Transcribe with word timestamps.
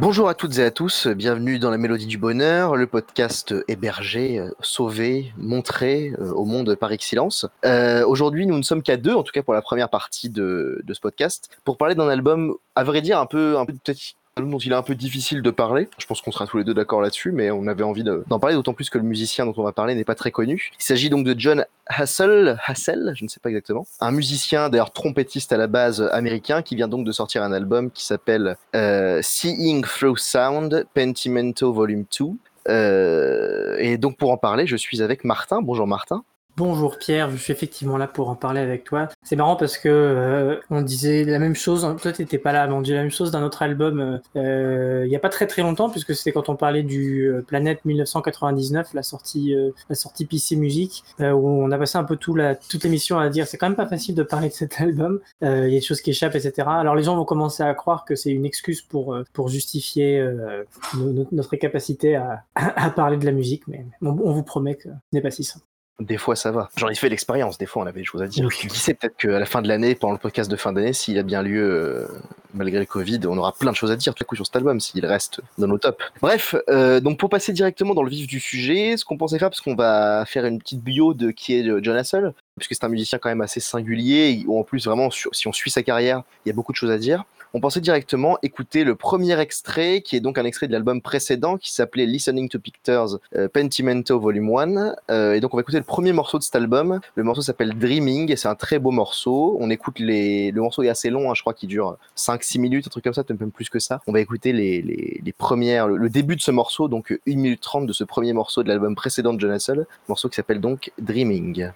Bonjour 0.00 0.30
à 0.30 0.34
toutes 0.34 0.56
et 0.56 0.64
à 0.64 0.70
tous, 0.70 1.08
bienvenue 1.08 1.58
dans 1.58 1.70
la 1.70 1.76
Mélodie 1.76 2.06
du 2.06 2.16
Bonheur, 2.16 2.74
le 2.74 2.86
podcast 2.86 3.54
hébergé, 3.68 4.38
euh, 4.38 4.48
sauvé, 4.60 5.30
montré 5.36 6.14
euh, 6.18 6.32
au 6.32 6.46
monde 6.46 6.74
par 6.74 6.90
excellence. 6.90 7.44
Euh, 7.66 8.06
Aujourd'hui, 8.06 8.46
nous 8.46 8.56
ne 8.56 8.62
sommes 8.62 8.82
qu'à 8.82 8.96
deux, 8.96 9.12
en 9.12 9.22
tout 9.22 9.32
cas 9.32 9.42
pour 9.42 9.52
la 9.52 9.60
première 9.60 9.90
partie 9.90 10.30
de, 10.30 10.80
de 10.82 10.94
ce 10.94 11.00
podcast, 11.00 11.50
pour 11.64 11.76
parler 11.76 11.94
d'un 11.94 12.08
album, 12.08 12.54
à 12.76 12.82
vrai 12.82 13.02
dire, 13.02 13.18
un 13.18 13.26
peu, 13.26 13.58
un 13.58 13.66
peu 13.66 13.74
peut-être 13.74 14.14
dont 14.48 14.58
il 14.58 14.72
est 14.72 14.76
un 14.76 14.82
peu 14.82 14.94
difficile 14.94 15.42
de 15.42 15.50
parler. 15.50 15.88
Je 15.98 16.06
pense 16.06 16.20
qu'on 16.20 16.30
sera 16.32 16.46
tous 16.46 16.58
les 16.58 16.64
deux 16.64 16.74
d'accord 16.74 17.00
là-dessus, 17.02 17.32
mais 17.32 17.50
on 17.50 17.66
avait 17.66 17.82
envie 17.82 18.04
de- 18.04 18.24
d'en 18.28 18.38
parler, 18.38 18.54
d'autant 18.56 18.72
plus 18.74 18.88
que 18.90 18.98
le 18.98 19.04
musicien 19.04 19.44
dont 19.44 19.54
on 19.56 19.62
va 19.62 19.72
parler 19.72 19.94
n'est 19.94 20.04
pas 20.04 20.14
très 20.14 20.30
connu. 20.30 20.70
Il 20.78 20.82
s'agit 20.82 21.10
donc 21.10 21.24
de 21.26 21.34
John 21.38 21.64
Hassel, 21.86 22.58
Hassel, 22.66 23.12
je 23.16 23.24
ne 23.24 23.28
sais 23.28 23.40
pas 23.40 23.48
exactement, 23.50 23.86
un 24.00 24.12
musicien, 24.12 24.68
d'ailleurs 24.68 24.92
trompettiste 24.92 25.52
à 25.52 25.56
la 25.56 25.66
base 25.66 26.08
américain, 26.12 26.62
qui 26.62 26.76
vient 26.76 26.88
donc 26.88 27.04
de 27.04 27.12
sortir 27.12 27.42
un 27.42 27.52
album 27.52 27.90
qui 27.90 28.04
s'appelle 28.06 28.56
euh, 28.76 29.20
Seeing 29.22 29.82
Through 29.82 30.18
Sound, 30.18 30.86
Pentimento 30.94 31.72
Volume 31.72 32.04
2. 32.18 32.26
Euh, 32.68 33.76
et 33.78 33.96
donc 33.98 34.16
pour 34.16 34.30
en 34.30 34.36
parler, 34.36 34.66
je 34.66 34.76
suis 34.76 35.02
avec 35.02 35.24
Martin. 35.24 35.60
Bonjour 35.62 35.86
Martin. 35.86 36.22
Bonjour 36.56 36.98
Pierre, 36.98 37.30
je 37.30 37.36
suis 37.36 37.52
effectivement 37.54 37.96
là 37.96 38.06
pour 38.06 38.28
en 38.28 38.34
parler 38.34 38.60
avec 38.60 38.84
toi. 38.84 39.08
C'est 39.22 39.36
marrant 39.36 39.56
parce 39.56 39.78
que 39.78 39.88
euh, 39.88 40.56
on 40.68 40.82
disait 40.82 41.24
la 41.24 41.38
même 41.38 41.54
chose, 41.54 41.86
hein, 41.86 41.96
toi 42.00 42.12
t'étais 42.12 42.36
pas 42.36 42.52
là, 42.52 42.66
mais 42.66 42.74
on 42.74 42.82
disait 42.82 42.96
la 42.96 43.02
même 43.02 43.10
chose 43.10 43.30
d'un 43.30 43.42
autre 43.42 43.62
album 43.62 44.00
euh, 44.00 44.18
euh, 44.36 45.06
il 45.06 45.10
y 45.12 45.16
a 45.16 45.18
pas 45.20 45.30
très 45.30 45.46
très 45.46 45.62
longtemps 45.62 45.88
puisque 45.88 46.14
c'était 46.14 46.32
quand 46.32 46.50
on 46.50 46.56
parlait 46.56 46.82
du 46.82 47.22
euh, 47.28 47.40
Planète 47.40 47.82
1999, 47.86 48.92
la 48.92 49.02
sortie 49.02 49.54
euh, 49.54 49.70
la 49.88 49.94
sortie 49.94 50.26
PC 50.26 50.56
Music, 50.56 51.02
euh, 51.20 51.30
où 51.32 51.46
on 51.48 51.70
a 51.70 51.78
passé 51.78 51.96
un 51.96 52.04
peu 52.04 52.16
tout 52.16 52.34
la, 52.34 52.54
toute 52.56 52.84
l'émission 52.84 53.18
à 53.18 53.30
dire 53.30 53.46
c'est 53.46 53.56
quand 53.56 53.68
même 53.68 53.76
pas 53.76 53.86
facile 53.86 54.14
de 54.14 54.22
parler 54.22 54.48
de 54.50 54.54
cet 54.54 54.80
album, 54.82 55.20
Euh, 55.42 55.66
il 55.66 55.72
y 55.72 55.76
a 55.76 55.80
des 55.80 55.86
choses 55.86 56.02
qui 56.02 56.10
échappent 56.10 56.34
etc. 56.34 56.68
Alors 56.68 56.94
les 56.94 57.04
gens 57.04 57.16
vont 57.16 57.24
commencer 57.24 57.62
à 57.62 57.72
croire 57.74 58.04
que 58.04 58.14
c'est 58.16 58.32
une 58.32 58.44
excuse 58.44 58.82
pour 58.82 59.14
euh, 59.14 59.24
pour 59.32 59.48
justifier 59.48 60.18
euh, 60.18 60.64
no- 60.98 61.12
no- 61.12 61.28
notre 61.32 61.56
capacité 61.56 62.16
à, 62.16 62.44
à 62.54 62.90
parler 62.90 63.16
de 63.16 63.24
la 63.24 63.32
musique, 63.32 63.66
mais 63.66 63.86
on, 64.02 64.08
on 64.08 64.32
vous 64.32 64.42
promet 64.42 64.74
que 64.74 64.88
ce 64.90 64.94
n'est 65.12 65.22
pas 65.22 65.30
si 65.30 65.44
simple. 65.44 65.64
Des 66.00 66.16
fois, 66.16 66.34
ça 66.34 66.50
va. 66.50 66.70
J'en 66.76 66.88
ai 66.88 66.94
fait 66.94 67.10
l'expérience. 67.10 67.58
Des 67.58 67.66
fois, 67.66 67.82
on 67.82 67.86
avait 67.86 68.00
des 68.00 68.06
choses 68.06 68.22
à 68.22 68.26
dire. 68.26 68.46
Oui. 68.46 68.68
Qui 68.68 68.78
sait, 68.78 68.94
peut-être 68.94 69.16
qu'à 69.18 69.38
la 69.38 69.44
fin 69.44 69.60
de 69.60 69.68
l'année, 69.68 69.94
pendant 69.94 70.14
le 70.14 70.18
podcast 70.18 70.50
de 70.50 70.56
fin 70.56 70.72
d'année, 70.72 70.94
s'il 70.94 71.18
a 71.18 71.22
bien 71.22 71.42
lieu, 71.42 71.62
euh, 71.62 72.08
malgré 72.54 72.78
le 72.78 72.86
Covid, 72.86 73.20
on 73.26 73.36
aura 73.36 73.52
plein 73.52 73.70
de 73.70 73.76
choses 73.76 73.90
à 73.90 73.96
dire 73.96 74.14
tout 74.14 74.24
à 74.24 74.26
coup 74.26 74.34
sur 74.34 74.46
cet 74.46 74.56
album, 74.56 74.80
s'il 74.80 75.04
reste 75.04 75.42
dans 75.58 75.66
nos 75.66 75.76
tops. 75.76 76.02
Bref, 76.22 76.54
euh, 76.70 77.00
donc 77.00 77.18
pour 77.18 77.28
passer 77.28 77.52
directement 77.52 77.94
dans 77.94 78.02
le 78.02 78.10
vif 78.10 78.26
du 78.26 78.40
sujet, 78.40 78.96
ce 78.96 79.04
qu'on 79.04 79.18
pensait 79.18 79.38
faire, 79.38 79.50
parce 79.50 79.60
qu'on 79.60 79.74
va 79.74 80.24
faire 80.26 80.46
une 80.46 80.58
petite 80.58 80.82
bio 80.82 81.12
de 81.12 81.30
qui 81.30 81.54
est 81.54 81.68
euh, 81.68 81.80
John 81.82 81.96
Hassel, 81.96 82.32
puisque 82.56 82.74
c'est 82.74 82.84
un 82.84 82.88
musicien 82.88 83.18
quand 83.18 83.28
même 83.28 83.42
assez 83.42 83.60
singulier, 83.60 84.42
où 84.46 84.58
en 84.58 84.62
plus, 84.62 84.86
vraiment, 84.86 85.10
si 85.10 85.48
on 85.48 85.52
suit 85.52 85.70
sa 85.70 85.82
carrière, 85.82 86.22
il 86.44 86.48
y 86.48 86.52
a 86.52 86.54
beaucoup 86.54 86.72
de 86.72 86.76
choses 86.76 86.90
à 86.90 86.98
dire. 86.98 87.24
On 87.52 87.60
pensait 87.60 87.80
directement 87.80 88.38
écouter 88.42 88.84
le 88.84 88.94
premier 88.94 89.38
extrait, 89.40 90.02
qui 90.02 90.14
est 90.14 90.20
donc 90.20 90.38
un 90.38 90.44
extrait 90.44 90.68
de 90.68 90.72
l'album 90.72 91.02
précédent, 91.02 91.56
qui 91.56 91.72
s'appelait 91.72 92.06
Listening 92.06 92.48
to 92.48 92.60
Pictures 92.60 93.18
euh, 93.34 93.48
Pentimento 93.48 94.20
Volume 94.20 94.56
1. 94.56 94.94
Euh, 95.10 95.34
et 95.34 95.40
donc 95.40 95.52
on 95.52 95.56
va 95.56 95.62
écouter 95.62 95.78
le 95.78 95.84
premier 95.84 96.12
morceau 96.12 96.38
de 96.38 96.44
cet 96.44 96.54
album. 96.54 97.00
Le 97.16 97.24
morceau 97.24 97.42
s'appelle 97.42 97.76
Dreaming, 97.76 98.30
et 98.30 98.36
c'est 98.36 98.46
un 98.46 98.54
très 98.54 98.78
beau 98.78 98.92
morceau. 98.92 99.56
On 99.58 99.68
écoute 99.68 99.98
les... 99.98 100.52
Le 100.52 100.60
morceau 100.62 100.84
est 100.84 100.88
assez 100.88 101.10
long, 101.10 101.28
hein, 101.28 101.34
je 101.34 101.40
crois 101.40 101.52
qu'il 101.52 101.68
dure 101.68 101.96
5-6 102.16 102.60
minutes, 102.60 102.86
un 102.86 102.90
truc 102.90 103.02
comme 103.02 103.14
ça, 103.14 103.24
peut-être 103.24 103.40
même 103.40 103.50
plus 103.50 103.68
que 103.68 103.80
ça. 103.80 104.00
On 104.06 104.12
va 104.12 104.20
écouter 104.20 104.52
les, 104.52 104.80
les, 104.80 105.20
les 105.24 105.32
premières... 105.32 105.88
Le, 105.88 105.96
le 105.96 106.08
début 106.08 106.36
de 106.36 106.42
ce 106.42 106.52
morceau, 106.52 106.86
donc 106.86 107.18
1 107.26 107.34
minute 107.34 107.60
30 107.60 107.84
de 107.84 107.92
ce 107.92 108.04
premier 108.04 108.32
morceau 108.32 108.62
de 108.62 108.68
l'album 108.68 108.94
précédent 108.94 109.34
de 109.34 109.40
John 109.40 109.50
Hassel, 109.50 109.86
morceau 110.08 110.28
qui 110.28 110.36
s'appelle 110.36 110.60
donc 110.60 110.92
Dreaming. 111.00 111.70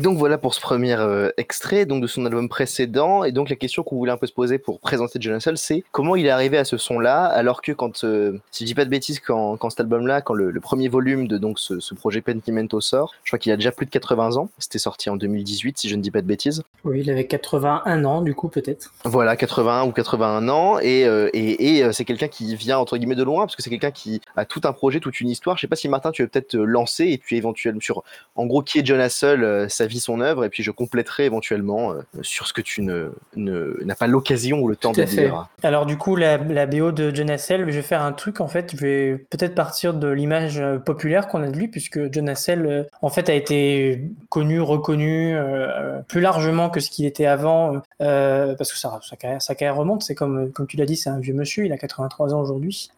Et 0.00 0.02
donc 0.02 0.16
voilà 0.16 0.38
pour 0.38 0.54
ce 0.54 0.62
premier 0.62 0.94
euh, 0.98 1.28
extrait 1.36 1.84
donc 1.84 2.00
de 2.00 2.06
son 2.06 2.24
album 2.24 2.48
précédent. 2.48 3.22
Et 3.22 3.32
donc 3.32 3.50
la 3.50 3.56
question 3.56 3.82
qu'on 3.82 3.96
voulait 3.96 4.12
un 4.12 4.16
peu 4.16 4.26
se 4.26 4.32
poser 4.32 4.56
pour 4.56 4.80
présenter 4.80 5.18
John 5.20 5.34
Hassel, 5.34 5.58
c'est 5.58 5.84
comment 5.92 6.16
il 6.16 6.24
est 6.24 6.30
arrivé 6.30 6.56
à 6.56 6.64
ce 6.64 6.78
son-là, 6.78 7.26
alors 7.26 7.60
que 7.60 7.72
quand, 7.72 8.02
euh, 8.04 8.38
si 8.50 8.64
je 8.64 8.68
dis 8.68 8.74
pas 8.74 8.86
de 8.86 8.90
bêtises, 8.90 9.20
quand, 9.20 9.58
quand 9.58 9.68
cet 9.68 9.80
album-là, 9.80 10.22
quand 10.22 10.32
le, 10.32 10.52
le 10.52 10.60
premier 10.60 10.88
volume 10.88 11.28
de 11.28 11.36
donc 11.36 11.58
ce, 11.58 11.80
ce 11.80 11.94
projet 11.94 12.22
Pentimento 12.22 12.80
sort, 12.80 13.12
je 13.24 13.30
crois 13.30 13.38
qu'il 13.38 13.52
a 13.52 13.56
déjà 13.56 13.72
plus 13.72 13.84
de 13.84 13.90
80 13.90 14.38
ans. 14.38 14.48
C'était 14.58 14.78
sorti 14.78 15.10
en 15.10 15.16
2018, 15.16 15.76
si 15.76 15.90
je 15.90 15.96
ne 15.96 16.00
dis 16.00 16.10
pas 16.10 16.22
de 16.22 16.26
bêtises. 16.26 16.62
Oui, 16.84 17.00
il 17.00 17.10
avait 17.10 17.26
81 17.26 18.02
ans, 18.06 18.22
du 18.22 18.34
coup, 18.34 18.48
peut-être. 18.48 18.94
Voilà, 19.04 19.36
81 19.36 19.84
ou 19.84 19.92
81 19.92 20.48
ans, 20.48 20.78
et, 20.78 21.04
euh, 21.04 21.28
et, 21.34 21.76
et 21.76 21.92
c'est 21.92 22.06
quelqu'un 22.06 22.28
qui 22.28 22.56
vient 22.56 22.78
entre 22.78 22.96
guillemets 22.96 23.16
de 23.16 23.22
loin, 23.22 23.44
parce 23.44 23.54
que 23.54 23.62
c'est 23.62 23.68
quelqu'un 23.68 23.90
qui 23.90 24.22
a 24.34 24.46
tout 24.46 24.62
un 24.64 24.72
projet, 24.72 24.98
toute 24.98 25.20
une 25.20 25.28
histoire. 25.28 25.58
Je 25.58 25.60
sais 25.60 25.68
pas 25.68 25.76
si 25.76 25.90
Martin, 25.90 26.10
tu 26.10 26.22
veux 26.22 26.28
peut-être 26.28 26.48
te 26.48 26.56
lancer, 26.56 27.08
et 27.08 27.18
puis 27.18 27.36
éventuellement 27.36 27.82
sur, 27.82 28.02
en 28.34 28.46
gros, 28.46 28.62
qui 28.62 28.78
est 28.78 28.86
John 28.86 28.98
Hassel, 28.98 29.68
sa 29.68 29.89
vie, 29.90 30.00
son 30.00 30.20
œuvre, 30.20 30.44
et 30.44 30.48
puis 30.48 30.62
je 30.62 30.70
compléterai 30.70 31.24
éventuellement 31.26 31.92
euh, 31.92 32.00
sur 32.22 32.46
ce 32.46 32.52
que 32.52 32.60
tu 32.60 32.82
ne, 32.82 33.10
ne- 33.36 33.78
n'as 33.84 33.94
pas 33.94 34.06
l'occasion 34.06 34.60
ou 34.60 34.68
le 34.68 34.76
temps 34.76 34.92
de 34.92 35.04
fait. 35.04 35.22
dire. 35.24 35.48
Alors 35.62 35.86
du 35.86 35.96
coup, 35.98 36.16
la, 36.16 36.36
la 36.38 36.66
BO 36.66 36.92
de 36.92 37.14
John 37.14 37.28
Hassel, 37.30 37.60
je 37.68 37.76
vais 37.76 37.82
faire 37.82 38.02
un 38.02 38.12
truc 38.12 38.40
en 38.40 38.48
fait, 38.48 38.72
je 38.72 38.76
vais 38.76 39.16
peut-être 39.30 39.54
partir 39.54 39.94
de 39.94 40.08
l'image 40.08 40.58
euh, 40.60 40.78
populaire 40.78 41.28
qu'on 41.28 41.42
a 41.42 41.48
de 41.48 41.56
lui, 41.56 41.68
puisque 41.68 42.12
John 42.12 42.28
Hassel 42.28 42.66
euh, 42.66 42.82
en 43.02 43.08
fait 43.10 43.28
a 43.28 43.34
été 43.34 44.02
connu, 44.28 44.60
reconnu 44.60 45.34
euh, 45.36 46.00
plus 46.08 46.20
largement 46.20 46.70
que 46.70 46.80
ce 46.80 46.90
qu'il 46.90 47.06
était 47.06 47.26
avant, 47.26 47.82
euh, 48.00 48.54
parce 48.56 48.72
que 48.72 48.78
sa, 48.78 48.98
sa 49.02 49.16
carrière, 49.16 49.42
sa 49.42 49.54
carrière 49.54 49.76
remonte, 49.76 50.02
c'est 50.02 50.14
comme, 50.14 50.50
comme 50.52 50.66
tu 50.66 50.76
l'as 50.76 50.86
dit, 50.86 50.96
c'est 50.96 51.10
un 51.10 51.18
vieux 51.18 51.34
monsieur, 51.34 51.64
il 51.66 51.72
a 51.72 51.78
83 51.78 52.34
ans 52.34 52.40
aujourd'hui, 52.40 52.90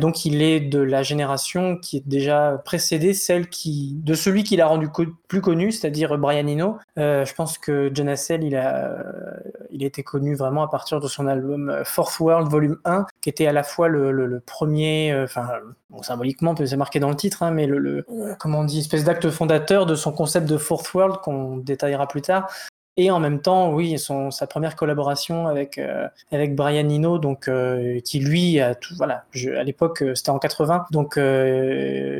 donc 0.00 0.24
il 0.24 0.42
est 0.42 0.60
de 0.60 0.78
la 0.80 1.02
génération 1.02 1.76
qui 1.76 1.98
est 1.98 2.02
déjà 2.06 2.60
précédée 2.64 3.14
celle 3.14 3.48
qui, 3.48 3.94
de 4.04 4.14
celui 4.14 4.44
qui 4.44 4.56
l'a 4.56 4.66
rendu 4.66 4.88
co- 4.88 5.04
plus 5.28 5.40
connu, 5.40 5.72
c'est-à-dire 5.72 6.16
Brian 6.18 6.37
Eno. 6.46 6.78
Euh, 6.98 7.24
je 7.24 7.34
pense 7.34 7.58
que 7.58 7.90
John 7.92 8.08
Hassel, 8.08 8.44
il 8.44 8.56
a, 8.56 8.90
euh, 8.90 10.02
connu 10.04 10.34
vraiment 10.34 10.62
à 10.62 10.68
partir 10.68 11.00
de 11.00 11.08
son 11.08 11.26
album 11.26 11.70
euh, 11.70 11.84
Fourth 11.84 12.18
World 12.20 12.48
Volume 12.50 12.78
1, 12.84 13.06
qui 13.20 13.28
était 13.28 13.46
à 13.46 13.52
la 13.52 13.62
fois 13.62 13.88
le, 13.88 14.42
premier, 14.44 15.12
euh, 15.12 15.24
enfin, 15.24 15.48
bon, 15.90 16.02
symboliquement, 16.02 16.54
c'est 16.56 16.76
marqué 16.76 17.00
dans 17.00 17.10
le 17.10 17.16
titre, 17.16 17.42
hein, 17.42 17.50
mais 17.50 17.66
le, 17.66 18.04
euh, 18.10 18.34
comment 18.38 18.60
on 18.60 18.64
dit, 18.64 18.80
espèce 18.80 19.04
d'acte 19.04 19.30
fondateur 19.30 19.86
de 19.86 19.94
son 19.94 20.12
concept 20.12 20.46
de 20.46 20.56
Fourth 20.56 20.92
World 20.94 21.16
qu'on 21.18 21.56
détaillera 21.56 22.06
plus 22.06 22.22
tard. 22.22 22.50
et 22.96 23.10
en 23.12 23.20
même 23.20 23.40
temps, 23.40 23.72
oui, 23.72 23.96
sa 23.98 24.46
première 24.48 24.74
collaboration 24.74 25.46
avec, 25.46 25.80
Brian 26.32 26.88
Eno, 26.90 27.18
donc, 27.18 27.48
qui 28.04 28.18
lui, 28.18 28.60
à 28.60 28.74
l'époque, 29.64 30.02
c'était 30.14 30.30
en 30.30 30.38
80, 30.40 30.86
donc 30.90 31.18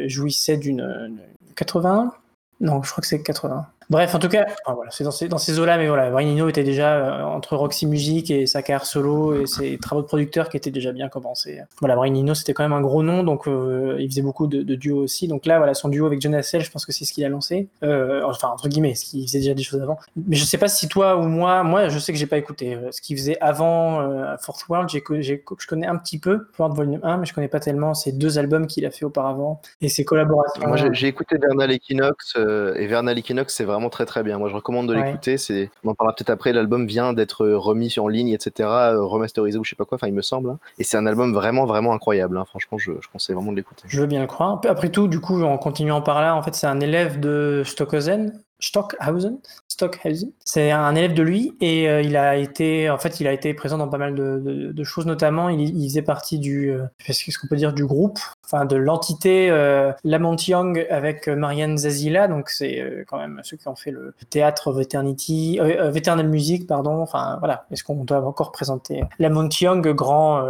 jouissait 0.06 0.56
d'une 0.56 1.18
81 1.56 2.12
Non, 2.60 2.82
je 2.82 2.90
crois 2.90 3.02
que 3.02 3.08
c'est 3.08 3.22
80. 3.22 3.66
Bref, 3.90 4.14
en 4.14 4.18
tout 4.18 4.28
cas, 4.28 4.46
voilà, 4.66 4.90
c'est 4.90 5.04
dans 5.04 5.10
ces, 5.10 5.28
dans 5.28 5.38
ces 5.38 5.58
eaux-là, 5.58 5.78
mais 5.78 5.88
voilà, 5.88 6.10
Brian 6.10 6.46
était 6.46 6.62
déjà 6.62 6.96
euh, 6.96 7.22
entre 7.22 7.56
Roxy 7.56 7.86
Music 7.86 8.30
et 8.30 8.44
sa 8.44 8.60
carrière 8.60 8.84
solo 8.84 9.40
et 9.40 9.46
ses 9.46 9.78
travaux 9.78 10.02
de 10.02 10.06
producteur 10.06 10.50
qui 10.50 10.58
étaient 10.58 10.70
déjà 10.70 10.92
bien 10.92 11.08
commencés. 11.08 11.62
Voilà, 11.80 11.96
Brian 11.96 12.34
c'était 12.34 12.52
quand 12.52 12.62
même 12.62 12.74
un 12.74 12.82
gros 12.82 13.02
nom, 13.02 13.22
donc 13.22 13.48
euh, 13.48 13.96
il 13.98 14.10
faisait 14.10 14.20
beaucoup 14.20 14.46
de, 14.46 14.62
duos 14.74 14.98
aussi. 14.98 15.26
Donc 15.26 15.46
là, 15.46 15.56
voilà, 15.56 15.72
son 15.72 15.88
duo 15.88 16.04
avec 16.04 16.20
John 16.20 16.34
Hassel, 16.34 16.62
je 16.62 16.70
pense 16.70 16.84
que 16.84 16.92
c'est 16.92 17.06
ce 17.06 17.14
qu'il 17.14 17.24
a 17.24 17.30
lancé. 17.30 17.68
Euh, 17.82 18.20
enfin, 18.26 18.48
entre 18.48 18.68
guillemets, 18.68 18.94
ce 18.94 19.06
qu'il 19.06 19.26
faisait 19.26 19.38
déjà 19.38 19.54
des 19.54 19.62
choses 19.62 19.80
avant. 19.80 19.98
Mais 20.16 20.36
je 20.36 20.44
sais 20.44 20.58
pas 20.58 20.68
si 20.68 20.86
toi 20.88 21.16
ou 21.16 21.22
moi, 21.22 21.62
moi, 21.62 21.88
je 21.88 21.98
sais 21.98 22.12
que 22.12 22.18
j'ai 22.18 22.26
pas 22.26 22.38
écouté. 22.38 22.76
Ce 22.90 23.00
qu'il 23.00 23.16
faisait 23.16 23.38
avant 23.40 24.36
Fourth 24.38 24.68
World, 24.68 24.90
j'ai, 24.90 25.02
je 25.22 25.66
connais 25.66 25.86
un 25.86 25.96
petit 25.96 26.18
peu, 26.18 26.48
World 26.58 26.76
Volume 26.76 27.00
1, 27.02 27.16
mais 27.16 27.26
je 27.26 27.32
connais 27.32 27.48
pas 27.48 27.60
tellement 27.60 27.94
ces 27.94 28.12
deux 28.12 28.38
albums 28.38 28.66
qu'il 28.66 28.84
a 28.84 28.90
fait 28.90 29.06
auparavant 29.06 29.62
et 29.80 29.88
ses 29.88 30.04
collaborations. 30.04 30.66
Moi, 30.66 30.76
j'ai, 30.92 31.06
écouté 31.06 31.38
Vernal 31.38 31.72
Equinox, 31.72 32.36
et 32.76 32.86
Vernal 32.86 33.18
Equinox, 33.18 33.54
c'est 33.54 33.64
vraiment 33.64 33.90
très 33.90 34.06
très 34.06 34.22
bien. 34.22 34.38
Moi, 34.38 34.48
je 34.48 34.54
recommande 34.54 34.88
de 34.88 34.94
l'écouter. 34.94 35.38
C'est, 35.38 35.70
on 35.84 35.90
en 35.90 35.94
parlera 35.94 36.14
peut-être 36.14 36.30
après. 36.30 36.52
L'album 36.52 36.86
vient 36.86 37.12
d'être 37.12 37.46
remis 37.46 37.94
en 37.98 38.08
ligne, 38.08 38.28
etc., 38.30 38.68
remasterisé 38.96 39.58
ou 39.58 39.64
je 39.64 39.70
sais 39.70 39.76
pas 39.76 39.84
quoi. 39.84 39.96
Enfin, 39.96 40.08
il 40.08 40.14
me 40.14 40.22
semble. 40.22 40.50
Hein. 40.50 40.58
Et 40.78 40.84
c'est 40.84 40.96
un 40.96 41.06
album 41.06 41.32
vraiment, 41.32 41.66
vraiment 41.66 41.92
incroyable. 41.92 42.38
Hein. 42.38 42.44
Franchement, 42.46 42.78
je, 42.78 42.92
je, 43.00 43.08
conseille 43.08 43.34
vraiment 43.34 43.52
de 43.52 43.56
l'écouter. 43.56 43.84
Je 43.86 44.00
veux 44.00 44.06
bien 44.06 44.20
le 44.20 44.26
croire. 44.26 44.60
Après 44.68 44.90
tout, 44.90 45.08
du 45.08 45.20
coup, 45.20 45.42
en 45.42 45.58
continuant 45.58 46.02
par 46.02 46.20
là, 46.20 46.34
en 46.34 46.42
fait, 46.42 46.54
c'est 46.54 46.66
un 46.66 46.80
élève 46.80 47.20
de 47.20 47.62
Stockhausen, 47.64 48.32
Stockhausen, 48.60 49.38
Stockhausen. 49.68 50.32
C'est 50.44 50.70
un 50.72 50.94
élève 50.96 51.14
de 51.14 51.22
lui 51.22 51.56
et 51.60 51.88
euh, 51.88 52.02
il 52.02 52.16
a 52.16 52.36
été, 52.36 52.90
en 52.90 52.98
fait, 52.98 53.20
il 53.20 53.26
a 53.26 53.32
été 53.32 53.54
présent 53.54 53.78
dans 53.78 53.88
pas 53.88 53.98
mal 53.98 54.14
de, 54.14 54.84
choses, 54.84 55.06
notamment 55.06 55.48
il, 55.48 55.88
faisait 55.88 56.02
partie 56.02 56.38
du, 56.38 56.70
euh, 56.70 56.84
qu'est-ce 57.04 57.38
qu'on 57.38 57.46
peut 57.46 57.56
dire, 57.56 57.72
du 57.72 57.84
groupe, 57.86 58.18
enfin 58.44 58.64
de 58.64 58.76
l'entité 58.76 59.50
euh, 59.50 59.92
Lamont 60.02 60.36
Young 60.36 60.86
avec 60.90 61.28
Marianne 61.28 61.78
Zazila. 61.78 62.26
Donc 62.26 62.50
c'est 62.50 63.04
quand 63.08 63.18
même 63.18 63.40
ceux 63.44 63.56
qui 63.56 63.68
ont 63.68 63.76
fait 63.76 63.90
le 63.90 64.14
théâtre 64.30 64.72
Veternity, 64.72 65.58
Veternal 65.60 66.28
Music, 66.28 66.66
pardon. 66.66 67.00
Enfin 67.00 67.36
voilà, 67.38 67.66
est-ce 67.70 67.84
qu'on 67.84 68.04
doit 68.04 68.24
encore 68.24 68.50
présenter 68.50 69.02
Lamont 69.18 69.48
Young, 69.60 69.88
grand 69.94 70.42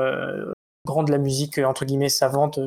de 0.89 1.11
la 1.11 1.19
musique 1.19 1.59
entre 1.59 1.85
guillemets 1.85 2.09
savante 2.09 2.59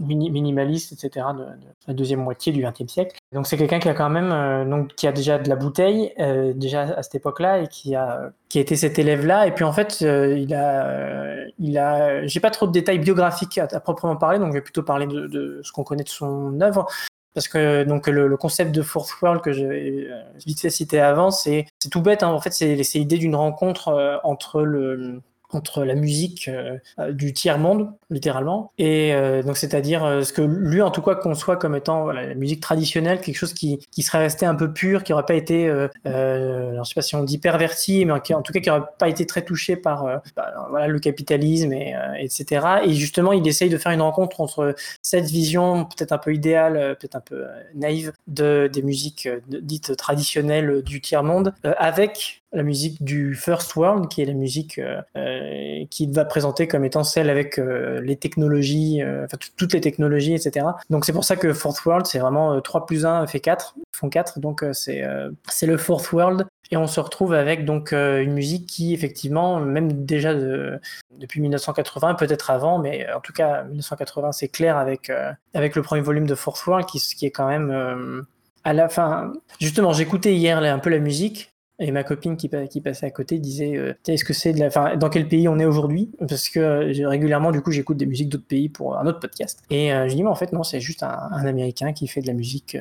minimaliste, 0.00 0.92
etc., 0.92 1.26
de, 1.36 1.44
la 1.86 1.94
deuxième 1.94 2.20
moitié 2.20 2.52
du 2.52 2.62
XXe 2.62 2.90
siècle. 2.90 3.16
Donc 3.32 3.46
c'est 3.46 3.56
quelqu'un 3.56 3.78
qui 3.78 3.88
a 3.88 3.94
quand 3.94 4.10
même, 4.10 4.32
euh, 4.32 4.64
donc 4.64 4.94
qui 4.94 5.06
a 5.06 5.12
déjà 5.12 5.38
de 5.38 5.48
la 5.48 5.56
bouteille 5.56 6.12
euh, 6.18 6.52
déjà 6.54 6.82
à 6.82 7.02
cette 7.02 7.16
époque-là 7.16 7.60
et 7.60 7.68
qui 7.68 7.94
a 7.94 8.32
qui 8.48 8.58
a 8.58 8.60
été 8.62 8.74
cet 8.74 8.98
élève-là. 8.98 9.46
Et 9.46 9.52
puis 9.52 9.64
en 9.64 9.72
fait, 9.72 9.98
euh, 10.02 10.36
il 10.36 10.54
a, 10.54 11.46
il 11.58 11.78
a, 11.78 12.26
j'ai 12.26 12.40
pas 12.40 12.50
trop 12.50 12.66
de 12.66 12.72
détails 12.72 12.98
biographiques 12.98 13.58
à, 13.58 13.80
proprement 13.80 14.16
parler, 14.16 14.38
donc 14.38 14.48
je 14.48 14.54
vais 14.54 14.60
plutôt 14.60 14.82
parler 14.82 15.06
de, 15.06 15.60
ce 15.62 15.70
qu'on 15.72 15.84
connaît 15.84 16.04
de 16.04 16.08
son 16.08 16.60
œuvre. 16.60 16.86
Parce 17.32 17.46
que 17.46 17.84
donc 17.84 18.08
le, 18.08 18.36
concept 18.36 18.72
de 18.72 18.82
Fourth 18.82 19.22
World 19.22 19.40
que 19.40 19.52
j'ai 19.52 20.08
vite 20.44 20.60
fait 20.60 20.70
citer 20.70 21.00
avant, 21.00 21.30
c'est 21.30 21.66
tout 21.92 22.02
bête. 22.02 22.24
Hein. 22.24 22.30
En 22.30 22.40
fait, 22.40 22.50
c'est 22.50 22.74
l'idée 22.74 23.18
d'une 23.18 23.36
rencontre 23.36 24.20
entre 24.24 24.62
le 24.62 25.22
entre 25.52 25.84
la 25.84 25.94
musique 25.94 26.48
euh, 26.48 27.12
du 27.12 27.32
tiers 27.32 27.58
monde 27.58 27.92
littéralement 28.10 28.72
et 28.78 29.14
euh, 29.14 29.42
donc 29.42 29.56
c'est-à-dire 29.56 30.04
euh, 30.04 30.22
ce 30.22 30.32
que 30.32 30.42
lui 30.42 30.82
en 30.82 30.90
tout 30.90 31.02
cas 31.02 31.14
conçoit 31.14 31.56
comme 31.56 31.74
étant 31.74 32.04
voilà, 32.04 32.26
la 32.26 32.34
musique 32.34 32.60
traditionnelle 32.60 33.20
quelque 33.20 33.36
chose 33.36 33.52
qui, 33.52 33.78
qui 33.90 34.02
serait 34.02 34.18
resté 34.18 34.46
un 34.46 34.54
peu 34.54 34.72
pur 34.72 35.02
qui 35.04 35.12
aurait 35.12 35.26
pas 35.26 35.34
été 35.34 35.68
alors 35.68 36.84
je 36.84 36.88
sais 36.88 36.94
pas 36.94 37.02
si 37.02 37.14
on 37.14 37.24
dit 37.24 37.38
perverti 37.38 38.04
mais 38.04 38.12
en 38.12 38.42
tout 38.42 38.52
cas 38.52 38.60
qui 38.60 38.70
aurait 38.70 38.82
pas 38.98 39.08
été 39.08 39.26
très 39.26 39.42
touché 39.42 39.76
par 39.76 40.04
bah, 40.36 40.54
voilà 40.70 40.88
le 40.88 40.98
capitalisme 40.98 41.72
et 41.72 41.94
etc 42.18 42.66
et 42.84 42.94
justement 42.94 43.32
il 43.32 43.46
essaye 43.46 43.70
de 43.70 43.78
faire 43.78 43.92
une 43.92 44.02
rencontre 44.02 44.40
entre 44.40 44.74
cette 45.02 45.26
vision 45.26 45.84
peut-être 45.84 46.12
un 46.12 46.18
peu 46.18 46.34
idéale 46.34 46.96
peut-être 46.98 47.16
un 47.16 47.20
peu 47.20 47.44
naïve 47.74 48.12
de 48.26 48.68
des 48.72 48.82
musiques 48.82 49.28
dites 49.48 49.96
traditionnelles 49.96 50.82
du 50.82 51.00
tiers 51.00 51.24
monde 51.24 51.54
avec 51.62 52.42
la 52.52 52.62
musique 52.62 53.02
du 53.02 53.34
First 53.34 53.76
World, 53.76 54.08
qui 54.08 54.22
est 54.22 54.24
la 54.24 54.34
musique 54.34 54.78
euh, 54.78 55.00
euh 55.16 55.84
qu'il 55.90 56.12
va 56.12 56.24
présenter 56.24 56.68
comme 56.68 56.84
étant 56.84 57.04
celle 57.04 57.30
avec 57.30 57.58
euh, 57.58 58.00
les 58.00 58.16
technologies, 58.16 59.02
euh, 59.02 59.24
enfin 59.24 59.38
toutes 59.56 59.72
les 59.72 59.80
technologies, 59.80 60.34
etc. 60.34 60.66
Donc 60.90 61.04
c'est 61.04 61.12
pour 61.12 61.24
ça 61.24 61.36
que 61.36 61.52
Fourth 61.52 61.84
World, 61.84 62.06
c'est 62.06 62.18
vraiment 62.18 62.60
3 62.60 62.86
plus 62.86 63.06
1 63.06 63.26
fait 63.26 63.40
4, 63.40 63.76
font 63.92 64.08
4, 64.08 64.40
donc 64.40 64.64
c'est 64.72 65.04
c'est 65.48 65.66
le 65.66 65.76
Fourth 65.76 66.12
World. 66.12 66.46
Et 66.72 66.76
on 66.76 66.86
se 66.86 67.00
retrouve 67.00 67.34
avec 67.34 67.64
donc 67.64 67.92
une 67.92 68.32
musique 68.32 68.66
qui 68.66 68.94
effectivement, 68.94 69.58
même 69.58 70.04
déjà 70.04 70.34
de, 70.34 70.78
depuis 71.18 71.40
1980, 71.40 72.14
peut-être 72.14 72.50
avant, 72.50 72.78
mais 72.78 73.10
en 73.12 73.20
tout 73.20 73.32
cas 73.32 73.64
1980 73.64 74.32
c'est 74.32 74.48
clair 74.48 74.76
avec 74.76 75.10
avec 75.54 75.74
le 75.74 75.82
premier 75.82 76.02
volume 76.02 76.26
de 76.26 76.34
Fourth 76.34 76.64
World 76.66 76.86
qui, 76.86 77.00
qui 77.00 77.26
est 77.26 77.30
quand 77.30 77.48
même 77.48 78.26
à 78.64 78.72
la 78.72 78.88
fin. 78.88 79.32
Justement, 79.60 79.92
j'écoutais 79.92 80.34
hier 80.34 80.58
un 80.58 80.78
peu 80.78 80.90
la 80.90 80.98
musique 80.98 81.49
et 81.80 81.90
ma 81.92 82.04
copine 82.04 82.36
qui, 82.36 82.48
passait 82.48 83.06
à 83.06 83.10
côté 83.10 83.38
disait 83.38 83.76
euh, 83.76 83.94
Est-ce 84.06 84.24
que 84.24 84.34
c'est 84.34 84.52
de 84.52 84.60
la. 84.60 84.66
Enfin, 84.66 84.96
dans 84.96 85.08
quel 85.08 85.26
pays 85.26 85.48
on 85.48 85.58
est 85.58 85.64
aujourd'hui? 85.64 86.10
Parce 86.18 86.48
que 86.50 86.60
euh, 86.60 87.08
régulièrement, 87.08 87.50
du 87.50 87.62
coup, 87.62 87.70
j'écoute 87.70 87.96
des 87.96 88.06
musiques 88.06 88.28
d'autres 88.28 88.46
pays 88.46 88.68
pour 88.68 88.98
un 88.98 89.06
autre 89.06 89.18
podcast. 89.18 89.62
Et 89.70 89.92
euh, 89.92 90.06
je 90.06 90.14
dis 90.14 90.22
Mais 90.22 90.28
en 90.28 90.34
fait, 90.34 90.52
non, 90.52 90.62
c'est 90.62 90.80
juste 90.80 91.02
un, 91.02 91.28
un, 91.32 91.46
Américain 91.46 91.92
qui 91.92 92.06
fait 92.06 92.20
de 92.20 92.26
la 92.26 92.34
musique 92.34 92.76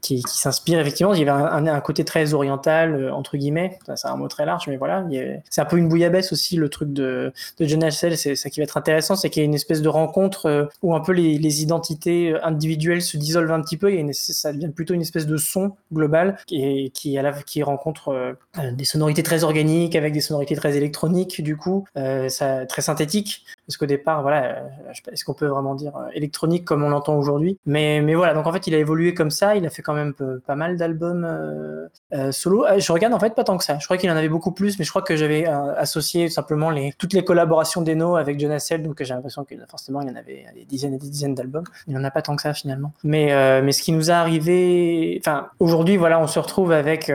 qui, 0.00 0.22
s'inspire 0.26 0.78
effectivement. 0.80 1.14
Il 1.14 1.24
y 1.24 1.28
avait 1.28 1.70
un, 1.70 1.80
côté 1.80 2.04
très 2.04 2.34
oriental, 2.34 2.94
euh, 2.94 3.12
entre 3.12 3.36
guillemets. 3.36 3.78
C'est 3.94 4.08
un 4.08 4.16
mot 4.16 4.28
très 4.28 4.46
large, 4.46 4.68
mais 4.68 4.76
voilà. 4.76 5.04
C'est 5.50 5.60
un 5.60 5.64
peu 5.64 5.76
une 5.76 5.88
bouillabaisse 5.88 6.32
aussi, 6.32 6.56
le 6.56 6.68
truc 6.68 6.92
de, 6.92 7.32
de 7.58 7.66
John 7.66 7.82
Hassel. 7.82 8.16
C'est 8.16 8.34
ça 8.36 8.50
qui 8.50 8.60
va 8.60 8.64
être 8.64 8.76
intéressant, 8.76 9.16
c'est 9.16 9.30
qu'il 9.30 9.42
y 9.42 9.44
a 9.44 9.46
une 9.46 9.54
espèce 9.54 9.82
de 9.82 9.88
rencontre 9.88 10.46
euh, 10.46 10.64
où 10.82 10.94
un 10.94 11.00
peu 11.00 11.12
les, 11.12 11.38
les, 11.38 11.62
identités 11.62 12.32
euh, 12.32 12.44
individuelles 12.44 13.02
se 13.02 13.16
dissolvent 13.16 13.52
un 13.52 13.60
petit 13.62 13.76
peu. 13.76 13.92
Et 13.92 14.06
ça 14.12 14.52
devient 14.52 14.68
plutôt 14.68 14.94
une 14.94 15.02
espèce 15.02 15.26
de 15.26 15.36
son 15.36 15.72
global 15.92 16.36
qui, 16.46 16.90
qui, 16.92 17.18
à 17.18 17.22
la, 17.22 17.32
qui 17.32 17.62
rencontre 17.62 18.36
des 18.72 18.84
sonorités 18.84 19.22
très 19.22 19.44
organiques 19.44 19.96
avec 19.96 20.12
des 20.12 20.20
sonorités 20.20 20.56
très 20.56 20.76
électroniques, 20.76 21.42
du 21.42 21.56
coup, 21.56 21.84
ça, 22.28 22.66
très 22.66 22.82
synthétiques. 22.82 23.44
Parce 23.66 23.76
qu'au 23.76 23.86
départ, 23.86 24.22
voilà, 24.22 24.62
est-ce 25.10 25.24
qu'on 25.24 25.34
peut 25.34 25.46
vraiment 25.46 25.74
dire 25.74 25.92
électronique 26.12 26.64
comme 26.64 26.84
on 26.84 26.88
l'entend 26.88 27.16
aujourd'hui? 27.16 27.58
Mais, 27.66 28.00
mais 28.00 28.14
voilà, 28.14 28.34
donc 28.34 28.46
en 28.46 28.52
fait, 28.52 28.66
il 28.66 28.74
a 28.74 28.78
évolué 28.78 29.14
comme 29.14 29.30
ça. 29.30 29.56
Il 29.56 29.66
a 29.66 29.70
fait 29.70 29.82
quand 29.82 29.95
même 29.96 30.14
pas 30.46 30.54
mal 30.54 30.76
d'albums 30.76 31.24
euh, 31.24 31.88
euh, 32.12 32.32
solo. 32.32 32.64
Euh, 32.64 32.78
je 32.78 32.92
regarde 32.92 33.12
en 33.12 33.18
fait 33.18 33.34
pas 33.34 33.44
tant 33.44 33.56
que 33.56 33.64
ça. 33.64 33.78
Je 33.78 33.84
crois 33.84 33.96
qu'il 33.96 34.10
en 34.10 34.16
avait 34.16 34.28
beaucoup 34.28 34.52
plus, 34.52 34.78
mais 34.78 34.84
je 34.84 34.90
crois 34.90 35.02
que 35.02 35.16
j'avais 35.16 35.46
associé 35.46 36.28
simplement 36.28 36.70
les, 36.70 36.92
toutes 36.98 37.12
les 37.12 37.24
collaborations 37.24 37.82
d'Eno 37.82 38.16
avec 38.16 38.38
John 38.38 38.52
Hassel, 38.52 38.82
donc 38.82 39.02
j'ai 39.02 39.14
l'impression 39.14 39.44
que 39.44 39.54
forcément 39.68 40.00
il 40.02 40.08
y 40.08 40.10
en 40.10 40.16
avait 40.16 40.46
des 40.54 40.64
dizaines 40.64 40.94
et 40.94 40.98
des 40.98 41.10
dizaines 41.10 41.34
d'albums. 41.34 41.64
Il 41.88 41.94
n'y 41.94 41.98
en 41.98 42.04
a 42.04 42.10
pas 42.10 42.22
tant 42.22 42.36
que 42.36 42.42
ça 42.42 42.54
finalement. 42.54 42.92
Mais, 43.02 43.62
mais 43.62 43.72
ce 43.72 43.82
qui 43.82 43.92
nous 43.92 44.10
a 44.10 44.14
arrivé, 44.14 45.18
enfin 45.20 45.48
aujourd'hui 45.58 45.96
voilà, 45.96 46.20
on 46.20 46.26
se 46.26 46.38
retrouve 46.38 46.72
avec 46.72 47.10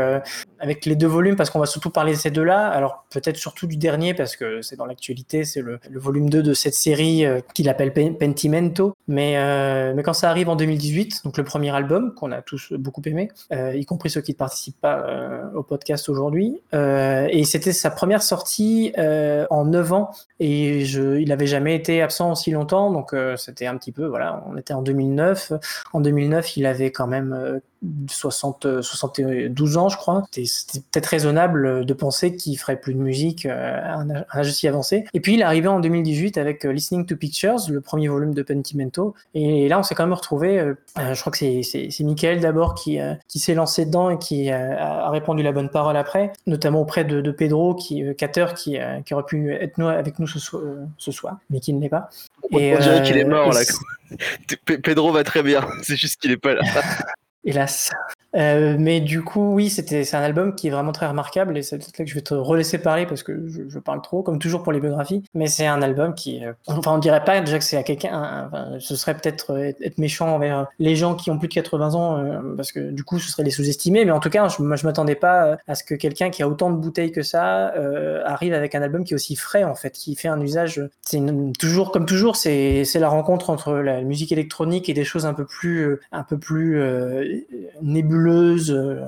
avec 0.61 0.85
les 0.85 0.95
deux 0.95 1.07
volumes 1.07 1.35
parce 1.35 1.49
qu'on 1.49 1.59
va 1.59 1.65
surtout 1.65 1.89
parler 1.89 2.13
de 2.13 2.17
ces 2.17 2.31
deux-là. 2.31 2.67
Alors 2.69 3.05
peut-être 3.09 3.37
surtout 3.37 3.67
du 3.67 3.77
dernier 3.77 4.13
parce 4.13 4.35
que 4.35 4.61
c'est 4.61 4.75
dans 4.75 4.85
l'actualité, 4.85 5.43
c'est 5.43 5.61
le, 5.61 5.79
volume 5.93 6.29
2 6.29 6.41
de 6.41 6.53
cette 6.53 6.73
série 6.73 7.25
qu'il 7.53 7.69
appelle 7.69 7.93
Pentimento. 7.93 8.95
Mais, 9.07 9.93
mais 9.93 10.03
quand 10.03 10.13
ça 10.13 10.29
arrive 10.29 10.49
en 10.49 10.55
2018, 10.55 11.23
donc 11.23 11.37
le 11.37 11.43
premier 11.43 11.73
album 11.75 12.13
qu'on 12.13 12.31
a 12.31 12.41
tous 12.41 12.73
beaucoup 12.73 13.01
aimé, 13.05 13.29
euh, 13.51 13.75
y 13.75 13.85
compris 13.85 14.09
ceux 14.09 14.21
qui 14.21 14.31
ne 14.31 14.37
participent 14.37 14.79
pas 14.79 15.05
euh, 15.07 15.51
au 15.53 15.63
podcast 15.63 16.09
aujourd'hui. 16.09 16.61
Euh, 16.73 17.27
et 17.29 17.43
c'était 17.43 17.73
sa 17.73 17.91
première 17.91 18.23
sortie 18.23 18.93
en 18.97 19.65
9 19.65 19.93
ans 19.93 20.11
et 20.39 20.85
je, 20.85 21.19
il 21.19 21.29
n'avait 21.29 21.47
jamais 21.47 21.75
été 21.75 22.01
absent 22.01 22.31
aussi 22.31 22.51
longtemps, 22.51 22.91
donc 22.91 23.15
c'était 23.37 23.67
un 23.67 23.77
petit 23.77 23.91
peu, 23.91 24.05
voilà, 24.05 24.43
on 24.47 24.57
était 24.57 24.73
en 24.73 24.81
2009. 24.81 25.53
En 25.93 26.01
2009, 26.01 26.57
il 26.57 26.65
avait 26.65 26.91
quand 26.91 27.07
même 27.07 27.61
60, 28.09 28.81
72 28.81 29.77
ans, 29.77 29.89
je 29.89 29.97
crois. 29.97 30.23
C'était 30.31 30.79
peut-être 30.91 31.07
raisonnable 31.07 31.85
de 31.85 31.93
penser 31.93 32.35
qu'il 32.35 32.57
ferait 32.57 32.79
plus 32.79 32.93
de 32.93 32.99
musique 32.99 33.45
à 33.45 33.95
un 33.95 34.09
âge 34.33 34.51
si 34.51 34.67
avancé. 34.67 35.05
Et 35.13 35.19
puis 35.19 35.33
il 35.33 35.41
est 35.41 35.43
arrivé 35.43 35.67
en 35.67 35.79
2018 35.79 36.37
avec 36.37 36.63
Listening 36.63 37.05
to 37.05 37.15
Pictures, 37.15 37.69
le 37.69 37.81
premier 37.81 38.07
volume 38.07 38.33
de 38.33 38.43
Pentimento. 38.43 39.13
Et 39.33 39.67
là, 39.67 39.79
on 39.79 39.83
s'est 39.83 39.95
quand 39.95 40.05
même 40.05 40.13
retrouvé. 40.13 40.73
je 40.97 41.19
crois 41.19 41.31
que 41.31 41.37
c'est 41.37 42.03
Michael 42.03 42.39
d'abord 42.39 42.75
qui, 42.75 42.99
euh, 42.99 43.13
qui 43.27 43.39
s'est 43.39 43.53
lancé 43.53 43.85
dedans 43.85 44.09
et 44.09 44.17
qui 44.17 44.51
euh, 44.51 44.77
a 44.77 45.09
répondu 45.09 45.43
la 45.43 45.51
bonne 45.51 45.69
parole 45.69 45.97
après, 45.97 46.31
notamment 46.47 46.81
auprès 46.81 47.05
de, 47.05 47.21
de 47.21 47.31
Pedro, 47.31 47.75
qui, 47.75 48.03
euh, 48.03 48.13
Cater, 48.13 48.47
qui, 48.55 48.77
qui 49.05 49.13
aurait 49.13 49.25
pu 49.25 49.53
être 49.53 49.77
nous, 49.77 49.87
avec 49.87 50.19
nous 50.19 50.27
ce, 50.27 50.39
ce 50.97 51.11
soir, 51.11 51.37
mais 51.49 51.59
qui 51.59 51.73
ne 51.73 51.81
l'est 51.81 51.89
pas. 51.89 52.09
On, 52.51 52.57
et, 52.57 52.77
dirait 52.77 53.03
qu'il 53.03 53.17
est 53.17 53.25
mort 53.25 53.53
là. 53.53 53.61
Pedro 54.83 55.11
va 55.11 55.23
très 55.23 55.43
bien, 55.43 55.65
c'est 55.83 55.95
juste 55.95 56.19
qu'il 56.19 56.31
est 56.31 56.37
pas 56.37 56.53
là. 56.53 56.61
Hélas. 57.43 57.89
Euh, 58.35 58.75
mais 58.79 59.01
du 59.01 59.23
coup, 59.23 59.53
oui, 59.53 59.69
c'était 59.69 60.03
c'est 60.03 60.15
un 60.15 60.21
album 60.21 60.55
qui 60.55 60.67
est 60.67 60.71
vraiment 60.71 60.91
très 60.91 61.07
remarquable 61.07 61.57
et 61.57 61.63
c'est 61.63 61.77
peut-être 61.77 61.97
là 61.97 62.05
que 62.05 62.09
je 62.09 62.15
vais 62.15 62.21
te 62.21 62.33
relaisser 62.33 62.77
parler 62.77 63.05
parce 63.05 63.23
que 63.23 63.47
je, 63.47 63.67
je, 63.67 63.79
parle 63.79 64.01
trop, 64.01 64.23
comme 64.23 64.39
toujours 64.39 64.63
pour 64.63 64.71
les 64.71 64.79
biographies. 64.79 65.23
Mais 65.33 65.47
c'est 65.47 65.67
un 65.67 65.81
album 65.81 66.13
qui, 66.13 66.45
euh, 66.45 66.53
enfin, 66.67 66.93
on 66.93 66.97
dirait 66.97 67.23
pas 67.23 67.41
déjà 67.41 67.57
que 67.57 67.63
c'est 67.63 67.77
à 67.77 67.83
quelqu'un. 67.83 68.47
Enfin, 68.47 68.77
ce 68.79 68.95
serait 68.95 69.15
peut-être 69.15 69.51
euh, 69.51 69.71
être 69.81 69.97
méchant 69.97 70.35
envers 70.35 70.67
les 70.79 70.95
gens 70.95 71.15
qui 71.15 71.29
ont 71.29 71.37
plus 71.37 71.49
de 71.49 71.53
80 71.53 71.93
ans 71.93 72.23
parce 72.55 72.71
que 72.71 72.91
du 72.91 73.03
coup, 73.03 73.19
ce 73.19 73.29
serait 73.29 73.43
les 73.43 73.51
sous-estimer. 73.51 74.05
Mais 74.05 74.11
en 74.11 74.19
tout 74.19 74.29
cas, 74.29 74.47
je, 74.47 74.61
moi, 74.61 74.75
je 74.75 74.85
m'attendais 74.85 75.15
pas 75.15 75.57
à 75.67 75.75
ce 75.75 75.83
que 75.83 75.95
quelqu'un 75.95 76.29
qui 76.29 76.43
a 76.43 76.47
autant 76.47 76.69
de 76.69 76.77
bouteilles 76.77 77.11
que 77.11 77.23
ça 77.23 77.73
arrive 78.25 78.53
avec 78.53 78.75
un 78.75 78.81
album 78.81 79.03
qui 79.03 79.13
est 79.13 79.15
aussi 79.15 79.35
frais 79.35 79.63
en 79.63 79.75
fait, 79.75 79.91
qui 79.91 80.15
fait 80.15 80.27
un 80.27 80.39
usage. 80.39 80.81
C'est 81.01 81.21
toujours 81.59 81.91
comme 81.91 82.05
toujours, 82.05 82.35
c'est 82.35 82.85
c'est 82.85 82.99
la 82.99 83.09
rencontre 83.09 83.49
entre 83.49 83.73
la 83.73 84.01
musique 84.01 84.31
électronique 84.31 84.89
et 84.89 84.93
des 84.93 85.03
choses 85.03 85.25
un 85.25 85.33
peu 85.33 85.45
plus 85.45 85.99
un 86.11 86.23
peu 86.23 86.37
plus 86.37 86.81
nébuleuse, 87.81 88.20
euh, 88.27 89.07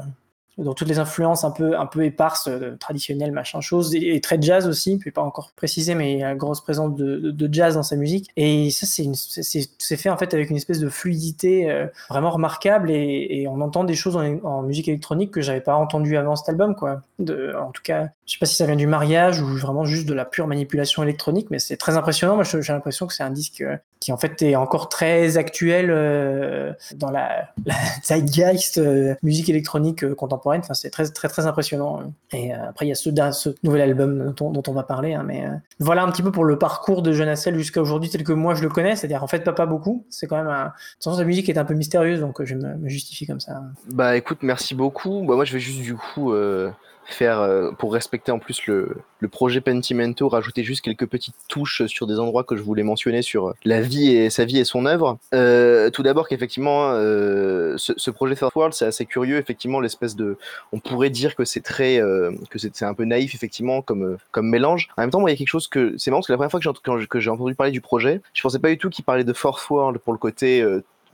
dans 0.57 0.73
toutes 0.73 0.87
les 0.87 0.99
influences 0.99 1.43
un 1.43 1.51
peu, 1.51 1.77
un 1.77 1.85
peu 1.85 2.03
éparses, 2.05 2.47
euh, 2.47 2.75
traditionnelles, 2.79 3.31
machin 3.31 3.61
chose, 3.61 3.95
et, 3.95 4.21
très 4.21 4.41
jazz 4.41 4.67
aussi, 4.67 4.99
vais 5.03 5.11
pas 5.11 5.21
encore 5.21 5.51
préciser, 5.55 5.95
mais 5.95 6.13
il 6.13 6.19
y 6.19 6.23
a 6.23 6.31
une 6.31 6.37
grosse 6.37 6.61
présence 6.61 6.95
de, 6.95 7.31
de, 7.31 7.53
jazz 7.53 7.75
dans 7.75 7.83
sa 7.83 7.95
musique. 7.95 8.29
Et 8.37 8.69
ça, 8.71 8.85
c'est 8.85 9.97
fait 9.97 10.09
en 10.09 10.17
fait 10.17 10.33
avec 10.33 10.49
une 10.49 10.55
espèce 10.55 10.79
de 10.79 10.89
fluidité 10.89 11.69
euh, 11.69 11.87
vraiment 12.09 12.29
remarquable, 12.29 12.91
et, 12.91 13.45
on 13.49 13.61
entend 13.61 13.83
des 13.83 13.95
choses 13.95 14.15
en, 14.15 14.61
musique 14.63 14.87
électronique 14.87 15.31
que 15.31 15.41
j'avais 15.41 15.61
pas 15.61 15.75
entendu 15.75 16.17
avant 16.17 16.35
cet 16.35 16.49
album, 16.49 16.75
quoi. 16.75 17.01
En 17.19 17.71
tout 17.71 17.83
cas, 17.83 18.09
je 18.25 18.33
sais 18.33 18.39
pas 18.39 18.45
si 18.45 18.55
ça 18.55 18.65
vient 18.65 18.75
du 18.75 18.87
mariage 18.87 19.41
ou 19.41 19.47
vraiment 19.57 19.85
juste 19.85 20.07
de 20.07 20.13
la 20.13 20.25
pure 20.25 20.47
manipulation 20.47 21.03
électronique, 21.03 21.47
mais 21.51 21.59
c'est 21.59 21.77
très 21.77 21.97
impressionnant. 21.97 22.35
Moi, 22.35 22.43
j'ai 22.43 22.73
l'impression 22.73 23.05
que 23.05 23.13
c'est 23.13 23.23
un 23.23 23.29
disque 23.29 23.63
qui 24.03 24.11
en 24.11 24.17
fait 24.17 24.41
est 24.41 24.55
encore 24.57 24.89
très 24.89 25.37
actuel 25.37 25.87
euh, 25.89 26.73
dans 26.95 27.09
la, 27.09 27.49
la 27.65 27.75
zeitgeist 28.03 28.77
euh, 28.77 29.15
musique 29.23 29.49
électronique 29.49 30.03
euh, 30.03 30.13
c'est 30.73 30.89
très 30.89 31.07
très 31.09 31.27
très 31.27 31.45
impressionnant. 31.45 32.13
Et 32.31 32.53
euh, 32.53 32.69
après, 32.69 32.85
il 32.85 32.89
y 32.89 32.91
a 32.91 32.95
ce, 32.95 33.09
ce 33.31 33.49
nouvel 33.63 33.81
album 33.81 34.33
dont, 34.37 34.63
on 34.67 34.73
va 34.73 34.83
parler. 34.83 35.13
Hein, 35.13 35.23
mais 35.25 35.45
euh, 35.45 35.51
voilà 35.79 36.03
un 36.03 36.11
petit 36.11 36.21
peu 36.21 36.31
pour 36.31 36.45
le 36.45 36.57
parcours 36.57 37.01
de 37.01 37.11
Jeunacel 37.11 37.57
jusqu'à 37.57 37.81
aujourd'hui 37.81 38.09
tel 38.09 38.23
que 38.23 38.33
moi 38.33 38.55
je 38.55 38.63
le 38.63 38.69
connais. 38.69 38.95
C'est-à-dire 38.95 39.23
en 39.23 39.27
fait 39.27 39.43
pas 39.43 39.53
pas 39.53 39.65
beaucoup. 39.65 40.05
C'est 40.09 40.27
quand 40.27 40.37
même 40.37 40.47
un... 40.47 40.73
sens 40.99 41.17
sa 41.17 41.23
musique 41.23 41.49
est 41.49 41.57
un 41.57 41.65
peu 41.65 41.73
mystérieuse, 41.73 42.19
donc 42.19 42.43
je 42.43 42.55
me, 42.55 42.75
me 42.75 42.89
justifie 42.89 43.27
comme 43.27 43.39
ça. 43.39 43.61
Bah 43.87 44.15
écoute, 44.15 44.39
merci 44.41 44.75
beaucoup. 44.75 45.23
Bah, 45.25 45.35
moi, 45.35 45.45
je 45.45 45.53
vais 45.53 45.59
juste 45.59 45.81
du 45.81 45.95
coup 45.95 46.33
faire, 47.05 47.39
euh, 47.39 47.71
pour 47.71 47.93
respecter 47.93 48.31
en 48.31 48.39
plus 48.39 48.65
le, 48.67 48.97
le, 49.19 49.27
projet 49.27 49.61
Pentimento, 49.61 50.29
rajouter 50.29 50.63
juste 50.63 50.81
quelques 50.81 51.05
petites 51.05 51.35
touches 51.47 51.85
sur 51.87 52.07
des 52.07 52.19
endroits 52.19 52.43
que 52.43 52.55
je 52.55 52.61
voulais 52.61 52.83
mentionner 52.83 53.21
sur 53.21 53.53
la 53.65 53.81
vie 53.81 54.11
et 54.11 54.29
sa 54.29 54.45
vie 54.45 54.59
et 54.59 54.65
son 54.65 54.85
œuvre. 54.85 55.17
Euh, 55.33 55.89
tout 55.89 56.03
d'abord 56.03 56.27
qu'effectivement, 56.27 56.91
euh, 56.91 57.75
ce, 57.77 57.93
ce, 57.97 58.11
projet 58.11 58.35
Third 58.35 58.51
World, 58.55 58.73
c'est 58.73 58.85
assez 58.85 59.05
curieux, 59.05 59.37
effectivement, 59.37 59.79
l'espèce 59.79 60.15
de, 60.15 60.37
on 60.71 60.79
pourrait 60.79 61.09
dire 61.09 61.35
que 61.35 61.45
c'est 61.45 61.61
très, 61.61 61.99
que 62.49 62.59
c'est 62.59 62.83
un 62.83 62.93
peu 62.93 63.05
naïf, 63.05 63.35
effectivement, 63.35 63.81
comme, 63.81 64.17
comme 64.31 64.49
mélange. 64.49 64.89
En 64.97 65.01
même 65.01 65.11
temps, 65.11 65.19
moi, 65.19 65.29
il 65.29 65.33
y 65.33 65.35
a 65.35 65.37
quelque 65.37 65.47
chose 65.47 65.67
que, 65.67 65.95
c'est 65.97 66.11
marrant, 66.11 66.19
parce 66.19 66.27
que 66.27 66.33
la 66.33 66.37
première 66.37 66.51
fois 66.51 66.59
que 66.59 67.19
j'ai 67.19 67.29
entendu 67.29 67.55
parler 67.55 67.71
du 67.71 67.81
projet, 67.81 68.21
je 68.33 68.41
pensais 68.41 68.59
pas 68.59 68.69
du 68.69 68.77
tout 68.77 68.89
qu'il 68.89 69.05
parlait 69.05 69.23
de 69.23 69.33
Fourth 69.33 69.69
World 69.69 69.99
pour 69.99 70.13
le 70.13 70.19
côté 70.19 70.63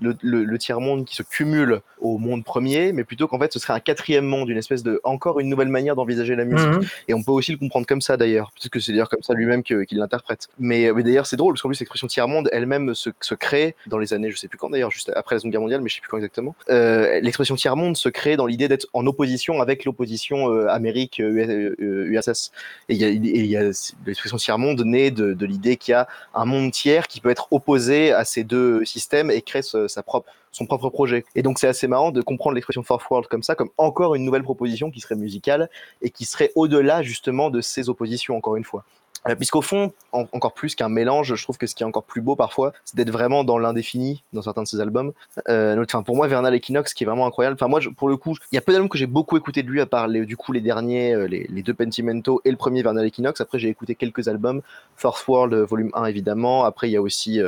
le, 0.02 0.16
le, 0.22 0.44
le 0.44 0.58
tiers-monde 0.58 1.06
qui 1.06 1.16
se 1.16 1.24
cumule 1.24 1.82
au 2.00 2.18
monde 2.18 2.44
premier, 2.44 2.94
mais 2.94 3.04
plutôt 3.04 3.28
qu'en 3.28 3.40
fait 3.40 3.52
ce 3.52 3.60
serait 3.60 3.74
un 3.74 3.80
quatrième 3.80 4.26
monde, 4.26 4.50
une 4.50 4.58
espèce 4.58 4.84
de 4.84 5.02
encore 5.04 5.40
une 5.40 5.50
nouvelle 5.50 5.68
manière 5.68 5.96
d'envisager 5.96 6.36
la 6.36 6.46
musique. 6.46 6.68
Mmh. 6.68 6.82
Et 7.08 7.14
on 7.14 7.24
peut 7.24 7.32
aussi 7.32 7.52
le 7.52 7.58
comprendre 7.58 7.86
comme 7.86 8.02
ça 8.02 8.18
d'ailleurs, 8.18 8.52
puisque 8.54 8.82
c'est 8.82 8.92
d'ailleurs 8.92 9.10
comme 9.10 9.24
ça 9.24 9.34
lui-même 9.34 9.64
qu'il 9.64 9.86
qu 9.86 9.96
l'interprète. 9.96 10.48
Mais, 10.60 10.92
mais 10.94 11.04
d'ailleurs 11.04 11.26
c'est 11.26 11.36
drôle, 11.36 11.54
parce 11.54 11.62
qu'en 11.62 11.70
plus 11.70 11.80
l'expression 11.80 12.08
tiers-monde 12.08 12.50
elle-même 12.52 12.96
se, 12.96 13.10
se, 13.20 13.36
crée 13.36 13.76
dans 13.88 13.98
les 13.98 14.14
années, 14.14 14.32
je 14.32 14.38
sais 14.38 14.48
plus 14.48 14.58
quand 14.58 14.70
d'ailleurs, 14.70 14.92
juste 14.92 15.12
après 15.16 15.36
la 15.36 15.40
Seconde 15.40 15.52
Guerre 15.52 15.62
mondiale, 15.62 15.82
mais 15.82 15.90
je 15.90 15.96
sais 15.96 16.02
plus 16.02 16.10
quand 16.10 16.18
exactement. 16.18 16.56
Euh, 16.70 17.20
l'expression 17.22 17.56
tiers-monde 17.56 17.98
se 17.98 18.10
crée 18.10 18.38
dans 18.38 18.46
l'idée 18.46 18.68
d'être 18.68 18.88
en 18.94 19.06
opposition 19.08 19.62
avec 19.62 19.86
l'opposition 19.86 20.52
euh, 20.52 20.68
Amérique 20.68 21.20
euh, 21.20 21.76
USS. 21.80 22.52
Et 22.90 22.96
il 22.96 23.46
y 23.46 23.58
a, 23.58 23.62
a 23.62 23.64
l'expression 24.06 24.38
tiers-monde 24.38 24.82
née 24.86 25.12
de, 25.12 25.34
de 25.34 25.46
l'idée 25.46 25.78
qu'il 25.78 25.94
y 25.94 25.96
a 25.96 26.08
un 26.34 26.46
monde 26.46 26.72
tiers 26.72 27.08
qui 27.08 27.22
peut 27.22 27.30
être 27.30 27.48
opposé 27.52 28.12
à 28.12 28.26
ces 28.26 28.44
deux 28.44 28.84
systèmes 28.86 29.32
et 29.32 29.42
créer 29.42 29.62
ce, 29.62 29.88
son 29.90 30.66
propre 30.66 30.90
projet. 30.90 31.26
Et 31.36 31.42
donc 31.42 31.60
c'est 31.60 31.68
assez 31.68 31.88
marrant 31.88 32.12
de 32.12 32.22
comprendre 32.22 32.56
l'expression 32.56 32.84
Fourth 32.84 33.10
World 33.10 33.28
comme 33.28 33.44
ça, 33.44 33.56
comme 33.56 33.70
encore 33.78 34.16
une 34.16 34.24
nouvelle 34.24 34.44
proposition 34.44 34.92
qui 34.92 35.00
serait 35.00 35.16
musicale 35.16 35.70
et 36.02 36.10
qui 36.10 36.26
serait 36.26 36.52
au-delà 36.56 37.02
justement 37.02 37.50
de 37.50 37.62
ces 37.62 37.90
oppositions, 37.90 38.38
encore 38.38 38.56
une 38.56 38.64
fois. 38.64 38.86
Euh, 39.28 39.36
Puisqu'au 39.36 39.62
fond, 39.62 39.92
en, 40.12 40.26
encore 40.32 40.54
plus 40.54 40.76
qu'un 40.76 40.90
mélange, 40.90 41.36
je 41.36 41.44
trouve 41.44 41.58
que 41.58 41.68
ce 41.68 41.76
qui 41.76 41.84
est 41.84 41.86
encore 41.86 42.04
plus 42.04 42.22
beau 42.22 42.36
parfois, 42.36 42.74
c'est 42.86 42.96
d'être 42.96 43.12
vraiment 43.12 43.44
dans 43.44 43.58
l'indéfini 43.58 44.24
dans 44.34 44.42
certains 44.42 44.64
de 44.64 44.68
ses 44.68 44.80
albums. 44.80 45.12
Euh, 45.50 45.84
pour 46.06 46.16
moi, 46.16 46.28
Vernal 46.28 46.54
Equinox, 46.56 46.94
qui 46.94 47.04
est 47.04 47.08
vraiment 47.08 47.26
incroyable. 47.26 47.56
Enfin, 47.56 47.68
moi, 47.68 47.80
je, 47.80 47.90
pour 47.90 48.08
le 48.08 48.18
coup, 48.18 48.36
il 48.52 48.56
y 48.56 48.58
a 48.58 48.62
peu 48.62 48.72
d'albums 48.72 48.90
que 48.90 48.98
j'ai 48.98 49.08
beaucoup 49.08 49.38
écouté 49.38 49.64
de 49.64 49.70
lui, 49.70 49.82
à 49.82 49.86
part 49.86 50.08
les, 50.08 50.26
du 50.26 50.38
coup 50.38 50.52
les 50.54 50.62
derniers, 50.62 51.14
euh, 51.14 51.28
les, 51.28 51.64
deux 51.64 51.74
Pentimento 51.74 52.42
et 52.46 52.52
le 52.52 52.58
premier 52.58 52.82
Vernal 52.82 53.06
Equinox. 53.06 53.42
Après, 53.42 53.60
j'ai 53.60 53.70
écouté 53.70 53.96
quelques 53.96 54.28
albums, 54.28 54.62
Fourth 54.96 55.28
World, 55.28 55.54
volume 55.54 55.92
1 55.94 56.06
évidemment. 56.06 56.64
Après, 56.64 56.90
il 56.90 56.92
y 56.92 56.98
a 56.98 57.02
aussi 57.02 57.42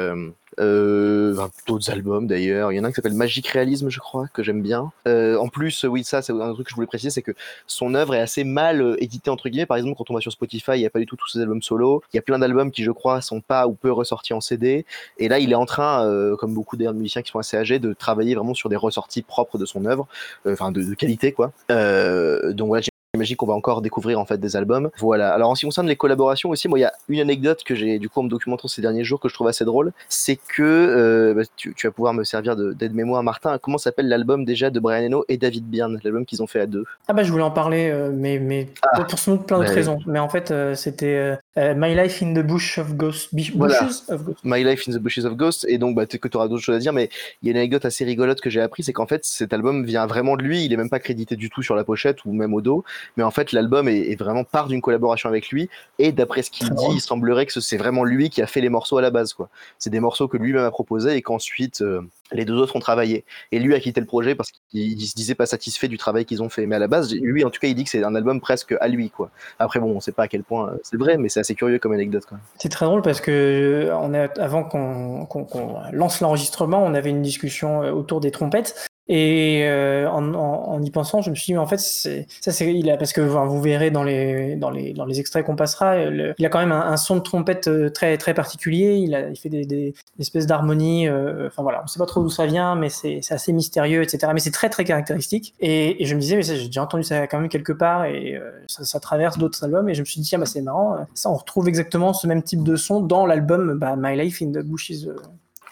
euh, 0.60 1.36
d'autres 1.68 1.90
albums 1.90 2.28
d'ailleurs. 2.28 2.72
Il 2.72 2.76
y 2.76 2.80
en 2.80 2.84
a 2.84 2.88
un 2.88 2.90
qui 2.90 2.96
s'appelle 2.96 3.14
Magic 3.14 3.48
Réalisme, 3.48 3.90
je 3.90 4.00
crois, 4.00 4.28
que 4.34 4.44
j'aime 4.44 4.62
bien. 4.62 4.92
Euh, 5.08 5.38
en 5.38 5.48
plus, 5.48 5.84
oui, 5.84 6.04
ça, 6.04 6.22
c'est 6.22 6.34
un 6.34 6.54
truc 6.54 6.66
que 6.68 6.72
je 6.72 6.76
voulais 6.76 6.88
préciser, 6.88 7.10
c'est 7.10 7.22
que 7.22 7.32
son 7.68 7.94
œuvre 7.94 8.16
est 8.16 8.20
assez 8.20 8.44
mal 8.44 8.82
euh, 8.82 9.04
éditée 9.04 9.30
entre 9.30 9.50
guillemets. 9.50 9.66
Par 9.66 9.78
exemple, 9.78 9.96
quand 9.98 10.10
on 10.12 10.14
va 10.14 10.22
sur 10.22 10.32
Spotify, 10.32 10.72
il 10.76 10.80
n'y 10.80 10.86
a 10.86 10.90
pas 10.90 11.00
du 11.00 11.06
tout 11.06 11.16
tous 11.16 11.30
ses 11.30 11.40
albums 11.40 11.62
solo. 11.62 12.04
Il 12.14 12.18
y 12.18 12.20
a 12.20 12.22
plein 12.22 12.40
d'albums 12.40 12.72
qui, 12.72 12.84
je 12.84 12.92
crois, 12.92 13.22
sont 13.22 13.42
pas 13.42 13.68
ou 13.68 13.74
peu 13.74 13.92
ressortis 13.92 14.34
en 14.34 14.42
CD. 14.42 14.86
Et 15.18 15.28
là, 15.28 15.40
il 15.40 15.52
est 15.52 15.56
en 15.56 15.66
train, 15.66 16.06
euh, 16.06 16.36
comme 16.36 16.54
beaucoup 16.54 16.78
des 16.78 16.92
musiciens 16.92 17.22
qui 17.22 17.32
sont 17.32 17.40
assez 17.40 17.58
âgés, 17.58 17.80
de 17.80 17.94
travailler 17.94 18.36
vraiment 18.36 18.54
sur 18.54 18.70
des 18.70 18.76
ressorties 18.76 19.22
propres 19.22 19.58
de 19.58 19.66
son 19.66 19.86
œuvre, 19.86 20.08
euh, 20.46 20.54
enfin 20.54 20.72
de, 20.72 20.84
de, 20.84 20.94
qualité, 20.94 21.32
quoi. 21.32 21.52
Euh, 21.72 22.54
donc 22.54 22.68
voilà, 22.68 22.82
J'imagine 23.14 23.36
qu'on 23.36 23.46
va 23.46 23.56
encore 23.56 23.82
découvrir 23.82 24.22
en 24.22 24.26
fait 24.26 24.38
des 24.38 24.56
albums. 24.56 24.90
Voilà. 24.98 25.34
Alors 25.34 25.50
en 25.50 25.56
ce 25.56 25.60
qui 25.60 25.66
concerne 25.66 25.86
les 25.86 25.98
collaborations 25.98 26.50
aussi, 26.50 26.70
moi 26.70 26.80
il 26.80 26.84
y 26.84 26.86
a 26.86 26.94
une 27.10 27.20
anecdote 27.20 27.62
que 27.66 27.76
j'ai 27.76 28.00
du 28.00 28.08
coup 28.08 28.22
en 28.22 28.24
me 28.24 28.30
documentant 28.30 28.70
ces 28.70 28.82
derniers 28.82 29.04
jours 29.04 29.20
que 29.20 29.28
je 29.28 29.34
trouve 29.34 29.50
assez 29.50 29.66
drôle, 29.66 29.92
c'est 30.08 30.38
que 30.38 30.64
euh, 30.64 31.34
bah, 31.34 31.42
tu, 31.58 31.74
tu, 31.74 31.88
vas 31.88 31.92
pouvoir 31.92 32.14
me 32.14 32.24
servir 32.24 32.56
d'aide-mémoire, 32.56 33.22
Martin. 33.22 33.58
Comment 33.58 33.78
s'appelle 33.78 34.08
l'album 34.08 34.46
déjà 34.46 34.70
de 34.70 34.80
Brian 34.80 35.06
Eno 35.06 35.26
et 35.28 35.36
David 35.36 35.66
Byrne, 35.66 36.00
l'album 36.06 36.26
qu'ils 36.26 36.42
ont 36.42 36.48
fait 36.48 36.62
à 36.62 36.68
deux? 36.68 36.86
Ah 37.10 37.12
bah 37.12 37.24
je 37.24 37.32
voulais 37.34 37.44
en 37.44 37.52
parler, 37.52 37.90
euh, 37.90 38.14
mais 38.16 38.40
mais 38.40 38.70
ah, 38.82 39.04
pour 39.04 39.20
sans 39.20 39.36
doute 39.36 39.46
plein 39.46 39.58
d'autres 39.58 39.72
bah, 39.72 39.76
raisons. 39.76 40.00
Mais 40.06 40.20
en 40.20 40.30
fait 40.30 40.52
euh, 40.52 40.74
c'était 40.74 41.38
euh, 41.58 41.76
My 41.76 41.94
Life 41.94 42.24
in 42.24 42.34
the 42.34 42.48
Bush 42.48 42.78
of 42.78 42.96
Ghosts. 42.96 43.36
Bushes 43.36 43.52
voilà. 43.54 43.90
of 44.08 44.24
Ghosts. 44.24 44.40
My 44.46 44.64
Life 44.64 44.88
in 44.88 44.94
the 44.94 45.02
Bushes 45.02 45.26
of 45.26 45.36
Ghosts. 45.36 45.66
Et 45.68 45.78
donc 45.78 45.98
bah, 45.98 46.06
que 46.06 46.28
tu 46.30 46.38
auras 46.38 46.48
d'autres 46.48 46.64
choses 46.64 46.78
à 46.78 46.80
dire, 46.80 46.94
mais 46.94 47.10
il 47.42 47.48
y 47.48 47.50
a 47.50 47.52
une 47.52 47.58
anecdote 47.58 47.84
assez 47.84 48.06
rigolote 48.06 48.40
que 48.40 48.50
j'ai 48.50 48.62
appris, 48.62 48.84
c'est 48.84 48.94
qu'en 48.94 49.06
fait 49.06 49.26
cet 49.26 49.52
album 49.52 49.84
vient 49.84 50.08
vraiment 50.08 50.38
de 50.38 50.44
lui. 50.44 50.64
Il 50.64 50.72
est 50.72 50.78
même 50.78 50.90
pas 50.90 51.00
crédité 51.00 51.36
du 51.36 51.50
tout 51.50 51.62
sur 51.62 51.76
la 51.76 51.84
pochette 51.84 52.24
ou 52.24 52.32
même 52.32 52.54
au 52.54 52.62
dos, 52.62 52.86
mais 53.18 53.24
en 53.24 53.32
fait 53.32 53.52
l'album 53.52 53.88
est, 53.88 54.12
est, 54.12 54.16
vraiment 54.16 54.44
part 54.44 54.68
d'une 54.68 54.82
collaboration 54.82 55.30
avec 55.30 55.50
lui. 55.50 55.70
Et 56.00 56.12
d'après 56.12 56.44
ce 56.44 56.52
qu'il 56.52 56.70
dit, 56.70 56.86
il 56.94 57.02
semblerait 57.02 57.46
que 57.46 57.60
c'est 57.60 57.78
vraiment 57.78 58.04
lui 58.04 58.30
qui 58.30 58.42
a 58.42 58.48
fait 58.48 58.62
les 58.62 58.70
morceaux 58.70 58.98
à 58.98 59.02
la 59.02 59.12
base. 59.12 59.34
quoi. 59.34 59.50
C'est 59.78 59.90
des 59.90 60.00
morceaux 60.00 60.28
que 60.28 60.38
lui-même 60.38 60.64
a 60.64 60.72
proposés 60.72 61.16
et 61.16 61.22
qu'ensuite 61.22 61.82
euh, 61.82 62.02
les 62.32 62.46
deux 62.46 62.56
autres 62.56 62.76
ont 62.76 62.80
travaillé. 62.80 63.26
Et 63.52 63.60
lui 63.60 63.76
a 63.76 63.80
quitté 63.80 64.00
le 64.00 64.08
projet 64.08 64.36
parce 64.36 64.52
qu'il 64.52 65.02
se 65.02 65.16
disait 65.16 65.36
pas 65.36 65.46
satisfait 65.46 65.88
du 65.88 65.98
travail 65.98 66.26
qu'ils 66.26 66.42
ont 66.42 66.50
fait. 66.50 66.66
Mais 66.66 66.76
à 66.76 66.80
la 66.80 66.88
base, 66.88 67.14
lui, 67.14 67.44
en 67.44 67.50
tout 67.50 67.60
cas, 67.60 67.68
il 67.68 67.76
dit 67.76 67.84
que 67.84 67.90
c'est 67.90 68.04
un 68.04 68.16
album 68.16 68.42
presque 68.42 68.76
à 68.80 68.88
lui. 68.88 69.10
quoi. 69.10 69.30
Après, 69.60 69.80
bon, 69.80 69.96
on 69.96 70.00
sait 70.00 70.12
pas 70.12 70.24
à 70.24 70.28
quel 70.28 70.44
point 70.44 70.74
c'est 70.84 70.98
vrai, 70.98 71.18
mais 71.18 71.30
c'est 71.30 71.40
assez 71.40 71.56
curieux 71.56 71.80
comme 71.80 71.94
anecdote. 71.94 72.24
C'est 72.58 72.70
très 72.70 72.86
drôle 72.86 73.02
parce 73.02 73.22
que 73.22 73.32
euh, 73.32 73.98
on 73.98 74.14
a, 74.14 74.28
avant 74.42 74.64
qu'on 74.64 75.26
qu 75.26 75.46
qu 75.52 75.60
lance 75.92 76.22
l'enregistrement, 76.22 76.84
on 76.84 76.94
avait 76.94 77.10
une 77.10 77.22
discussion 77.22 77.84
euh, 77.84 77.92
autour 77.92 78.22
des 78.22 78.32
trompettes. 78.32 78.90
Et 79.14 79.64
euh, 79.66 80.10
en, 80.10 80.82
y 80.82 80.90
pensant, 80.90 81.22
je 81.22 81.32
me 81.32 81.36
suis 81.36 81.48
dit, 81.48 81.54
mais 81.54 81.60
en 81.60 81.68
fait, 81.68 81.82
ça, 81.82 82.52
c'est, 82.54 82.96
parce 82.98 83.12
que 83.12 83.20
vous 83.20 83.62
verrez 83.62 83.92
dans 83.92 84.04
les, 84.04 84.56
dans 84.56 84.70
les, 84.70 84.94
dans 84.94 85.04
les 85.04 85.20
extraits 85.20 85.46
qu'on 85.46 85.58
passera, 85.58 86.02
il 86.02 86.46
a 86.46 86.50
quand 86.50 86.60
même 86.60 86.72
un, 86.72 86.96
son 86.96 87.18
de 87.18 87.20
trompette 87.20 87.68
euh, 87.68 87.90
très, 87.90 88.18
très 88.18 88.34
particulier. 88.34 88.96
Il, 88.96 89.38
fait 89.38 89.50
des, 89.50 89.94
espèces 90.18 90.48
d'harmonies. 90.48 91.10
Euh, 91.10 91.48
enfin 91.48 91.62
voilà, 91.62 91.82
on 91.84 91.88
sait 91.88 92.00
pas 92.00 92.06
trop 92.06 92.24
d'où 92.24 92.30
ça 92.30 92.46
vient, 92.46 92.76
mais 92.76 92.88
c'est, 92.88 93.20
assez 93.32 93.52
mystérieux, 93.52 94.02
etc. 94.02 94.32
Mais 94.34 94.40
c'est 94.40 94.52
très, 94.52 94.70
très 94.70 94.86
caractéristique. 94.86 95.56
Et, 95.60 96.06
je 96.06 96.16
me 96.16 96.22
disais, 96.22 96.38
mais 96.38 96.44
j'ai 96.44 96.68
déjà 96.68 96.84
entendu 96.84 97.04
ça 97.04 97.28
quand 97.28 97.42
même 97.42 97.50
quelque 97.50 97.74
part, 97.74 98.06
et 98.06 98.40
ça, 98.68 99.02
traverse 99.02 99.38
d'autres 99.38 99.62
albums. 99.66 99.90
Et 99.90 99.94
je 99.94 100.00
me 100.00 100.06
suis 100.06 100.22
dit, 100.22 100.28
tiens, 100.30 100.40
bah, 100.40 100.46
c'est 100.46 100.62
marrant. 100.62 101.06
Ça, 101.16 101.30
on 101.30 101.36
retrouve 101.36 101.68
exactement 101.68 102.14
ce 102.14 102.28
même 102.28 102.44
type 102.44 102.64
de 102.64 102.78
son 102.78 103.02
dans 103.02 103.26
l'album 103.26 103.78
bah, 103.78 103.96
My 103.98 104.16
Life 104.16 104.42
in 104.42 104.54
the 104.54 104.64
Bushes. 104.64 105.10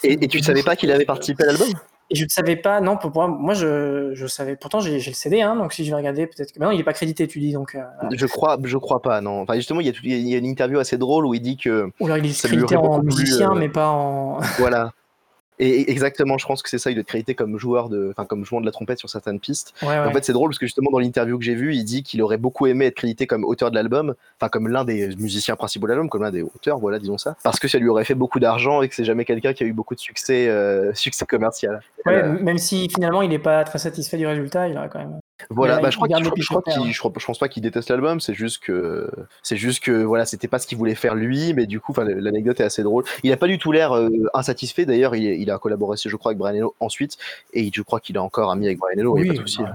Et, 0.03 0.27
tu 0.27 0.39
savais 0.39 0.63
pas 0.63 0.75
qu'il 0.75 0.91
avait 0.91 1.05
participé 1.05 1.43
à 1.43 1.47
l'album? 1.47 1.69
Et 2.11 2.15
je 2.15 2.23
ne 2.23 2.29
savais 2.29 2.55
pas, 2.55 2.81
non, 2.81 2.97
pour 2.97 3.11
moi, 3.13 3.27
moi 3.27 3.53
je, 3.53 4.11
je 4.13 4.27
savais, 4.27 4.55
pourtant 4.55 4.79
j'ai 4.79 4.95
le 4.95 5.13
CD, 5.13 5.41
hein, 5.41 5.55
donc 5.55 5.73
si 5.73 5.85
je 5.85 5.91
vais 5.91 5.95
regarder, 5.95 6.25
peut-être 6.25 6.51
que. 6.51 6.59
Mais 6.59 6.65
non, 6.65 6.71
il 6.71 6.77
n'est 6.77 6.83
pas 6.83 6.93
crédité, 6.93 7.27
tu 7.27 7.39
dis, 7.39 7.53
donc. 7.53 7.75
Euh, 7.75 7.83
je 8.11 8.25
crois, 8.25 8.57
je 8.63 8.77
crois 8.77 9.01
pas, 9.01 9.21
non. 9.21 9.41
Enfin, 9.41 9.55
justement, 9.55 9.79
il 9.79 9.87
y, 9.87 9.89
a, 9.89 9.93
il 10.03 10.27
y 10.27 10.35
a 10.35 10.37
une 10.39 10.45
interview 10.45 10.79
assez 10.79 10.97
drôle 10.97 11.27
où 11.27 11.33
il 11.35 11.41
dit 11.41 11.57
que. 11.57 11.91
Ou 11.99 12.05
alors 12.05 12.17
il 12.17 12.25
est 12.25 12.41
crédité 12.43 12.75
en 12.75 13.03
musicien, 13.03 13.49
plus, 13.49 13.57
euh... 13.57 13.59
mais 13.59 13.69
pas 13.69 13.89
en. 13.89 14.39
Voilà. 14.57 14.91
Et 15.59 15.91
exactement, 15.91 16.37
je 16.37 16.45
pense 16.45 16.61
que 16.63 16.69
c'est 16.69 16.77
ça, 16.77 16.89
il 16.89 16.93
doit 16.95 17.01
être 17.01 17.07
crédité 17.07 17.35
comme 17.35 17.57
joueur 17.57 17.89
de, 17.89 18.09
enfin 18.11 18.25
comme 18.25 18.45
jouant 18.45 18.61
de 18.61 18.65
la 18.65 18.71
trompette 18.71 18.97
sur 18.97 19.09
certaines 19.09 19.41
pistes. 19.41 19.73
Ouais, 19.81 19.97
En 19.97 20.11
fait, 20.11 20.23
c'est 20.23 20.31
drôle 20.31 20.49
parce 20.49 20.59
que 20.59 20.65
justement 20.65 20.89
dans 20.89 20.99
l'interview 20.99 21.37
que 21.37 21.43
j'ai 21.43 21.55
vue, 21.55 21.75
il 21.75 21.83
dit 21.83 22.01
qu'il 22.01 22.21
aurait 22.21 22.37
beaucoup 22.37 22.65
aimé 22.67 22.85
être 22.85 22.95
crédité 22.95 23.27
comme 23.27 23.43
auteur 23.43 23.69
de 23.69 23.75
l'album, 23.75 24.15
enfin 24.39 24.47
comme 24.47 24.69
l'un 24.69 24.85
des 24.85 25.15
musiciens 25.17 25.57
principaux 25.57 25.85
de 25.87 25.91
l'album, 25.91 26.09
comme 26.09 26.23
l'un 26.23 26.31
des 26.31 26.43
auteurs, 26.43 26.79
voilà, 26.79 26.97
disons 26.97 27.17
ça, 27.17 27.35
parce 27.43 27.59
que 27.59 27.67
ça 27.67 27.77
lui 27.77 27.89
aurait 27.89 28.05
fait 28.05 28.15
beaucoup 28.15 28.39
d'argent 28.39 28.81
et 28.81 28.87
que 28.87 28.95
c'est 28.95 29.03
jamais 29.03 29.25
quelqu'un 29.25 29.53
qui 29.53 29.63
a 29.63 29.67
eu 29.67 29.73
beaucoup 29.73 29.95
de 29.95 29.99
succès, 29.99 30.47
euh, 30.47 30.93
succès 30.95 31.25
commercial. 31.25 31.81
Ouais, 32.05 32.23
Euh, 32.23 32.39
Même 32.39 32.57
si 32.57 32.87
finalement 32.89 33.21
il 33.21 33.29
n'est 33.29 33.39
pas 33.39 33.63
très 33.65 33.79
satisfait 33.79 34.17
du 34.17 34.25
résultat, 34.27 34.67
il 34.69 34.77
aurait 34.77 34.89
quand 34.89 34.99
même. 34.99 35.19
Voilà, 35.49 35.79
bah, 35.79 35.89
je 35.89 35.97
crois 35.97 36.07
je, 36.09 36.23
je, 36.23 36.91
je 36.91 37.25
pense 37.25 37.39
pas 37.39 37.47
qu'il 37.47 37.63
déteste 37.63 37.89
l'album, 37.89 38.19
c'est 38.19 38.33
juste 38.33 38.61
que, 38.61 39.09
c'est 39.43 39.57
juste 39.57 39.83
que 39.83 39.91
voilà, 39.91 40.25
c'était 40.25 40.47
pas 40.47 40.59
ce 40.59 40.67
qu'il 40.67 40.77
voulait 40.77 40.95
faire 40.95 41.15
lui, 41.15 41.53
mais 41.53 41.65
du 41.65 41.79
coup, 41.79 41.93
l'anecdote 41.97 42.59
est 42.59 42.63
assez 42.63 42.83
drôle. 42.83 43.03
Il 43.23 43.31
a 43.31 43.37
pas 43.37 43.47
du 43.47 43.57
tout 43.57 43.71
l'air 43.71 43.93
euh, 43.93 44.09
insatisfait. 44.33 44.85
D'ailleurs, 44.85 45.15
il, 45.15 45.23
il 45.23 45.49
a 45.51 45.57
collaboré, 45.57 45.97
je 46.03 46.15
crois, 46.15 46.31
avec 46.31 46.39
Brian 46.39 46.55
Eno 46.55 46.75
ensuite, 46.79 47.17
et 47.53 47.69
je 47.73 47.81
crois 47.81 47.99
qu'il 47.99 48.15
est 48.15 48.19
encore 48.19 48.51
ami 48.51 48.67
avec 48.67 48.79
Brian 48.79 48.99
Eno. 48.99 49.17
il 49.17 49.27
y 49.27 49.29
a 49.29 49.33
pas 49.33 49.41
de 49.41 49.47
souci. 49.47 49.61
bah. 49.63 49.73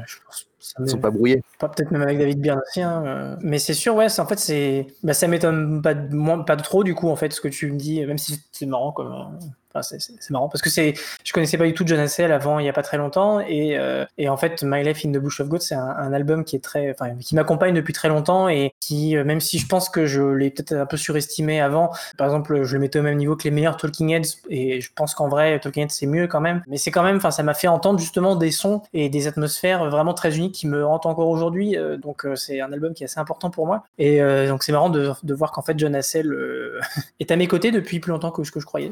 Ça 0.65 0.77
Ils 0.83 0.89
sont 0.89 0.99
pas 0.99 1.11
brouillés. 1.11 1.43
Pas 1.59 1.69
peut-être 1.69 1.91
même 1.91 2.01
avec 2.01 2.19
David 2.19 2.41
Byrne 2.41 2.61
aussi, 2.67 2.81
hein, 2.81 3.03
euh, 3.05 3.37
mais 3.43 3.59
c'est 3.59 3.75
sûr, 3.75 3.95
ouais, 3.97 4.07
en 4.19 4.27
fait, 4.27 4.39
c'est, 4.39 4.87
bah, 5.03 5.13
ça 5.13 5.29
m'étonne 5.29 5.83
pas 5.83 5.93
de, 5.93 6.15
moins, 6.15 6.39
pas 6.39 6.57
de 6.57 6.63
trop, 6.63 6.83
du 6.85 6.95
coup, 6.95 7.11
en 7.11 7.17
fait, 7.17 7.35
ce 7.35 7.43
que 7.43 7.49
tu 7.49 7.71
me 7.71 7.77
dis, 7.77 8.05
même 8.07 8.17
si 8.17 8.43
c'est 8.51 8.65
marrant, 8.65 8.91
comme, 8.91 9.39
enfin, 9.75 9.97
c'est, 9.99 10.31
marrant, 10.31 10.49
parce 10.49 10.63
que 10.63 10.71
c'est, 10.71 10.95
je 11.25 11.33
connaissais 11.33 11.59
pas 11.59 11.67
du 11.67 11.75
tout 11.75 11.85
John 11.87 11.99
Hassel 11.99 12.33
avant, 12.33 12.59
il 12.59 12.67
y 12.67 12.69
a 12.69 12.73
pas 12.73 12.83
très 12.83 12.97
longtemps, 12.97 13.41
et, 13.41 13.77
euh, 13.79 14.05
et 14.19 14.29
en 14.29 14.37
fait, 14.37 14.63
My 14.63 14.83
Life 14.83 15.05
in 15.05 15.13
the 15.13 15.19
Bush 15.19 15.41
of 15.41 15.49
Goats, 15.49 15.61
c'est 15.61 15.75
un, 15.75 15.89
un 15.89 16.13
album 16.13 16.45
qui 16.45 16.57
est 16.57 16.61
très, 16.61 16.91
enfin, 16.91 17.15
qui 17.17 17.35
m'accompagne 17.35 17.75
depuis 17.75 17.93
très 17.93 18.09
longtemps, 18.09 18.49
et 18.49 18.73
qui, 18.81 19.17
euh, 19.17 19.25
même 19.25 19.41
si 19.41 19.59
je 19.59 19.67
pense 19.67 19.89
que 19.89 20.07
je 20.07 20.23
l'ai 20.23 20.51
peut-être 20.51 20.73
un 20.73 20.87
peu 20.87 20.97
surestimé 20.97 21.61
avant, 21.61 21.91
par 22.19 22.27
exemple, 22.27 22.65
je 22.65 22.75
le 22.75 22.81
mettais 22.81 22.99
au 22.99 23.03
même 23.03 23.17
niveau 23.17 23.37
que 23.37 23.45
les 23.45 23.51
meilleurs 23.51 23.77
Talking 23.77 24.11
Heads, 24.11 24.39
et 24.49 24.81
je 24.81 24.91
pense 24.95 25.15
qu'en 25.15 25.29
vrai, 25.29 25.59
Talking 25.61 25.85
Heads, 25.85 25.91
c'est 25.91 26.07
mieux 26.07 26.27
quand 26.27 26.41
même, 26.41 26.63
mais 26.69 26.77
c'est 26.77 26.91
quand 26.91 27.03
même, 27.03 27.17
enfin, 27.17 27.31
ça 27.31 27.43
m'a 27.43 27.55
fait 27.55 27.69
entendre 27.69 27.99
justement 27.99 28.37
des 28.37 28.51
sons 28.51 28.83
et 28.93 29.09
des 29.09 29.27
atmosphères 29.27 29.89
vraiment 29.91 30.15
très 30.15 30.37
uniques 30.37 30.55
qui 30.55 30.67
me 30.67 30.85
hantent 30.87 31.07
encore 31.07 31.29
aujourd'hui, 31.29 31.77
euh, 31.77 31.97
donc 31.97 32.25
euh, 32.25 32.37
c'est 32.37 32.61
un 32.61 32.73
album 32.73 32.95
qui 32.95 33.03
est 33.03 33.07
assez 33.07 33.21
important 33.21 33.51
pour 33.51 33.67
moi, 33.67 33.85
et 33.99 34.21
euh, 34.21 34.49
donc 34.49 34.63
c'est 34.63 34.73
marrant 34.73 34.91
de, 34.91 35.13
de 35.23 35.35
voir 35.35 35.53
qu'en 35.53 35.63
fait 35.63 35.79
John 35.79 35.95
Hassel 35.95 36.27
euh, 36.33 36.81
est 37.21 37.31
à 37.31 37.37
mes 37.37 37.47
côtés 37.47 37.71
depuis 37.71 38.01
plus 38.01 38.11
longtemps 38.11 38.31
que 38.31 38.45
ce 38.45 38.53
que 38.53 38.61
je 38.61 38.67
croyais. 38.67 38.91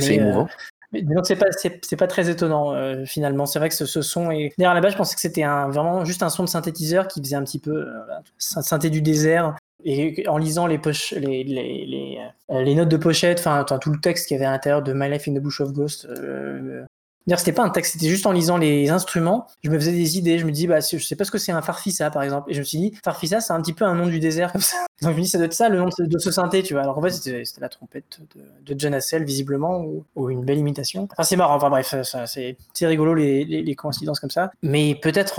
C'est 0.00 0.18
euh, 0.18 0.22
émouvant. 0.22 0.48
Mais 0.92 1.02
donc 1.02 1.26
c'est 1.26 1.36
pas 1.36 1.52
c'est, 1.52 1.96
pas 1.96 2.06
très 2.06 2.30
étonnant 2.30 2.74
euh, 2.74 3.04
finalement. 3.04 3.44
C'est 3.46 3.58
vrai 3.58 3.68
que 3.68 3.74
ce, 3.74 3.84
ce 3.86 4.00
son 4.02 4.30
est. 4.30 4.52
D'ailleurs 4.56 4.72
à 4.72 4.74
la 4.74 4.80
base 4.80 4.92
je 4.92 4.96
pensais 4.96 5.14
que 5.14 5.20
c'était 5.20 5.42
un 5.42 5.68
vraiment 5.68 6.04
juste 6.04 6.22
un 6.22 6.30
son 6.30 6.44
de 6.44 6.48
synthétiseur 6.48 7.08
qui 7.08 7.20
faisait 7.20 7.36
un 7.36 7.44
petit 7.44 7.58
peu 7.60 7.72
euh, 7.72 7.92
syn- 8.38 8.62
synthé 8.62 8.90
du 8.90 9.02
désert. 9.02 9.54
Et 9.84 10.24
en 10.26 10.38
lisant 10.38 10.66
les, 10.66 10.76
poches, 10.76 11.12
les, 11.12 11.44
les, 11.44 11.86
les, 11.86 12.18
euh, 12.50 12.62
les 12.62 12.74
notes 12.74 12.88
de 12.88 12.96
pochette, 12.96 13.38
enfin 13.38 13.62
enfin, 13.62 13.78
tout 13.78 13.92
le 13.92 14.00
texte 14.00 14.26
qu'il 14.26 14.36
y 14.36 14.40
avait 14.40 14.46
à 14.46 14.50
l'intérieur 14.50 14.82
de 14.82 14.92
My 14.92 15.08
Life 15.08 15.28
in 15.28 15.34
the 15.34 15.38
Bush 15.38 15.60
of 15.60 15.72
Ghost. 15.72 16.04
Euh, 16.06 16.84
D'ailleurs, 17.28 17.40
c'était 17.40 17.52
pas 17.52 17.62
un 17.62 17.68
texte, 17.68 17.92
c'était 17.92 18.08
juste 18.08 18.24
en 18.24 18.32
lisant 18.32 18.56
les 18.56 18.88
instruments. 18.88 19.48
Je 19.62 19.68
me 19.68 19.78
faisais 19.78 19.92
des 19.92 20.16
idées. 20.16 20.38
Je 20.38 20.46
me 20.46 20.50
dis, 20.50 20.66
bah, 20.66 20.80
je 20.80 20.96
sais 20.96 21.14
pas 21.14 21.24
ce 21.24 21.30
que 21.30 21.36
c'est 21.36 21.52
un 21.52 21.60
farfisa, 21.60 22.10
par 22.10 22.22
exemple. 22.22 22.50
Et 22.50 22.54
je 22.54 22.60
me 22.60 22.64
suis 22.64 22.78
dit, 22.78 22.94
farfisa, 23.04 23.42
c'est 23.42 23.52
un 23.52 23.60
petit 23.60 23.74
peu 23.74 23.84
un 23.84 23.94
nom 23.94 24.06
du 24.06 24.18
désert, 24.18 24.50
comme 24.50 24.62
ça. 24.62 24.78
Donc, 25.02 25.12
je 25.12 25.16
me 25.16 25.20
dis, 25.20 25.28
ça 25.28 25.36
doit 25.36 25.44
être 25.44 25.52
ça, 25.52 25.68
le 25.68 25.76
nom 25.76 25.90
de, 25.98 26.18
ce 26.18 26.30
synthé, 26.30 26.62
tu 26.62 26.72
vois. 26.72 26.84
Alors, 26.84 26.96
en 26.96 27.02
fait, 27.02 27.10
c'était 27.10 27.42
la 27.60 27.68
trompette 27.68 28.20
de, 28.34 28.72
de 28.72 28.80
John 28.80 28.94
Hassel, 28.94 29.24
visiblement, 29.24 29.84
ou, 30.16 30.30
une 30.30 30.42
belle 30.42 30.56
imitation. 30.56 31.06
Enfin, 31.12 31.22
c'est 31.22 31.36
marrant. 31.36 31.56
Enfin, 31.56 31.68
bref, 31.68 31.94
c'est 32.02 32.56
rigolo, 32.86 33.12
les, 33.12 33.74
coïncidences 33.76 34.20
comme 34.20 34.30
ça. 34.30 34.50
Mais 34.62 34.94
peut-être, 34.94 35.34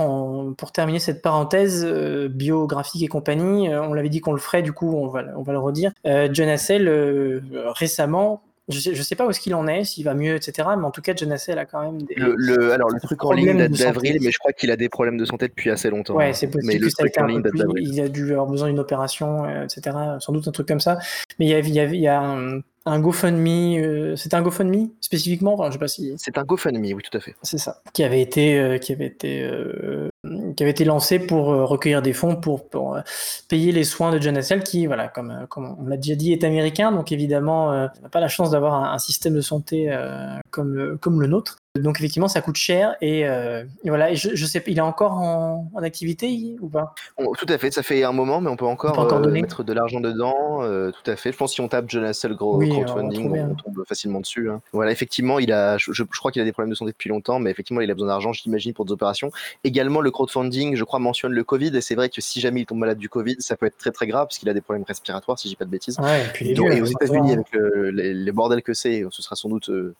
pour 0.57 0.71
terminer 0.71 0.99
cette 0.99 1.23
parenthèse 1.23 1.83
euh, 1.83 2.27
biographique 2.29 3.01
et 3.01 3.07
compagnie, 3.07 3.67
euh, 3.67 3.81
on 3.81 3.95
l'avait 3.95 4.09
dit 4.09 4.21
qu'on 4.21 4.33
le 4.33 4.39
ferait, 4.39 4.61
du 4.61 4.73
coup, 4.73 4.93
on 4.95 5.07
va, 5.07 5.23
le- 5.23 5.35
on 5.35 5.41
va 5.41 5.53
le 5.53 5.59
redire. 5.59 5.91
Euh, 6.05 6.29
John 6.31 6.49
Hassel, 6.49 6.87
euh, 6.87 7.41
récemment, 7.73 8.43
je 8.69 8.79
sais, 8.79 8.95
je 8.95 9.01
sais 9.01 9.15
pas 9.15 9.25
où 9.25 9.29
est-ce 9.29 9.39
qu'il 9.39 9.55
en 9.55 9.67
est, 9.67 9.83
s'il 9.83 10.05
va 10.05 10.13
mieux, 10.13 10.35
etc. 10.35 10.67
Mais 10.77 10.85
en 10.85 10.91
tout 10.91 11.01
cas, 11.01 11.13
Hassel 11.31 11.57
a 11.59 11.65
quand 11.65 11.81
même 11.81 12.01
des. 12.03 12.15
Le, 12.15 12.35
le- 12.37 12.71
alors, 12.71 12.89
le 12.89 12.99
truc 12.99 13.23
en 13.25 13.31
ligne 13.33 13.57
date 13.57 13.71
d'avril, 13.71 14.17
mais 14.21 14.31
je 14.31 14.37
crois 14.39 14.53
qu'il 14.53 14.71
a 14.71 14.75
des 14.77 14.89
problèmes 14.89 15.17
de 15.17 15.25
santé 15.25 15.47
depuis 15.47 15.69
assez 15.69 15.89
longtemps. 15.89 16.15
Ouais, 16.15 16.33
c'est 16.33 16.47
possible 16.47 16.67
Mais 16.73 16.79
que 16.79 16.83
le 16.85 16.89
ça 16.89 17.03
truc 17.03 17.17
en 17.17 17.25
ligne 17.25 17.41
date 17.41 17.55
d'avril. 17.55 17.87
Il 17.91 18.01
a 18.01 18.07
dû 18.09 18.31
avoir 18.31 18.47
besoin 18.47 18.67
d'une 18.69 18.79
opération, 18.79 19.45
euh, 19.45 19.65
etc. 19.65 19.95
Sans 20.19 20.31
doute 20.33 20.47
un 20.47 20.51
truc 20.51 20.67
comme 20.67 20.79
ça. 20.79 20.99
Mais 21.39 21.45
il 21.47 21.49
y 21.49 21.53
a, 21.53 21.59
il 21.59 21.69
y 21.73 21.79
a, 21.79 21.85
il 21.85 21.99
y 21.99 22.07
a 22.07 22.19
un, 22.21 22.61
un 22.85 22.99
GoFundMe. 22.99 23.77
euh, 23.79 24.15
C'était 24.15 24.35
un 24.35 24.41
GoFundMe 24.41 24.89
spécifiquement? 25.01 25.53
Enfin, 25.53 25.67
je 25.67 25.73
sais 25.73 25.79
pas 25.79 25.87
si 25.87 26.13
C'est 26.17 26.37
un 26.37 26.43
GoFundMe, 26.43 26.93
oui, 26.93 27.01
tout 27.09 27.17
à 27.17 27.21
fait. 27.21 27.35
c'est 27.43 27.57
ça. 27.57 27.81
Qui 27.93 28.03
avait 28.03 28.21
été, 28.21 28.59
euh, 28.59 28.77
qui 28.77 28.93
avait 28.93 29.07
été, 29.07 29.41
euh, 29.43 30.09
qui 30.23 30.63
avait 30.63 30.71
été 30.71 30.83
lancé 30.83 31.17
pour 31.17 31.51
euh, 31.53 31.63
recueillir 31.65 32.01
des 32.01 32.11
fonds 32.11 32.35
pour, 32.35 32.67
pour 32.67 32.95
euh, 32.95 33.01
payer 33.47 33.71
les 33.71 33.85
soins 33.85 34.11
de 34.11 34.19
John 34.21 34.35
Hassel, 34.35 34.63
qui, 34.63 34.85
voilà, 34.85 35.07
comme, 35.07 35.31
euh, 35.31 35.45
comme 35.47 35.77
on 35.79 35.87
l'a 35.87 35.95
déjà 35.95 36.15
dit, 36.15 36.33
est 36.33 36.43
américain. 36.43 36.91
Donc 36.91 37.11
évidemment, 37.13 37.71
euh, 37.71 37.87
on 37.99 38.03
n'a 38.03 38.09
pas 38.09 38.19
la 38.19 38.27
chance 38.27 38.51
d'avoir 38.51 38.73
un, 38.73 38.91
un 38.93 38.99
système 38.99 39.33
de 39.33 39.41
santé 39.41 39.85
euh, 39.89 40.35
comme, 40.51 40.73
le- 40.73 40.97
comme 40.97 41.21
le 41.21 41.27
nôtre. 41.27 41.59
Donc 41.75 41.99
effectivement, 41.99 42.27
ça 42.27 42.41
coûte 42.41 42.55
cher 42.57 42.95
et, 42.99 43.27
euh, 43.27 43.63
et 43.83 43.89
voilà. 43.89 44.11
Et 44.11 44.15
je, 44.15 44.35
je 44.35 44.45
sais, 44.45 44.61
il 44.67 44.77
est 44.79 44.81
encore 44.81 45.13
en, 45.13 45.69
en 45.73 45.83
activité 45.83 46.55
ou 46.59 46.67
pas? 46.67 46.93
On- 47.17 47.31
tout 47.33 47.45
à 47.47 47.57
fait, 47.59 47.71
ça 47.71 47.83
fait 47.83 48.03
un 48.03 48.11
moment, 48.11 48.41
mais 48.41 48.49
on 48.49 48.57
peut 48.57 48.65
encore, 48.65 48.91
On 48.93 48.95
peut 48.95 49.01
encore 49.01 49.19
euh, 49.19 49.21
donner. 49.21 49.41
mettre 49.43 49.63
de 49.63 49.71
l'argent 49.71 50.01
dedans. 50.01 50.63
euh, 50.63 50.91
tout 50.91 51.09
à 51.11 51.15
fait. 51.15 51.31
Je 51.31 51.37
pense 51.37 51.51
que 51.51 51.55
si 51.55 51.61
on 51.61 51.67
tape 51.69 51.85
John 51.87 52.03
Hassel 52.03 52.33
gros 52.33 52.57
Oui, 52.57 52.69
crowdfunding, 52.71 53.31
on, 53.31 53.51
hein. 53.51 53.55
tombe 53.63 53.83
facilement 53.87 54.19
dessus. 54.19 54.49
hein. 54.49 54.61
Voilà, 54.73 54.91
effectivement, 54.91 55.37
il 55.39 55.53
a, 55.53 55.77
je, 55.77 55.93
je- 55.93 56.03
je 56.11 56.19
crois 56.19 56.31
qu'il 56.31 56.41
a 56.41 56.45
des 56.45 56.51
problèmes 56.51 56.71
de 56.71 56.75
santé 56.75 56.91
depuis 56.91 57.09
longtemps, 57.09 57.39
mais 57.39 57.51
effectivement, 57.51 57.81
il 57.81 57.89
a 57.91 57.93
besoin 57.93 58.09
d'argent, 58.09 58.33
j'imagine, 58.33 58.73
pour 58.73 58.83
des 58.85 58.91
opérations. 58.91 59.31
Également, 59.63 60.01
le 60.01 60.08
crowdfunding, 60.09 60.75
je 60.75 60.83
crois, 60.83 60.99
mentionne 60.99 61.33
le 61.33 61.43
Covid, 61.43 61.75
et 61.75 61.81
c'est 61.81 61.95
vrai 61.95 62.09
que 62.09 62.21
si 62.21 62.39
jamais 62.39 62.61
il 62.61 62.65
tombe 62.65 62.79
malade 62.79 62.97
du 62.97 63.09
Covid, 63.09 63.37
ça 63.39 63.55
peut 63.55 63.65
être 63.65 63.77
très 63.77 63.91
très 63.91 64.07
grave, 64.07 64.27
parce 64.27 64.37
qu'il 64.37 64.49
a 64.49 64.53
des 64.53 64.61
problèmes 64.61 64.85
respiratoires, 64.87 65.37
si 65.37 65.49
j'ai 65.49 65.55
pas 65.55 65.65
de 65.65 65.69
bêtises. 65.71 65.97
Ouais, 65.99 66.25
et 66.25 66.29
puis 66.33 66.45
les 66.45 66.53
Donc, 66.53 66.67
vieux, 66.69 66.77
et 66.77 66.81
aux 66.81 66.85
États-Unis, 66.85 67.33
avec 67.33 67.51
le- 67.51 67.91
les, 67.91 68.13
les 68.13 68.31
bordels 68.31 68.63
que 68.63 68.73
c'est, 68.73 69.05
ce 69.11 69.21
sera 69.21 69.35
sans 69.35 69.49
doute. 69.49 69.69
euh, 69.69 69.95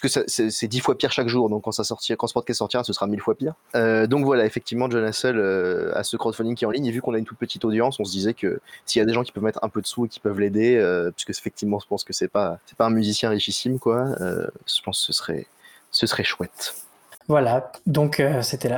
parce 0.00 0.14
que 0.14 0.24
c'est 0.26 0.68
dix 0.68 0.80
fois 0.80 0.96
pire 0.96 1.12
chaque 1.12 1.28
jour, 1.28 1.50
donc 1.50 1.64
quand 1.64 1.70
ça 1.70 1.84
sortira, 1.84 2.16
quand 2.16 2.26
ce 2.26 2.32
podcast 2.32 2.58
sortira, 2.58 2.82
ce 2.82 2.94
sera 2.94 3.06
mille 3.06 3.20
fois 3.20 3.34
pire. 3.34 3.52
Euh, 3.74 4.06
donc 4.06 4.24
voilà, 4.24 4.46
effectivement, 4.46 4.88
John 4.90 5.04
Hassel 5.04 5.36
euh, 5.36 5.92
a 5.94 6.02
ce 6.02 6.16
crowdfunding 6.16 6.54
qui 6.54 6.64
est 6.64 6.66
en 6.66 6.70
ligne, 6.70 6.86
et 6.86 6.90
vu 6.90 7.02
qu'on 7.02 7.12
a 7.12 7.18
une 7.18 7.26
toute 7.26 7.36
petite 7.36 7.62
audience, 7.66 8.00
on 8.00 8.04
se 8.04 8.10
disait 8.10 8.32
que 8.32 8.60
s'il 8.86 9.00
y 9.00 9.02
a 9.02 9.04
des 9.04 9.12
gens 9.12 9.22
qui 9.22 9.32
peuvent 9.32 9.44
mettre 9.44 9.62
un 9.62 9.68
peu 9.68 9.82
de 9.82 9.86
sous 9.86 10.06
et 10.06 10.08
qui 10.08 10.18
peuvent 10.18 10.40
l'aider, 10.40 10.76
euh, 10.76 11.10
puisque 11.10 11.28
effectivement, 11.28 11.78
je 11.78 11.86
pense 11.86 12.04
que 12.04 12.14
c'est 12.14 12.28
pas, 12.28 12.58
pas 12.78 12.86
un 12.86 12.90
musicien 12.90 13.28
richissime, 13.28 13.78
quoi. 13.78 14.06
euh, 14.22 14.46
je 14.66 14.80
pense 14.82 15.00
que 15.00 15.06
ce 15.06 15.12
serait, 15.12 15.46
ce 15.90 16.06
serait 16.06 16.24
chouette. 16.24 16.74
Voilà. 17.32 17.72
Donc 17.86 18.20
euh, 18.20 18.42
c'était 18.42 18.68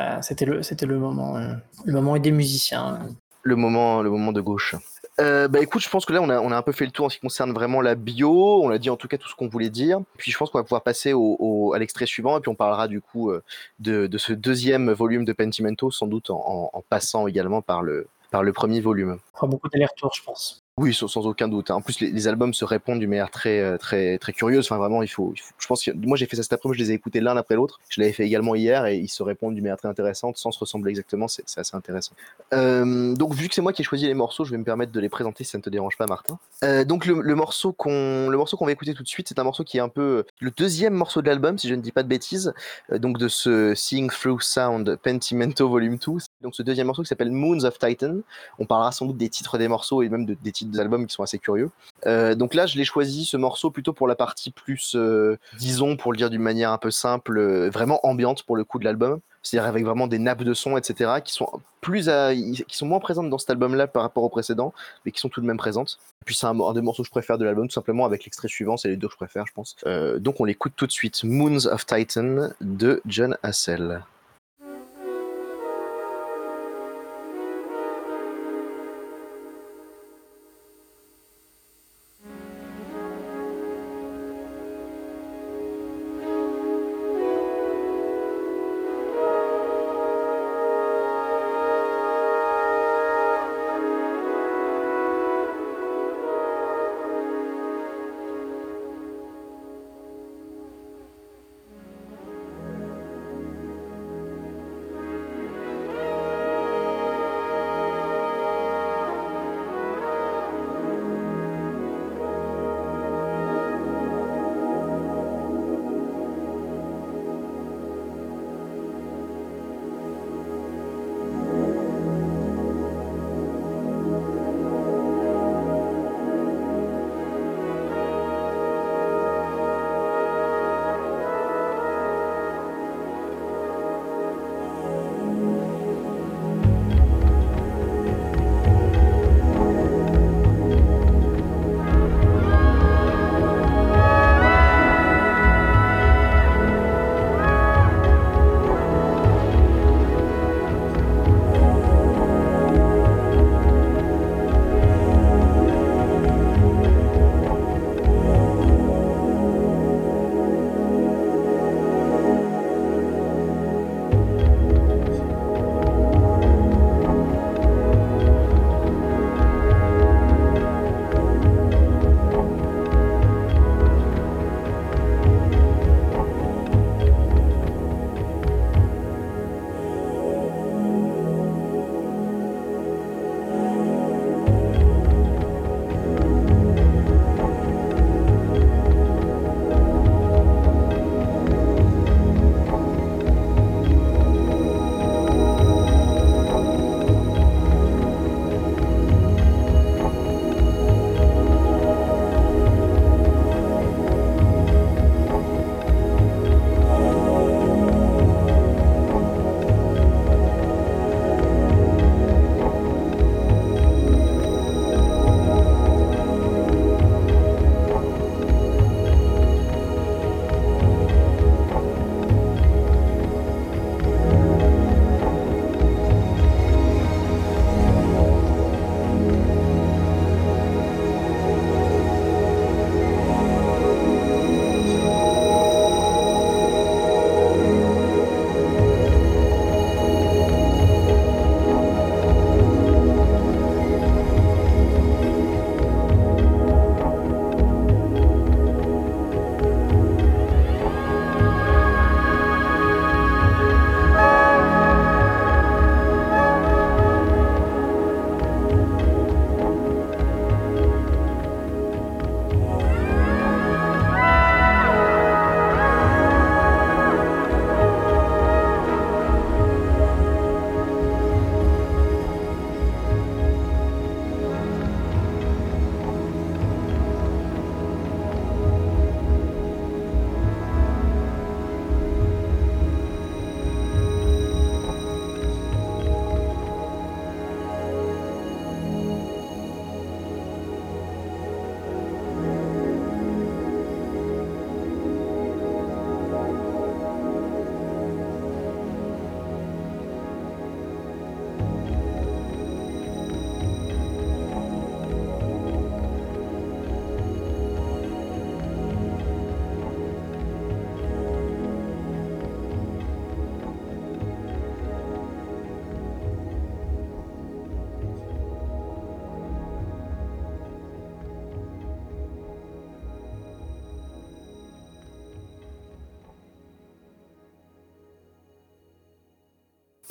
le, 0.47 0.63
c'était 0.63 0.87
le 0.87 0.97
moment, 0.97 1.37
euh, 1.39 1.55
le 1.85 1.93
moment 1.93 2.17
des 2.19 2.31
musiciens. 2.31 3.01
Le 3.43 3.57
moment, 3.57 4.01
le 4.01 4.11
moment 4.11 4.31
de 4.31 4.41
gauche. 4.41 4.77
Euh, 5.21 5.49
bah 5.49 5.59
écoute, 5.61 5.83
je 5.83 5.89
pense 5.91 6.07
que 6.07 6.13
là 6.13 6.23
on 6.23 6.29
a, 6.29 6.39
on 6.41 6.53
a 6.53 6.57
un 6.57 6.63
peu 6.63 6.71
fait 6.71 6.85
le 6.85 6.93
tour 6.93 7.07
en 7.07 7.09
ce 7.09 7.17
qui 7.17 7.21
concerne 7.21 7.53
vraiment 7.53 7.81
la 7.81 7.97
bio. 7.97 8.63
On 8.63 8.71
a 8.71 8.79
dit 8.79 8.91
en 8.91 8.97
tout 8.97 9.09
cas 9.09 9.19
tout 9.19 9.29
ce 9.29 9.35
qu'on 9.35 9.49
voulait 9.49 9.71
dire. 9.71 9.99
Puis 10.19 10.31
je 10.31 10.39
pense 10.39 10.51
qu'on 10.51 10.59
va 10.59 10.63
pouvoir 10.63 10.83
passer 10.83 11.13
au, 11.13 11.37
au- 11.41 11.73
à 11.75 11.81
l'extrait 11.81 12.07
suivant 12.07 12.39
et 12.39 12.41
puis 12.41 12.49
on 12.49 12.55
parlera 12.55 12.87
du 12.87 13.01
coup 13.01 13.31
euh, 13.33 13.43
de, 13.81 14.07
de 14.07 14.19
ce 14.19 14.33
deuxième 14.33 14.93
volume 14.93 15.25
de 15.25 15.33
Pentimento, 15.33 15.91
sans 15.91 16.07
doute 16.07 16.31
en, 16.31 16.37
en- 16.47 16.71
en 16.73 16.83
passant 16.89 17.27
également 17.27 17.61
par 17.61 17.83
le, 17.83 18.07
par 18.31 18.45
le 18.45 18.53
premier 18.53 18.81
volume. 18.81 19.19
On 19.35 19.37
fera 19.37 19.47
beaucoup 19.49 19.69
d'allers-retours, 19.69 20.13
je 20.15 20.23
pense. 20.23 20.64
Oui, 20.77 20.93
sans, 20.93 21.17
aucun 21.25 21.47
doute. 21.47 21.71
hein. 21.71 21.77
En 21.77 21.81
plus, 21.83 22.01
les, 22.01 22.27
albums 22.27 22.53
se 22.53 22.65
répondent 22.65 22.99
d'une 22.99 23.09
manière 23.09 23.31
très, 23.31 23.61
euh, 23.61 23.77
très, 23.79 24.19
très 24.19 24.33
curieuse. 24.33 24.67
Enfin, 24.67 24.77
vraiment, 24.77 25.05
il 25.05 25.09
faut, 25.09 25.33
je 25.37 25.67
pense 25.69 25.85
que 25.85 25.93
moi 25.93 26.17
j'ai 26.17 26.27
fait 26.27 26.35
ça 26.35 26.43
cet 26.43 26.53
après-midi, 26.55 26.81
je 26.81 26.85
les 26.87 26.91
ai 26.91 26.95
écoutés 26.95 27.21
l'un 27.21 27.37
après 27.37 27.55
l'autre. 27.55 27.79
Je 27.89 28.01
l'avais 28.01 28.13
fait 28.13 28.27
également 28.27 28.57
hier 28.57 28.85
et 28.87 28.97
ils 28.97 29.09
se 29.09 29.23
répondent 29.23 29.55
d'une 29.55 29.63
manière 29.63 29.77
très 29.77 29.87
intéressante, 29.87 30.37
sans 30.37 30.51
se 30.51 30.59
ressembler 30.59 30.91
exactement. 30.91 31.29
C'est 31.29 31.45
assez 31.57 31.77
intéressant. 31.77 32.15
Euh, 32.53 33.15
donc, 33.15 33.35
vu 33.35 33.49
que 33.49 33.55
c'est 33.55 33.63
moi 33.63 33.73
qui 33.73 33.83
ai 33.83 33.85
choisi 33.85 34.07
les 34.09 34.15
morceaux, 34.15 34.45
je 34.45 34.51
vais 34.51 34.59
me 34.59 34.65
permettre 34.65 34.91
de 34.91 34.99
les 34.99 35.09
présenter 35.09 35.45
si 35.45 35.51
ça 35.51 35.59
ne 35.59 35.63
te 35.63 35.71
dérange 35.71 35.97
pas, 35.97 36.07
Martin. 36.09 36.41
Euh, 36.65 36.85
donc, 36.85 37.07
le, 37.07 37.35
morceau 37.37 37.73
qu'on, 37.73 38.29
le 38.29 38.37
morceau 38.37 38.57
qu'on 38.57 38.67
va 38.67 38.73
écouter 38.73 38.95
tout 38.95 39.05
de 39.05 39.09
suite, 39.09 39.29
c'est 39.29 39.39
un 39.39 39.45
morceau 39.45 39.63
qui 39.63 39.77
est 39.77 39.81
un 39.81 39.89
peu 39.89 40.25
le 40.41 40.51
deuxième 40.51 40.95
morceau 40.95 41.23
de 41.23 41.29
l'album, 41.29 41.57
si 41.57 41.69
je 41.69 41.77
ne 41.77 41.83
dis 41.83 41.93
pas 41.93 42.03
de 42.03 42.09
bêtises. 42.09 42.53
Donc, 42.91 43.19
de 43.19 43.29
ce 43.29 43.77
Seeing 43.77 44.09
Through 44.09 44.41
Sound 44.43 44.97
Pentimento 45.05 45.69
Volume 45.69 45.99
2. 45.99 46.15
Donc, 46.43 46.57
ce 46.57 46.65
deuxième 46.65 46.89
morceau 46.89 47.03
qui 47.03 47.09
s'appelle 47.09 47.31
Moons 47.31 47.63
of 47.63 47.79
Titan. 47.79 48.17
On 48.59 48.67
parlera 48.67 48.91
sans 48.91 49.07
doute 49.07 49.19
des 49.19 49.29
titres 49.29 49.57
des 49.57 49.69
morceaux 49.69 50.03
et 50.03 50.09
même 50.09 50.27
de- 50.27 50.35
des 50.43 50.51
titres 50.51 50.64
des 50.65 50.81
albums 50.81 51.07
qui 51.07 51.15
sont 51.15 51.23
assez 51.23 51.39
curieux. 51.39 51.71
Euh, 52.07 52.35
donc 52.35 52.55
là, 52.55 52.67
je 52.67 52.77
l'ai 52.77 52.85
choisi 52.85 53.25
ce 53.25 53.37
morceau 53.37 53.71
plutôt 53.71 53.93
pour 53.93 54.07
la 54.09 54.15
partie 54.15 54.51
plus, 54.51 54.95
euh, 54.95 55.39
disons, 55.59 55.97
pour 55.97 56.13
le 56.13 56.19
dire 56.19 56.31
d'une 56.31 56.43
manière 56.43 56.71
un 56.73 56.79
peu 56.79 56.91
simple, 56.91 57.39
euh, 57.39 57.71
vraiment 57.71 58.05
ambiante 58.07 58.43
pour 58.43 58.57
le 58.57 58.65
coup 58.65 58.79
de 58.79 58.85
l'album. 58.85 59.21
C'est-à-dire 59.43 59.69
avec 59.69 59.85
vraiment 59.85 60.07
des 60.07 60.19
nappes 60.19 60.43
de 60.43 60.55
son, 60.55 60.79
etc., 60.79 61.21
qui 61.23 61.35
sont 61.35 61.47
plus, 61.83 62.09
à- 62.09 62.35
qui 62.35 62.65
sont 62.77 62.87
moins 62.87 62.99
présentes 62.99 63.29
dans 63.29 63.37
cet 63.37 63.51
album-là 63.51 63.87
par 63.87 64.03
rapport 64.03 64.23
au 64.23 64.31
précédent, 64.31 64.73
mais 65.05 65.13
qui 65.13 65.21
sont 65.21 65.29
tout 65.29 65.43
de 65.43 65.47
même 65.47 65.59
présentes. 65.59 65.99
Et 66.23 66.25
puis 66.25 66.35
c'est 66.35 66.47
un, 66.47 66.59
un 66.59 66.73
des 66.73 66.81
morceaux 66.81 67.03
que 67.03 67.07
je 67.09 67.11
préfère 67.11 67.37
de 67.37 67.45
l'album, 67.45 67.69
tout 67.69 67.75
simplement 67.75 68.07
avec 68.07 68.25
l'extrait 68.25 68.49
suivant, 68.49 68.79
c'est 68.79 68.89
les 68.89 68.97
deux 68.97 69.09
que 69.09 69.13
je 69.13 69.19
préfère, 69.19 69.45
je 69.47 69.53
pense. 69.53 69.77
Donc 70.19 70.41
on 70.41 70.45
l'écoute 70.45 70.73
tout 70.77 70.87
de 70.87 70.93
suite, 70.93 71.25
Moons 71.25 71.67
of 71.67 71.85
Titan 71.85 72.49
de 72.63 73.03
John 73.07 73.37
Hassel. 73.43 74.03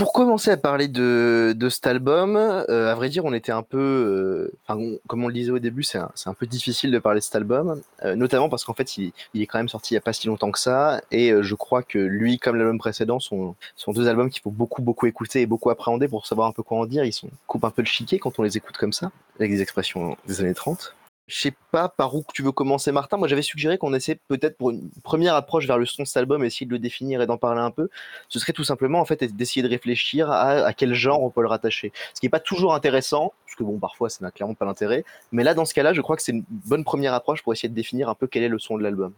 Pour 0.04 0.12
commencer 0.12 0.52
à 0.52 0.58
parler 0.58 0.90
de, 0.90 1.56
de 1.56 1.70
cet 1.70 1.88
album, 1.88 2.36
euh, 2.36 2.92
à 2.92 2.94
vrai 2.94 3.08
dire, 3.08 3.24
on 3.24 3.32
était 3.32 3.54
un 3.54 3.64
peu, 3.64 4.52
euh, 4.68 5.00
comme 5.08 5.24
on 5.24 5.30
le 5.30 5.34
disait 5.34 5.52
au 5.52 5.60
début, 5.60 5.84
c'est 5.84 5.98
un, 5.98 6.12
un, 6.26 6.34
peu 6.34 6.46
difficile 6.46 6.92
de 6.92 7.00
parler 7.00 7.22
de 7.22 7.24
cet 7.24 7.36
album, 7.38 7.82
euh, 8.04 8.14
notamment 8.14 8.50
parce 8.50 8.66
qu'en 8.66 8.74
fait, 8.74 8.98
il, 8.98 9.14
il, 9.34 9.42
est 9.42 9.48
quand 9.48 9.60
même 9.60 9.70
sorti 9.70 9.94
il 9.94 9.96
n'y 9.96 10.00
a 10.00 10.02
pas 10.02 10.12
si 10.12 10.28
longtemps 10.28 10.52
que 10.52 10.60
ça, 10.60 11.02
et 11.10 11.32
je 11.42 11.56
crois 11.56 11.84
que 11.84 12.00
lui, 12.00 12.38
comme 12.38 12.58
l'album 12.58 12.80
précédent, 12.80 13.22
sont, 13.22 13.56
sont 13.78 13.94
deux 13.94 14.10
albums 14.10 14.30
qu'il 14.30 14.42
faut 14.42 14.52
beaucoup, 14.52 14.82
beaucoup 14.82 15.06
écouter 15.06 15.40
et 15.40 15.46
beaucoup 15.46 15.70
appréhender 15.70 16.10
pour 16.10 16.28
savoir 16.28 16.50
un 16.50 16.52
peu 16.52 16.64
quoi 16.64 16.80
en 16.80 16.86
dire. 16.86 17.06
Ils 17.06 17.14
sont, 17.14 17.30
coupent 17.48 17.64
un 17.64 17.72
peu 17.72 17.82
le 17.82 17.88
chiquet 17.88 18.20
quand 18.20 18.40
on 18.40 18.44
les 18.44 18.58
écoute 18.58 18.76
comme 18.76 18.92
ça, 18.92 19.10
avec 19.40 19.52
des 19.52 19.62
expressions 19.62 20.18
des 20.28 20.42
années 20.42 20.54
30. 20.54 20.96
Je 21.34 21.40
sais 21.40 21.54
pas 21.72 21.90
par 21.90 22.14
où 22.14 22.24
tu 22.32 22.44
veux 22.44 22.52
commencer, 22.52 22.92
Martin. 22.92 23.18
Moi, 23.18 23.28
j'avais 23.28 23.42
suggéré 23.42 23.80
qu'on 23.80 23.96
essaie 23.96 24.20
peut-être 24.28 24.56
pour 24.56 24.70
une 24.70 24.92
première 25.04 25.34
approche 25.34 25.66
vers 25.66 25.80
le 25.80 25.88
son 25.88 26.04
de 26.04 26.08
cet 26.08 26.18
album, 26.18 26.44
essayer 26.46 26.68
de 26.68 26.72
le 26.72 26.78
définir 26.78 27.24
et 27.24 27.26
d'en 27.26 27.38
parler 27.38 27.60
un 27.60 27.72
peu. 27.72 27.90
Ce 28.30 28.38
serait 28.38 28.54
tout 28.54 28.64
simplement 28.64 29.00
en 29.00 29.06
fait 29.06 29.24
d'essayer 29.36 29.64
de 29.64 29.68
réfléchir 29.68 30.30
à, 30.30 30.72
quel 30.74 30.94
genre 30.94 31.24
on 31.24 31.32
peut 31.32 31.42
le 31.42 31.48
rattacher. 31.48 31.92
Ce 32.14 32.20
qui 32.20 32.28
n'est 32.28 32.30
pas 32.30 32.40
toujours 32.40 32.76
intéressant, 32.76 33.34
parce 33.48 33.56
que 33.56 33.64
bon, 33.64 33.80
parfois 33.80 34.12
ça 34.12 34.20
n'a 34.22 34.30
clairement 34.30 34.54
pas 34.54 34.66
l'intérêt. 34.66 35.06
Mais 35.32 35.44
là, 35.44 35.56
dans 35.56 35.66
ce 35.66 35.74
cas-là, 35.74 35.94
je 35.94 36.02
crois 36.02 36.16
que 36.16 36.22
c'est 36.22 36.34
une 36.34 36.46
bonne 36.48 36.84
première 36.84 37.16
approche 37.16 37.42
pour 37.42 37.52
essayer 37.52 37.70
de 37.70 37.74
définir 37.74 38.10
un 38.10 38.16
peu 38.16 38.28
quel 38.28 38.44
est 38.44 38.48
le 38.48 38.60
son 38.60 38.78
de 38.78 38.84
l'album. 38.84 39.12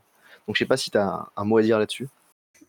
Donc, 0.48 0.56
je 0.56 0.60
sais 0.60 0.66
pas 0.66 0.78
si 0.78 0.92
tu 0.92 0.98
as 0.98 1.28
un 1.36 1.44
mot 1.44 1.58
à 1.58 1.64
dire 1.64 1.80
là-dessus. 1.80 2.08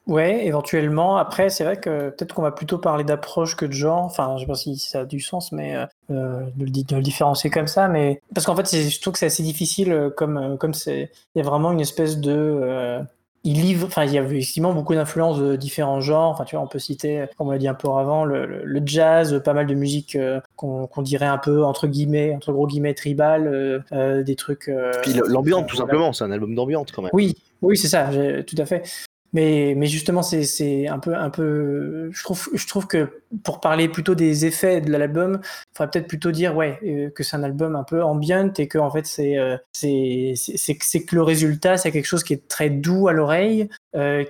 Ouais, 0.07 0.47
éventuellement. 0.47 1.17
Après, 1.17 1.51
c'est 1.51 1.65
vrai 1.65 1.79
que 1.79 2.11
peut-être 2.11 2.33
qu'on 2.33 2.43
va 2.43 2.53
plutôt 2.53 2.79
parler 2.79 3.03
d'approche 3.03 3.57
que 3.57 3.67
de 3.67 3.73
genre. 3.73 4.05
Enfin, 4.05 4.37
je 4.37 4.43
sais 4.43 4.47
pas 4.47 4.55
si 4.55 4.79
ça 4.79 5.01
a 5.01 5.05
du 5.05 5.19
sens, 5.19 5.51
mais 5.51 5.75
euh, 5.75 5.87
euh 6.13 6.43
de, 6.55 6.65
le, 6.65 6.71
de, 6.71 6.97
le, 6.97 7.03
différencier 7.03 7.51
comme 7.51 7.67
ça. 7.67 7.89
Mais 7.89 8.21
parce 8.33 8.47
qu'en 8.47 8.55
fait, 8.55 8.71
je 8.73 9.01
trouve 9.01 9.15
que 9.15 9.19
c'est 9.19 9.27
assez 9.27 9.43
difficile. 9.43 9.93
Euh, 9.93 10.11
comme 10.11 10.37
euh, 10.37 10.57
comme 10.57 10.75
c'est, 10.75 11.11
il 11.35 11.39
y 11.39 11.41
a 11.41 11.45
vraiment 11.45 11.73
une 11.73 11.81
espèce 11.81 12.19
de 12.19 13.01
il 13.43 13.61
livre, 13.61 13.87
enfin, 13.87 14.05
il 14.05 14.13
y 14.13 14.19
a 14.19 14.23
effectivement 14.23 14.73
beaucoup 14.73 14.95
d'influences 14.95 15.39
de 15.39 15.55
différents 15.57 16.01
genres. 16.01 16.31
Enfin, 16.31 16.45
tu 16.45 16.57
vois, 16.57 16.65
on 16.65 16.69
peut 16.69 16.81
citer, 16.81 17.27
comme 17.37 17.49
on 17.49 17.53
l'a 17.53 17.59
dit 17.59 17.69
un 17.69 17.75
peu 17.75 17.89
avant, 17.89 18.25
le, 18.25 18.65
le, 18.65 18.83
jazz, 18.85 19.41
pas 19.45 19.55
mal 19.55 19.69
de 19.69 19.75
musique 19.75 20.19
qu'on 20.57 20.89
dirait 21.03 21.27
un 21.27 21.39
peu 21.39 21.65
entre 21.65 21.87
guillemets, 21.87 22.35
entre 22.35 22.53
gros 22.53 22.67
guillemets, 22.67 22.95
tribal, 22.95 23.47
euh, 23.93 24.23
des 24.25 24.35
trucs. 24.35 24.71
Puis 25.03 25.15
l'ambiance, 25.29 25.67
tout 25.67 25.77
simplement, 25.77 26.13
c'est 26.13 26.25
un 26.25 26.31
album 26.31 26.55
d'ambiance 26.55 26.91
quand 26.93 27.03
même. 27.03 27.11
Oui, 27.13 27.37
oui, 27.63 27.77
c'est 27.77 27.89
ça, 27.89 28.11
tout 28.47 28.57
à 28.59 28.67
fait. 28.67 28.83
Mais, 29.33 29.75
mais 29.77 29.87
justement, 29.87 30.23
c'est 30.23 30.89
un 30.89 30.99
peu, 30.99 31.15
un 31.15 31.31
peu. 31.31 32.11
Je 32.13 32.23
trouve, 32.23 32.49
je 32.55 32.67
trouve 32.67 32.87
que 32.87 33.23
pour 33.43 33.61
parler 33.61 33.89
plutôt 33.89 34.15
des 34.15 34.47
effets 34.47 34.81
de 34.81 34.91
l'album, 34.91 35.41
il 35.43 35.77
faudrait 35.77 35.91
peut-être 35.91 36.09
plutôt 36.09 36.31
dire 36.31 36.57
ouais 36.57 36.79
euh, 36.85 37.11
que 37.11 37.23
c'est 37.23 37.37
un 37.37 37.43
album 37.43 37.77
un 37.77 37.85
peu 37.85 38.03
ambient 38.03 38.53
et 38.59 38.69
que 38.69 38.79
en 38.79 38.91
fait 38.91 39.07
c'est 39.07 39.37
euh, 39.37 39.57
que 39.83 41.15
le 41.15 41.23
résultat 41.23 41.77
c'est 41.77 41.91
quelque 41.91 42.07
chose 42.07 42.25
qui 42.25 42.33
est 42.33 42.49
très 42.49 42.71
doux 42.71 43.09
à 43.09 43.13
l'oreille, 43.13 43.69
euh, 43.95 44.25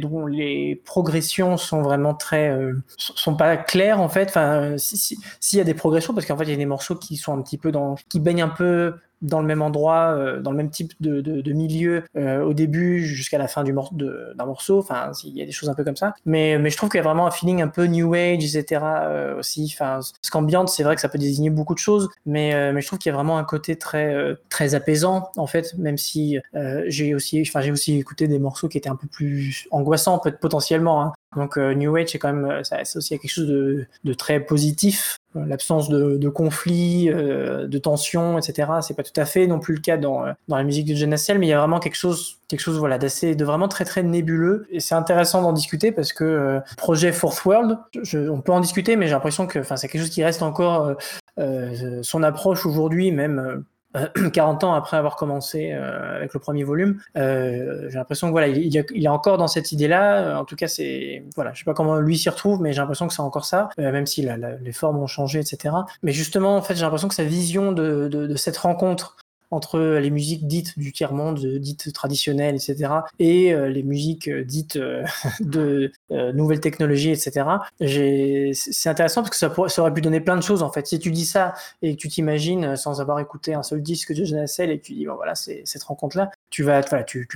dont 0.00 0.26
les 0.26 0.80
progressions 0.84 1.56
sont 1.56 1.82
vraiment 1.82 2.14
très 2.14 2.50
euh, 2.50 2.74
sont 2.96 3.36
pas 3.36 3.56
claires 3.56 4.00
en 4.00 4.08
fait. 4.08 4.28
Enfin, 4.28 4.76
s'il 4.78 5.18
si, 5.40 5.56
y 5.56 5.60
a 5.60 5.64
des 5.64 5.74
progressions 5.74 6.14
parce 6.14 6.26
qu'en 6.26 6.36
fait 6.36 6.44
il 6.44 6.50
y 6.50 6.54
a 6.54 6.56
des 6.56 6.66
morceaux 6.66 6.96
qui 6.96 7.16
sont 7.16 7.36
un 7.36 7.42
petit 7.42 7.58
peu 7.58 7.72
dans 7.72 7.96
qui 8.08 8.20
baignent 8.20 8.42
un 8.42 8.48
peu 8.48 8.94
dans 9.24 9.40
le 9.40 9.46
même 9.46 9.62
endroit, 9.62 10.14
euh, 10.16 10.40
dans 10.40 10.50
le 10.50 10.56
même 10.56 10.70
type 10.70 10.92
de, 11.00 11.20
de, 11.20 11.52
milieu 11.52 12.04
euh, 12.16 12.42
au 12.42 12.52
début 12.52 13.04
jusqu'à 13.04 13.38
la 13.38 13.48
fin 13.48 13.64
d'un 13.64 14.46
morceau. 14.46 14.78
Enfin, 14.78 15.10
il 15.24 15.36
y 15.36 15.42
a 15.42 15.46
des 15.46 15.52
choses 15.52 15.68
un 15.68 15.74
peu 15.74 15.84
comme 15.84 15.96
ça. 15.96 16.14
Mais, 16.26 16.58
mais 16.58 16.70
je 16.70 16.76
trouve 16.76 16.88
qu'il 16.88 16.98
y 16.98 17.00
a 17.00 17.04
vraiment 17.04 17.26
un 17.26 17.30
feeling 17.30 17.62
un 17.62 17.68
peu 17.68 17.86
new 17.86 18.14
age, 18.14 18.44
etc. 18.44 18.82
Euh, 18.84 19.38
aussi. 19.38 19.70
Enfin, 19.74 20.00
ce 20.02 20.30
qu'ambiante, 20.30 20.68
c'est 20.68 20.82
vrai 20.82 20.94
que 20.94 21.00
ça 21.00 21.08
peut 21.08 21.18
désigner 21.18 21.50
beaucoup 21.50 21.74
de 21.74 21.78
choses, 21.78 22.08
mais, 22.26 22.72
mais 22.72 22.80
je 22.80 22.86
trouve 22.86 22.98
qu'il 22.98 23.10
y 23.10 23.12
a 23.12 23.16
vraiment 23.16 23.38
un 23.38 23.44
côté 23.44 23.76
très 23.76 24.14
très 24.48 24.74
apaisant 24.74 25.30
en 25.36 25.46
fait, 25.46 25.74
même 25.78 25.98
si 25.98 26.38
j'ai 26.86 27.14
aussi, 27.14 27.44
j'ai 27.44 27.72
aussi 27.72 27.98
écouté 27.98 28.28
des 28.28 28.38
morceaux 28.38 28.68
qui 28.68 28.78
étaient 28.78 28.88
un 28.88 28.96
peu 28.96 29.06
plus 29.06 29.66
angoissants 29.70 30.18
peut 30.18 30.32
potentiellement. 30.40 31.02
Hein. 31.02 31.12
Donc 31.36 31.56
New 31.56 31.96
Age, 31.96 32.08
c'est 32.08 32.18
quand 32.18 32.32
même, 32.32 32.64
ça 32.64 32.76
associé 32.76 33.16
à 33.16 33.18
quelque 33.18 33.30
chose 33.30 33.48
de, 33.48 34.14
très 34.14 34.40
positif 34.40 35.18
l'absence 35.34 35.88
de, 35.88 36.16
de 36.16 36.28
conflits, 36.28 37.10
euh, 37.10 37.66
de 37.66 37.78
tensions, 37.78 38.38
etc. 38.38 38.70
C'est 38.82 38.94
pas 38.94 39.02
tout 39.02 39.18
à 39.18 39.24
fait 39.24 39.46
non 39.46 39.58
plus 39.58 39.74
le 39.74 39.80
cas 39.80 39.96
dans, 39.96 40.24
euh, 40.24 40.32
dans 40.48 40.56
la 40.56 40.64
musique 40.64 40.86
de 40.86 40.94
Genesel, 40.94 41.38
mais 41.38 41.46
il 41.46 41.50
y 41.50 41.52
a 41.52 41.58
vraiment 41.58 41.80
quelque 41.80 41.96
chose, 41.96 42.38
quelque 42.48 42.60
chose 42.60 42.78
voilà 42.78 42.98
d'assez, 42.98 43.34
de 43.34 43.44
vraiment 43.44 43.68
très 43.68 43.84
très 43.84 44.02
nébuleux. 44.02 44.66
Et 44.70 44.80
c'est 44.80 44.94
intéressant 44.94 45.42
d'en 45.42 45.52
discuter 45.52 45.92
parce 45.92 46.12
que 46.12 46.24
euh, 46.24 46.60
projet 46.76 47.12
Fourth 47.12 47.44
World, 47.44 47.78
on 48.14 48.40
peut 48.40 48.52
en 48.52 48.60
discuter, 48.60 48.96
mais 48.96 49.06
j'ai 49.06 49.12
l'impression 49.12 49.46
que, 49.46 49.62
c'est 49.62 49.88
quelque 49.88 50.02
chose 50.02 50.10
qui 50.10 50.22
reste 50.22 50.42
encore 50.42 50.94
euh, 51.38 52.02
son 52.02 52.22
approche 52.22 52.64
aujourd'hui, 52.66 53.10
même 53.10 53.64
40 54.32 54.64
ans 54.64 54.74
après 54.74 54.96
avoir 54.96 55.16
commencé 55.16 55.72
euh, 55.72 56.16
avec 56.16 56.34
le 56.34 56.40
premier 56.40 56.64
volume, 56.64 57.00
euh, 57.16 57.88
j'ai 57.88 57.98
l'impression 57.98 58.28
que 58.28 58.32
voilà, 58.32 58.48
il, 58.48 58.76
est 58.76 59.08
encore 59.08 59.38
dans 59.38 59.46
cette 59.46 59.72
idée-là. 59.72 60.18
Euh, 60.18 60.36
en 60.36 60.44
tout 60.44 60.56
cas, 60.56 60.68
c'est 60.68 61.24
voilà, 61.34 61.52
je 61.52 61.60
sais 61.60 61.64
pas 61.64 61.74
comment 61.74 61.96
lui 61.96 62.18
s'y 62.18 62.28
retrouve, 62.28 62.60
mais 62.60 62.72
j'ai 62.72 62.80
l'impression 62.80 63.06
que 63.06 63.14
c'est 63.14 63.22
encore 63.22 63.44
ça, 63.44 63.68
euh, 63.78 63.92
même 63.92 64.06
si 64.06 64.26
les 64.60 64.72
formes 64.72 64.98
ont 64.98 65.06
changé, 65.06 65.38
etc. 65.40 65.74
Mais 66.02 66.12
justement, 66.12 66.56
en 66.56 66.62
fait, 66.62 66.74
j'ai 66.74 66.82
l'impression 66.82 67.08
que 67.08 67.14
sa 67.14 67.24
vision 67.24 67.72
de, 67.72 68.08
de, 68.08 68.26
de 68.26 68.36
cette 68.36 68.56
rencontre 68.56 69.16
entre 69.54 69.78
les 69.78 70.10
musiques 70.10 70.46
dites 70.46 70.78
du 70.78 70.92
tiers-monde, 70.92 71.44
dites 71.58 71.92
traditionnelles, 71.92 72.56
etc., 72.56 72.92
et 73.18 73.52
euh, 73.52 73.68
les 73.68 73.82
musiques 73.82 74.28
euh, 74.28 74.44
dites 74.44 74.76
euh, 74.76 75.04
de 75.40 75.92
nouvelles 76.10 76.60
technologies, 76.60 77.10
etc. 77.10 77.46
C'est 77.80 78.88
intéressant 78.88 79.22
parce 79.22 79.30
que 79.30 79.68
ça, 79.68 79.82
aurait 79.82 79.94
pu 79.94 80.00
donner 80.00 80.20
plein 80.20 80.36
de 80.36 80.42
choses, 80.42 80.62
en 80.62 80.70
fait. 80.70 80.86
Si 80.86 80.98
tu 80.98 81.10
dis 81.10 81.24
ça 81.24 81.54
et 81.82 81.94
que 81.94 82.00
tu 82.00 82.08
t'imagines, 82.08 82.76
sans 82.76 83.00
avoir 83.00 83.18
écouté 83.20 83.54
un 83.54 83.62
seul 83.62 83.82
disque 83.82 84.12
de 84.12 84.24
Genesel, 84.24 84.70
et 84.70 84.78
que 84.78 84.84
tu 84.84 84.94
dis, 84.94 85.06
bon, 85.06 85.14
voilà, 85.14 85.34
cette 85.34 85.82
rencontre-là, 85.84 86.30
tu, 86.50 86.64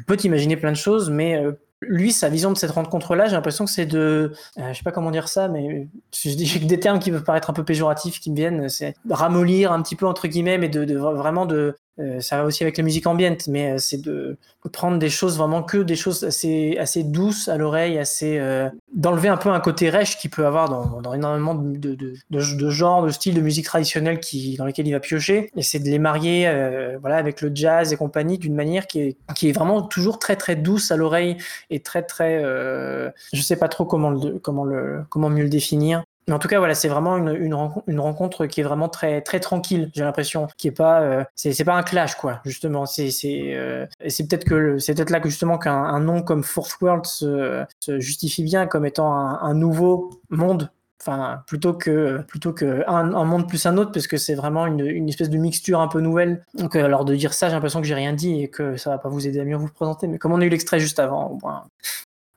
peux 0.07 0.17
t'imaginer 0.17 0.57
plein 0.57 0.73
de 0.73 0.77
choses, 0.77 1.11
mais 1.11 1.43
lui, 1.81 2.13
sa 2.13 2.29
vision 2.29 2.53
de 2.53 2.57
cette 2.57 2.73
rencontre-là, 2.73 3.27
j'ai 3.27 3.33
l'impression 3.33 3.65
que 3.65 3.71
c'est 3.71 3.87
de, 3.87 4.33
euh, 4.59 4.73
je 4.73 4.77
sais 4.77 4.83
pas 4.83 4.91
comment 4.91 5.11
dire 5.11 5.29
ça, 5.29 5.49
mais 5.49 5.89
dis 6.25 6.59
des 6.67 6.81
termes 6.81 6.99
qui 6.99 7.11
peuvent 7.11 7.25
paraître 7.25 7.51
un 7.51 7.53
peu 7.53 7.65
péjoratifs 7.65 8.21
qui 8.21 8.31
me 8.31 8.37
viennent, 8.37 8.69
c'est 8.69 8.95
ramollir 9.09 9.73
un 9.73 9.83
petit 9.83 9.97
peu 9.97 10.07
entre 10.07 10.29
guillemets, 10.29 10.59
mais 10.59 10.69
de, 10.69 10.85
de 10.85 10.97
vraiment 10.97 11.47
de, 11.47 11.77
euh, 11.99 12.21
ça 12.21 12.39
va 12.39 12.45
aussi 12.45 12.63
avec 12.63 12.77
la 12.77 12.85
musique 12.85 13.07
ambiante, 13.07 13.49
mais 13.49 13.73
euh, 13.73 13.79
c'est 13.79 14.01
de, 14.01 14.37
prendre 14.73 14.99
des 14.99 15.09
choses 15.09 15.39
vraiment 15.39 15.63
que 15.63 15.79
des 15.79 15.97
choses 15.97 16.25
assez 16.25 16.77
assez 16.79 17.03
douces 17.03 17.49
à 17.49 17.57
l'oreille, 17.57 17.99
assez 17.99 18.39
euh, 18.39 18.69
d'enlever 18.95 19.29
un 19.29 19.39
peu 19.39 19.49
un 19.49 19.61
côté 19.61 19.89
rêche 19.89 20.19
qui 20.19 20.29
peut 20.29 20.47
avoir 20.47 20.69
dans, 20.69 21.01
dans 21.01 21.15
énormément 21.15 21.55
de, 21.55 21.77
de, 21.77 21.95
de, 21.95 22.15
de 22.31 22.71
genres, 22.71 23.07
de 23.07 23.11
styles 23.11 23.35
de 23.35 23.41
musique 23.41 23.65
traditionnelle 23.65 24.21
qui 24.21 24.57
dans 24.57 24.67
lesquels 24.67 24.87
il 24.87 24.93
va 24.93 25.01
piocher, 25.01 25.51
et 25.57 25.63
c'est 25.63 25.79
de 25.79 25.89
les 25.89 25.99
marier, 25.99 26.47
euh, 26.47 26.99
voilà, 27.01 27.17
avec 27.17 27.41
le 27.41 27.51
jazz 27.55 27.93
et 27.93 27.97
compagnie 27.97 28.39
d'une 28.39 28.55
manière 28.55 28.87
qui 28.87 29.01
est 29.01 29.17
qui 29.35 29.49
est 29.49 29.53
vraiment 29.53 29.83
toujours 29.83 30.19
très 30.19 30.37
très 30.37 30.57
douce 30.57 30.91
à 30.91 30.97
l'oreille 30.97 31.39
et 31.71 31.81
très 31.81 32.03
très, 32.03 32.43
euh, 32.43 33.11
je 33.33 33.41
sais 33.41 33.57
pas 33.57 33.69
trop 33.69 33.87
comment 33.87 34.11
le, 34.11 34.39
comment 34.39 34.65
le, 34.65 35.01
comment 35.09 35.31
mieux 35.31 35.45
le 35.45 35.51
définir. 35.51 36.03
Mais 36.29 36.35
en 36.35 36.39
tout 36.39 36.49
cas, 36.49 36.59
voilà, 36.59 36.75
c'est 36.75 36.89
vraiment 36.89 37.17
une, 37.17 37.35
une, 37.35 38.01
rencontre, 38.01 38.47
qui 38.47 38.61
est 38.61 38.63
vraiment 38.63 38.91
très 38.91 39.23
très 39.23 39.41
tranquille. 39.41 39.91
J'ai 39.95 40.05
l'impression, 40.05 40.47
qui 40.59 40.69
est 40.69 40.73
pas, 40.73 41.01
euh, 41.01 41.25
c'est 41.35 41.65
pas 41.65 41.75
un 41.75 41.83
clash 41.83 42.17
quoi. 42.17 42.41
Justement, 42.45 42.85
c'est 42.85 43.11
euh, 43.55 43.87
peut-être 43.99 44.45
que 44.45 44.79
c'est 44.79 44.95
peut-être 44.95 45.11
là 45.11 45.21
que 45.21 45.31
justement 45.31 45.57
qu'un 45.57 45.99
nom 46.01 46.23
comme 46.23 46.45
Fourth 46.45 46.81
World 46.83 47.07
se, 47.07 47.65
se, 47.81 47.99
justifie 47.99 48.43
bien 48.43 48.67
comme 48.67 48.85
étant 48.85 49.13
un, 49.15 49.41
un 49.41 49.55
nouveau 49.55 50.11
monde 50.29 50.71
enfin 51.01 51.43
plutôt 51.47 51.75
que 51.75 52.23
plutôt 52.23 52.53
que 52.53 52.83
un, 52.89 53.15
un, 53.15 53.25
monde 53.25 53.49
plus 53.49 53.67
un 53.67 53.77
autre 53.79 53.93
parce 53.93 54.09
que 54.09 54.17
c'est 54.17 54.35
vraiment 54.35 54.67
une, 54.67 54.81
une, 54.81 55.09
espèce 55.09 55.31
de 55.31 55.39
mixture 55.39 55.81
un 55.81 55.87
peu 55.87 56.01
nouvelle 56.01 56.45
donc 56.55 56.75
euh, 56.75 56.85
alors 56.85 57.05
de 57.05 57.15
dire 57.15 57.35
ça 57.35 57.49
j'ai 57.49 57.55
l'impression 57.55 57.81
que 57.81 57.87
j'ai 57.87 57.95
rien 57.95 58.13
dit 58.13 58.43
et 58.43 58.49
que 58.49 58.77
ça 58.77 58.91
va 58.91 58.99
pas 58.99 59.09
vous 59.09 59.27
aider 59.27 59.39
à 59.39 59.45
mieux 59.45 59.57
vous 59.57 59.69
présenter 59.69 60.09
mais 60.09 60.19
comme 60.19 60.33
on 60.33 60.41
a 60.41 60.45
eu 60.45 60.49
l'extrait 60.49 60.81
juste 60.81 60.99
avant 60.99 61.29
au 61.29 61.39
moins 61.41 61.65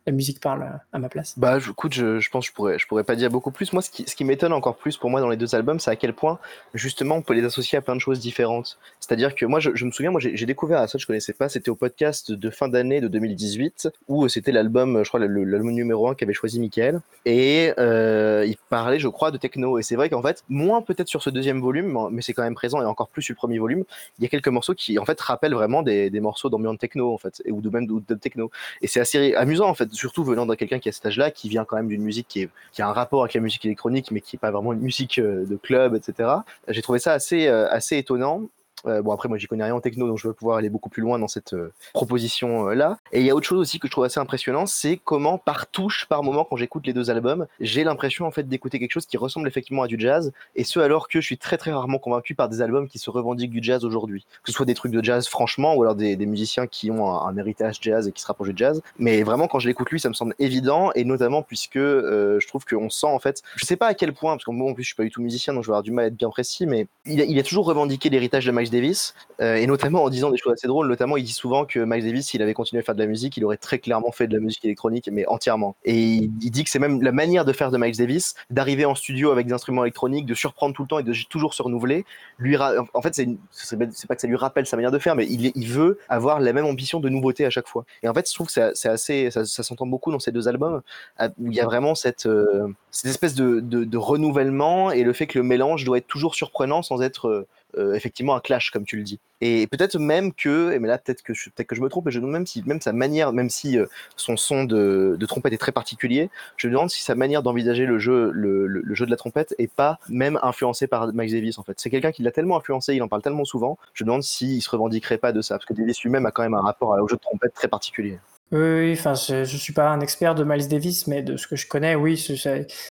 la 0.08 0.12
musique 0.12 0.40
parle 0.40 0.68
à 0.92 1.00
ma 1.00 1.10
place. 1.10 1.38
Bah, 1.38 1.60
écoute, 1.60 1.94
je, 1.94 2.20
je 2.20 2.30
pense 2.32 2.46
que 2.46 2.52
je 2.52 2.56
pourrais, 2.56 2.80
je 2.80 2.88
pourrais 2.88 3.04
pas 3.04 3.16
dire 3.16 3.30
beaucoup 3.30 3.52
plus. 3.52 3.72
Moi, 3.72 3.84
ce 3.84 3.92
qui, 3.92 4.04
ce 4.08 4.16
qui 4.16 4.24
m'étonne 4.24 4.52
encore 4.52 4.76
plus 4.76 4.98
pour 4.98 5.12
moi 5.12 5.22
dans 5.22 5.30
les 5.30 5.38
deux 5.38 5.54
albums, 5.54 5.80
c'est 5.80 5.92
à 5.92 5.96
quel 5.96 6.14
point, 6.14 6.40
justement, 6.74 7.16
on 7.16 7.22
peut 7.22 7.36
les 7.36 7.46
associer 7.46 7.78
à 7.78 7.82
plein 7.82 7.96
de 7.96 8.02
choses 8.02 8.20
différentes. 8.20 8.80
C'est-à-dire 9.00 9.36
que 9.36 9.46
moi, 9.46 9.60
je, 9.60 9.72
je 9.76 9.86
me 9.86 9.92
souviens, 9.92 10.10
moi, 10.10 10.20
j'ai 10.20 10.46
découvert 10.46 10.90
ça, 10.90 10.98
je 10.98 11.06
connaissais 11.06 11.34
pas, 11.34 11.50
c'était 11.50 11.70
au 11.70 11.76
podcast 11.76 12.32
de 12.32 12.50
fin 12.50 12.68
d'année 12.68 13.00
de 13.00 13.08
2018, 13.08 13.90
où 14.08 14.28
c'était 14.28 14.52
l'album, 14.52 15.04
je 15.04 15.08
crois, 15.08 15.20
l'album 15.20 15.72
numéro 15.72 16.08
1 16.08 16.16
qu'avait 16.16 16.34
choisi 16.34 16.60
Michael. 16.60 17.02
Et 17.26 17.72
euh, 17.78 18.44
il 18.48 18.58
parlait, 18.70 18.98
je 18.98 19.08
crois, 19.08 19.30
de 19.30 19.38
techno. 19.38 19.78
Et 19.78 19.84
c'est 19.84 19.96
vrai 19.96 20.10
qu'en 20.10 20.24
fait, 20.24 20.44
moins 20.50 20.82
peut-être 20.82 21.10
sur 21.10 21.22
ce 21.22 21.30
deuxième 21.30 21.62
volume, 21.62 22.10
mais 22.12 22.24
c'est 22.24 22.34
quand 22.34 22.44
même 22.44 22.56
présent, 22.56 22.82
et 22.82 22.86
encore 22.86 23.10
plus 23.10 23.22
sur 23.22 23.34
le 23.34 23.38
premier 23.38 23.60
volume, 23.60 23.84
il 24.18 24.24
y 24.24 24.26
a 24.26 24.30
quelques 24.30 24.48
morceaux 24.48 24.74
qui, 24.74 24.98
en 24.98 25.06
fait, 25.06 25.20
rappellent 25.22 25.54
vraiment 25.54 25.84
des, 25.84 26.10
des 26.10 26.20
morceaux 26.20 26.50
d'ambiance 26.50 26.80
techno, 26.80 27.14
en 27.14 27.20
fait, 27.20 27.44
ou 27.48 27.62
de 27.62 27.70
même 27.70 27.86
de, 27.86 28.02
de 28.08 28.16
techno. 28.16 28.50
Et 28.82 28.88
c'est 28.88 29.00
assez 29.00 29.36
amusant, 29.36 29.68
en 29.68 29.76
fait 29.76 29.91
surtout 29.92 30.24
venant 30.24 30.46
de 30.46 30.56
quelqu'un 30.56 30.80
qui 30.80 30.90
a 30.90 30.92
cet 30.92 31.06
âge-là, 31.06 31.32
qui 31.32 31.50
vient 31.50 31.66
quand 31.66 31.76
même 31.76 31.88
d'une 31.88 32.02
musique 32.02 32.28
qui, 32.28 32.48
qui, 32.72 32.82
a 32.82 32.88
un 32.88 32.94
rapport 32.94 33.22
avec 33.22 33.34
la 33.34 33.42
musique 33.42 33.66
électronique, 33.66 34.12
mais 34.12 34.22
qui 34.22 34.36
n'est 34.36 34.40
pas 34.40 34.52
vraiment 34.52 34.74
une 34.74 34.82
musique 34.82 35.20
euh, 35.20 35.46
de 35.46 35.56
club, 35.56 35.96
etc. 35.96 36.30
J'ai 36.68 36.82
trouvé 36.82 37.00
ça 37.00 37.14
assez, 37.14 37.48
euh, 37.48 37.70
assez 37.70 37.98
étonnant. 37.98 38.44
Euh, 38.88 39.02
bon 39.02 39.12
après 39.12 39.30
moi 39.30 39.38
j'y 39.38 39.48
connais 39.48 39.64
rien 39.64 39.76
en 39.76 39.80
techno 39.80 40.08
donc 40.08 40.18
je 40.18 40.28
vais 40.28 40.34
pouvoir 40.34 40.58
aller 40.58 40.70
beaucoup 40.70 40.90
plus 40.90 41.02
loin 41.02 41.20
dans 41.20 41.28
cette 41.28 41.54
euh, 41.54 41.72
proposition 41.94 42.70
euh. 42.70 42.94
Et 43.12 43.20
il 43.20 43.26
y 43.26 43.30
a 43.30 43.36
autre 43.36 43.46
chose 43.46 43.60
aussi 43.60 43.80
que 43.80 43.88
je 43.88 43.92
trouve 43.92 44.06
assez 44.06 44.20
impressionnant, 44.20 44.66
c'est 44.66 44.98
comment 44.98 45.38
par 45.38 45.68
touche, 45.68 46.08
par 46.08 46.24
moment 46.24 46.46
quand 46.46 46.56
j'écoute 46.56 46.88
les 46.88 46.94
deux 46.94 47.10
albums, 47.10 47.46
j'ai 47.60 47.84
l'impression 47.84 48.26
en 48.26 48.32
fait 48.32 48.48
d'écouter 48.48 48.80
quelque 48.80 48.94
chose 48.94 49.06
qui 49.06 49.18
ressemble 49.18 49.48
effectivement 49.48 49.84
à 49.84 49.88
du 49.88 50.00
jazz. 50.00 50.32
Et 50.56 50.64
ce 50.64 50.80
alors 50.80 51.08
que 51.08 51.20
je 51.22 51.26
suis 51.26 51.38
très 51.38 51.58
très 51.58 51.72
rarement 51.72 52.00
convaincu 52.00 52.34
par 52.34 52.50
des 52.50 52.62
albums 52.62 52.88
qui 52.88 52.98
se 52.98 53.10
revendiquent 53.10 53.52
du 53.52 53.62
jazz 53.62 53.86
aujourd'hui. 53.86 54.26
Que 54.44 54.52
ce 54.52 54.54
soit 54.54 54.66
des 54.66 54.74
trucs 54.74 54.92
de 54.92 55.04
jazz 55.04 55.28
franchement 55.28 55.76
ou 55.76 55.84
alors 55.84 55.96
des, 55.96 56.16
musiciens 56.26 56.66
qui 56.66 56.90
ont 56.92 57.12
un, 57.12 57.38
héritage 57.38 57.78
jazz 57.82 58.08
et 58.08 58.12
qui 58.12 58.22
se 58.22 58.28
rapprochent 58.28 58.50
du 58.50 58.58
jazz. 58.58 58.82
Mais 58.98 59.22
vraiment 59.24 59.48
quand 59.48 59.60
je 59.60 59.68
l'écoute 59.68 59.90
lui 59.90 60.00
ça 60.00 60.10
me 60.10 60.14
semble 60.14 60.34
évident 60.40 60.92
et 60.96 61.04
notamment 61.04 61.44
puisque 61.44 61.78
je 61.78 62.48
trouve 62.48 62.66
qu'on 62.66 62.90
sent 62.90 63.08
en 63.08 63.20
fait, 63.20 63.44
je 63.56 63.66
sais 63.66 63.76
pas 63.76 63.88
à 63.88 63.94
quel 63.94 64.14
point 64.14 64.34
parce 64.34 64.46
que 64.46 64.52
moi 64.52 64.72
en 64.72 64.74
plus 64.74 64.84
je 64.84 64.88
suis 64.88 64.96
pas 64.96 65.04
du 65.04 65.12
tout 65.12 65.22
musicien 65.22 65.54
donc 65.54 65.64
je 65.64 65.68
vais 65.68 65.74
avoir 65.74 65.84
du 65.84 65.92
mal 65.92 66.06
à 66.06 66.08
être 66.08 66.16
bien 66.16 66.30
précis, 66.30 66.66
mais 66.66 66.88
il 67.06 67.22
a, 67.22 67.26
il 67.26 67.38
a 67.38 67.44
toujours 67.44 67.66
revendiqué 67.66 68.10
l'héritage 68.10 68.46
de 68.46 68.52
Miles 68.52 68.71
Davis, 68.72 69.14
euh, 69.42 69.56
et 69.56 69.66
notamment 69.66 70.04
en 70.04 70.10
disant 70.10 70.30
des 70.30 70.38
choses 70.38 70.54
assez 70.54 70.68
drôles. 70.68 70.88
Notamment, 70.88 71.18
il 71.18 71.24
dit 71.24 71.34
souvent 71.34 71.66
que 71.66 71.80
Miles 71.80 72.06
Davis, 72.06 72.28
s'il 72.28 72.42
avait 72.42 72.54
continué 72.54 72.82
à 72.82 72.84
faire 72.84 72.96
de 72.96 73.00
la 73.00 73.08
musique, 73.08 73.38
il 73.38 73.46
aurait 73.46 73.58
très 73.58 73.80
clairement 73.80 74.12
fait 74.12 74.28
de 74.28 74.34
la 74.34 74.40
musique 74.40 74.64
électronique, 74.66 75.10
mais 75.12 75.26
entièrement. 75.28 75.76
Et 75.84 76.00
il, 76.00 76.30
dit 76.30 76.64
que 76.64 76.70
c'est 76.70 76.80
même 76.80 77.02
la 77.02 77.12
manière 77.12 77.46
de 77.46 77.54
faire 77.54 77.72
de 77.72 77.78
Miles 77.78 77.98
Davis, 77.98 78.36
d'arriver 78.50 78.86
en 78.86 78.96
studio 78.96 79.32
avec 79.32 79.48
des 79.48 79.54
instruments 79.54 79.84
électroniques, 79.84 80.26
de 80.26 80.36
surprendre 80.36 80.76
tout 80.76 80.84
le 80.84 80.88
temps 80.88 81.00
et 81.00 81.04
de 81.04 81.14
toujours 81.30 81.54
se 81.54 81.62
renouveler. 81.62 82.06
Lui, 82.38 82.58
en 82.58 83.02
fait, 83.02 83.14
c'est 83.14 84.08
pas 84.08 84.16
que 84.16 84.22
ça 84.22 84.28
lui 84.28 84.36
rappelle 84.36 84.66
sa 84.66 84.76
manière 84.76 84.92
de 84.92 85.00
faire, 85.00 85.16
mais 85.16 85.26
il, 85.28 85.68
veut 85.68 86.00
avoir 86.10 86.40
la 86.40 86.54
même 86.54 86.66
ambition 86.66 87.00
de 87.00 87.10
nouveauté 87.10 87.46
à 87.46 87.50
chaque 87.50 87.68
fois. 87.68 87.86
Et 88.04 88.08
en 88.08 88.14
fait, 88.14 88.28
je 88.30 88.34
trouve 88.34 88.48
que 88.48 88.72
c'est 88.74 88.90
assez, 88.90 89.32
ça, 89.32 89.46
s'entend 89.46 89.86
beaucoup 89.86 90.12
dans 90.12 90.20
ces 90.20 90.32
deux 90.32 90.48
albums, 90.48 90.82
où 91.20 91.52
il 91.52 91.56
y 91.56 91.62
a 91.62 91.66
vraiment 91.66 91.96
cette, 91.96 92.26
euh, 92.26 92.68
espèce 93.06 93.36
de, 93.36 93.98
renouvellement 93.98 94.92
et 94.92 95.04
le 95.04 95.14
fait 95.14 95.28
que 95.28 95.40
le 95.40 95.44
mélange 95.44 95.86
doit 95.86 95.98
être 95.98 96.08
toujours 96.08 96.36
surprenant 96.36 96.82
sans 96.82 97.02
être 97.02 97.46
euh, 97.78 97.94
effectivement 97.94 98.36
un 98.36 98.40
clash 98.40 98.72
comme 98.72 98.86
tu 98.86 98.98
le 98.98 99.04
dis. 99.04 99.20
Et 99.42 99.66
peut-être 99.68 99.98
même 99.98 100.34
que, 100.34 100.78
mais 100.78 100.88
là 100.88 100.98
peut-être 100.98 101.24
que 101.24 101.34
peut 101.56 101.64
que 101.64 101.76
je 101.76 101.82
me 101.82 101.90
trompe, 101.90 102.08
et 102.08 102.12
je 102.12 102.20
me 102.20 102.22
demande 102.22 102.34
même 102.34 102.48
si 102.48 102.64
même 102.66 102.82
sa 102.82 102.94
manière, 102.94 103.34
même 103.34 103.50
si 103.50 103.78
euh, 103.78 103.86
son 104.16 104.38
son 104.38 104.64
de, 104.64 105.16
de, 105.20 105.26
trompette 105.26 105.54
est 105.54 105.58
très 105.58 105.72
particulier, 105.72 106.30
je 106.58 106.68
me 106.68 106.74
demande 106.74 106.90
si 106.90 107.02
sa 107.02 107.16
manière 107.16 107.44
d'envisager 107.44 107.86
le 107.86 108.00
jeu, 108.00 108.32
le, 108.34 108.84
jeu 108.94 109.06
de 109.06 109.12
la 109.12 109.18
trompette 109.18 109.56
est 109.58 109.72
pas 109.72 110.00
même 110.10 110.40
influencé 110.44 110.88
par 110.88 111.08
Miles 111.14 111.32
Davis 111.32 111.58
en 111.58 111.64
fait. 111.64 111.80
C'est 111.80 111.90
quelqu'un 111.90 112.12
qui 112.12 112.24
l'a 112.24 112.32
tellement 112.32 112.58
influencé, 112.58 112.94
il 112.94 113.04
en 113.04 113.08
parle 113.08 113.22
tellement 113.22 113.46
souvent. 113.46 113.78
Je 113.94 114.04
me 114.04 114.08
demande 114.08 114.24
s'il 114.24 114.62
se 114.62 114.70
revendiquerait 114.70 115.18
pas 115.18 115.32
de 115.32 115.42
ça, 115.42 115.56
parce 115.56 115.66
que 115.66 115.74
Davis 115.74 116.02
lui-même 116.04 116.26
a 116.26 116.32
quand 116.32 116.44
même 116.44 116.54
un 116.54 116.62
rapport 116.62 116.90
au 116.90 117.08
jeu 117.08 117.16
de 117.16 117.22
trompette 117.22 117.54
très 117.54 117.68
particulier. 117.68 118.20
Oui, 118.52 118.94
enfin, 118.94 119.14
je, 119.14 119.46
je 119.46 119.58
suis 119.58 119.72
pas 119.72 119.90
un 119.90 120.02
expert 120.02 120.36
de 120.36 120.44
Miles 120.44 120.68
Davis, 120.68 121.08
mais 121.08 121.22
de 121.22 121.38
ce 121.38 121.48
que 121.48 121.56
je 121.56 121.68
connais, 121.68 121.96
oui, 121.96 122.18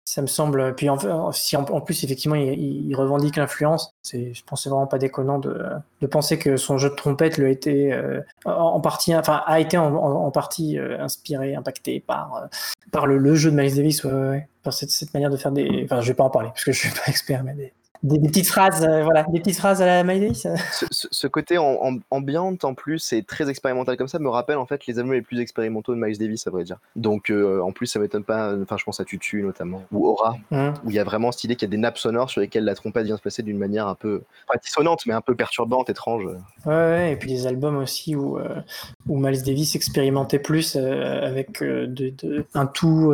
ça 0.05 0.21
me 0.21 0.27
semble. 0.27 0.75
Puis 0.75 0.89
en, 0.89 1.31
si 1.31 1.55
en, 1.55 1.63
plus 1.81 2.03
effectivement 2.03 2.35
il, 2.35 2.95
revendique 2.95 3.37
l'influence, 3.37 3.93
je 4.11 4.41
pense 4.45 4.63
c'est 4.63 4.69
vraiment 4.69 4.87
pas 4.87 4.97
déconnant 4.97 5.39
de, 5.39 5.65
penser 6.11 6.37
que 6.37 6.57
son 6.57 6.77
jeu 6.77 6.89
de 6.89 6.95
trompette 6.95 7.39
a 7.39 7.47
été 7.47 7.93
euh, 7.93 8.21
en 8.45 8.79
partie, 8.81 9.15
enfin 9.15 9.41
a 9.45 9.59
été 9.59 9.77
en, 9.77 10.31
partie 10.31 10.77
euh, 10.77 11.01
inspiré, 11.01 11.55
impacté 11.55 11.99
par 11.99 12.35
euh, 12.35 12.47
par 12.91 13.07
le, 13.07 13.17
le, 13.17 13.35
jeu 13.35 13.49
de 13.49 13.55
Miles 13.55 13.75
Davis, 13.75 14.03
ouais, 14.03 14.47
par 14.61 14.73
cette, 14.73 15.13
manière 15.13 15.31
de 15.31 15.37
faire 15.37 15.51
des. 15.51 15.81
Enfin, 15.85 16.01
je 16.01 16.09
vais 16.09 16.13
pas 16.13 16.23
en 16.23 16.29
parler 16.29 16.49
parce 16.49 16.63
que 16.63 16.71
je 16.71 16.79
suis 16.79 16.89
pas 16.89 17.03
expert, 17.07 17.43
mais 17.43 17.73
des, 18.03 18.17
des, 18.17 18.27
petites 18.27 18.47
phrases, 18.47 18.83
euh, 18.83 19.03
voilà, 19.03 19.23
des 19.23 19.39
petites 19.39 19.57
phrases 19.57 19.81
à 19.81 19.85
la 19.85 20.03
Miles 20.03 20.35
ce, 20.35 20.49
ce, 20.91 21.07
ce, 21.09 21.27
côté 21.27 21.57
en, 21.57 21.77
en, 21.81 21.97
ambiante 22.11 22.65
en 22.65 22.73
plus 22.73 23.13
et 23.13 23.23
très 23.23 23.49
expérimental 23.49 23.95
comme 23.95 24.09
ça 24.09 24.19
me 24.19 24.29
rappelle 24.29 24.57
en 24.57 24.65
fait 24.65 24.85
les 24.87 24.99
albums 24.99 25.13
les 25.13 25.21
plus 25.21 25.39
expérimentaux 25.39 25.95
de 25.95 25.99
Miles 25.99 26.17
Davis 26.17 26.45
à 26.45 26.49
vrai 26.49 26.65
dire. 26.65 26.79
Donc 26.97 27.29
euh, 27.29 27.61
en 27.61 27.71
plus 27.71 27.87
ça 27.87 27.99
m'étonne 27.99 28.23
pas, 28.23 28.53
enfin 28.61 28.75
je 28.77 28.83
pense 28.83 28.99
à 28.99 29.05
Tutu 29.05 29.41
notamment 29.41 29.83
ou 29.91 30.07
Aura 30.07 30.37
mmh. 30.51 30.69
où 30.83 30.89
il 30.89 30.95
y 30.95 30.99
a 30.99 31.03
vraiment 31.03 31.31
cette 31.31 31.45
idée 31.45 31.55
qu'il 31.55 31.67
y 31.67 31.71
a 31.71 31.71
des 31.71 31.77
nappes 31.77 31.97
sonores 31.97 32.29
sur 32.29 32.41
lesquelles 32.41 32.65
la 32.65 32.75
trompette 32.75 33.05
vient 33.05 33.15
se 33.15 33.21
placer 33.21 33.41
d'une 33.41 33.57
manière 33.57 33.87
un 33.87 33.95
peu 33.95 34.23
pas 34.47 34.57
dissonante 34.57 35.05
mais 35.05 35.13
un 35.13 35.21
peu 35.21 35.35
perturbante, 35.35 35.89
étrange. 35.89 36.25
Ouais, 36.65 36.73
ouais 36.73 37.13
et 37.13 37.15
puis 37.15 37.31
des 37.31 37.47
albums 37.47 37.77
aussi 37.77 38.15
où, 38.15 38.37
euh, 38.37 38.61
où 39.07 39.17
Miles 39.17 39.43
Davis 39.43 39.75
expérimentait 39.75 40.39
plus 40.39 40.75
avec 40.75 41.61
de, 41.61 41.85
de, 41.85 42.45
un 42.53 42.65
tout 42.65 43.13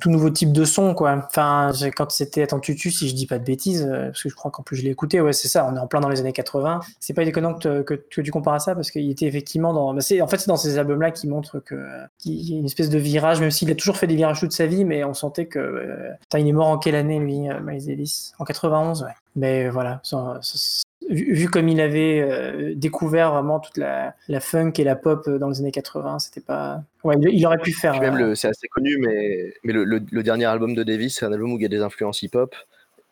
tout 0.00 0.10
nouveau 0.10 0.30
type 0.30 0.52
de 0.52 0.64
son 0.64 0.94
quoi. 0.94 1.22
Enfin 1.26 1.70
quand 1.94 2.10
c'était 2.10 2.42
Attends 2.42 2.60
Tutu 2.60 2.90
si 2.90 3.08
je 3.08 3.14
dis 3.14 3.26
pas 3.26 3.38
de 3.38 3.44
bêtises 3.44 3.86
parce 3.86 4.21
que 4.22 4.28
je 4.28 4.34
crois 4.34 4.50
qu'en 4.50 4.62
plus 4.62 4.76
je 4.76 4.82
l'ai 4.82 4.90
écouté, 4.90 5.20
ouais, 5.20 5.32
c'est 5.32 5.48
ça, 5.48 5.66
on 5.70 5.76
est 5.76 5.78
en 5.78 5.86
plein 5.86 6.00
dans 6.00 6.08
les 6.08 6.20
années 6.20 6.32
80. 6.32 6.80
C'est 7.00 7.14
pas 7.14 7.24
déconnant 7.24 7.54
que, 7.54 7.82
que, 7.82 7.94
que, 7.94 8.20
tu 8.20 8.30
compares 8.30 8.54
à 8.54 8.58
ça 8.58 8.74
parce 8.74 8.90
qu'il 8.90 9.10
était 9.10 9.26
effectivement 9.26 9.72
dans. 9.72 9.94
Bah 9.94 10.02
en 10.20 10.26
fait, 10.26 10.38
c'est 10.38 10.48
dans 10.48 10.56
ces 10.56 10.78
albums-là 10.78 11.10
qui 11.10 11.28
montrent 11.28 11.60
qu'il 11.60 12.32
y 12.32 12.54
a 12.54 12.58
une 12.58 12.66
espèce 12.66 12.90
de 12.90 12.98
virage, 12.98 13.40
même 13.40 13.50
s'il 13.50 13.70
a 13.70 13.74
toujours 13.74 13.96
fait 13.96 14.06
des 14.06 14.16
virages 14.16 14.40
toute 14.40 14.52
sa 14.52 14.66
vie, 14.66 14.84
mais 14.84 15.04
on 15.04 15.14
sentait 15.14 15.46
que. 15.46 15.58
Euh, 15.58 16.38
il 16.38 16.48
est 16.48 16.52
mort 16.52 16.68
en 16.68 16.78
quelle 16.78 16.94
année, 16.94 17.18
lui, 17.18 17.48
euh, 17.48 17.60
Miles 17.60 17.86
Davis? 17.86 18.32
En 18.38 18.44
91, 18.44 19.02
ouais. 19.02 19.10
Mais 19.36 19.68
voilà, 19.68 20.00
ça, 20.02 20.38
ça, 20.42 20.82
vu, 21.08 21.48
comme 21.48 21.68
il 21.68 21.80
avait 21.80 22.20
euh, 22.20 22.74
découvert 22.74 23.32
vraiment 23.32 23.60
toute 23.60 23.76
la, 23.76 24.14
la, 24.28 24.40
funk 24.40 24.72
et 24.78 24.84
la 24.84 24.96
pop 24.96 25.28
dans 25.28 25.48
les 25.48 25.60
années 25.60 25.72
80, 25.72 26.18
c'était 26.18 26.40
pas. 26.40 26.82
Ouais, 27.04 27.16
il, 27.20 27.28
il, 27.30 27.46
aurait 27.46 27.58
pu 27.58 27.72
faire. 27.72 28.00
Même 28.00 28.16
euh... 28.16 28.34
c'est 28.34 28.48
assez 28.48 28.68
connu, 28.68 28.96
mais, 28.98 29.54
mais 29.64 29.72
le, 29.72 29.84
le, 29.84 30.00
le, 30.10 30.22
dernier 30.22 30.46
album 30.46 30.74
de 30.74 30.82
Davis, 30.82 31.18
c'est 31.18 31.26
un 31.26 31.32
album 31.32 31.52
où 31.52 31.56
il 31.56 31.62
y 31.62 31.66
a 31.66 31.68
des 31.68 31.82
influences 31.82 32.22
hip-hop. 32.22 32.54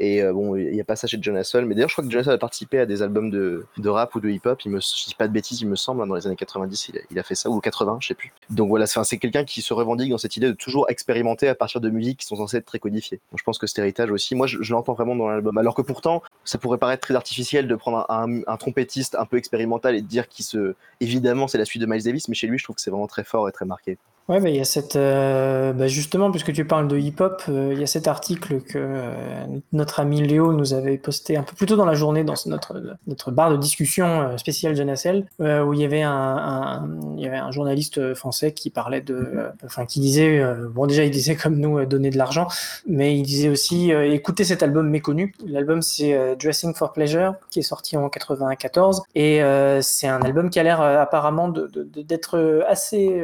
Et 0.01 0.23
euh, 0.23 0.33
bon, 0.33 0.57
il 0.57 0.73
n'y 0.73 0.81
a 0.81 0.85
pas 0.85 0.97
ça 0.97 1.07
chez 1.07 1.19
John 1.21 1.37
Hassel. 1.37 1.67
Mais 1.67 1.75
d'ailleurs, 1.75 1.91
je 1.91 1.95
crois 1.95 2.05
que 2.05 2.11
John 2.11 2.23
Hassel 2.23 2.33
a 2.33 2.39
participé 2.39 2.79
à 2.79 2.87
des 2.87 3.03
albums 3.03 3.31
de, 3.31 3.67
de 3.77 3.89
rap 3.91 4.15
ou 4.15 4.21
de 4.21 4.31
hip-hop. 4.31 4.59
Il 4.65 4.71
me, 4.71 4.81
je 4.81 5.07
dis 5.07 5.15
pas 5.15 5.29
de 5.29 5.33
bêtises, 5.33 5.61
il 5.61 5.69
me 5.69 5.77
semble, 5.77 6.03
hein, 6.03 6.07
dans 6.07 6.15
les 6.15 6.27
années 6.27 6.37
90, 6.37 6.89
il 6.89 6.99
a, 6.99 7.01
il 7.11 7.19
a 7.19 7.23
fait 7.23 7.35
ça, 7.35 7.51
ou 7.51 7.61
80, 7.61 7.99
je 8.01 8.09
sais 8.09 8.15
plus. 8.15 8.33
Donc 8.49 8.71
voilà, 8.71 8.87
c'est 8.87 9.19
quelqu'un 9.19 9.45
qui 9.45 9.61
se 9.61 9.75
revendique 9.75 10.11
dans 10.11 10.17
cette 10.17 10.39
idée 10.39 10.47
de 10.47 10.55
toujours 10.55 10.89
expérimenter 10.89 11.49
à 11.49 11.55
partir 11.55 11.83
de 11.83 11.91
musiques 11.91 12.21
qui 12.21 12.27
sont 12.27 12.37
censées 12.37 12.57
être 12.57 12.65
très 12.65 12.79
codifiées. 12.79 13.21
Donc 13.31 13.39
je 13.41 13.45
pense 13.45 13.59
que 13.59 13.67
cet 13.67 13.79
héritage 13.79 14.11
aussi, 14.11 14.35
moi, 14.35 14.47
je, 14.47 14.73
l'entends 14.73 14.95
vraiment 14.95 15.15
dans 15.15 15.29
l'album. 15.29 15.59
Alors 15.59 15.75
que 15.75 15.83
pourtant, 15.83 16.23
ça 16.45 16.57
pourrait 16.57 16.79
paraître 16.79 17.03
très 17.03 17.15
artificiel 17.15 17.69
de 17.69 17.75
prendre 17.75 18.07
un, 18.09 18.25
un, 18.25 18.41
un 18.47 18.57
trompettiste 18.57 19.17
un 19.17 19.27
peu 19.27 19.37
expérimental 19.37 19.95
et 19.95 20.01
de 20.01 20.07
dire 20.07 20.29
qu'il 20.29 20.47
se. 20.47 20.75
Évidemment, 21.01 21.47
c'est 21.47 21.59
la 21.59 21.67
suite 21.67 21.83
de 21.83 21.87
Miles 21.87 22.05
Davis, 22.05 22.29
mais 22.29 22.35
chez 22.35 22.47
lui, 22.47 22.59
je 22.59 22.65
trouve 22.65 22.77
que 22.77 22.83
c'est 22.83 22.91
vraiment 22.91 23.07
très 23.07 23.25
fort 23.25 23.49
et 23.51 23.53
très 23.53 23.67
marqué. 23.67 23.99
Ouais, 24.29 24.39
bah, 24.41 24.49
il 24.49 24.55
y 24.55 24.61
a 24.61 24.65
cette, 24.65 24.95
euh, 24.95 25.73
bah, 25.73 25.89
justement, 25.89 26.31
puisque 26.31 26.53
tu 26.53 26.65
parles 26.65 26.87
de 26.87 26.97
hip-hop, 26.97 27.43
euh, 27.49 27.71
il 27.73 27.81
y 27.81 27.83
a 27.83 27.89
cet 27.89 28.07
article 28.07 28.61
que 28.61 28.79
euh, 28.79 29.45
notre 29.73 29.99
ami 29.99 30.23
Léo 30.23 30.53
nous 30.53 30.73
avait 30.73 30.99
posté 30.99 31.37
un 31.37 31.43
peu 31.43 31.57
plus 31.57 31.67
tôt 31.67 31.75
dans 31.75 31.85
la 31.85 31.95
journée 31.95 32.23
dans 32.23 32.37
notre, 32.47 32.81
notre 33.09 33.33
barre 33.33 33.51
de 33.51 33.57
discussion 33.57 34.21
euh, 34.21 34.37
spéciale 34.37 34.77
Jeunessel, 34.77 35.27
euh, 35.41 35.65
où 35.65 35.75
il 35.75 35.81
y 35.81 35.85
avait 35.85 36.03
un, 36.03 36.13
un, 36.13 36.89
il 37.17 37.25
y 37.25 37.27
avait 37.27 37.39
un 37.39 37.51
journaliste 37.51 38.15
français 38.15 38.53
qui 38.53 38.71
parlait 38.71 39.01
de, 39.01 39.15
euh, 39.15 39.49
enfin, 39.65 39.85
qui 39.85 39.99
disait, 39.99 40.41
bon, 40.73 40.87
déjà, 40.87 41.03
il 41.03 41.11
disait 41.11 41.35
comme 41.35 41.57
nous, 41.57 41.85
donner 41.85 42.11
de 42.11 42.19
l'argent, 42.19 42.47
mais 42.87 43.17
il 43.17 43.23
disait 43.23 43.49
aussi, 43.49 43.91
écoutez 43.91 44.45
cet 44.45 44.63
album 44.63 44.89
méconnu. 44.89 45.35
L'album, 45.45 45.83
c'est 45.83 46.37
Dressing 46.37 46.73
for 46.75 46.93
Pleasure, 46.93 47.35
qui 47.51 47.59
est 47.59 47.63
sorti 47.63 47.97
en 47.97 48.09
94, 48.09 49.03
et 49.17 49.41
c'est 49.81 50.07
un 50.07 50.21
album 50.21 50.51
qui 50.51 50.61
a 50.61 50.63
l'air 50.63 50.81
apparemment 50.81 51.49
d'être 51.49 52.37
de, 52.37 52.59
de, 52.59 52.65
assez 52.69 53.21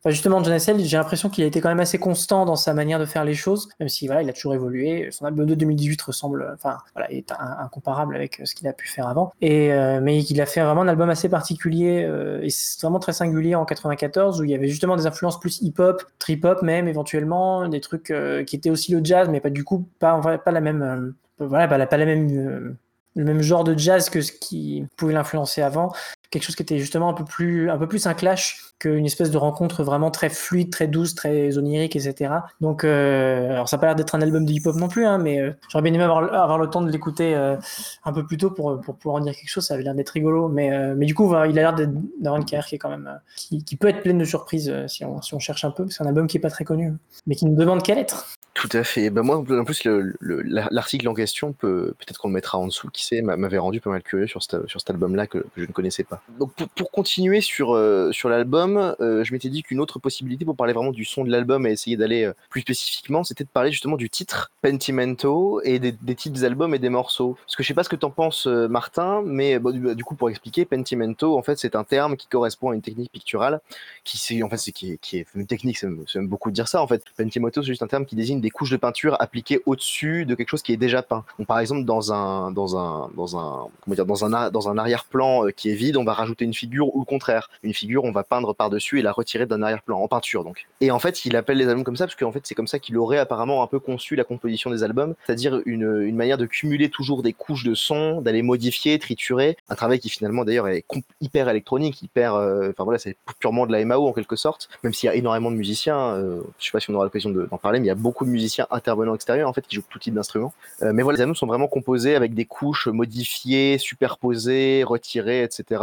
Enfin, 0.00 0.10
justement, 0.10 0.42
John 0.44 0.56
j'ai 0.58 0.96
l'impression 0.96 1.28
qu'il 1.28 1.42
a 1.42 1.46
été 1.46 1.60
quand 1.60 1.68
même 1.68 1.80
assez 1.80 1.98
constant 1.98 2.44
dans 2.44 2.54
sa 2.54 2.72
manière 2.72 3.00
de 3.00 3.04
faire 3.04 3.24
les 3.24 3.34
choses, 3.34 3.68
même 3.80 3.88
si 3.88 4.06
voilà, 4.06 4.22
il 4.22 4.30
a 4.30 4.32
toujours 4.32 4.54
évolué. 4.54 5.08
Son 5.10 5.24
album 5.24 5.46
de 5.46 5.54
2018 5.56 6.00
ressemble, 6.02 6.48
enfin, 6.54 6.78
voilà, 6.94 7.10
est 7.10 7.32
incomparable 7.32 8.14
avec 8.14 8.40
ce 8.44 8.54
qu'il 8.54 8.68
a 8.68 8.72
pu 8.72 8.86
faire 8.88 9.08
avant. 9.08 9.32
Et 9.40 9.72
euh, 9.72 10.00
mais 10.00 10.22
il 10.22 10.40
a 10.40 10.46
fait 10.46 10.62
vraiment 10.62 10.82
un 10.82 10.88
album 10.88 11.10
assez 11.10 11.28
particulier 11.28 12.04
euh, 12.04 12.40
et 12.42 12.50
c'est 12.50 12.80
vraiment 12.80 13.00
très 13.00 13.12
singulier 13.12 13.56
en 13.56 13.64
94 13.64 14.40
où 14.40 14.44
il 14.44 14.50
y 14.50 14.54
avait 14.54 14.68
justement 14.68 14.96
des 14.96 15.06
influences 15.06 15.40
plus 15.40 15.60
hip-hop, 15.62 16.02
trip-hop 16.20 16.62
même 16.62 16.86
éventuellement, 16.86 17.68
des 17.68 17.80
trucs 17.80 18.10
euh, 18.10 18.44
qui 18.44 18.54
étaient 18.54 18.70
aussi 18.70 18.92
le 18.92 19.00
jazz, 19.02 19.28
mais 19.28 19.40
pas 19.40 19.50
du 19.50 19.64
coup 19.64 19.88
pas 19.98 20.20
pas 20.38 20.52
la 20.52 20.60
même, 20.60 21.14
voilà, 21.38 21.66
pas 21.66 21.78
la, 21.78 21.86
pas 21.86 21.96
la 21.96 22.06
même 22.06 22.76
le 23.18 23.24
même 23.24 23.42
genre 23.42 23.64
de 23.64 23.76
jazz 23.76 24.10
que 24.10 24.20
ce 24.20 24.30
qui 24.30 24.86
pouvait 24.96 25.12
l'influencer 25.12 25.60
avant, 25.60 25.92
quelque 26.30 26.42
chose 26.42 26.56
qui 26.56 26.62
était 26.62 26.78
justement 26.78 27.08
un 27.08 27.14
peu 27.14 27.24
plus, 27.24 27.70
un 27.70 27.78
peu 27.78 27.86
plus 27.86 28.06
un 28.06 28.14
clash 28.14 28.72
qu'une 28.78 29.06
espèce 29.06 29.30
de 29.30 29.38
rencontre 29.38 29.82
vraiment 29.82 30.10
très 30.10 30.28
fluide, 30.28 30.70
très 30.70 30.86
douce, 30.86 31.14
très 31.14 31.56
onirique, 31.58 31.96
etc. 31.96 32.32
Donc, 32.60 32.84
euh, 32.84 33.50
alors 33.50 33.68
ça 33.68 33.76
n'a 33.76 33.80
pas 33.80 33.86
l'air 33.86 33.96
d'être 33.96 34.14
un 34.14 34.20
album 34.20 34.44
de 34.44 34.52
hip-hop 34.52 34.76
non 34.76 34.88
plus, 34.88 35.04
hein, 35.04 35.18
mais 35.18 35.40
euh, 35.40 35.52
j'aurais 35.68 35.82
bien 35.82 35.92
aimé 35.92 36.04
avoir, 36.04 36.58
le 36.58 36.68
temps 36.68 36.82
de 36.82 36.90
l'écouter 36.90 37.34
euh, 37.34 37.56
un 38.04 38.12
peu 38.12 38.24
plus 38.24 38.36
tôt 38.36 38.50
pour, 38.50 38.80
pour 38.80 38.96
pouvoir 38.96 39.20
en 39.20 39.24
dire 39.24 39.34
quelque 39.34 39.48
chose. 39.48 39.66
Ça 39.66 39.74
avait 39.74 39.82
l'air 39.82 39.94
d'être 39.94 40.10
rigolo, 40.10 40.48
mais, 40.48 40.72
euh, 40.72 40.94
mais 40.96 41.06
du 41.06 41.14
coup, 41.14 41.28
il 41.46 41.58
a 41.58 41.72
l'air 41.72 41.74
d'avoir 41.74 42.36
une 42.36 42.44
carrière 42.44 42.66
qui 42.66 42.74
est 42.76 42.78
quand 42.78 42.90
même, 42.90 43.20
qui, 43.36 43.76
peut 43.76 43.88
être 43.88 44.02
pleine 44.02 44.18
de 44.18 44.24
surprises 44.24 44.72
si 44.86 45.04
on, 45.04 45.22
si 45.22 45.34
on 45.34 45.38
cherche 45.38 45.64
un 45.64 45.70
peu. 45.70 45.86
C'est 45.88 46.02
un 46.02 46.06
album 46.06 46.26
qui 46.26 46.36
est 46.36 46.40
pas 46.40 46.50
très 46.50 46.64
connu, 46.64 46.92
mais 47.26 47.34
qui 47.34 47.46
nous 47.46 47.56
demande 47.56 47.82
quelle 47.82 47.98
être. 47.98 48.26
Tout 48.58 48.68
à 48.72 48.82
fait. 48.82 49.08
Ben 49.10 49.22
moi, 49.22 49.36
en 49.36 49.64
plus, 49.64 49.86
l'article 50.20 51.06
en 51.06 51.14
question, 51.14 51.52
peut, 51.52 51.94
peut-être 51.98 52.18
qu'on 52.18 52.26
le 52.26 52.34
mettra 52.34 52.58
en 52.58 52.66
dessous, 52.66 52.88
qui 52.90 53.04
sait, 53.04 53.22
m'avait 53.22 53.58
rendu 53.58 53.80
pas 53.80 53.90
mal 53.90 54.02
curieux 54.02 54.26
sur, 54.26 54.42
sur 54.42 54.80
cet 54.80 54.90
album-là 54.90 55.28
que, 55.28 55.46
je 55.56 55.62
ne 55.62 55.72
connaissais 55.72 56.02
pas. 56.02 56.17
Donc, 56.38 56.52
pour, 56.54 56.90
continuer 56.90 57.40
sur, 57.40 57.74
euh, 57.74 58.10
sur 58.12 58.28
l'album, 58.28 58.94
euh, 59.00 59.24
je 59.24 59.32
m'étais 59.32 59.48
dit 59.48 59.62
qu'une 59.62 59.80
autre 59.80 59.98
possibilité 59.98 60.44
pour 60.44 60.56
parler 60.56 60.72
vraiment 60.72 60.90
du 60.90 61.04
son 61.04 61.24
de 61.24 61.30
l'album 61.30 61.66
et 61.66 61.72
essayer 61.72 61.96
d'aller 61.96 62.24
euh, 62.24 62.32
plus 62.50 62.62
spécifiquement, 62.62 63.24
c'était 63.24 63.44
de 63.44 63.48
parler 63.48 63.70
justement 63.70 63.96
du 63.96 64.10
titre 64.10 64.50
Pentimento 64.62 65.60
et 65.64 65.78
des, 65.78 65.92
des 65.92 66.14
titres 66.14 66.40
d'albums 66.40 66.74
et 66.74 66.78
des 66.78 66.88
morceaux. 66.88 67.36
Parce 67.44 67.56
que 67.56 67.62
je 67.62 67.68
sais 67.68 67.74
pas 67.74 67.84
ce 67.84 67.88
que 67.88 67.96
t'en 67.96 68.10
penses, 68.10 68.46
Martin, 68.46 69.22
mais 69.24 69.58
bon, 69.58 69.70
du, 69.70 69.94
du, 69.94 70.04
coup, 70.04 70.14
pour 70.14 70.30
expliquer, 70.30 70.64
Pentimento, 70.64 71.36
en 71.36 71.42
fait, 71.42 71.58
c'est 71.58 71.76
un 71.76 71.84
terme 71.84 72.16
qui 72.16 72.26
correspond 72.26 72.70
à 72.70 72.74
une 72.74 72.82
technique 72.82 73.12
picturale, 73.12 73.60
qui, 74.04 74.18
c'est, 74.18 74.42
en 74.42 74.48
fait, 74.48 74.58
qui, 74.72 74.98
est, 75.12 75.26
une 75.34 75.46
technique, 75.46 75.78
c'est 75.78 76.20
beaucoup 76.20 76.50
de 76.50 76.54
dire 76.54 76.68
ça, 76.68 76.82
en 76.82 76.86
fait. 76.86 77.02
Pentimento, 77.16 77.62
c'est 77.62 77.68
juste 77.68 77.82
un 77.82 77.86
terme 77.86 78.06
qui 78.06 78.16
désigne 78.16 78.40
des 78.40 78.50
couches 78.50 78.70
de 78.70 78.76
peinture 78.76 79.16
appliquées 79.20 79.60
au-dessus 79.66 80.26
de 80.26 80.34
quelque 80.34 80.48
chose 80.48 80.62
qui 80.62 80.72
est 80.72 80.76
déjà 80.76 81.02
peint. 81.02 81.24
Par 81.46 81.58
exemple, 81.58 81.84
dans 81.84 82.12
un, 82.12 82.50
dans 82.50 82.76
un, 82.76 83.10
dans 83.16 83.36
un, 83.36 83.68
comment 83.82 83.94
dire, 83.94 84.06
dans 84.06 84.24
un, 84.24 84.50
dans 84.50 84.68
un 84.68 84.78
arrière-plan 84.78 85.46
qui 85.56 85.70
est 85.70 85.74
vide, 85.74 85.96
on 85.96 86.04
va 86.08 86.14
rajouter 86.14 86.44
une 86.44 86.54
figure 86.54 86.94
ou 86.94 87.00
le 87.00 87.04
contraire. 87.04 87.50
Une 87.62 87.74
figure, 87.74 88.04
on 88.04 88.12
va 88.12 88.24
peindre 88.24 88.54
par-dessus 88.54 88.98
et 88.98 89.02
la 89.02 89.12
retirer 89.12 89.46
d'un 89.46 89.62
arrière-plan, 89.62 90.00
en 90.00 90.08
peinture 90.08 90.44
donc. 90.44 90.66
Et 90.80 90.90
en 90.90 90.98
fait, 90.98 91.24
il 91.24 91.36
appelle 91.36 91.58
les 91.58 91.68
albums 91.68 91.84
comme 91.84 91.96
ça 91.96 92.06
parce 92.06 92.16
qu'en 92.16 92.32
fait, 92.32 92.40
c'est 92.44 92.54
comme 92.54 92.66
ça 92.66 92.78
qu'il 92.78 92.96
aurait 92.96 93.18
apparemment 93.18 93.62
un 93.62 93.66
peu 93.66 93.78
conçu 93.78 94.16
la 94.16 94.24
composition 94.24 94.70
des 94.70 94.82
albums, 94.82 95.14
c'est-à-dire 95.26 95.60
une, 95.66 96.02
une 96.02 96.16
manière 96.16 96.38
de 96.38 96.46
cumuler 96.46 96.88
toujours 96.88 97.22
des 97.22 97.32
couches 97.32 97.64
de 97.64 97.74
son, 97.74 98.20
d'aller 98.20 98.42
modifier, 98.42 98.98
triturer. 98.98 99.56
Un 99.68 99.74
travail 99.74 99.98
qui 99.98 100.08
finalement 100.08 100.44
d'ailleurs 100.44 100.68
est 100.68 100.84
hyper 101.20 101.48
électronique, 101.48 102.02
hyper, 102.02 102.34
euh, 102.34 102.70
enfin 102.70 102.84
voilà, 102.84 102.98
c'est 102.98 103.16
purement 103.38 103.66
de 103.66 103.72
la 103.72 103.84
MAO 103.84 104.08
en 104.08 104.12
quelque 104.12 104.36
sorte, 104.36 104.68
même 104.82 104.92
s'il 104.92 105.08
y 105.08 105.10
a 105.10 105.14
énormément 105.14 105.50
de 105.50 105.56
musiciens. 105.56 106.14
Euh, 106.14 106.42
je 106.58 106.66
sais 106.66 106.72
pas 106.72 106.80
si 106.80 106.90
on 106.90 106.94
aura 106.94 107.04
l'occasion 107.04 107.30
d'en 107.30 107.58
parler, 107.58 107.80
mais 107.80 107.86
il 107.86 107.88
y 107.88 107.92
a 107.92 107.96
beaucoup 107.96 108.24
de 108.24 108.30
musiciens 108.30 108.66
intervenants 108.70 109.14
extérieurs 109.14 109.48
en 109.48 109.52
fait 109.52 109.66
qui 109.66 109.76
jouent 109.76 109.84
tout 109.88 109.98
type 109.98 110.14
d'instruments. 110.14 110.52
Euh, 110.82 110.92
mais 110.92 111.02
voilà, 111.02 111.16
les 111.16 111.22
albums 111.22 111.36
sont 111.36 111.46
vraiment 111.46 111.68
composés 111.68 112.14
avec 112.14 112.34
des 112.34 112.44
couches 112.44 112.88
modifiées, 112.88 113.78
superposées, 113.78 114.84
retirées, 114.84 115.42
etc. 115.42 115.82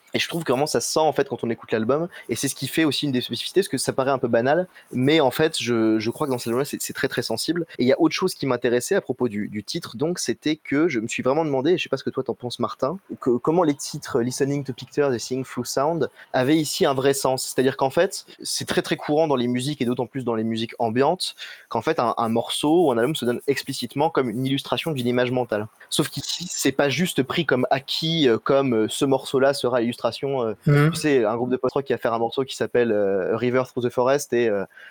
Et 0.13 0.19
je 0.19 0.27
trouve 0.27 0.43
que 0.43 0.51
vraiment 0.51 0.67
ça 0.67 0.81
se 0.81 0.91
sent 0.91 0.99
en 0.99 1.13
fait 1.13 1.27
quand 1.29 1.43
on 1.43 1.49
écoute 1.49 1.71
l'album. 1.71 2.07
Et 2.29 2.35
c'est 2.35 2.47
ce 2.47 2.55
qui 2.55 2.67
fait 2.67 2.83
aussi 2.83 3.05
une 3.05 3.11
des 3.11 3.21
spécificités, 3.21 3.61
parce 3.61 3.69
que 3.69 3.77
ça 3.77 3.93
paraît 3.93 4.11
un 4.11 4.17
peu 4.17 4.27
banal, 4.27 4.67
mais 4.91 5.19
en 5.19 5.31
fait, 5.31 5.57
je, 5.61 5.99
je 5.99 6.09
crois 6.09 6.27
que 6.27 6.31
dans 6.31 6.37
cet 6.37 6.47
album-là, 6.47 6.65
c'est 6.65 6.93
très 6.93 7.07
très 7.07 7.21
sensible. 7.21 7.65
Et 7.79 7.83
il 7.83 7.87
y 7.87 7.93
a 7.93 7.99
autre 7.99 8.15
chose 8.15 8.33
qui 8.33 8.45
m'intéressait 8.45 8.95
à 8.95 9.01
propos 9.01 9.27
du, 9.27 9.47
du 9.47 9.63
titre, 9.63 9.97
donc 9.97 10.19
c'était 10.19 10.55
que 10.55 10.87
je 10.87 10.99
me 10.99 11.07
suis 11.07 11.23
vraiment 11.23 11.45
demandé, 11.45 11.77
je 11.77 11.83
sais 11.83 11.89
pas 11.89 11.97
ce 11.97 12.03
que 12.03 12.09
toi 12.09 12.23
t'en 12.23 12.33
penses, 12.33 12.59
Martin, 12.59 12.97
que, 13.19 13.37
comment 13.37 13.63
les 13.63 13.75
titres 13.75 14.21
Listening 14.21 14.63
to 14.63 14.73
Pictures 14.73 15.13
et 15.13 15.19
Seeing 15.19 15.43
Through 15.43 15.65
Sound 15.65 16.09
avaient 16.33 16.57
ici 16.57 16.85
un 16.85 16.93
vrai 16.93 17.13
sens. 17.13 17.45
C'est-à-dire 17.45 17.77
qu'en 17.77 17.89
fait, 17.89 18.25
c'est 18.41 18.67
très 18.67 18.81
très 18.81 18.97
courant 18.97 19.27
dans 19.27 19.35
les 19.35 19.47
musiques 19.47 19.81
et 19.81 19.85
d'autant 19.85 20.05
plus 20.05 20.23
dans 20.23 20.35
les 20.35 20.43
musiques 20.43 20.73
ambiantes, 20.79 21.35
qu'en 21.69 21.81
fait 21.81 21.99
un, 21.99 22.13
un, 22.17 22.29
morceau 22.29 22.87
ou 22.87 22.91
un 22.91 22.97
album 22.97 23.15
se 23.15 23.25
donne 23.25 23.41
explicitement 23.47 24.09
comme 24.09 24.29
une 24.29 24.45
illustration 24.45 24.91
d'une 24.91 25.07
image 25.07 25.31
mentale. 25.31 25.67
Sauf 25.89 26.09
qu'ici, 26.09 26.47
c'est 26.49 26.71
pas 26.71 26.89
juste 26.89 27.23
pris 27.23 27.45
comme 27.45 27.67
acquis, 27.69 28.27
euh, 28.27 28.37
comme 28.37 28.73
euh, 28.73 28.87
ce 28.89 29.05
morceau-là 29.05 29.53
sera 29.53 29.79
l'illustration. 29.81 30.00
Euh, 30.05 30.55
mmh. 30.65 30.91
Tu 30.91 30.99
sais, 30.99 31.25
un 31.25 31.35
groupe 31.35 31.51
de 31.51 31.57
post-rock 31.57 31.85
qui 31.85 31.93
a 31.93 31.97
fait 31.97 32.07
un 32.07 32.19
morceau 32.19 32.43
qui 32.43 32.55
s'appelle 32.55 32.93
River 33.33 33.63
Through 33.67 33.85
the 33.85 33.89
Forest 33.89 34.33
et 34.33 34.49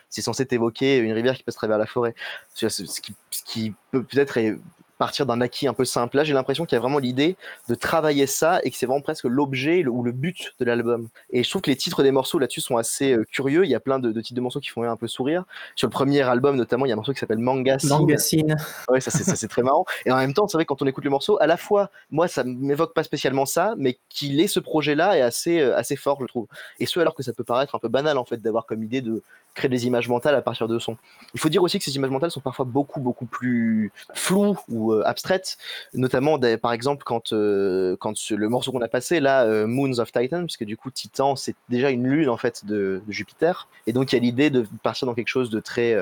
c'est 0.09 0.23
censé 0.23 0.46
évoquer 0.51 0.99
une 0.99 1.12
rivière 1.12 1.37
qui 1.37 1.42
passe 1.42 1.57
à 1.57 1.59
travers 1.59 1.79
la 1.79 1.87
forêt. 1.87 2.14
Ce 2.55 2.66
qui, 3.01 3.14
ce 3.31 3.42
qui 3.44 3.75
peut 3.90 4.03
peut-être 4.03 4.38
partir 5.00 5.24
d'un 5.24 5.40
acquis 5.40 5.66
un 5.66 5.72
peu 5.72 5.86
simple. 5.86 6.18
Là, 6.18 6.24
j'ai 6.24 6.34
l'impression 6.34 6.66
qu'il 6.66 6.76
y 6.76 6.78
a 6.78 6.80
vraiment 6.80 6.98
l'idée 6.98 7.36
de 7.70 7.74
travailler 7.74 8.26
ça 8.26 8.60
et 8.64 8.70
que 8.70 8.76
c'est 8.76 8.84
vraiment 8.84 9.00
presque 9.00 9.24
l'objet 9.24 9.86
ou 9.86 10.02
le 10.02 10.12
but 10.12 10.52
de 10.60 10.64
l'album. 10.66 11.08
Et 11.30 11.42
je 11.42 11.48
trouve 11.48 11.62
que 11.62 11.70
les 11.70 11.76
titres 11.76 12.02
des 12.02 12.10
morceaux 12.10 12.38
là-dessus 12.38 12.60
sont 12.60 12.76
assez 12.76 13.14
euh, 13.14 13.24
curieux. 13.24 13.64
Il 13.64 13.70
y 13.70 13.74
a 13.74 13.80
plein 13.80 13.98
de, 13.98 14.12
de, 14.12 14.20
titres 14.20 14.36
de 14.36 14.42
morceaux 14.42 14.60
qui 14.60 14.68
font 14.68 14.82
un 14.82 14.96
peu 14.96 15.08
sourire. 15.08 15.44
Sur 15.74 15.88
le 15.88 15.92
premier 15.92 16.20
album, 16.20 16.54
notamment, 16.54 16.84
il 16.84 16.90
y 16.90 16.92
a 16.92 16.94
un 16.94 16.96
morceau 16.96 17.14
qui 17.14 17.18
s'appelle 17.18 17.38
Manga 17.38 17.78
Scene. 17.78 18.56
Ouais, 18.90 19.00
ça 19.00 19.10
c'est 19.10 19.48
très 19.48 19.62
marrant. 19.62 19.86
Et 20.05 20.12
en 20.12 20.16
même 20.16 20.34
temps, 20.34 20.46
c'est 20.46 20.59
vrai 20.59 20.66
quand 20.66 20.82
on 20.82 20.86
écoute 20.86 21.05
le 21.05 21.11
morceau, 21.11 21.40
à 21.40 21.46
la 21.46 21.57
fois, 21.57 21.90
moi, 22.11 22.28
ça 22.28 22.44
m'évoque 22.44 22.92
pas 22.92 23.03
spécialement 23.03 23.46
ça, 23.46 23.74
mais 23.78 23.98
qu'il 24.11 24.38
ait 24.38 24.48
ce 24.48 24.61
projet-là 24.61 25.16
est 25.16 25.22
assez, 25.22 25.61
euh, 25.61 25.78
assez 25.78 25.96
fort, 25.96 26.18
je 26.20 26.26
trouve. 26.26 26.46
Et 26.78 26.84
ce, 26.84 27.01
alors 27.01 27.14
que 27.14 27.22
ça 27.22 27.32
peut 27.32 27.44
paraître 27.44 27.74
un 27.74 27.78
peu 27.78 27.88
banal, 27.88 28.18
en 28.18 28.26
fait, 28.26 28.36
d'avoir 28.42 28.66
comme 28.66 28.82
idée 28.82 29.01
de 29.01 29.22
créer 29.55 29.68
des 29.68 29.86
images 29.86 30.09
mentales 30.09 30.34
à 30.34 30.42
partir 30.42 30.68
de 30.68 30.78
son. 30.78 30.96
Il 31.34 31.40
faut 31.40 31.48
dire 31.48 31.62
aussi 31.62 31.78
que 31.78 31.84
ces 31.84 31.96
images 31.96 32.11
mentales 32.11 32.30
sont 32.30 32.40
parfois 32.40 32.64
beaucoup, 32.64 33.01
beaucoup 33.01 33.26
plus 33.26 33.92
floues 34.14 34.57
ou 34.68 34.89
euh, 34.93 35.07
abstraites 35.07 35.59
notamment 35.95 36.38
par 36.61 36.72
exemple 36.72 37.05
quand, 37.05 37.32
euh, 37.32 37.97
quand 37.99 38.14
le 38.30 38.49
morceau 38.49 38.72
qu'on 38.72 38.80
a 38.80 38.88
passé 38.88 39.20
là, 39.20 39.45
euh, 39.45 39.66
Moons 39.66 39.99
of 39.99 40.12
Titan, 40.12 40.45
puisque 40.45 40.64
du 40.64 40.76
coup 40.76 40.91
Titan 40.91 41.36
c'est 41.36 41.55
déjà 41.68 41.91
une 41.91 42.07
lune 42.07 42.28
en 42.28 42.36
fait 42.36 42.64
de, 42.66 43.03
Jupiter, 43.09 43.68
et 43.86 43.93
donc 43.93 44.12
il 44.12 44.16
y 44.16 44.18
a 44.18 44.22
l'idée 44.22 44.51
de 44.51 44.66
partir 44.82 45.07
dans 45.07 45.14
quelque 45.14 45.28
chose 45.28 45.51
de 45.51 45.61
très 45.61 45.97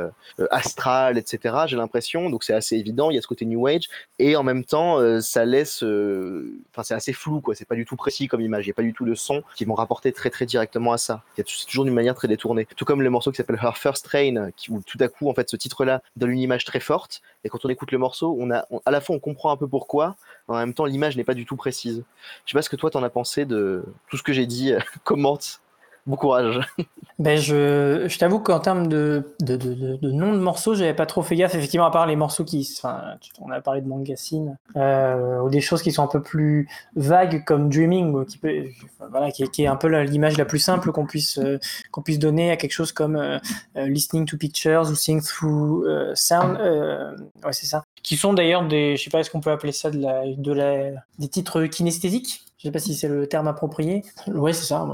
astral, 0.51 1.17
etc. 1.17 1.57
J'ai 1.67 1.77
l'impression, 1.77 2.29
donc 2.29 2.45
c'est 2.45 2.53
assez 2.53 2.77
évident, 2.77 3.11
il 3.11 3.15
y 3.15 3.19
a 3.19 3.23
ce 3.23 3.27
côté 3.27 3.45
New 3.47 3.67
Age, 3.67 3.89
et 4.19 4.37
en 4.37 4.43
même 4.43 4.65
temps 4.65 4.99
ça 5.21 5.45
laisse, 5.45 5.83
enfin 5.83 6.83
c'est 6.83 6.95
assez 6.95 7.13
flou 7.13 7.41
quoi, 7.41 7.55
c'est 7.55 7.65
pas 7.65 7.75
du 7.75 7.85
tout 7.85 7.97
précis 7.97 8.29
comme 8.29 8.41
image, 8.41 8.67
il 8.67 8.69
n'y 8.69 8.73
a 8.73 8.75
pas 8.75 8.83
du 8.83 8.93
tout 8.93 9.05
de 9.05 9.15
son 9.15 9.43
qui 9.57 9.65
vont 9.65 9.75
rapporter 9.75 10.13
très 10.13 10.31
très 10.31 10.47
directement 10.47 10.93
à 10.93 10.99
ça. 10.99 11.23
C'est 11.37 11.45
toujours 11.67 11.85
d'une 11.85 11.95
manière 11.95 12.15
très 12.15 12.29
détournée. 12.29 12.67
Tout 12.77 12.85
comme 12.85 13.03
le 13.03 13.11
morceau 13.11 13.31
qui 13.31 13.37
s'appelle 13.37 13.59
Her 13.63 13.77
First 13.77 14.05
Train, 14.05 14.51
où 14.69 14.81
tout 14.83 14.99
à 15.01 15.09
coup 15.09 15.29
en 15.29 15.35
fait 15.35 15.49
ce 15.49 15.57
titre-là 15.57 16.03
donne 16.17 16.31
une 16.31 16.41
image 16.41 16.65
très 16.65 16.81
forte, 16.81 17.23
et 17.45 17.49
quand 17.49 17.65
on 17.65 17.69
écoute 17.69 17.93
le 17.93 17.99
morceau, 17.99 18.37
on 18.39 18.51
a 18.51 18.67
à 18.87 18.91
la 18.91 19.01
fois 19.01 19.17
on 19.17 19.19
comprend 19.19 19.51
un 19.51 19.57
peu 19.57 19.69
pourquoi, 19.69 20.17
en 20.49 20.57
même 20.57 20.75
temps 20.75 20.85
l'image 20.85 21.17
n'est 21.17 21.25
pas 21.25 21.35
du 21.35 21.47
tout 21.47 21.57
précise. 21.57 22.05
Je 22.45 22.51
sais 22.53 22.59
pas 22.59 22.63
ce 22.63 22.71
que 22.71 22.77
toi 22.77 22.91
t'en 22.91 23.03
as 23.03 23.11
pensé 23.11 23.45
de 23.45 23.85
tout 24.09 24.17
ce 24.17 24.23
que 24.23 24.33
j'ai 24.33 24.47
dit. 24.47 24.73
Commente. 25.05 25.61
Bon 26.09 26.17
courage. 26.17 26.61
Ben 27.19 27.37
je, 27.37 28.07
je 28.07 28.19
t'avoue 28.19 28.39
qu'en 28.39 28.61
termes 28.61 28.87
de, 28.87 29.35
de, 29.41 29.57
de, 29.57 29.97
de, 29.97 30.13
nom 30.13 30.33
de 30.33 30.39
morceaux, 30.39 30.77
j'avais 30.77 30.95
pas 30.95 31.05
trop 31.05 31.23
fait 31.23 31.35
gaffe, 31.35 31.57
effectivement, 31.57 31.87
à 31.87 31.91
part 31.91 32.07
les 32.07 32.15
morceaux 32.15 32.45
qui. 32.45 32.77
Enfin, 32.79 33.17
on 33.41 33.51
a 33.51 33.61
parlé 33.61 33.81
de 33.81 33.89
Mangassine, 33.89 34.57
euh, 34.77 35.41
ou 35.41 35.51
des 35.51 35.61
choses 35.61 35.83
qui 35.83 35.91
sont 35.91 36.05
un 36.05 36.07
peu 36.07 36.23
plus 36.23 36.69
vagues 36.95 37.45
comme 37.45 37.69
Dreaming, 37.71 38.25
qui, 38.25 38.39
peut, 38.39 38.67
voilà, 39.11 39.33
qui, 39.33 39.43
est 39.43 39.67
un 39.67 39.75
peu 39.75 39.89
l'image 40.03 40.39
la 40.39 40.45
plus 40.45 40.61
simple 40.61 40.93
qu'on 40.93 41.07
puisse, 41.07 41.39
euh, 41.39 41.59
puisse 42.05 42.21
donner 42.21 42.53
à 42.53 42.57
quelque 42.57 42.71
chose 42.71 42.93
comme 42.93 43.17
euh, 43.17 43.39
euh 43.77 43.89
Listening 43.89 44.27
to 44.27 44.37
Pictures 44.37 44.89
ou 44.89 44.95
Seeing 44.95 45.21
Through 45.21 45.89
euh, 45.89 46.13
Sound. 46.15 46.57
ouais, 46.57 47.53
c'est 47.53 47.67
ça. 47.67 47.83
Qui 48.09 48.17
sont 48.17 48.33
d'ailleurs 48.33 48.67
des. 48.67 48.97
Je 48.97 49.03
sais 49.05 49.11
pas, 49.11 49.21
est-ce 49.21 49.29
qu'on 49.29 49.41
peut 49.41 49.51
appeler 49.51 49.71
ça 49.71 49.91
de 49.91 49.99
la, 49.99 50.23
de 50.27 50.53
la, 50.55 50.93
des 51.19 51.29
titres 51.29 51.67
kinesthésiques? 51.67 52.43
Je 52.57 52.63
sais 52.63 52.73
pas 52.73 52.79
si 52.79 52.95
c'est 52.95 53.07
le 53.07 53.27
terme 53.27 53.49
approprié. 53.49 54.03
Oui, 54.29 54.55
c'est 54.55 54.65
ça. 54.65 54.89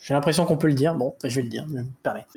J'ai 0.00 0.14
l'impression 0.14 0.46
qu'on 0.46 0.56
peut 0.56 0.68
le 0.68 0.74
dire. 0.74 0.94
Bon, 0.94 1.16
je 1.24 1.34
vais 1.34 1.42
le 1.42 1.48
dire. 1.48 1.66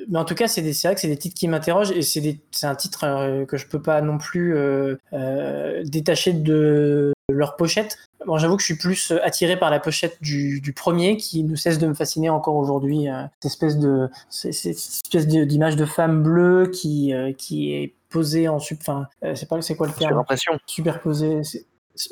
Mais 0.08 0.18
en 0.18 0.24
tout 0.24 0.34
cas, 0.34 0.48
c'est 0.48 0.62
vrai 0.62 0.96
que 0.96 1.00
c'est 1.00 1.06
des 1.06 1.16
titres 1.16 1.36
qui 1.36 1.46
m'interrogent 1.46 1.92
et 1.92 2.02
c'est 2.02 2.66
un 2.66 2.74
titre 2.74 3.04
euh, 3.04 3.46
que 3.46 3.56
je 3.56 3.68
peux 3.68 3.80
pas 3.80 4.00
non 4.00 4.18
plus 4.18 4.56
euh, 4.56 4.96
euh, 5.12 5.84
détacher 5.84 6.32
de 6.32 7.12
leur 7.30 7.54
pochette. 7.54 7.96
Bon, 8.30 8.38
j'avoue 8.38 8.54
que 8.54 8.62
je 8.62 8.66
suis 8.66 8.76
plus 8.76 9.12
attiré 9.24 9.58
par 9.58 9.70
la 9.70 9.80
pochette 9.80 10.16
du, 10.22 10.60
du 10.60 10.72
premier 10.72 11.16
qui 11.16 11.42
ne 11.42 11.56
cesse 11.56 11.78
de 11.78 11.88
me 11.88 11.94
fasciner 11.94 12.30
encore 12.30 12.54
aujourd'hui. 12.54 13.08
cette 13.40 13.46
espèce 13.46 13.76
de, 13.76 14.08
cette 14.28 14.66
espèce 14.66 15.26
d'image 15.26 15.74
de 15.74 15.84
femme 15.84 16.22
bleue 16.22 16.70
qui, 16.72 17.12
qui 17.36 17.74
est 17.74 17.92
posée 18.08 18.46
en 18.46 18.60
sub, 18.60 18.78
enfin, 18.82 19.08
c'est 19.34 19.48
pas, 19.48 19.60
c'est 19.62 19.74
quoi 19.74 19.88
le 19.88 19.92
terme? 19.92 20.22
Superposée. 20.64 21.40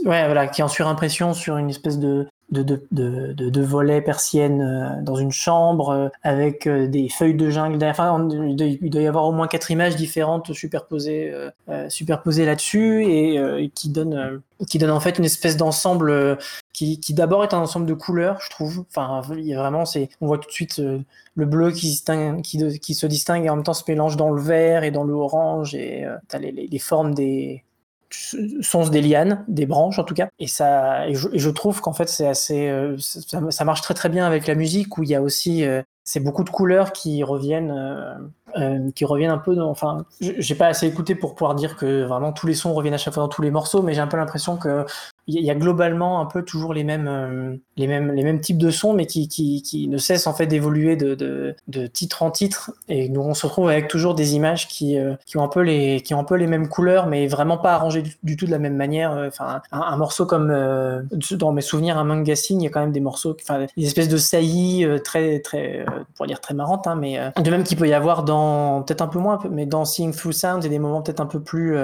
Ouais, 0.05 0.25
voilà, 0.25 0.49
qui 0.49 0.61
est 0.61 0.65
en 0.65 0.69
surimpression 0.69 1.35
sur 1.35 1.57
une 1.57 1.71
espèce 1.71 2.01
de, 2.01 2.27
de, 2.51 2.63
de, 2.63 2.83
de, 2.93 3.51
de, 3.51 3.63
volets 3.63 4.01
persiennes 4.01 4.63
euh, 4.63 5.03
dans 5.03 5.17
une 5.17 5.33
chambre 5.33 5.91
euh, 5.91 6.09
avec 6.23 6.67
euh, 6.67 6.87
des 6.87 7.09
feuilles 7.09 7.35
de 7.35 7.51
jungle 7.51 7.85
Enfin, 7.85 8.27
il 8.31 8.91
doit 8.91 9.03
y 9.03 9.07
avoir 9.07 9.25
au 9.25 9.33
moins 9.33 9.49
quatre 9.49 9.71
images 9.71 9.97
différentes 9.97 10.53
superposées, 10.53 11.33
superposées 11.89 12.45
là-dessus 12.45 13.05
et, 13.05 13.71
qui 13.75 13.89
donnent 13.91 14.41
qui 14.69 14.79
donne 14.79 14.91
en 14.91 15.01
fait 15.01 15.19
une 15.19 15.25
espèce 15.25 15.57
d'ensemble 15.57 16.39
qui, 16.73 16.99
qui 16.99 17.15
d'abord 17.15 17.45
est 17.45 17.55
un 17.55 17.59
ensemble 17.59 17.87
de 17.87 17.95
couleurs, 17.95 18.41
je 18.41 18.51
trouve. 18.51 18.85
Enfin, 18.89 19.21
vraiment, 19.21 19.85
c'est, 19.85 20.09
on 20.21 20.27
voit 20.27 20.39
tout 20.39 20.49
de 20.49 20.53
suite 20.53 20.83
le 21.35 21.47
bleu 21.47 21.71
qui, 21.71 21.95
se 21.95 23.07
distingue 23.07 23.45
et 23.45 23.51
en 23.51 23.57
même 23.57 23.65
temps 23.65 23.75
se 23.75 23.85
mélange 23.87 24.17
dans 24.17 24.31
le 24.31 24.41
vert 24.41 24.85
et 24.85 24.91
dans 24.91 25.05
le 25.05 25.15
orange 25.15 25.75
et 25.75 26.07
t'as 26.29 26.39
les, 26.39 26.53
les, 26.53 26.79
formes 26.79 27.15
des, 27.15 27.65
sont 28.11 28.89
des 28.89 29.03
lianes, 29.03 29.45
des 29.49 29.67
branches 29.67 29.99
en 29.99 30.05
tout 30.05 30.15
cas. 30.15 30.29
Et 30.39 30.47
ça, 30.47 31.09
et 31.09 31.15
je, 31.15 31.51
trouve 31.51 31.81
qu'en 31.81 31.93
fait 31.93 32.09
c'est 32.09 32.27
assez, 32.27 32.69
euh, 32.69 32.97
ça, 32.99 33.65
marche 33.65 33.83
très 33.83 33.95
très 33.95 34.09
bien 34.09 34.27
avec 34.27 34.47
la 34.47 34.55
musique 34.55 34.99
où 34.99 35.03
il 35.03 35.11
y 35.11 35.15
a 35.15 35.23
aussi, 35.23 35.65
euh, 35.65 35.83
c'est 36.05 36.21
beaucoup 36.21 36.45
de 36.45 36.51
couleurs 36.51 36.93
qui 36.93 37.23
reviennent, 37.23 37.71
euh, 38.57 38.91
qui 38.95 39.05
reviennent 39.05 39.31
un 39.31 39.39
peu. 39.39 39.61
Enfin, 39.61 40.07
j'ai 40.21 40.55
pas 40.55 40.69
assez 40.69 40.87
écouté 40.87 41.15
pour 41.15 41.35
pouvoir 41.35 41.55
dire 41.55 41.77
que 41.77 42.05
vraiment 42.05 42.33
tous 42.33 42.47
les 42.47 42.55
sons 42.55 42.73
reviennent 42.73 42.95
à 42.95 42.99
chaque 42.99 43.15
fois 43.15 43.23
dans 43.23 43.29
tous 43.29 43.43
les 43.43 43.51
morceaux, 43.51 43.83
mais 43.83 43.95
j'ai 43.95 44.01
un 44.01 44.07
peu 44.07 44.17
l'impression 44.17 44.57
que 44.57 44.87
il 45.29 45.45
y 45.45 45.51
a 45.51 45.55
globalement 45.55 46.21
un 46.21 46.25
peu 46.27 46.43
toujours 46.43 46.73
les 46.73 46.85
mêmes, 46.85 47.07
euh, 47.07 47.55
les 47.77 47.87
mêmes, 47.87 48.13
les 48.13 48.23
mêmes 48.25 48.41
types 48.41 48.57
de 48.57 48.71
sons, 48.71 48.95
mais 48.95 49.05
qui, 49.05 49.29
qui, 49.29 49.63
qui 49.63 49.87
ne 49.87 49.99
cessent 49.99 50.27
en 50.27 50.33
fait 50.33 50.47
d'évoluer 50.47 50.97
de, 50.97 51.15
de, 51.15 51.55
de, 51.69 51.87
titre 51.87 52.23
en 52.23 52.31
titre. 52.31 52.73
Et 52.89 53.11
nous, 53.11 53.21
on 53.21 53.35
se 53.35 53.47
retrouve 53.47 53.69
avec 53.69 53.89
toujours 53.89 54.15
des 54.15 54.35
images 54.35 54.69
qui, 54.69 54.99
euh, 54.99 55.15
qui, 55.27 55.37
ont, 55.37 55.45
un 55.45 55.49
peu 55.49 55.61
les, 55.61 56.01
qui 56.01 56.15
ont 56.15 56.21
un 56.21 56.25
peu 56.25 56.37
les 56.37 56.47
mêmes 56.47 56.69
couleurs, 56.69 57.07
mais 57.07 57.27
vraiment 57.27 57.59
pas 57.59 57.75
arrangées 57.75 58.03
du, 58.23 58.37
tout 58.37 58.47
de 58.47 58.51
la 58.51 58.59
même 58.59 58.77
manière. 58.77 59.13
Euh, 59.13 59.29
enfin, 59.29 59.61
un, 59.71 59.97
morceau 59.99 60.25
comme, 60.25 60.49
dans 61.33 61.53
mes 61.53 61.61
souvenirs, 61.61 61.99
un 61.99 62.05
manga 62.05 62.35
il 62.51 62.63
y 62.63 62.67
a 62.67 62.71
quand 62.71 62.81
même 62.81 62.93
des 62.93 63.01
morceaux, 63.01 63.37
enfin, 63.39 63.67
des 63.77 63.85
espèces 63.85 64.09
de 64.09 64.17
saillies 64.17 64.87
très, 65.05 65.41
très, 65.41 65.85
pour 66.17 66.27
dire 66.27 66.41
très 66.41 66.55
marrantes, 66.55 66.87
hein, 66.87 66.95
mais 66.95 67.19
de 67.43 67.51
même 67.51 67.65
qu'il 67.65 67.77
peut 67.77 67.89
y 67.89 67.93
avoir 67.93 68.23
dans, 68.23 68.83
peut-être 68.83 69.03
un 69.03 69.09
peu 69.09 69.19
moins, 69.19 69.39
mais 69.51 69.67
dans 69.67 69.85
Seeing 69.85 70.13
Through 70.15 70.33
Sound, 70.33 70.63
il 70.63 70.67
y 70.67 70.69
a 70.69 70.71
des 70.71 70.79
moments 70.79 71.03
peut-être 71.03 71.21
un 71.21 71.27
peu 71.27 71.41
plus, 71.41 71.77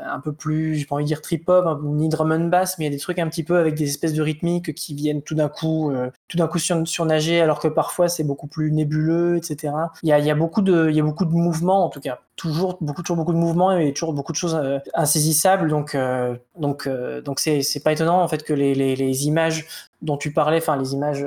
un 0.00 0.20
peu 0.20 0.32
plus, 0.32 0.76
j'ai 0.76 0.84
pas 0.84 0.96
envie 0.96 1.04
de 1.04 1.08
dire 1.08 1.22
trip-hop, 1.22 1.80
ni 1.82 2.08
drum 2.24 2.50
bass, 2.50 2.78
mais 2.78 2.84
il 2.84 2.88
y 2.88 2.92
a 2.92 2.96
des 2.96 3.00
trucs 3.00 3.18
un 3.18 3.28
petit 3.28 3.44
peu 3.44 3.58
avec 3.58 3.74
des 3.74 3.88
espèces 3.88 4.12
de 4.12 4.22
rythmiques 4.22 4.74
qui 4.74 4.94
viennent 4.94 5.22
tout 5.22 5.34
d'un 5.34 5.48
coup, 5.48 5.90
euh, 5.90 6.10
tout 6.28 6.36
d'un 6.36 6.46
coup 6.46 6.58
sur, 6.58 6.86
surnager, 6.86 7.40
alors 7.40 7.60
que 7.60 7.68
parfois 7.68 8.08
c'est 8.08 8.24
beaucoup 8.24 8.46
plus 8.46 8.70
nébuleux, 8.72 9.36
etc. 9.36 9.72
Il 10.02 10.08
y 10.08 10.12
a, 10.12 10.18
il 10.18 10.26
y 10.26 10.30
a 10.30 10.34
beaucoup 10.34 10.62
de, 10.62 10.88
il 10.90 10.96
y 10.96 11.00
a 11.00 11.02
beaucoup 11.02 11.24
de 11.24 11.32
mouvements 11.32 11.84
en 11.84 11.88
tout 11.88 12.00
cas, 12.00 12.20
toujours 12.36 12.78
beaucoup, 12.80 13.02
toujours 13.02 13.16
beaucoup 13.16 13.32
de 13.32 13.38
mouvements 13.38 13.76
et 13.76 13.92
toujours 13.92 14.12
beaucoup 14.12 14.32
de 14.32 14.36
choses 14.36 14.54
euh, 14.54 14.78
insaisissables. 14.94 15.68
Donc, 15.68 15.94
euh, 15.94 16.36
donc, 16.58 16.88
donc 17.24 17.40
c'est, 17.40 17.62
c'est 17.62 17.80
pas 17.80 17.92
étonnant 17.92 18.22
en 18.22 18.28
fait 18.28 18.42
que 18.42 18.52
les, 18.52 18.74
les, 18.74 18.96
les 18.96 19.26
images 19.26 19.66
dont 20.02 20.16
tu 20.16 20.32
parlais, 20.32 20.58
enfin 20.58 20.76
les 20.76 20.92
images 20.92 21.26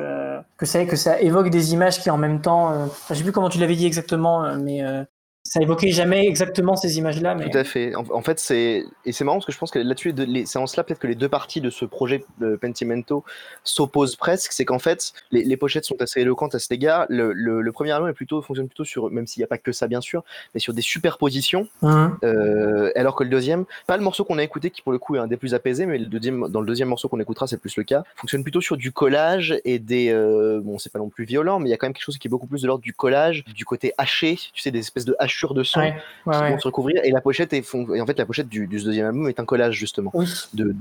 que 0.57 0.65
ça 0.65 0.85
que 0.85 0.95
ça 0.95 1.19
évoque 1.19 1.49
des 1.49 1.73
images 1.73 1.99
qui 1.99 2.09
en 2.09 2.17
même 2.17 2.41
temps, 2.41 2.87
je 3.09 3.15
sais 3.15 3.23
plus 3.23 3.33
comment 3.33 3.49
tu 3.49 3.59
l'avais 3.59 3.75
dit 3.75 3.85
exactement, 3.85 4.55
mais 4.55 4.81
ça 5.51 5.59
évoquait 5.61 5.91
jamais 5.91 6.25
exactement 6.27 6.77
ces 6.77 6.97
images-là. 6.97 7.35
Mais... 7.35 7.49
Tout 7.49 7.57
à 7.57 7.65
fait. 7.65 7.93
En, 7.93 8.21
fait, 8.21 8.39
c'est 8.39 8.85
et 9.03 9.11
c'est 9.11 9.25
marrant 9.25 9.35
parce 9.35 9.47
que 9.47 9.51
je 9.51 9.57
pense 9.57 9.69
que 9.69 9.79
là-dessus, 9.79 10.15
c'est 10.45 10.57
en 10.57 10.65
cela 10.65 10.85
peut-être 10.85 10.99
que 10.99 11.07
les 11.07 11.15
deux 11.15 11.27
parties 11.27 11.59
de 11.59 11.69
ce 11.69 11.83
projet 11.83 12.23
de 12.39 12.55
Pentimento 12.55 13.25
s'opposent 13.65 14.15
presque. 14.15 14.53
C'est 14.53 14.63
qu'en 14.63 14.79
fait, 14.79 15.11
les, 15.29 15.57
pochettes 15.57 15.83
sont 15.83 16.01
assez 16.01 16.21
éloquentes 16.21 16.55
à 16.55 16.59
cet 16.59 16.71
égard. 16.71 17.05
Le, 17.09 17.33
le, 17.33 17.71
premier 17.73 17.91
album 17.91 18.09
est 18.09 18.13
plutôt 18.13 18.41
fonctionne 18.41 18.67
plutôt 18.67 18.85
sur, 18.85 19.11
même 19.11 19.27
s'il 19.27 19.41
n'y 19.41 19.43
a 19.43 19.47
pas 19.47 19.57
que 19.57 19.73
ça 19.73 19.87
bien 19.89 19.99
sûr, 19.99 20.23
mais 20.53 20.61
sur 20.61 20.73
des 20.73 20.81
superpositions. 20.81 21.67
Mmh. 21.81 22.07
Euh, 22.23 22.91
alors 22.95 23.17
que 23.17 23.25
le 23.25 23.29
deuxième, 23.29 23.65
pas 23.87 23.97
le 23.97 24.03
morceau 24.03 24.23
qu'on 24.23 24.37
a 24.37 24.43
écouté 24.43 24.69
qui 24.69 24.81
pour 24.81 24.93
le 24.93 24.99
coup 24.99 25.17
est 25.17 25.19
un 25.19 25.27
des 25.27 25.35
plus 25.35 25.53
apaisés, 25.53 25.85
mais 25.85 25.97
le 25.97 26.05
deuxième, 26.05 26.47
dans 26.47 26.61
le 26.61 26.67
deuxième 26.67 26.87
morceau 26.87 27.09
qu'on 27.09 27.19
écoutera, 27.19 27.47
c'est 27.47 27.57
plus 27.57 27.75
le 27.75 27.83
cas, 27.83 28.05
fonctionne 28.15 28.43
plutôt 28.43 28.61
sur 28.61 28.77
du 28.77 28.93
collage 28.93 29.59
et 29.65 29.79
des, 29.79 30.11
euh, 30.13 30.61
bon, 30.63 30.79
c'est 30.79 30.93
pas 30.93 30.99
non 30.99 31.09
plus 31.09 31.25
violent, 31.25 31.59
mais 31.59 31.67
il 31.67 31.71
y 31.71 31.73
a 31.73 31.77
quand 31.77 31.87
même 31.87 31.93
quelque 31.93 32.05
chose 32.05 32.17
qui 32.17 32.29
est 32.29 32.31
beaucoup 32.31 32.47
plus 32.47 32.61
de 32.61 32.67
l'ordre 32.67 32.83
du 32.83 32.93
collage, 32.93 33.43
du 33.53 33.65
côté 33.65 33.91
haché, 33.97 34.37
tu 34.53 34.61
sais, 34.61 34.71
des 34.71 34.79
espèces 34.79 35.03
de 35.03 35.13
de 35.53 35.63
son 35.63 35.81
qui 35.81 36.29
vont 36.29 36.59
se 36.59 36.67
recouvrir. 36.67 37.01
Et 37.03 37.11
la 37.11 37.21
pochette 37.21 37.53
est, 37.53 37.65
et 37.95 38.01
en 38.01 38.05
fait, 38.05 38.17
la 38.17 38.25
pochette 38.25 38.47
du, 38.47 38.67
deuxième 38.67 39.07
album 39.07 39.27
est 39.27 39.39
un 39.39 39.45
collage 39.45 39.75
justement. 39.75 40.11
De, 40.53 40.75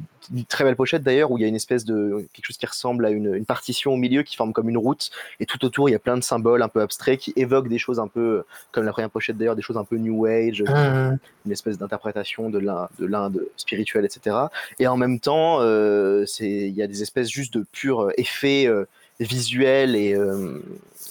très 0.48 0.64
belle 0.64 0.76
pochette 0.76 1.02
d'ailleurs 1.02 1.30
où 1.30 1.38
il 1.38 1.40
y 1.40 1.44
a 1.44 1.48
une 1.48 1.56
espèce 1.56 1.84
de 1.84 2.26
quelque 2.32 2.46
chose 2.46 2.56
qui 2.56 2.66
ressemble 2.66 3.04
à 3.06 3.10
une, 3.10 3.44
partition 3.44 3.92
au 3.92 3.96
milieu 3.96 4.22
qui 4.22 4.36
forme 4.36 4.52
comme 4.52 4.68
une 4.68 4.78
route. 4.78 5.10
Et 5.40 5.46
tout 5.46 5.64
autour, 5.64 5.88
il 5.88 5.92
y 5.92 5.94
a 5.94 5.98
plein 5.98 6.16
de 6.16 6.22
symboles 6.22 6.62
un 6.62 6.68
peu 6.68 6.80
abstraits 6.80 7.18
qui 7.18 7.32
évoquent 7.36 7.68
des 7.68 7.78
choses 7.78 7.98
un 7.98 8.06
peu, 8.06 8.44
comme 8.70 8.84
la 8.84 8.92
première 8.92 9.10
pochette 9.10 9.36
d'ailleurs, 9.36 9.56
des 9.56 9.62
choses 9.62 9.76
un 9.76 9.84
peu 9.84 9.96
new 9.96 10.26
age, 10.26 10.62
mmh. 10.62 11.18
une 11.46 11.52
espèce 11.52 11.78
d'interprétation 11.78 12.50
de 12.50 12.58
l'Inde 12.58 13.46
spirituelle, 13.56 14.04
etc. 14.04 14.36
Et 14.78 14.86
en 14.86 14.96
même 14.96 15.20
temps, 15.20 15.58
euh, 15.60 16.24
il 16.40 16.74
y 16.74 16.82
a 16.82 16.86
des 16.86 17.02
espèces 17.02 17.28
juste 17.28 17.54
de 17.54 17.64
purs 17.72 18.10
effets 18.16 18.66
euh, 18.66 18.84
visuels 19.18 19.96
et, 19.96 20.14
euh, 20.14 20.62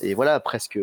et 0.01 0.13
voilà, 0.13 0.39
presque 0.39 0.79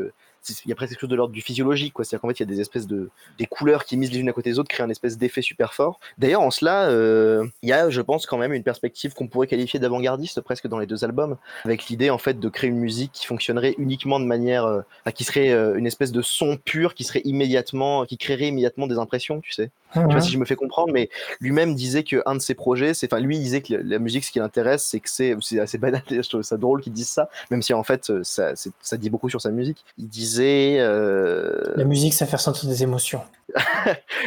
il 0.64 0.68
y 0.68 0.72
a 0.72 0.74
presque 0.74 0.92
quelque 0.92 1.00
chose 1.00 1.10
de 1.10 1.16
l'ordre 1.16 1.32
du 1.32 1.42
physiologique, 1.42 1.92
quoi. 1.92 2.04
C'est-à-dire 2.04 2.22
qu'en 2.22 2.28
fait, 2.28 2.40
il 2.40 2.42
y 2.42 2.50
a 2.50 2.54
des 2.54 2.60
espèces 2.60 2.86
de 2.86 3.10
des 3.38 3.46
couleurs 3.46 3.84
qui 3.84 3.96
misent 3.96 4.12
les 4.12 4.20
unes 4.20 4.28
à 4.28 4.32
côté 4.32 4.50
des 4.50 4.58
autres, 4.58 4.68
créent 4.68 4.82
un 4.82 4.90
espèce 4.90 5.18
d'effet 5.18 5.42
super 5.42 5.74
fort. 5.74 6.00
D'ailleurs, 6.18 6.42
en 6.42 6.50
cela, 6.50 6.88
euh, 6.88 7.46
il 7.62 7.68
y 7.68 7.72
a, 7.72 7.90
je 7.90 8.00
pense, 8.00 8.26
quand 8.26 8.38
même 8.38 8.52
une 8.52 8.62
perspective 8.62 9.14
qu'on 9.14 9.28
pourrait 9.28 9.46
qualifier 9.46 9.80
d'avant-gardiste 9.80 10.40
presque 10.40 10.66
dans 10.66 10.78
les 10.78 10.86
deux 10.86 11.04
albums, 11.04 11.36
avec 11.64 11.86
l'idée 11.86 12.10
en 12.10 12.18
fait 12.18 12.38
de 12.38 12.48
créer 12.48 12.70
une 12.70 12.78
musique 12.78 13.12
qui 13.12 13.26
fonctionnerait 13.26 13.74
uniquement 13.78 14.20
de 14.20 14.24
manière, 14.24 14.64
euh, 14.64 14.82
qui 15.14 15.24
serait 15.24 15.50
euh, 15.50 15.76
une 15.76 15.86
espèce 15.86 16.12
de 16.12 16.22
son 16.22 16.56
pur, 16.56 16.94
qui 16.94 17.04
serait 17.04 17.22
immédiatement, 17.24 18.04
qui 18.04 18.16
créerait 18.16 18.48
immédiatement 18.48 18.86
des 18.86 18.98
impressions, 18.98 19.40
tu 19.40 19.52
sais. 19.52 19.70
Je 20.02 20.08
sais 20.08 20.14
pas 20.14 20.20
si 20.20 20.32
je 20.32 20.38
me 20.38 20.44
fais 20.44 20.56
comprendre, 20.56 20.92
mais 20.92 21.08
lui-même 21.40 21.74
disait 21.74 22.02
qu'un 22.02 22.34
de 22.34 22.40
ses 22.40 22.54
projets, 22.54 22.94
c'est, 22.94 23.12
enfin, 23.12 23.22
lui 23.22 23.36
il 23.36 23.42
disait 23.42 23.62
que 23.62 23.74
la 23.74 23.98
musique, 23.98 24.24
ce 24.24 24.30
qui 24.30 24.38
l'intéresse, 24.38 24.84
c'est 24.84 25.00
que 25.00 25.08
c'est, 25.08 25.36
c'est 25.40 25.60
assez 25.60 25.78
banal, 25.78 26.02
je 26.08 26.20
trouve 26.28 26.42
ça 26.42 26.56
drôle 26.56 26.82
qu'il 26.82 26.92
dise 26.92 27.08
ça, 27.08 27.28
même 27.50 27.62
si 27.62 27.74
en 27.74 27.82
fait, 27.82 28.12
ça, 28.22 28.52
ça 28.54 28.96
dit 28.96 29.10
beaucoup 29.10 29.30
sur 29.30 29.40
sa 29.40 29.50
musique. 29.50 29.84
Il 29.98 30.08
disait. 30.08 30.76
Euh... 30.80 31.74
La 31.76 31.84
musique, 31.84 32.14
ça 32.14 32.26
fait 32.26 32.36
ressentir 32.36 32.68
des 32.68 32.82
émotions. 32.82 33.22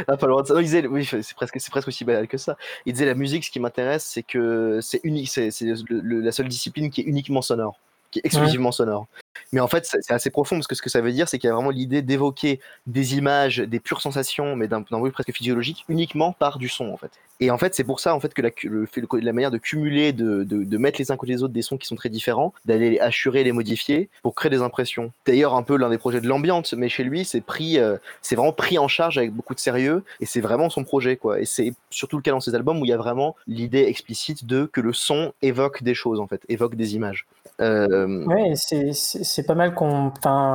ah, 0.08 0.18
pas 0.18 0.28
loin 0.28 0.42
de 0.42 0.48
ça. 0.48 0.56
il 0.58 0.64
disait, 0.64 0.88
oui, 0.88 1.06
c'est 1.06 1.36
presque, 1.36 1.60
c'est 1.60 1.72
presque 1.72 1.88
aussi 1.88 2.06
banal 2.06 2.28
que 2.28 2.38
ça. 2.38 2.58
Il 2.86 2.94
disait 2.94 3.06
la 3.06 3.16
musique, 3.16 3.44
ce 3.44 3.52
qui 3.52 3.60
m'intéresse, 3.60 4.04
c'est 4.06 4.24
que 4.24 4.80
c'est 4.82 5.02
unique, 5.04 5.30
c'est, 5.30 5.52
c'est 5.52 5.66
la 5.90 6.32
seule 6.32 6.48
discipline 6.48 6.90
qui 6.90 7.02
est 7.02 7.06
uniquement 7.06 7.42
sonore 7.42 7.80
qui 8.12 8.20
est 8.20 8.26
exclusivement 8.26 8.72
sonore. 8.72 9.08
Mais 9.52 9.60
en 9.60 9.68
fait, 9.68 9.86
c'est 9.86 10.14
assez 10.14 10.30
profond 10.30 10.56
parce 10.56 10.68
que 10.68 10.76
ce 10.76 10.82
que 10.82 10.90
ça 10.90 11.02
veut 11.02 11.12
dire, 11.12 11.28
c'est 11.28 11.40
qu'il 11.40 11.48
y 11.48 11.52
a 11.52 11.56
vraiment 11.56 11.72
l'idée 11.72 12.02
d'évoquer 12.02 12.60
des 12.86 13.16
images, 13.16 13.58
des 13.58 13.80
pures 13.80 14.02
sensations, 14.02 14.56
mais 14.56 14.68
d'un 14.68 14.84
point 14.84 15.00
de 15.00 15.06
vue 15.06 15.12
presque 15.12 15.32
physiologique, 15.32 15.86
uniquement 15.90 16.34
par 16.34 16.60
du 16.60 16.70
son, 16.70 16.90
en 16.92 16.98
fait. 16.98 17.12
Et 17.42 17.52
en 17.52 17.58
fait, 17.58 17.74
c'est 17.74 17.84
pour 17.84 18.00
ça, 18.00 18.14
en 18.14 18.20
fait, 18.20 18.34
que 18.34 18.42
la, 18.42 19.34
manière 19.34 19.50
de 19.50 19.58
cumuler, 19.58 20.12
de, 20.14 20.78
mettre 20.78 21.00
les 21.00 21.12
uns 21.12 21.18
côté 21.18 21.32
les 21.32 21.44
autres 21.44 21.54
des 21.54 21.62
sons 21.62 21.78
qui 21.78 21.88
sont 21.88 21.96
très 21.96 22.10
différents, 22.10 22.54
d'aller 22.66 22.92
les 22.92 23.00
assurer, 23.00 23.44
les 23.44 23.52
modifier 23.52 24.10
pour 24.22 24.36
créer 24.36 24.50
des 24.50 24.62
impressions. 24.62 25.12
D'ailleurs, 25.26 25.56
un 25.56 25.64
peu 25.64 25.78
l'un 25.78 25.90
des 25.90 25.98
projets 25.98 26.22
de 26.22 26.28
l'ambiance, 26.28 26.74
mais 26.74 26.90
chez 26.90 27.04
lui, 27.04 27.26
c'est 27.26 27.42
pris, 27.42 27.80
euh, 27.80 27.98
c'est 28.22 28.36
vraiment 28.36 28.52
pris 28.52 28.78
en 28.78 28.88
charge 28.88 29.18
avec 29.18 29.32
beaucoup 29.32 29.56
de 29.56 29.60
sérieux, 29.60 30.04
et 30.20 30.26
c'est 30.26 30.42
vraiment 30.42 30.70
son 30.70 30.84
projet, 30.84 31.16
quoi. 31.16 31.40
Et 31.40 31.46
c'est 31.46 31.74
surtout 31.90 32.18
le 32.18 32.22
cas 32.22 32.32
dans 32.32 32.40
ses 32.40 32.54
albums 32.56 32.80
où 32.82 32.86
il 32.86 32.90
y 32.90 32.94
a 32.94 32.98
vraiment 32.98 33.36
l'idée 33.48 33.84
explicite 33.84 34.46
de 34.46 34.66
que 34.66 34.82
le 34.82 34.94
son 34.94 35.34
évoque 35.42 35.82
des 35.82 35.96
choses, 35.96 36.20
en 36.20 36.28
fait, 36.28 36.42
évoque 36.50 36.76
des 36.76 36.96
images. 36.96 37.26
Euh... 37.62 38.24
Oui, 38.26 38.56
c'est 38.56 39.44
pas 39.44 39.56
mal 39.56 39.74
qu'on 39.74 40.12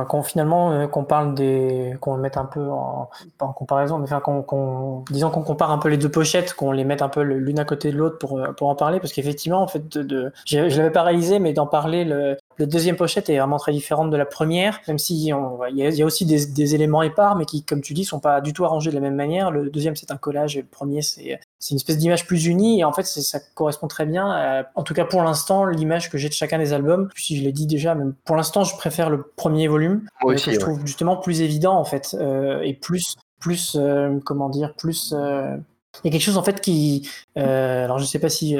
qu'on 0.07 0.23
finalement 0.23 0.71
euh, 0.71 0.87
qu'on 0.87 1.03
parle 1.03 1.35
des 1.35 1.95
qu'on 1.99 2.15
le 2.15 2.21
mette 2.21 2.37
un 2.37 2.45
peu 2.45 2.67
en, 2.69 3.09
comparaison, 3.37 3.99
mais 3.99 4.05
enfin 4.05 4.19
qu'on 4.19 5.03
disons 5.11 5.29
qu'on 5.29 5.43
compare 5.43 5.71
un 5.71 5.77
peu 5.77 5.89
les 5.89 5.97
deux 5.97 6.09
pochettes, 6.09 6.53
qu'on 6.53 6.71
les 6.71 6.83
mette 6.83 7.03
un 7.03 7.09
peu 7.09 7.21
l'une 7.21 7.59
à 7.59 7.65
côté 7.65 7.91
de 7.91 7.97
l'autre 7.97 8.17
pour 8.17 8.39
euh, 8.39 8.53
pour 8.53 8.69
en 8.69 8.75
parler, 8.75 8.99
parce 8.99 9.13
qu'effectivement 9.13 9.61
en 9.61 9.67
fait 9.67 9.87
de, 9.87 10.01
de 10.01 10.31
je, 10.45 10.57
l'avais 10.57 10.89
pas 10.89 11.03
réalisé, 11.03 11.37
mais 11.37 11.53
d'en 11.53 11.67
parler 11.67 12.05
le 12.05 12.37
la 12.57 12.65
deuxième 12.65 12.95
pochette 12.95 13.29
est 13.29 13.37
vraiment 13.37 13.57
très 13.57 13.71
différente 13.71 14.09
de 14.09 14.17
la 14.17 14.25
première, 14.25 14.79
même 14.87 14.97
s'il 14.97 15.17
y, 15.17 15.27
y, 15.27 16.01
a 16.01 16.05
aussi 16.05 16.25
des, 16.25 16.45
des, 16.45 16.75
éléments 16.75 17.01
épars, 17.01 17.35
mais 17.35 17.45
qui, 17.45 17.63
comme 17.63 17.81
tu 17.81 17.93
dis, 17.93 18.05
sont 18.05 18.19
pas 18.19 18.41
du 18.41 18.53
tout 18.53 18.65
arrangés 18.65 18.89
de 18.89 18.95
la 18.95 19.01
même 19.01 19.15
manière. 19.15 19.51
Le 19.51 19.69
deuxième, 19.69 19.95
c'est 19.95 20.11
un 20.11 20.17
collage, 20.17 20.57
et 20.57 20.61
le 20.61 20.67
premier, 20.67 21.01
c'est 21.01 21.39
une 21.71 21.77
espèce 21.77 21.97
d'image 21.97 22.25
plus 22.25 22.45
unie. 22.45 22.79
Et 22.79 22.83
en 22.83 22.93
fait 22.93 23.03
ça 23.03 23.39
correspond 23.53 23.87
très 23.87 24.05
bien 24.05 24.29
à, 24.29 24.63
en 24.75 24.83
tout 24.83 24.93
cas 24.93 25.05
pour 25.05 25.23
l'instant 25.23 25.65
l'image 25.65 26.09
que 26.09 26.17
j'ai 26.17 26.29
de 26.29 26.33
chacun 26.33 26.57
des 26.57 26.73
albums. 26.73 27.09
Si 27.15 27.37
je 27.37 27.43
l'ai 27.43 27.51
dit 27.51 27.67
déjà 27.67 27.95
même 27.95 28.13
pour 28.25 28.35
l'instant 28.35 28.63
je 28.63 28.75
préfère 28.75 29.09
le 29.09 29.23
premier 29.35 29.67
volume 29.67 30.07
que 30.21 30.37
je 30.37 30.59
trouve 30.59 30.85
justement 30.85 31.17
plus 31.17 31.41
évident 31.41 31.77
en 31.77 31.85
fait 31.85 32.15
euh, 32.19 32.61
et 32.61 32.73
plus 32.73 33.15
plus 33.39 33.75
euh, 33.79 34.19
comment 34.25 34.49
dire 34.49 34.73
plus 34.75 35.13
euh, 35.15 35.55
il 36.03 36.07
y 36.07 36.09
a 36.09 36.11
quelque 36.11 36.25
chose 36.25 36.37
en 36.37 36.43
fait 36.43 36.61
qui, 36.61 37.09
alors 37.35 37.97
je 37.99 38.03
ne 38.03 38.07
sais 38.07 38.19
pas 38.19 38.29
si 38.29 38.57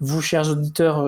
vous, 0.00 0.20
chers 0.20 0.50
auditeurs 0.50 1.06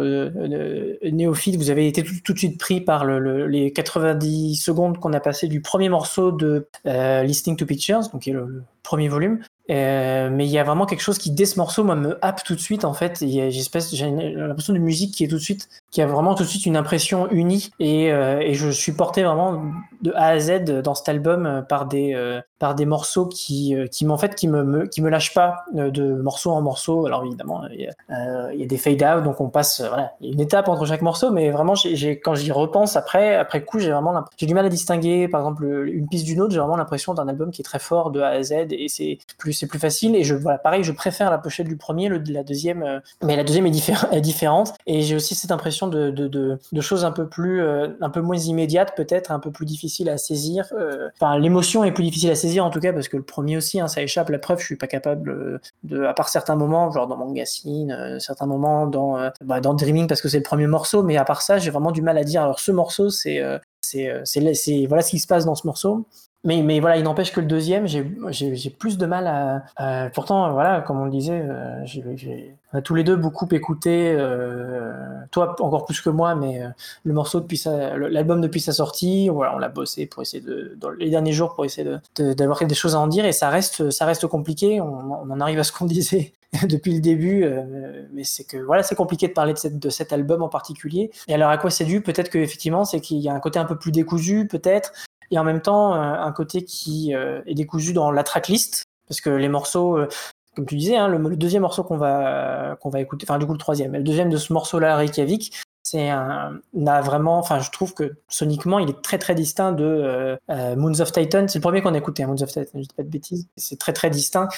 néophytes, 1.02 1.56
vous 1.56 1.70
avez 1.70 1.86
été 1.86 2.02
tout, 2.02 2.32
de 2.32 2.38
suite 2.38 2.58
pris 2.58 2.80
par 2.80 3.04
le, 3.04 3.46
les 3.46 3.72
90 3.72 4.56
secondes 4.56 4.98
qu'on 4.98 5.12
a 5.12 5.20
passé 5.20 5.48
du 5.48 5.60
premier 5.60 5.88
morceau 5.88 6.32
de 6.32 6.68
Listening 6.84 7.56
to 7.56 7.66
Pictures, 7.66 8.08
donc 8.12 8.22
qui 8.22 8.30
est 8.30 8.34
le 8.34 8.62
premier 8.82 9.08
volume, 9.08 9.40
euh, 9.70 10.28
mais 10.30 10.46
il 10.46 10.50
y 10.50 10.58
a 10.58 10.64
vraiment 10.64 10.86
quelque 10.86 11.00
chose 11.00 11.18
qui, 11.18 11.30
dès 11.30 11.46
ce 11.46 11.58
morceau, 11.58 11.84
moi, 11.84 11.96
me 11.96 12.18
happe 12.22 12.44
tout 12.44 12.54
de 12.54 12.60
suite, 12.60 12.84
en 12.84 12.92
fait. 12.92 13.24
J'ai 13.26 14.10
l'impression 14.10 14.72
de 14.72 14.78
musique 14.78 15.14
qui 15.14 15.24
est 15.24 15.28
tout 15.28 15.36
de 15.36 15.40
suite, 15.40 15.68
qui 15.90 16.02
a 16.02 16.06
vraiment 16.06 16.34
tout 16.34 16.42
de 16.42 16.48
suite 16.48 16.66
une 16.66 16.76
impression 16.76 17.30
unie. 17.30 17.70
Et, 17.80 18.12
euh, 18.12 18.40
et 18.40 18.54
je 18.54 18.68
suis 18.68 18.92
porté 18.92 19.22
vraiment 19.22 19.62
de 20.04 20.12
A 20.12 20.26
à 20.26 20.38
Z 20.38 20.64
dans 20.82 20.94
cet 20.94 21.08
album 21.08 21.46
euh, 21.46 21.62
par 21.62 21.86
des, 21.86 22.14
euh, 22.14 22.40
par 22.58 22.74
des 22.74 22.84
morceaux 22.84 23.26
qui, 23.26 23.74
euh, 23.74 23.86
qui, 23.86 24.06
en 24.06 24.18
fait, 24.18 24.34
qui 24.34 24.48
me, 24.48 24.86
qui 24.86 25.00
me 25.00 25.08
lâchent 25.08 25.34
pas 25.34 25.64
de 25.72 26.14
morceau 26.14 26.50
en 26.50 26.60
morceau. 26.60 27.06
Alors 27.06 27.24
évidemment, 27.24 27.62
il 27.72 27.80
y 27.80 28.62
a, 28.62 28.66
des 28.66 28.76
fade-out, 28.76 29.24
donc 29.24 29.40
on 29.40 29.48
passe, 29.48 29.80
voilà, 29.80 30.12
une 30.20 30.40
étape 30.40 30.68
entre 30.68 30.84
chaque 30.84 31.02
morceau, 31.02 31.30
mais 31.30 31.50
vraiment, 31.50 31.74
j'ai 31.74 32.20
quand 32.20 32.34
j'y 32.34 32.52
repense 32.52 32.96
après, 32.96 33.34
après 33.36 33.64
coup, 33.64 33.78
j'ai 33.78 33.90
vraiment 33.90 34.24
j'ai 34.36 34.46
du 34.46 34.54
mal 34.54 34.66
à 34.66 34.68
distinguer, 34.68 35.28
par 35.28 35.40
exemple, 35.40 35.64
une 35.64 36.08
piste 36.08 36.26
d'une 36.26 36.40
autre. 36.40 36.52
J'ai 36.52 36.60
vraiment 36.60 36.76
l'impression 36.76 37.14
d'un 37.14 37.28
album 37.28 37.50
qui 37.50 37.62
est 37.62 37.64
très 37.64 37.78
fort 37.78 38.10
de 38.10 38.20
A 38.20 38.28
à 38.28 38.42
Z 38.42 38.52
et 38.70 38.88
c'est 38.88 39.18
plus 39.38 39.53
c'est 39.54 39.66
plus 39.66 39.78
facile. 39.78 40.16
Et 40.16 40.24
je, 40.24 40.34
voilà, 40.34 40.58
pareil, 40.58 40.84
je 40.84 40.92
préfère 40.92 41.30
la 41.30 41.38
pochette 41.38 41.66
du 41.66 41.76
premier, 41.76 42.08
la 42.08 42.44
deuxième, 42.44 42.82
euh, 42.82 43.00
mais 43.22 43.36
la 43.36 43.44
deuxième 43.44 43.66
est, 43.66 43.70
différente. 44.20 44.74
Et 44.86 45.02
j'ai 45.02 45.14
aussi 45.14 45.34
cette 45.34 45.50
impression 45.50 45.88
de, 45.88 46.10
de, 46.10 46.80
choses 46.80 47.04
un 47.04 47.12
peu 47.12 47.28
plus, 47.28 47.62
euh, 47.62 47.88
un 48.00 48.10
peu 48.10 48.20
moins 48.20 48.36
immédiates, 48.36 48.94
peut-être, 48.96 49.30
un 49.32 49.38
peu 49.38 49.50
plus 49.50 49.66
difficiles 49.66 50.08
à 50.08 50.18
saisir. 50.18 50.66
Euh, 50.72 51.08
enfin, 51.20 51.38
l'émotion 51.38 51.84
est 51.84 51.92
plus 51.92 52.04
difficile 52.04 52.30
à 52.30 52.34
saisir, 52.34 52.64
en 52.64 52.70
tout 52.70 52.80
cas, 52.80 52.92
parce 52.92 53.08
que 53.08 53.16
le 53.16 53.22
premier 53.22 53.56
aussi, 53.56 53.80
hein, 53.80 53.88
ça 53.88 54.02
échappe. 54.02 54.28
La 54.28 54.38
preuve, 54.38 54.60
je 54.60 54.66
suis 54.66 54.76
pas 54.76 54.86
capable 54.86 55.60
de, 55.82 56.04
à 56.04 56.14
part 56.14 56.28
certains 56.28 56.56
moments, 56.56 56.90
genre 56.90 57.06
dans 57.06 57.16
Mangacine, 57.16 58.18
certains 58.20 58.46
moments 58.46 58.86
dans, 58.86 59.30
bah, 59.42 59.60
dans 59.60 59.74
Dreaming, 59.74 60.06
parce 60.06 60.20
que 60.20 60.28
c'est 60.28 60.38
le 60.38 60.42
premier 60.42 60.66
morceau, 60.66 61.02
mais 61.02 61.16
à 61.16 61.24
part 61.24 61.42
ça, 61.42 61.58
j'ai 61.58 61.70
vraiment 61.70 61.92
du 61.92 62.02
mal 62.02 62.18
à 62.18 62.24
dire. 62.24 62.42
Alors, 62.42 62.60
ce 62.60 62.72
morceau, 62.72 63.10
c'est, 63.10 63.42
c'est, 63.80 64.86
voilà 64.88 65.02
ce 65.02 65.10
qui 65.10 65.18
se 65.18 65.26
passe 65.26 65.44
dans 65.44 65.54
ce 65.54 65.66
morceau. 65.66 66.06
Mais, 66.44 66.62
mais 66.62 66.78
voilà, 66.78 66.98
il 66.98 67.04
n'empêche 67.04 67.32
que 67.32 67.40
le 67.40 67.46
deuxième, 67.46 67.86
j'ai 67.86 68.70
plus 68.70 68.98
de 68.98 69.06
mal 69.06 69.62
à, 69.76 70.10
Pourtant, 70.10 70.52
voilà, 70.52 70.82
comme 70.82 71.00
on 71.00 71.06
le 71.06 71.10
disait, 71.10 71.40
euh, 71.42 71.84
j'ai 71.84 72.54
on 72.74 72.78
a 72.78 72.82
tous 72.82 72.94
les 72.96 73.04
deux 73.04 73.14
beaucoup 73.14 73.46
écouté, 73.52 74.12
euh, 74.18 74.92
toi 75.30 75.54
encore 75.60 75.86
plus 75.86 76.00
que 76.00 76.10
moi, 76.10 76.34
mais 76.34 76.60
euh, 76.60 76.68
le 77.04 77.12
morceau 77.12 77.38
depuis 77.38 77.62
l'album 78.10 78.40
depuis 78.40 78.60
sa 78.60 78.72
sortie, 78.72 79.28
voilà, 79.28 79.54
on 79.54 79.58
l'a 79.58 79.68
bossé 79.68 80.06
pour 80.06 80.22
essayer 80.22 80.42
de, 80.42 80.74
dans 80.76 80.90
les 80.90 81.08
derniers 81.08 81.32
jours 81.32 81.54
pour 81.54 81.64
essayer 81.64 81.88
d'avoir 82.18 82.58
de, 82.58 82.64
des 82.64 82.74
choses 82.74 82.96
à 82.96 82.98
en 82.98 83.06
dire, 83.06 83.24
et 83.24 83.32
ça 83.32 83.48
reste, 83.48 83.90
ça 83.90 84.04
reste 84.06 84.26
compliqué. 84.26 84.80
On, 84.80 84.88
on 84.88 85.30
en 85.30 85.40
arrive 85.40 85.60
à 85.60 85.64
ce 85.64 85.72
qu'on 85.72 85.84
disait 85.86 86.32
depuis 86.68 86.94
le 86.94 87.00
début, 87.00 87.44
euh, 87.44 88.02
mais 88.12 88.24
c'est 88.24 88.44
que 88.44 88.56
voilà, 88.56 88.82
c'est 88.82 88.94
compliqué 88.94 89.28
de 89.28 89.32
parler 89.32 89.52
de, 89.52 89.58
cette, 89.58 89.78
de 89.78 89.90
cet 89.90 90.12
album 90.12 90.42
en 90.42 90.48
particulier. 90.48 91.10
Et 91.28 91.34
alors 91.34 91.50
à 91.50 91.58
quoi 91.58 91.70
c'est 91.70 91.84
dû? 91.84 92.00
Peut-être 92.00 92.30
que 92.30 92.38
effectivement, 92.38 92.84
c'est 92.84 93.00
qu'il 93.00 93.18
y 93.18 93.28
a 93.28 93.34
un 93.34 93.40
côté 93.40 93.58
un 93.58 93.64
peu 93.64 93.76
plus 93.76 93.92
décousu, 93.92 94.46
peut-être 94.46 94.92
et 95.34 95.38
en 95.38 95.44
même 95.44 95.60
temps 95.60 95.94
euh, 95.94 95.98
un 95.98 96.32
côté 96.32 96.64
qui 96.64 97.14
euh, 97.14 97.42
est 97.46 97.54
décousu 97.54 97.92
dans 97.92 98.10
la 98.10 98.22
tracklist 98.22 98.84
parce 99.08 99.20
que 99.20 99.30
les 99.30 99.48
morceaux 99.48 99.98
euh, 99.98 100.08
comme 100.54 100.66
tu 100.66 100.76
disais 100.76 100.96
hein, 100.96 101.08
le, 101.08 101.36
deuxième 101.36 101.62
morceau 101.62 101.82
qu'on 101.82 101.96
va 101.96 102.76
qu'on 102.80 102.88
va 102.88 103.00
écouter 103.00 103.26
enfin 103.28 103.38
du 103.38 103.46
coup 103.46 103.52
le 103.52 103.58
troisième 103.58 103.92
le 103.92 104.02
deuxième 104.02 104.30
de 104.30 104.36
ce 104.36 104.52
morceau 104.52 104.78
là 104.78 104.96
Reykjavik 104.96 105.60
c'est 105.82 106.08
un 106.08 106.60
a 106.86 107.00
vraiment 107.02 107.38
enfin 107.38 107.58
je 107.58 107.70
trouve 107.70 107.94
que 107.94 108.14
soniquement 108.28 108.78
il 108.78 108.88
est 108.88 109.02
très 109.02 109.18
très 109.18 109.34
distinct 109.34 109.72
de 109.72 110.38
Moons 110.48 110.98
of 111.00 111.12
Titan. 111.12 111.46
C'est 111.46 111.58
le 111.58 111.60
premier 111.60 111.82
qu'on 111.82 111.92
a 111.92 111.98
écouté 111.98 112.22
hein, 112.22 112.28
Moons 112.28 112.42
of 112.42 112.48
Titan 112.48 112.70
je 112.76 112.80
dis 112.80 112.88
pas 112.96 113.02
de 113.02 113.10
bêtises. 113.10 113.48
C'est 113.58 113.78
très 113.78 113.92
très 113.92 114.08
distinct. 114.08 114.48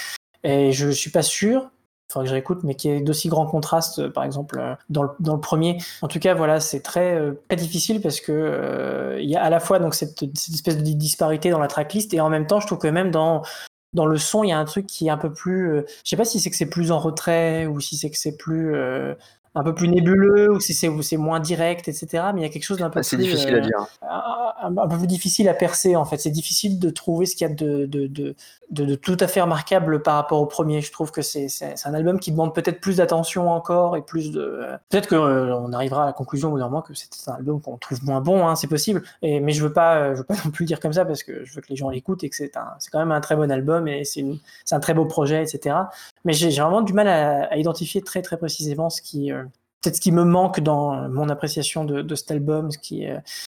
Et 0.45 0.71
je 0.71 0.89
suis 0.89 1.11
pas 1.11 1.23
sûr 1.23 1.69
faudrait 2.09 2.25
que 2.25 2.29
je 2.29 2.35
réécoute, 2.35 2.61
mais 2.63 2.75
qui 2.75 2.89
est 2.89 3.01
d'aussi 3.01 3.29
grand 3.29 3.47
contraste, 3.47 4.09
par 4.09 4.25
exemple, 4.25 4.61
dans 4.91 5.03
le, 5.03 5.11
dans 5.21 5.35
le 5.35 5.41
premier. 5.41 5.79
En 6.03 6.09
tout 6.09 6.19
cas, 6.19 6.35
voilà, 6.35 6.61
c'est 6.61 6.81
très, 6.81 7.21
très 7.49 7.57
difficile 7.57 8.01
parce 8.01 8.21
que 8.21 9.17
il 9.21 9.29
y 9.29 9.37
a 9.37 9.43
à 9.43 9.51
la 9.51 9.61
fois 9.61 9.79
donc 9.79 9.95
cette, 9.95 10.23
espèce 10.23 10.77
de 10.77 10.83
disparité 10.83 11.51
dans 11.51 11.59
la 11.59 11.69
tracklist 11.69 12.15
et 12.15 12.21
en 12.21 12.29
même 12.29 12.47
temps, 12.47 12.61
je 12.61 12.67
trouve 12.67 12.79
que 12.79 12.89
même 12.89 13.11
dans 13.11 13.43
dans 13.97 14.07
le 14.07 14.19
son, 14.19 14.45
il 14.45 14.51
y 14.51 14.53
a 14.53 14.59
un 14.59 14.65
truc 14.65 14.87
qui 14.87 15.09
est 15.09 15.11
un 15.11 15.17
peu 15.17 15.33
plus. 15.33 15.71
Euh, 15.71 15.87
je 16.05 16.11
sais 16.11 16.17
pas 16.17 16.25
si 16.25 16.39
c'est 16.39 16.51
que 16.51 16.57
c'est 16.57 16.69
plus 16.69 16.93
en 16.93 16.99
retrait 17.01 17.67
ou 17.67 17.81
si 17.81 17.97
c'est 17.97 18.11
que 18.11 18.19
c'est 18.19 18.37
plus 18.37 18.75
euh, 18.75 19.15
un 19.57 19.63
peu 19.63 19.75
plus 19.75 19.89
nébuleux 19.89 20.53
ou 20.53 20.61
si 20.61 20.75
c'est 20.75 21.17
moins 21.17 21.41
direct, 21.41 21.89
etc. 21.89 22.25
Mais 22.35 22.43
il 22.43 22.45
y 22.45 22.47
a 22.47 22.51
quelque 22.51 22.63
chose 22.63 22.77
d'un 22.77 22.91
peu 22.91 23.01
ah, 23.01 23.03
C'est 23.03 23.17
difficile 23.17 23.55
à 23.55 23.57
euh, 23.57 23.61
dire. 23.61 23.87
Un, 24.63 24.89
peu 24.89 24.99
plus 24.99 25.07
difficile 25.07 25.49
à 25.49 25.55
percer 25.55 25.97
en 25.97 26.05
fait. 26.05 26.19
C'est 26.19 26.31
difficile 26.31 26.79
de 26.79 26.91
trouver 26.91 27.25
ce 27.25 27.35
qu'il 27.35 27.49
y 27.49 27.51
a 27.51 27.55
de, 27.55 27.87
de, 27.87 28.07
de, 28.07 28.35
de, 28.71 28.95
tout 28.97 29.17
à 29.19 29.27
fait 29.27 29.41
remarquable 29.41 30.03
par 30.03 30.17
rapport 30.17 30.41
au 30.43 30.47
premier. 30.47 30.83
Je 30.83 30.93
trouve 30.93 31.11
que 31.11 31.23
c'est 31.23 31.49
un 31.87 31.95
album 31.95 32.21
qui 32.21 32.33
demande 32.33 32.55
peut-être 32.55 32.81
plus 32.81 32.99
d'attention 32.99 33.51
encore 33.51 33.97
et 33.97 34.03
plus 34.03 34.31
de. 34.31 34.61
Peut-être 34.91 35.09
qu'on 35.09 35.17
on 35.17 35.73
arrivera 35.73 36.03
à 36.03 36.07
la 36.07 36.13
conclusion 36.13 36.53
au 36.53 36.59
moment 36.59 36.83
que 36.83 36.93
c'est 36.95 37.09
un 37.31 37.35
album 37.37 37.63
qu'on 37.63 37.79
trouve 37.79 38.05
moins 38.05 38.21
bon, 38.21 38.47
hein, 38.47 38.57
c'est 38.57 38.67
possible. 38.67 39.03
Et, 39.23 39.41
mais 39.41 39.53
je 39.53 39.63
veux 39.63 39.73
pas, 39.73 40.13
je 40.13 40.19
veux 40.19 40.25
pas 40.25 40.35
non 40.45 40.51
plus 40.51 40.67
dire 40.67 40.81
comme 40.81 40.93
ça 40.93 41.07
parce 41.07 41.23
que 41.23 41.47
je 41.47 41.55
veux 41.55 41.63
que 41.63 41.69
les 41.71 41.77
gens 41.77 41.89
l'écoutent 41.89 42.25
et 42.25 42.29
que 42.29 42.37
c'est 42.37 42.51
quand 42.53 42.99
même 42.99 43.13
un 43.13 43.23
très 43.23 43.37
bon 43.37 43.51
album 43.51 43.89
et 43.89 44.05
c'est 44.05 44.23
un 44.71 44.81
très 44.81 44.93
beau 44.93 45.07
projet, 45.07 45.43
etc. 45.43 45.77
Mais 46.27 46.35
j'ai 46.35 46.51
vraiment 46.51 46.83
du 46.83 46.93
mal 46.93 47.09
à, 47.09 47.57
identifier 47.57 48.03
très 48.03 48.21
très 48.21 48.37
précisément 48.37 48.91
ce 48.91 49.01
qui, 49.01 49.33
euh, 49.33 49.46
peut-être 49.87 49.97
ce 49.97 50.01
qui 50.01 50.13
me 50.13 50.25
manque 50.25 50.61
dans 50.61 51.09
mon 51.09 51.29
appréciation 51.29 51.85
de, 51.85 52.03
de 52.03 52.15
cet 52.15 52.31
album, 52.33 52.71
ce 52.73 52.79
qui, 52.79 53.07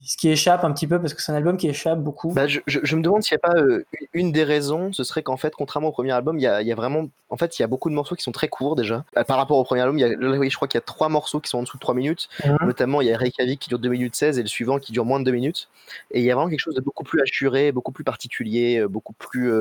ce 0.01 0.17
qui 0.17 0.29
échappe 0.29 0.63
un 0.63 0.71
petit 0.71 0.87
peu, 0.87 0.99
parce 0.99 1.13
que 1.13 1.21
c'est 1.21 1.31
un 1.31 1.35
album 1.35 1.57
qui 1.57 1.67
échappe 1.67 1.99
beaucoup. 1.99 2.31
Bah, 2.33 2.47
je, 2.47 2.59
je, 2.65 2.95
me 2.95 3.01
demande 3.01 3.23
s'il 3.23 3.37
n'y 3.37 3.49
a 3.49 3.53
pas 3.53 3.59
euh, 3.59 3.85
une 4.13 4.31
des 4.31 4.43
raisons, 4.43 4.93
ce 4.93 5.03
serait 5.03 5.21
qu'en 5.23 5.37
fait, 5.37 5.53
contrairement 5.55 5.89
au 5.89 5.91
premier 5.91 6.11
album, 6.11 6.39
il 6.39 6.41
y 6.41 6.47
a, 6.47 6.61
il 6.61 6.67
y 6.67 6.71
a 6.71 6.75
vraiment, 6.75 7.07
en 7.29 7.37
fait, 7.37 7.59
il 7.59 7.61
y 7.61 7.65
a 7.65 7.67
beaucoup 7.67 7.89
de 7.89 7.95
morceaux 7.95 8.15
qui 8.15 8.23
sont 8.23 8.31
très 8.31 8.47
courts 8.47 8.75
déjà. 8.75 9.05
Euh, 9.17 9.23
par 9.23 9.37
rapport 9.37 9.57
au 9.57 9.63
premier 9.63 9.81
album, 9.81 9.99
y 9.99 10.03
a, 10.03 10.09
je 10.09 10.55
crois 10.55 10.67
qu'il 10.67 10.77
y 10.77 10.81
a 10.81 10.85
trois 10.85 11.09
morceaux 11.09 11.39
qui 11.39 11.49
sont 11.49 11.59
en 11.59 11.63
dessous 11.63 11.77
de 11.77 11.81
3 11.81 11.93
minutes. 11.93 12.29
Mhm. 12.45 12.57
Notamment, 12.65 13.01
il 13.01 13.07
y 13.07 13.13
a 13.13 13.17
Reykjavik 13.17 13.59
qui 13.59 13.69
dure 13.69 13.79
2 13.79 13.89
minutes 13.89 14.15
16 14.15 14.39
et 14.39 14.41
le 14.41 14.47
suivant 14.47 14.79
qui 14.79 14.91
dure 14.91 15.05
moins 15.05 15.19
de 15.19 15.25
2 15.25 15.31
minutes. 15.31 15.69
Et 16.11 16.19
il 16.19 16.25
y 16.25 16.31
a 16.31 16.35
vraiment 16.35 16.49
quelque 16.49 16.59
chose 16.59 16.75
de 16.75 16.81
beaucoup 16.81 17.03
plus 17.03 17.21
assuré, 17.21 17.71
beaucoup 17.71 17.91
plus 17.91 18.03
particulier, 18.03 18.79
euh, 18.79 18.87
beaucoup 18.87 19.13
plus 19.13 19.51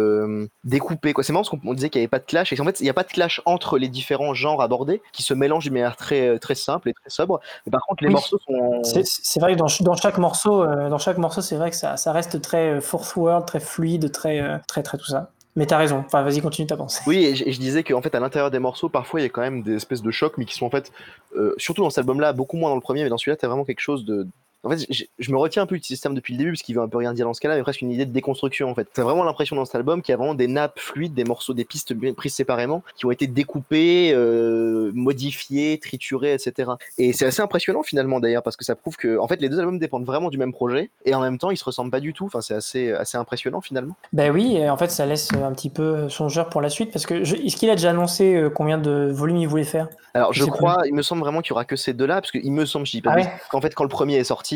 découpé. 0.64 1.12
C'est 1.22 1.32
marrant 1.32 1.44
parce 1.44 1.60
qu'on 1.60 1.74
disait 1.74 1.90
qu'il 1.90 2.00
n'y 2.00 2.04
avait 2.04 2.08
pas 2.08 2.18
de 2.18 2.24
clash. 2.24 2.52
Et 2.52 2.60
en 2.60 2.64
fait, 2.64 2.80
il 2.80 2.84
n'y 2.84 2.90
a 2.90 2.94
pas 2.94 3.02
de 3.02 3.08
clash 3.08 3.42
entre 3.44 3.78
les 3.78 3.88
différents 3.88 4.34
genres 4.34 4.62
abordés 4.62 5.02
qui 5.12 5.22
se 5.22 5.34
mélangent 5.34 5.64
d'une 5.64 5.74
manière 5.74 5.96
très, 5.96 6.38
très 6.38 6.54
simple 6.64 6.88
et 6.88 6.94
très 6.94 7.10
sobre. 7.10 7.40
Mais 7.66 7.70
par 7.70 7.82
contre, 7.86 8.04
les 8.04 8.10
morceaux 8.10 8.38
sont. 8.46 8.82
C'est 8.82 9.40
vrai 9.40 9.54
que 9.54 9.58
dans, 9.58 9.66
dans 9.80 9.96
chaque 9.96 10.18
morceau, 10.18 10.64
dans 10.64 10.98
chaque 10.98 11.18
morceau, 11.18 11.40
c'est 11.40 11.56
vrai 11.56 11.70
que 11.70 11.76
ça, 11.76 11.96
ça, 11.96 12.12
reste 12.12 12.40
très 12.40 12.70
euh, 12.70 12.80
fourth 12.80 13.16
world, 13.16 13.46
très 13.46 13.60
fluide, 13.60 14.10
très, 14.12 14.40
euh, 14.40 14.58
très, 14.66 14.82
très 14.82 14.98
tout 14.98 15.06
ça. 15.06 15.30
Mais 15.56 15.66
t'as 15.66 15.78
raison. 15.78 16.04
Enfin, 16.06 16.22
vas-y, 16.22 16.40
continue 16.40 16.66
ta 16.66 16.76
pensée. 16.76 17.02
Oui, 17.06 17.24
et 17.24 17.34
je, 17.34 17.58
disais 17.58 17.82
qu'en 17.82 18.00
fait, 18.02 18.14
à 18.14 18.20
l'intérieur 18.20 18.50
des 18.50 18.60
morceaux, 18.60 18.88
parfois, 18.88 19.20
il 19.20 19.24
y 19.24 19.26
a 19.26 19.28
quand 19.28 19.40
même 19.40 19.62
des 19.62 19.74
espèces 19.74 20.02
de 20.02 20.10
chocs, 20.10 20.38
mais 20.38 20.44
qui 20.44 20.54
sont 20.54 20.66
en 20.66 20.70
fait, 20.70 20.92
euh, 21.34 21.54
surtout 21.58 21.82
dans 21.82 21.90
cet 21.90 21.98
album-là, 21.98 22.32
beaucoup 22.32 22.56
moins 22.56 22.70
dans 22.70 22.76
le 22.76 22.80
premier, 22.80 23.02
mais 23.02 23.08
dans 23.08 23.18
celui-là, 23.18 23.36
t'as 23.36 23.48
vraiment 23.48 23.64
quelque 23.64 23.80
chose 23.80 24.04
de, 24.04 24.28
en 24.62 24.70
fait, 24.70 24.86
je 25.18 25.32
me 25.32 25.38
retiens 25.38 25.62
un 25.62 25.66
peu 25.66 25.78
du 25.78 25.82
système 25.82 26.14
depuis 26.14 26.34
le 26.34 26.38
début 26.38 26.50
parce 26.50 26.62
qu'il 26.62 26.74
veut 26.74 26.82
un 26.82 26.88
peu 26.88 26.98
rien 26.98 27.14
dire 27.14 27.24
dans 27.24 27.32
ce 27.32 27.40
cas-là, 27.40 27.56
mais 27.56 27.62
presque 27.62 27.80
une 27.80 27.90
idée 27.90 28.04
de 28.04 28.12
déconstruction 28.12 28.70
en 28.70 28.74
fait. 28.74 28.86
T'as 28.92 29.02
vraiment 29.02 29.24
l'impression 29.24 29.56
dans 29.56 29.64
cet 29.64 29.74
album 29.74 30.02
qu'il 30.02 30.12
y 30.12 30.14
a 30.14 30.18
vraiment 30.18 30.34
des 30.34 30.48
nappes 30.48 30.78
fluides, 30.78 31.14
des 31.14 31.24
morceaux, 31.24 31.54
des 31.54 31.64
pistes 31.64 31.94
prises 32.14 32.34
séparément 32.34 32.82
qui 32.94 33.06
ont 33.06 33.10
été 33.10 33.26
découpées, 33.26 34.12
euh, 34.12 34.90
modifiées, 34.94 35.78
triturées, 35.78 36.34
etc. 36.34 36.72
Et 36.98 37.14
c'est 37.14 37.24
assez 37.24 37.40
impressionnant 37.40 37.82
finalement 37.82 38.20
d'ailleurs 38.20 38.42
parce 38.42 38.56
que 38.56 38.64
ça 38.64 38.74
prouve 38.74 38.96
que 38.96 39.18
en 39.18 39.26
fait 39.28 39.40
les 39.40 39.48
deux 39.48 39.58
albums 39.58 39.78
dépendent 39.78 40.04
vraiment 40.04 40.28
du 40.28 40.36
même 40.36 40.52
projet 40.52 40.90
et 41.06 41.14
en 41.14 41.20
même 41.20 41.38
temps 41.38 41.50
ils 41.50 41.56
se 41.56 41.64
ressemblent 41.64 41.90
pas 41.90 42.00
du 42.00 42.12
tout. 42.12 42.26
Enfin, 42.26 42.42
c'est 42.42 42.54
assez, 42.54 42.92
assez 42.92 43.16
impressionnant 43.16 43.62
finalement. 43.62 43.96
Ben 44.12 44.30
oui, 44.30 44.56
et 44.56 44.68
en 44.68 44.76
fait 44.76 44.90
ça 44.90 45.06
laisse 45.06 45.32
un 45.32 45.52
petit 45.52 45.70
peu 45.70 46.10
songeur 46.10 46.50
pour 46.50 46.60
la 46.60 46.68
suite 46.68 46.92
parce 46.92 47.06
que 47.06 47.14
est-ce 47.14 47.56
qu'il 47.56 47.70
a 47.70 47.76
déjà 47.76 47.90
annoncé 47.90 48.34
euh, 48.34 48.50
combien 48.50 48.76
de 48.76 49.10
volumes 49.10 49.38
il 49.38 49.48
voulait 49.48 49.64
faire? 49.64 49.88
Alors 50.12 50.32
je, 50.32 50.44
crois, 50.44 50.78
il 50.86 50.94
me 50.94 51.02
semble 51.02 51.22
vraiment 51.22 51.40
qu'il 51.40 51.50
y 51.50 51.52
aura 51.52 51.64
que 51.64 51.76
ces 51.76 51.94
deux-là 51.94 52.20
parce 52.20 52.32
qu'il 52.32 52.52
me 52.52 52.66
semble, 52.66 52.84
je 52.84 52.90
dis 52.90 53.00
pas, 53.02 53.14
ah 53.16 53.26
qu'en 53.50 53.60
fait 53.60 53.74
quand 53.74 53.84
le 53.84 53.88
premier 53.88 54.16
est 54.16 54.24
sorti 54.24 54.49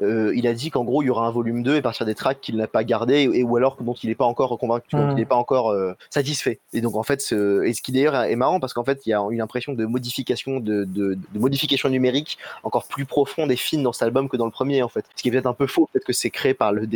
euh, 0.00 0.32
il 0.34 0.46
a 0.46 0.54
dit 0.54 0.70
qu'en 0.70 0.84
gros 0.84 1.02
il 1.02 1.06
y 1.06 1.10
aura 1.10 1.26
un 1.26 1.30
volume 1.30 1.62
2 1.62 1.76
et 1.76 1.82
partir 1.82 2.06
des 2.06 2.14
tracks 2.14 2.40
qu'il 2.40 2.56
n'a 2.56 2.66
pas 2.66 2.84
gardé 2.84 3.28
et, 3.32 3.42
ou 3.42 3.56
alors 3.56 3.76
dont 3.80 3.94
il 3.94 4.08
n'est 4.08 4.14
pas 4.14 4.24
encore 4.24 4.56
convaincu, 4.58 4.88
dont 4.92 5.10
il 5.10 5.16
n'est 5.16 5.24
pas 5.24 5.36
encore 5.36 5.70
euh, 5.70 5.94
satisfait. 6.10 6.60
Et 6.72 6.80
donc 6.80 6.96
en 6.96 7.02
fait, 7.02 7.20
ce, 7.20 7.62
et 7.64 7.72
ce 7.74 7.82
qui 7.82 7.92
d'ailleurs 7.92 8.14
est 8.14 8.36
marrant 8.36 8.60
parce 8.60 8.72
qu'en 8.72 8.84
fait 8.84 9.00
il 9.06 9.10
y 9.10 9.12
a 9.12 9.20
une 9.30 9.40
impression 9.40 9.72
de 9.72 9.84
modification 9.84 10.60
de, 10.60 10.84
de, 10.84 11.18
modification 11.34 11.88
numérique 11.88 12.38
encore 12.62 12.86
plus 12.86 13.04
profonde 13.04 13.50
et 13.50 13.56
fine 13.56 13.82
dans 13.82 13.92
cet 13.92 14.02
album 14.02 14.28
que 14.28 14.36
dans 14.36 14.46
le 14.46 14.50
premier 14.50 14.82
en 14.82 14.88
fait. 14.88 15.04
Ce 15.16 15.22
qui 15.22 15.28
est 15.28 15.32
peut-être 15.32 15.46
un 15.46 15.54
peu 15.54 15.66
faux, 15.66 15.88
peut-être 15.92 16.06
que 16.06 16.12
c'est 16.12 16.30
créé 16.30 16.54
par 16.54 16.72
le 16.72 16.86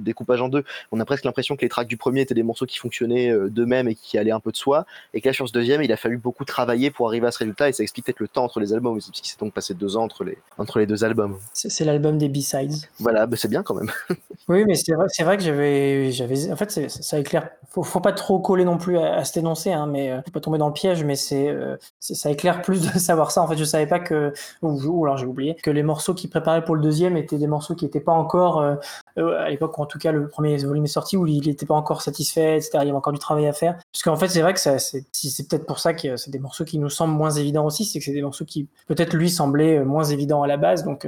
découpage 0.00 0.40
en 0.40 0.48
deux. 0.48 0.64
On 0.92 1.00
a 1.00 1.04
presque 1.04 1.24
l'impression 1.24 1.56
que 1.56 1.62
les 1.62 1.68
tracks 1.68 1.88
du 1.88 1.96
premier 1.96 2.22
étaient 2.22 2.34
des 2.34 2.42
morceaux 2.42 2.66
qui 2.66 2.78
fonctionnaient 2.78 3.30
euh, 3.30 3.48
d'eux-mêmes 3.48 3.88
et 3.88 3.94
qui 3.94 4.18
allaient 4.18 4.30
un 4.30 4.40
peu 4.40 4.52
de 4.52 4.56
soi, 4.56 4.86
et 5.14 5.20
que 5.20 5.28
là 5.28 5.32
sur 5.32 5.48
ce 5.48 5.52
deuxième 5.52 5.82
il 5.82 5.92
a 5.92 5.96
fallu 5.96 6.18
beaucoup 6.18 6.44
travailler 6.44 6.90
pour 6.90 7.08
arriver 7.08 7.26
à 7.26 7.30
ce 7.30 7.38
résultat 7.38 7.68
et 7.68 7.72
ça 7.72 7.82
explique 7.82 8.06
peut-être 8.06 8.20
le 8.20 8.28
temps 8.28 8.44
entre 8.44 8.60
les 8.60 8.72
albums 8.72 8.96
aussi, 8.96 9.10
parce 9.10 9.20
qu'il 9.20 9.30
s'est 9.30 9.38
donc 9.38 9.52
passé 9.52 9.74
deux 9.74 9.96
ans 9.96 10.04
entre 10.04 10.24
les, 10.24 10.38
entre 10.58 10.78
les 10.78 10.86
deux 10.86 11.04
albums. 11.04 11.36
C'est 11.52 11.84
l'album 11.98 12.18
des 12.18 12.28
B-sides. 12.28 12.74
Voilà, 13.00 13.26
bah, 13.26 13.36
c'est 13.36 13.48
bien 13.48 13.62
quand 13.62 13.74
même. 13.74 13.90
oui, 14.48 14.64
mais 14.64 14.74
c'est 14.74 14.94
vrai, 14.94 15.06
c'est 15.08 15.24
vrai 15.24 15.36
que 15.36 15.42
j'avais, 15.42 16.12
j'avais, 16.12 16.50
en 16.50 16.56
fait, 16.56 16.88
ça 16.88 17.18
éclaire. 17.18 17.50
Faut, 17.70 17.82
faut 17.82 18.00
pas 18.00 18.12
trop 18.12 18.38
coller 18.38 18.64
non 18.64 18.78
plus 18.78 18.98
à, 18.98 19.24
cet 19.24 19.38
énoncé, 19.38 19.72
hein, 19.72 19.86
mais 19.86 20.10
euh, 20.10 20.22
faut 20.22 20.30
pas 20.30 20.40
tomber 20.40 20.58
dans 20.58 20.68
le 20.68 20.72
piège. 20.72 21.04
Mais 21.04 21.16
euh, 21.32 21.76
c'est, 22.00 22.14
ça 22.14 22.30
éclaire 22.30 22.62
plus 22.62 22.80
de 22.80 22.98
savoir 22.98 23.30
ça. 23.30 23.42
En 23.42 23.48
fait, 23.48 23.56
je 23.56 23.64
savais 23.64 23.86
pas 23.86 23.98
que, 23.98 24.32
ou, 24.62 25.04
alors 25.04 25.16
j'ai 25.16 25.26
oublié 25.26 25.54
que 25.56 25.70
les 25.70 25.82
morceaux 25.82 26.14
qui 26.14 26.28
préparaient 26.28 26.64
pour 26.64 26.76
le 26.76 26.82
deuxième 26.82 27.16
étaient 27.16 27.38
des 27.38 27.46
morceaux 27.46 27.74
qui 27.74 27.84
n'étaient 27.84 28.00
pas 28.00 28.12
encore 28.12 28.60
euh, 28.60 28.76
à 29.18 29.48
l'époque 29.50 29.76
où 29.78 29.82
en 29.82 29.86
tout 29.86 29.98
cas 29.98 30.12
le 30.12 30.28
premier 30.28 30.56
volume 30.58 30.84
est 30.84 30.88
sorti 30.88 31.16
où 31.16 31.26
il 31.26 31.46
n'était 31.46 31.66
pas 31.66 31.74
encore 31.74 32.02
satisfait, 32.02 32.56
etc. 32.56 32.70
Il 32.74 32.86
y 32.86 32.88
avait 32.88 32.92
encore 32.92 33.12
du 33.12 33.18
travail 33.18 33.46
à 33.46 33.52
faire. 33.52 33.76
Parce 33.92 34.02
qu'en 34.02 34.16
fait, 34.16 34.28
c'est 34.28 34.42
vrai 34.42 34.54
que 34.54 34.60
c'est, 34.60 35.48
peut-être 35.48 35.66
pour 35.66 35.78
ça 35.78 35.94
que 35.94 36.16
c'est 36.16 36.30
des 36.30 36.38
morceaux 36.38 36.64
qui 36.64 36.78
nous 36.78 36.88
semblent 36.88 37.14
moins 37.14 37.30
évidents 37.30 37.66
aussi, 37.66 37.84
c'est 37.84 37.98
que 37.98 38.04
c'est 38.04 38.12
des 38.12 38.22
morceaux 38.22 38.44
qui 38.44 38.68
peut-être 38.86 39.14
lui 39.14 39.30
semblaient 39.30 39.84
moins 39.84 40.04
évidents 40.04 40.42
à 40.42 40.46
la 40.46 40.56
base. 40.56 40.84
Donc 40.84 41.06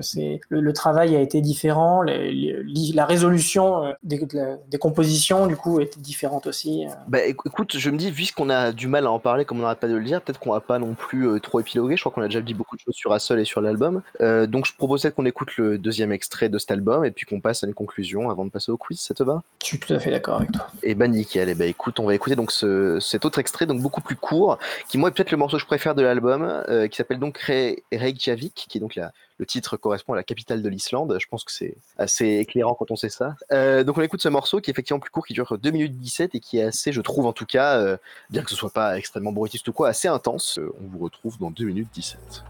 le, 0.48 0.72
travail 0.72 1.16
a 1.16 1.20
été 1.20 1.40
différent, 1.40 2.02
la 2.02 3.06
résolution 3.06 3.84
euh, 3.84 3.92
des, 4.02 4.78
compositions 4.78 5.46
du 5.46 5.56
coup 5.56 5.80
était 5.80 6.00
différente 6.00 6.46
aussi. 6.46 6.86
Euh. 6.86 6.90
Bah 7.08 7.24
écoute, 7.24 7.76
je 7.76 7.90
me 7.90 7.96
dis, 7.96 8.11
puisqu'on 8.12 8.50
a 8.50 8.72
du 8.72 8.86
mal 8.86 9.06
à 9.06 9.11
en 9.11 9.18
parler 9.18 9.44
comme 9.44 9.58
on 9.58 9.62
n'arrête 9.62 9.80
pas 9.80 9.88
de 9.88 9.96
le 9.96 10.04
dire, 10.04 10.22
peut-être 10.22 10.40
qu'on 10.40 10.52
va 10.52 10.61
pas 10.61 10.78
non 10.78 10.94
plus 10.94 11.28
euh, 11.28 11.40
trop 11.40 11.61
épiloguer. 11.61 11.96
Je 11.96 12.02
crois 12.02 12.12
qu'on 12.12 12.22
a 12.22 12.28
déjà 12.28 12.40
dit 12.40 12.54
beaucoup 12.54 12.76
de 12.76 12.80
choses 12.80 12.94
sur 12.94 13.12
Assol 13.12 13.40
et 13.40 13.44
sur 13.44 13.61
l'album. 13.61 14.02
donc 14.20 14.66
je 14.66 14.74
proposais 14.74 15.11
qu'on 15.11 15.26
écoute 15.26 15.56
le 15.56 15.78
deuxième 15.78 16.12
extrait 16.12 16.48
de 16.48 16.58
cet 16.58 16.70
album 16.70 17.04
et 17.04 17.11
puis 17.11 17.26
qu'on 17.26 17.40
passe 17.40 17.64
à 17.64 17.66
une 17.66 17.74
conclusion 17.74 17.99
avant 18.30 18.44
de 18.44 18.51
passer 18.51 18.72
au 18.72 18.76
quiz, 18.76 19.01
ça 19.01 19.14
te 19.14 19.22
va? 19.22 19.42
Je 19.62 19.66
suis 19.66 19.78
tout 19.78 19.92
à 19.92 19.98
fait 19.98 20.11
d'accord 20.11 20.36
avec 20.36 20.53
toi. 20.53 20.66
Et 20.82 20.94
bah 20.94 21.09
nickel, 21.09 21.48
et 21.48 21.55
bah 21.55 21.66
écoute, 21.66 22.01
on 22.01 22.07
va 22.07 22.14
écouter 22.14 22.36
donc 22.36 22.53
ce, 22.53 22.98
cet 23.01 23.24
autre 23.24 23.38
extrait, 23.38 23.66
donc 23.66 23.80
beaucoup 23.80 24.01
plus 24.01 24.16
court, 24.16 24.59
qui 24.88 24.98
moi 24.98 25.09
est 25.09 25.12
peut-être 25.12 25.30
le 25.30 25.36
morceau 25.36 25.57
que 25.57 25.62
je 25.62 25.66
préfère 25.66 25.94
de 25.94 26.03
l'album, 26.03 26.62
qui 26.90 26.96
s'appelle 26.96 27.18
donc 27.18 27.38
Reykjavik, 27.38 28.66
qui 28.68 28.78
est 28.78 28.80
donc 28.80 28.94
la, 28.94 29.12
le 29.40 29.46
titre 29.46 29.78
correspond 29.78 30.12
à 30.12 30.16
la 30.16 30.22
capitale 30.22 30.62
de 30.62 30.68
l'Islande. 30.68 31.16
Je 31.18 31.26
pense 31.26 31.44
que 31.44 31.51
c'est 31.51 31.74
assez 31.96 32.26
éclairant 32.26 32.74
quand 32.74 32.90
on 32.90 32.96
sait 32.96 33.09
ça. 33.09 33.36
Euh, 33.53 33.82
donc 33.84 33.96
on 33.96 34.03
écoute 34.03 34.20
ce 34.20 34.28
morceau 34.28 34.61
qui 34.61 34.70
est 34.70 34.72
effectivement 34.72 35.01
plus 35.01 35.11
court, 35.11 35.26
qui 35.26 35.32
dure 35.32 35.57
2 35.59 35.70
minutes 35.70 35.96
17 35.96 36.34
et 36.34 36.40
qui 36.40 36.59
est 36.59 36.64
assez, 36.64 36.92
je 36.92 37.01
trouve 37.01 37.24
en 37.24 37.32
tout 37.32 37.46
cas, 37.46 37.78
euh, 37.78 37.96
bien 38.28 38.42
que 38.42 38.51
ce 38.51 38.57
soit 38.57 38.70
pas 38.70 38.98
extrêmement 38.98 39.32
brutiste 39.32 39.66
ou 39.68 39.72
quoi, 39.72 39.88
assez 39.88 40.09
intense. 40.09 40.59
Euh, 40.59 40.70
on 40.78 40.88
vous 40.88 40.98
retrouve 40.98 41.38
dans 41.38 41.51
2 41.51 41.64
minutes 41.64 41.88
17. 41.94 42.44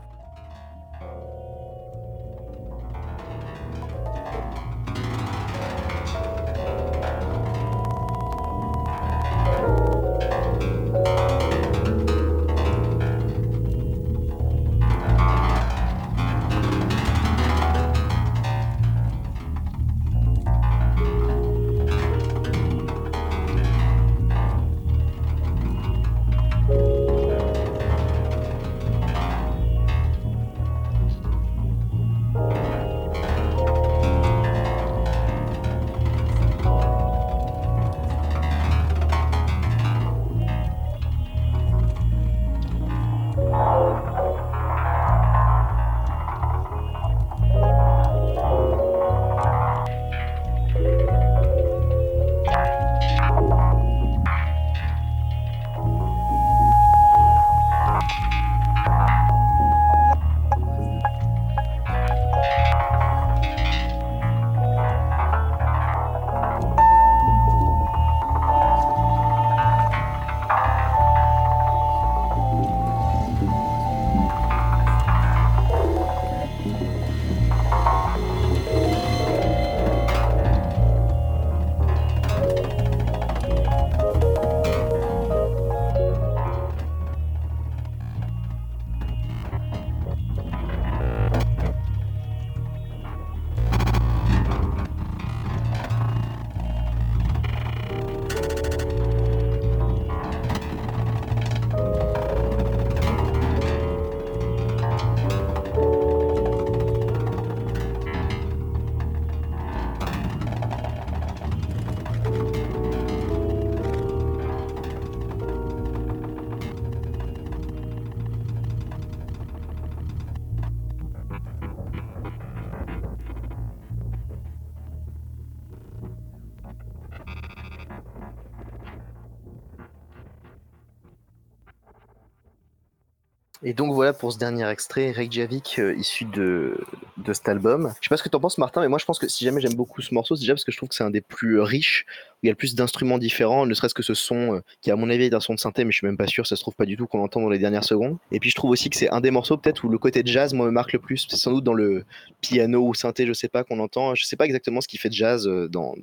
Et 133.62 133.74
donc 133.74 133.92
voilà 133.92 134.14
pour 134.14 134.32
ce 134.32 134.38
dernier 134.38 134.66
extrait, 134.70 135.10
Reykjavik, 135.10 135.78
euh, 135.78 135.94
issu 135.94 136.24
de, 136.24 136.80
de 137.18 137.32
cet 137.34 137.46
album. 137.46 137.92
Je 138.00 138.06
sais 138.06 138.08
pas 138.08 138.16
ce 138.16 138.22
que 138.22 138.30
t'en 138.30 138.40
penses 138.40 138.56
Martin, 138.56 138.80
mais 138.80 138.88
moi 138.88 138.98
je 138.98 139.04
pense 139.04 139.18
que 139.18 139.28
si 139.28 139.44
jamais 139.44 139.60
j'aime 139.60 139.74
beaucoup 139.74 140.00
ce 140.00 140.14
morceau, 140.14 140.34
c'est 140.34 140.40
déjà 140.40 140.54
parce 140.54 140.64
que 140.64 140.72
je 140.72 140.78
trouve 140.78 140.88
que 140.88 140.94
c'est 140.94 141.04
un 141.04 141.10
des 141.10 141.20
plus 141.20 141.60
riches, 141.60 142.06
il 142.42 142.46
y 142.46 142.48
a 142.50 142.52
le 142.52 142.56
plus 142.56 142.74
d'instruments 142.74 143.18
différents, 143.18 143.66
ne 143.66 143.74
serait-ce 143.74 143.94
que 143.94 144.02
ce 144.02 144.14
son, 144.14 144.54
euh, 144.54 144.60
qui 144.80 144.90
à 144.90 144.96
mon 144.96 145.10
avis 145.10 145.24
est 145.24 145.34
un 145.34 145.40
son 145.40 145.54
de 145.54 145.60
synthé, 145.60 145.84
mais 145.84 145.92
je 145.92 145.98
suis 145.98 146.06
même 146.06 146.16
pas 146.16 146.26
sûr, 146.26 146.46
ça 146.46 146.56
se 146.56 146.62
trouve 146.62 146.74
pas 146.74 146.86
du 146.86 146.96
tout 146.96 147.06
qu'on 147.06 147.18
l'entend 147.18 147.40
dans 147.40 147.50
les 147.50 147.58
dernières 147.58 147.84
secondes. 147.84 148.16
Et 148.32 148.40
puis 148.40 148.50
je 148.50 148.54
trouve 148.54 148.70
aussi 148.70 148.88
que 148.88 148.96
c'est 148.96 149.10
un 149.10 149.20
des 149.20 149.30
morceaux 149.30 149.56
peut-être 149.56 149.84
où 149.84 149.88
le 149.88 149.98
côté 149.98 150.22
jazz, 150.24 150.54
moi, 150.54 150.66
me 150.66 150.70
marque 150.70 150.92
le 150.92 150.98
plus. 150.98 151.26
C'est 151.28 151.36
sans 151.36 151.52
doute 151.52 151.64
dans 151.64 151.74
le 151.74 152.04
piano 152.40 152.86
ou 152.86 152.94
synthé, 152.94 153.26
je 153.26 153.32
sais 153.32 153.48
pas, 153.48 153.64
qu'on 153.64 153.78
entend. 153.80 154.14
Je 154.14 154.24
sais 154.24 154.36
pas 154.36 154.46
exactement 154.46 154.80
ce 154.80 154.88
qui 154.88 154.96
fait 154.96 155.12
jazz 155.12 155.46
euh, 155.46 155.68
dans, 155.68 155.94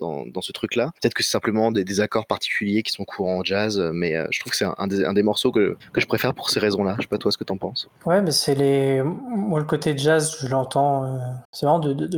ce 0.42 0.52
truc-là. 0.52 0.92
Peut-être 1.02 1.14
que 1.14 1.24
c'est 1.24 1.32
simplement 1.32 1.72
des, 1.72 1.98
accords 2.00 2.28
particuliers 2.28 2.84
qui 2.84 2.92
sont 2.92 3.06
courants 3.06 3.40
en 3.40 3.44
jazz, 3.44 3.82
mais 3.94 4.14
je 4.30 4.40
trouve 4.40 4.52
que 4.52 4.58
c'est 4.58 4.68
un, 4.78 5.14
des, 5.14 5.24
morceaux 5.24 5.52
que, 5.52 5.78
je 5.96 6.06
préfère 6.06 6.36
pour 6.36 6.52
ces 6.52 6.60
raisons-là. 6.60 6.96
Je 6.98 7.04
sais 7.04 7.08
pas 7.08 7.18
toi 7.18 7.32
ce 7.32 7.38
que 7.38 7.44
t'en 7.44 7.58
penses. 7.58 7.90
Ouais, 8.06 8.22
mais 8.22 8.32
c'est 8.32 8.54
les. 8.54 9.02
Moi, 9.02 9.60
le 9.60 9.66
côté 9.66 9.98
jazz, 9.98 10.38
je 10.40 10.48
l'entends. 10.48 11.06
Euh... 11.06 11.18
C'est 11.52 11.66
marrant 11.66 11.80
de, 11.80 11.94
de, 11.94 12.06
de, 12.06 12.18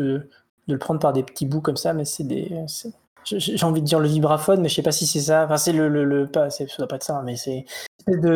de, 0.68 0.74
le 0.74 0.78
prendre 0.78 1.00
par 1.00 1.14
des 1.14 1.24
petits 1.24 1.46
bouts 1.46 1.62
comme 1.62 1.78
ça, 1.78 1.94
mais 1.94 2.04
c'est 2.04 2.26
des. 2.26 2.52
J'ai 3.38 3.64
envie 3.64 3.82
de 3.82 3.86
dire 3.86 4.00
le 4.00 4.08
vibraphone, 4.08 4.62
mais 4.62 4.70
je 4.70 4.76
sais 4.76 4.82
pas 4.82 4.92
si 4.92 5.06
c'est 5.06 5.20
ça. 5.20 5.46
Enfin, 5.46 5.58
c'est 5.58 5.74
le, 5.74 5.88
le, 5.88 6.28
pas, 6.28 6.50
ça 6.50 6.66
pas 6.88 7.00
ça, 7.00 7.22
mais 7.26 7.36
c'est 7.36 7.66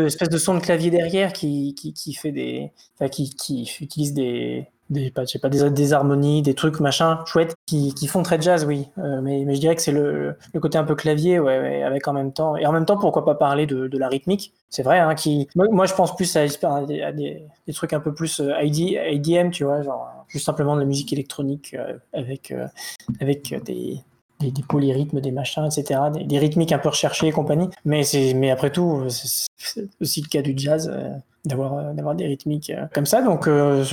espèce 0.05 0.29
de, 0.29 0.37
son 0.37 0.55
de 0.55 0.59
clavier 0.59 0.91
derrière 0.91 1.33
qui, 1.33 1.73
qui, 1.75 1.93
qui 1.93 2.13
fait 2.13 2.31
des, 2.31 2.71
qui, 3.11 3.35
qui 3.35 3.69
utilise 3.81 4.13
des, 4.13 4.67
des, 4.89 5.11
pas, 5.11 5.23
pas, 5.41 5.49
des, 5.49 5.69
des, 5.69 5.93
harmonies, 5.93 6.41
des 6.41 6.53
trucs 6.53 6.79
machin 6.79 7.23
chouettes 7.25 7.55
qui, 7.65 7.93
qui 7.93 8.07
font 8.07 8.23
très 8.23 8.39
jazz, 8.41 8.65
oui. 8.65 8.87
Euh, 8.97 9.21
mais, 9.21 9.43
mais 9.45 9.55
je 9.55 9.59
dirais 9.59 9.75
que 9.75 9.81
c'est 9.81 9.91
le, 9.91 10.35
le 10.53 10.59
côté 10.59 10.77
un 10.77 10.83
peu 10.83 10.95
clavier, 10.95 11.39
ouais, 11.39 11.83
avec 11.83 12.07
en 12.07 12.13
même 12.13 12.33
temps. 12.33 12.55
Et 12.55 12.65
en 12.65 12.71
même 12.71 12.85
temps, 12.85 12.97
pourquoi 12.97 13.25
pas 13.25 13.35
parler 13.35 13.65
de, 13.65 13.87
de 13.87 13.97
la 13.97 14.07
rythmique? 14.07 14.53
C'est 14.69 14.83
vrai, 14.83 14.99
hein, 14.99 15.15
qui. 15.15 15.47
Moi, 15.55 15.85
je 15.85 15.93
pense 15.93 16.15
plus 16.15 16.35
à, 16.35 16.41
à, 16.41 16.85
des, 16.85 17.43
des, 17.67 17.73
trucs 17.73 17.93
un 17.93 17.99
peu 17.99 18.13
plus 18.13 18.41
ID, 18.61 18.99
IDM, 19.11 19.49
tu 19.51 19.63
vois, 19.63 19.81
genre 19.81 20.25
juste 20.27 20.45
simplement 20.45 20.75
de 20.75 20.81
la 20.81 20.85
musique 20.85 21.13
électronique 21.13 21.75
euh, 21.77 21.97
avec, 22.11 22.51
euh, 22.51 22.67
avec 23.21 23.53
des, 23.63 23.99
des, 24.43 24.51
des, 24.51 24.63
polyrythmes, 24.63 25.21
des 25.21 25.31
machins, 25.31 25.65
etc., 25.65 25.99
des, 26.25 26.39
rythmiques 26.39 26.71
un 26.71 26.79
peu 26.79 26.89
recherchées 26.89 27.27
et 27.27 27.31
compagnie. 27.31 27.69
Mais, 27.85 28.03
mais 28.35 28.51
après 28.51 28.71
tout, 28.71 29.03
c'est 29.09 29.89
aussi 30.01 30.21
le 30.21 30.27
cas 30.27 30.41
du 30.41 30.53
jazz, 30.55 30.91
euh, 30.93 31.09
d'avoir 31.45 31.93
d'avoir 31.93 32.15
des 32.15 32.25
rythmiques 32.25 32.69
euh, 32.69 32.85
comme 32.93 33.05
ça. 33.05 33.21
Donc, 33.21 33.47
euh, 33.47 33.83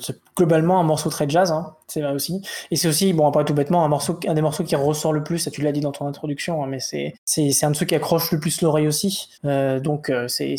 c'est 0.00 0.18
globalement 0.36 0.80
un 0.80 0.82
morceau 0.82 1.10
très 1.10 1.28
jazz, 1.28 1.52
hein, 1.52 1.74
c'est 1.86 2.00
vrai 2.00 2.12
aussi. 2.12 2.42
Et 2.70 2.76
c'est 2.76 2.88
aussi, 2.88 3.12
bon, 3.12 3.26
après 3.26 3.44
tout 3.44 3.54
bêtement, 3.54 3.84
un, 3.84 3.88
morceau, 3.88 4.18
un 4.26 4.34
des 4.34 4.42
morceaux 4.42 4.64
qui 4.64 4.76
ressort 4.76 5.12
le 5.12 5.22
plus, 5.22 5.38
ça 5.38 5.50
tu 5.50 5.62
l'as 5.62 5.72
dit 5.72 5.80
dans 5.80 5.92
ton 5.92 6.06
introduction, 6.06 6.62
hein, 6.62 6.66
mais 6.66 6.80
c'est 6.80 7.14
un 7.64 7.70
de 7.70 7.76
ceux 7.76 7.86
qui 7.86 7.94
accroche 7.94 8.30
le 8.32 8.40
plus 8.40 8.62
l'oreille 8.62 8.88
aussi. 8.88 9.28
donc, 9.44 10.12
c'est 10.28 10.56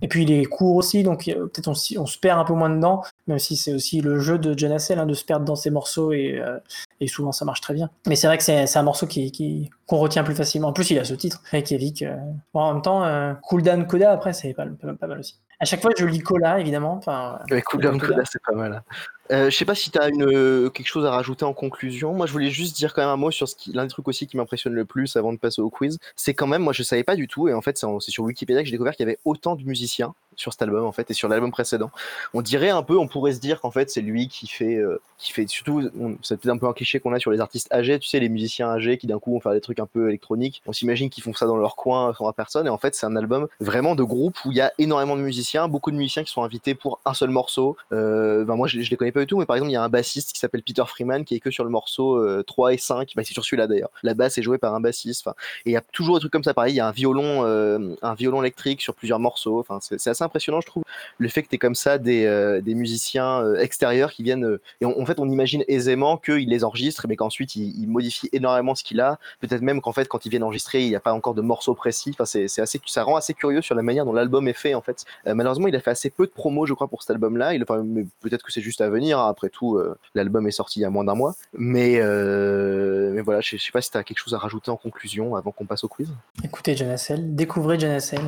et 0.00 0.06
puis 0.06 0.22
il 0.22 0.30
est 0.30 0.44
court 0.44 0.76
aussi, 0.76 1.02
donc 1.02 1.24
peut-être 1.24 1.68
on, 1.68 1.72
on, 2.00 2.06
se 2.06 2.18
perd 2.18 2.38
un 2.38 2.44
peu 2.44 2.54
moins 2.54 2.70
dedans, 2.70 3.02
même 3.28 3.38
si 3.38 3.56
c'est 3.56 3.72
aussi 3.72 4.00
le 4.00 4.18
jeu 4.18 4.38
de 4.38 4.58
John 4.58 4.72
Hassel 4.72 4.98
hein, 4.98 5.06
de 5.06 5.14
se 5.14 5.24
perdre 5.24 5.44
dans 5.44 5.56
ses 5.56 5.70
morceaux 5.70 6.12
et, 6.12 6.38
euh, 6.38 6.58
et 7.00 7.06
souvent 7.06 7.32
ça 7.32 7.44
marche 7.44 7.60
très 7.60 7.74
bien. 7.74 7.90
Mais 8.06 8.16
c'est 8.16 8.26
vrai 8.26 8.38
que 8.38 8.44
c'est 8.44 8.76
un 8.76 8.82
morceau 8.82 9.06
qui, 9.06 9.30
qui, 9.30 9.70
qu'on 9.86 9.98
retient 9.98 10.24
plus 10.24 10.34
facilement. 10.34 10.68
En 10.68 10.72
plus, 10.72 10.90
il 10.90 10.98
a 10.98 11.04
ce 11.04 11.14
titre, 11.14 11.42
Reykjavik. 11.50 12.02
Euh... 12.02 12.16
Bon, 12.52 12.60
en 12.60 12.74
même 12.74 12.82
temps, 12.82 13.04
euh, 13.04 13.34
Cool 13.42 13.62
Down 13.62 13.86
Coda, 13.86 14.12
après, 14.12 14.32
c'est 14.32 14.52
pas, 14.54 14.66
pas, 14.66 14.92
pas, 14.94 15.06
mal 15.06 15.20
aussi. 15.20 15.36
À 15.60 15.64
chaque 15.64 15.80
fois, 15.80 15.90
je 15.96 16.04
lis 16.04 16.20
Cola, 16.20 16.60
évidemment. 16.60 16.92
Enfin, 16.92 17.38
ouais, 17.50 17.62
Cool 17.62 17.82
Down 17.82 18.00
c'est 18.30 18.42
pas 18.42 18.52
mal. 18.52 18.82
Euh, 19.30 19.50
je 19.50 19.56
sais 19.56 19.64
pas 19.64 19.74
si 19.74 19.90
tu 19.90 19.98
as 19.98 20.08
une, 20.08 20.22
euh, 20.24 20.70
quelque 20.70 20.86
chose 20.86 21.04
à 21.04 21.10
rajouter 21.10 21.44
en 21.44 21.52
conclusion. 21.52 22.14
Moi, 22.14 22.26
je 22.26 22.32
voulais 22.32 22.50
juste 22.50 22.76
dire 22.76 22.94
quand 22.94 23.02
même 23.02 23.10
un 23.10 23.16
mot 23.16 23.30
sur 23.30 23.46
l'un 23.72 23.84
des 23.84 23.90
trucs 23.90 24.08
aussi 24.08 24.26
qui 24.26 24.36
m'impressionne 24.36 24.72
le 24.72 24.84
plus 24.84 25.16
avant 25.16 25.32
de 25.32 25.38
passer 25.38 25.60
au 25.60 25.70
quiz. 25.70 25.98
C'est 26.16 26.34
quand 26.34 26.46
même, 26.46 26.62
moi, 26.62 26.72
je 26.72 26.82
savais 26.82 27.04
pas 27.04 27.16
du 27.16 27.28
tout, 27.28 27.48
et 27.48 27.54
en 27.54 27.60
fait, 27.60 27.76
c'est 27.78 28.10
sur 28.10 28.24
Wikipédia 28.24 28.62
que 28.62 28.66
j'ai 28.66 28.72
découvert 28.72 28.94
qu'il 28.94 29.04
y 29.06 29.08
avait 29.08 29.18
autant 29.24 29.56
de 29.56 29.64
musiciens 29.64 30.14
sur 30.38 30.52
cet 30.52 30.62
album, 30.62 30.84
en 30.84 30.92
fait, 30.92 31.10
et 31.10 31.14
sur 31.14 31.28
l'album 31.28 31.50
précédent. 31.50 31.90
On 32.34 32.42
dirait 32.42 32.70
un 32.70 32.82
peu, 32.82 32.96
on 32.96 33.08
pourrait 33.08 33.32
se 33.32 33.40
dire 33.40 33.60
qu'en 33.60 33.70
fait, 33.70 33.90
c'est 33.90 34.00
lui 34.00 34.28
qui 34.28 34.46
fait, 34.46 34.76
euh, 34.76 35.00
qui 35.18 35.32
fait 35.32 35.46
surtout, 35.48 35.90
c'est 36.22 36.40
peut-être 36.40 36.54
un 36.54 36.58
peu 36.58 36.66
un 36.66 36.72
cliché 36.72 37.00
qu'on 37.00 37.12
a 37.12 37.18
sur 37.18 37.30
les 37.30 37.40
artistes 37.40 37.72
âgés, 37.72 37.98
tu 37.98 38.08
sais, 38.08 38.20
les 38.20 38.28
musiciens 38.28 38.68
âgés 38.68 38.98
qui 38.98 39.06
d'un 39.06 39.18
coup 39.18 39.32
vont 39.32 39.40
faire 39.40 39.52
des 39.52 39.60
trucs 39.60 39.80
un 39.80 39.86
peu 39.86 40.08
électroniques. 40.08 40.62
On 40.66 40.72
s'imagine 40.72 41.10
qu'ils 41.10 41.24
font 41.24 41.34
ça 41.34 41.46
dans 41.46 41.56
leur 41.56 41.76
coin 41.76 42.14
sans 42.14 42.32
personne, 42.32 42.66
et 42.66 42.70
en 42.70 42.78
fait, 42.78 42.94
c'est 42.94 43.06
un 43.06 43.16
album 43.16 43.48
vraiment 43.60 43.94
de 43.94 44.02
groupe 44.02 44.36
où 44.44 44.52
il 44.52 44.56
y 44.56 44.60
a 44.60 44.72
énormément 44.78 45.16
de 45.16 45.22
musiciens, 45.22 45.68
beaucoup 45.68 45.90
de 45.90 45.96
musiciens 45.96 46.24
qui 46.24 46.32
sont 46.32 46.42
invités 46.42 46.74
pour 46.74 47.00
un 47.04 47.14
seul 47.14 47.30
morceau. 47.30 47.76
Euh, 47.92 48.44
ben 48.44 48.54
moi, 48.54 48.68
je, 48.68 48.80
je 48.80 48.90
les 48.90 48.96
connais 48.96 49.12
pas 49.12 49.20
du 49.20 49.26
tout, 49.26 49.38
mais 49.38 49.46
par 49.46 49.56
exemple, 49.56 49.70
il 49.70 49.74
y 49.74 49.76
a 49.76 49.82
un 49.82 49.88
bassiste 49.88 50.32
qui 50.32 50.38
s'appelle 50.38 50.62
Peter 50.62 50.84
Freeman 50.86 51.24
qui 51.24 51.34
est 51.34 51.40
que 51.40 51.50
sur 51.50 51.64
le 51.64 51.70
morceau 51.70 52.16
euh, 52.16 52.42
3 52.46 52.74
et 52.74 52.78
5 52.78 53.12
bah, 53.16 53.22
c'est 53.24 53.32
sur 53.32 53.44
celui-là 53.44 53.66
d'ailleurs 53.66 53.90
la 54.02 54.14
basse 54.14 54.38
est 54.38 54.42
jouée 54.42 54.58
par 54.58 54.74
un 54.74 54.80
bassiste 54.80 55.26
et 55.66 55.70
il 55.70 55.72
y 55.72 55.76
a 55.76 55.80
toujours 55.80 56.16
des 56.16 56.20
trucs 56.20 56.32
comme 56.32 56.44
ça 56.44 56.54
pareil 56.54 56.74
il 56.74 56.76
y 56.76 56.80
a 56.80 56.86
un 56.86 56.92
violon 56.92 57.44
euh, 57.44 57.94
un 58.02 58.14
violon 58.14 58.42
électrique 58.42 58.80
sur 58.80 58.94
plusieurs 58.94 59.18
morceaux 59.18 59.60
enfin 59.60 59.78
c'est 59.80 60.08
assez 60.08 60.24
impressionnant 60.28 60.60
je 60.60 60.66
trouve 60.66 60.84
le 61.18 61.28
fait 61.28 61.42
que 61.42 61.48
tu 61.48 61.58
comme 61.58 61.74
ça 61.74 61.98
des, 61.98 62.24
euh, 62.24 62.62
musiciens 62.64 63.42
euh, 63.42 63.58
extérieurs 63.58 64.12
qui 64.12 64.22
viennent 64.22 64.58
et 64.80 64.86
on, 64.86 65.00
en 65.00 65.06
fait 65.06 65.18
on 65.18 65.28
imagine 65.28 65.64
aisément 65.68 66.16
qu'il 66.16 66.48
les 66.48 66.64
enregistre 66.64 67.06
mais 67.08 67.16
qu'ensuite 67.16 67.56
il, 67.56 67.74
il, 67.80 67.88
modifie 67.88 68.28
énormément 68.32 68.74
ce 68.74 68.84
qu'il 68.84 69.00
a 69.00 69.18
peut-être 69.40 69.62
même 69.62 69.80
qu'en 69.80 69.92
fait 69.92 70.06
quand 70.06 70.24
ils 70.24 70.28
viennent 70.28 70.44
enregistrer 70.44 70.82
il 70.82 70.88
n'y 70.88 70.96
a 70.96 71.00
pas 71.00 71.12
encore 71.12 71.34
de 71.34 71.42
morceaux 71.42 71.74
précis 71.74 72.10
enfin 72.12 72.24
c'est 72.24 72.60
assez 72.60 72.80
ça 72.86 73.02
rend 73.02 73.16
assez 73.16 73.34
curieux 73.34 73.62
sur 73.62 73.74
la 73.74 73.82
manière 73.82 74.04
dont 74.04 74.12
l'album 74.12 74.46
est 74.46 74.52
fait 74.52 74.74
en 74.74 74.82
fait 74.82 75.04
malheureusement 75.26 75.66
il 75.66 75.76
a 75.76 75.80
fait 75.80 75.90
assez 75.90 76.10
peu 76.10 76.26
de 76.26 76.30
promos 76.32 76.66
je 76.66 76.74
crois 76.74 76.88
pour 76.88 77.02
cet 77.02 77.10
album 77.10 77.36
là 77.36 77.54
il 77.54 77.62
enfin, 77.62 77.84
peut-être 78.20 78.44
que 78.44 78.52
c'est 78.52 78.60
juste 78.60 78.80
à 78.80 78.88
venir 78.88 79.18
hein, 79.18 79.28
après 79.28 79.48
tout 79.48 79.80
l'album 80.14 80.46
est 80.46 80.52
sorti 80.52 80.80
il 80.80 80.82
y 80.82 80.84
a 80.84 80.90
moins 80.90 81.04
d'un 81.04 81.14
mois. 81.14 81.34
Mais, 81.52 81.98
euh, 82.00 83.12
mais 83.12 83.22
voilà, 83.22 83.40
je, 83.40 83.56
je 83.56 83.62
sais 83.62 83.72
pas 83.72 83.80
si 83.80 83.90
tu 83.90 83.96
as 83.96 84.04
quelque 84.04 84.18
chose 84.18 84.34
à 84.34 84.38
rajouter 84.38 84.70
en 84.70 84.76
conclusion 84.76 85.36
avant 85.36 85.50
qu'on 85.50 85.66
passe 85.66 85.84
au 85.84 85.88
quiz. 85.88 86.08
Écoutez 86.44 86.80
Hassel, 86.82 87.34
découvrez 87.34 87.82
Hassel. 87.84 88.20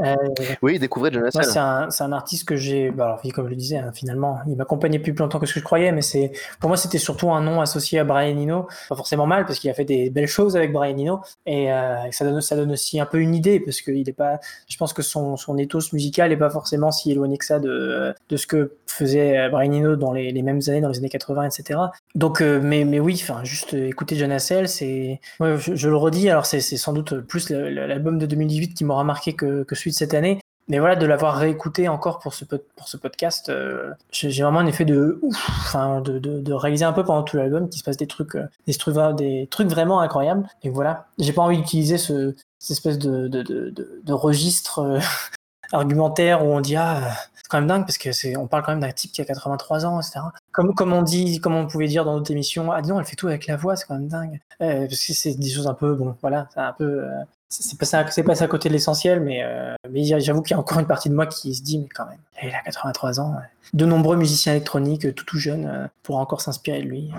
Euh, 0.00 0.14
oui, 0.62 0.78
découvrez 0.78 1.10
John 1.12 1.24
Hassel. 1.24 1.44
C'est 1.44 1.58
un, 1.58 1.88
un, 1.98 2.12
artiste 2.12 2.46
que 2.46 2.56
j'ai, 2.56 2.90
bah 2.90 3.04
alors, 3.04 3.22
comme 3.34 3.46
je 3.46 3.50
le 3.50 3.56
disais, 3.56 3.76
hein, 3.76 3.92
finalement, 3.94 4.38
il 4.46 4.56
m'accompagnait 4.56 4.98
plus 4.98 5.12
longtemps 5.12 5.38
que 5.38 5.46
ce 5.46 5.54
que 5.54 5.60
je 5.60 5.64
croyais, 5.64 5.92
mais 5.92 6.02
c'est, 6.02 6.32
pour 6.60 6.68
moi, 6.68 6.76
c'était 6.76 6.98
surtout 6.98 7.30
un 7.30 7.40
nom 7.40 7.60
associé 7.60 7.98
à 7.98 8.04
Brian 8.04 8.36
Eno. 8.36 8.66
Pas 8.88 8.96
forcément 8.96 9.26
mal, 9.26 9.44
parce 9.46 9.58
qu'il 9.58 9.70
a 9.70 9.74
fait 9.74 9.84
des 9.84 10.10
belles 10.10 10.26
choses 10.26 10.56
avec 10.56 10.72
Brian 10.72 10.96
Eno, 10.96 11.20
et, 11.46 11.72
euh, 11.72 12.10
ça, 12.12 12.24
donne, 12.24 12.40
ça 12.40 12.56
donne 12.56 12.72
aussi 12.72 13.00
un 13.00 13.06
peu 13.06 13.18
une 13.18 13.34
idée, 13.34 13.60
parce 13.60 13.82
qu'il 13.82 14.08
est 14.08 14.12
pas, 14.12 14.40
je 14.68 14.76
pense 14.76 14.92
que 14.92 15.02
son, 15.02 15.36
son 15.36 15.58
ethos 15.58 15.92
musical 15.92 16.32
est 16.32 16.36
pas 16.36 16.50
forcément 16.50 16.90
si 16.90 17.10
éloigné 17.10 17.36
que 17.36 17.44
ça 17.44 17.58
de, 17.58 18.14
de 18.28 18.36
ce 18.36 18.46
que 18.46 18.76
faisait 18.86 19.48
Brian 19.50 19.72
Eno 19.72 19.96
dans 19.96 20.12
les, 20.12 20.32
les 20.32 20.42
mêmes 20.42 20.60
années, 20.68 20.80
dans 20.80 20.88
les 20.88 20.98
années 20.98 21.08
80, 21.08 21.44
etc. 21.44 21.80
Donc, 22.14 22.40
euh, 22.40 22.60
mais, 22.62 22.84
mais 22.84 23.00
oui, 23.00 23.18
enfin, 23.22 23.44
juste 23.44 23.74
écouter 23.74 24.16
John 24.16 24.32
Hassel, 24.32 24.68
c'est, 24.68 25.20
ouais, 25.40 25.56
je, 25.58 25.74
je, 25.74 25.88
le 25.88 25.96
redis, 25.96 26.28
alors 26.30 26.46
c'est 26.46 26.60
sans 26.60 26.92
doute 26.92 27.20
plus 27.20 27.50
l'album 27.50 28.18
de 28.18 28.26
2018 28.26 28.74
qui 28.74 28.84
m'aura 28.84 29.04
marqué 29.04 29.34
que, 29.34 29.62
que 29.62 29.74
celui 29.74 29.89
de 29.90 29.96
cette 29.96 30.14
année, 30.14 30.40
mais 30.70 30.78
voilà, 30.78 30.94
de 30.94 31.04
l'avoir 31.04 31.34
réécouté 31.34 31.88
encore 31.88 32.20
pour 32.20 32.32
ce, 32.32 32.44
pour 32.44 32.86
ce 32.86 32.96
podcast, 32.96 33.48
euh, 33.48 33.90
j'ai 34.12 34.30
vraiment 34.42 34.60
un 34.60 34.66
effet 34.66 34.84
de 34.84 35.18
ouf, 35.20 35.48
enfin, 35.48 36.00
de, 36.00 36.20
de, 36.20 36.40
de, 36.40 36.52
réaliser 36.52 36.84
un 36.84 36.92
peu 36.92 37.02
pendant 37.02 37.24
tout 37.24 37.36
l'album 37.36 37.68
qu'il 37.68 37.80
se 37.80 37.84
passe 37.84 37.96
des 37.96 38.06
trucs, 38.06 38.36
euh, 38.36 38.46
des, 38.68 38.74
trucs, 38.74 38.94
des 39.16 39.48
trucs 39.50 39.68
vraiment 39.68 40.00
incroyables. 40.00 40.48
Et 40.62 40.70
voilà, 40.70 41.08
j'ai 41.18 41.32
pas 41.32 41.42
envie 41.42 41.56
d'utiliser 41.56 41.98
ce, 41.98 42.36
cette 42.60 42.70
espèce 42.70 42.98
de, 42.98 43.26
de, 43.26 44.12
registre 44.12 44.78
euh, 44.78 45.00
argumentaire 45.72 46.46
où 46.46 46.50
on 46.50 46.60
dit 46.60 46.76
ah 46.76 47.00
c'est 47.34 47.48
quand 47.48 47.58
même 47.58 47.66
dingue 47.66 47.84
parce 47.84 47.98
que 47.98 48.12
c'est 48.12 48.36
on 48.36 48.46
parle 48.46 48.62
quand 48.64 48.72
même 48.72 48.80
d'un 48.80 48.92
type 48.92 49.12
qui 49.12 49.20
a 49.20 49.24
83 49.24 49.86
ans 49.86 50.00
etc 50.00 50.20
comme 50.50 50.74
comme 50.74 50.92
on 50.92 51.02
dit 51.02 51.40
comme 51.40 51.54
on 51.54 51.68
pouvait 51.68 51.86
dire 51.86 52.04
dans 52.04 52.16
notre 52.16 52.30
émission 52.32 52.72
ah 52.72 52.82
non 52.82 52.98
elle 52.98 53.06
fait 53.06 53.14
tout 53.14 53.28
avec 53.28 53.46
la 53.46 53.56
voix 53.56 53.76
c'est 53.76 53.86
quand 53.86 53.94
même 53.94 54.08
dingue. 54.08 54.40
Parce 54.58 55.06
que 55.06 55.12
c'est 55.14 55.34
des 55.34 55.48
choses 55.48 55.68
un 55.68 55.74
peu 55.74 55.94
bon 55.94 56.16
voilà 56.22 56.48
c'est 56.52 56.60
un 56.60 56.72
peu 56.72 57.04
c'est 57.50 57.76
passé, 57.76 58.22
passé 58.22 58.44
à 58.44 58.46
côté 58.46 58.68
de 58.68 58.74
l'essentiel, 58.74 59.20
mais, 59.20 59.42
euh, 59.42 59.74
mais 59.90 60.04
j'avoue 60.20 60.40
qu'il 60.40 60.54
y 60.54 60.56
a 60.56 60.60
encore 60.60 60.78
une 60.78 60.86
partie 60.86 61.08
de 61.08 61.14
moi 61.14 61.26
qui 61.26 61.52
se 61.52 61.62
dit, 61.62 61.78
mais 61.78 61.88
quand 61.88 62.06
même, 62.06 62.20
il 62.42 62.54
a 62.54 62.62
83 62.62 63.18
ans. 63.18 63.34
De 63.72 63.84
nombreux 63.84 64.16
musiciens 64.16 64.52
électroniques, 64.52 65.12
tout 65.16 65.24
tout 65.24 65.38
jeunes, 65.38 65.66
euh, 65.66 65.86
pourraient 66.04 66.20
encore 66.20 66.40
s'inspirer 66.40 66.80
de 66.80 66.86
lui. 66.86 67.10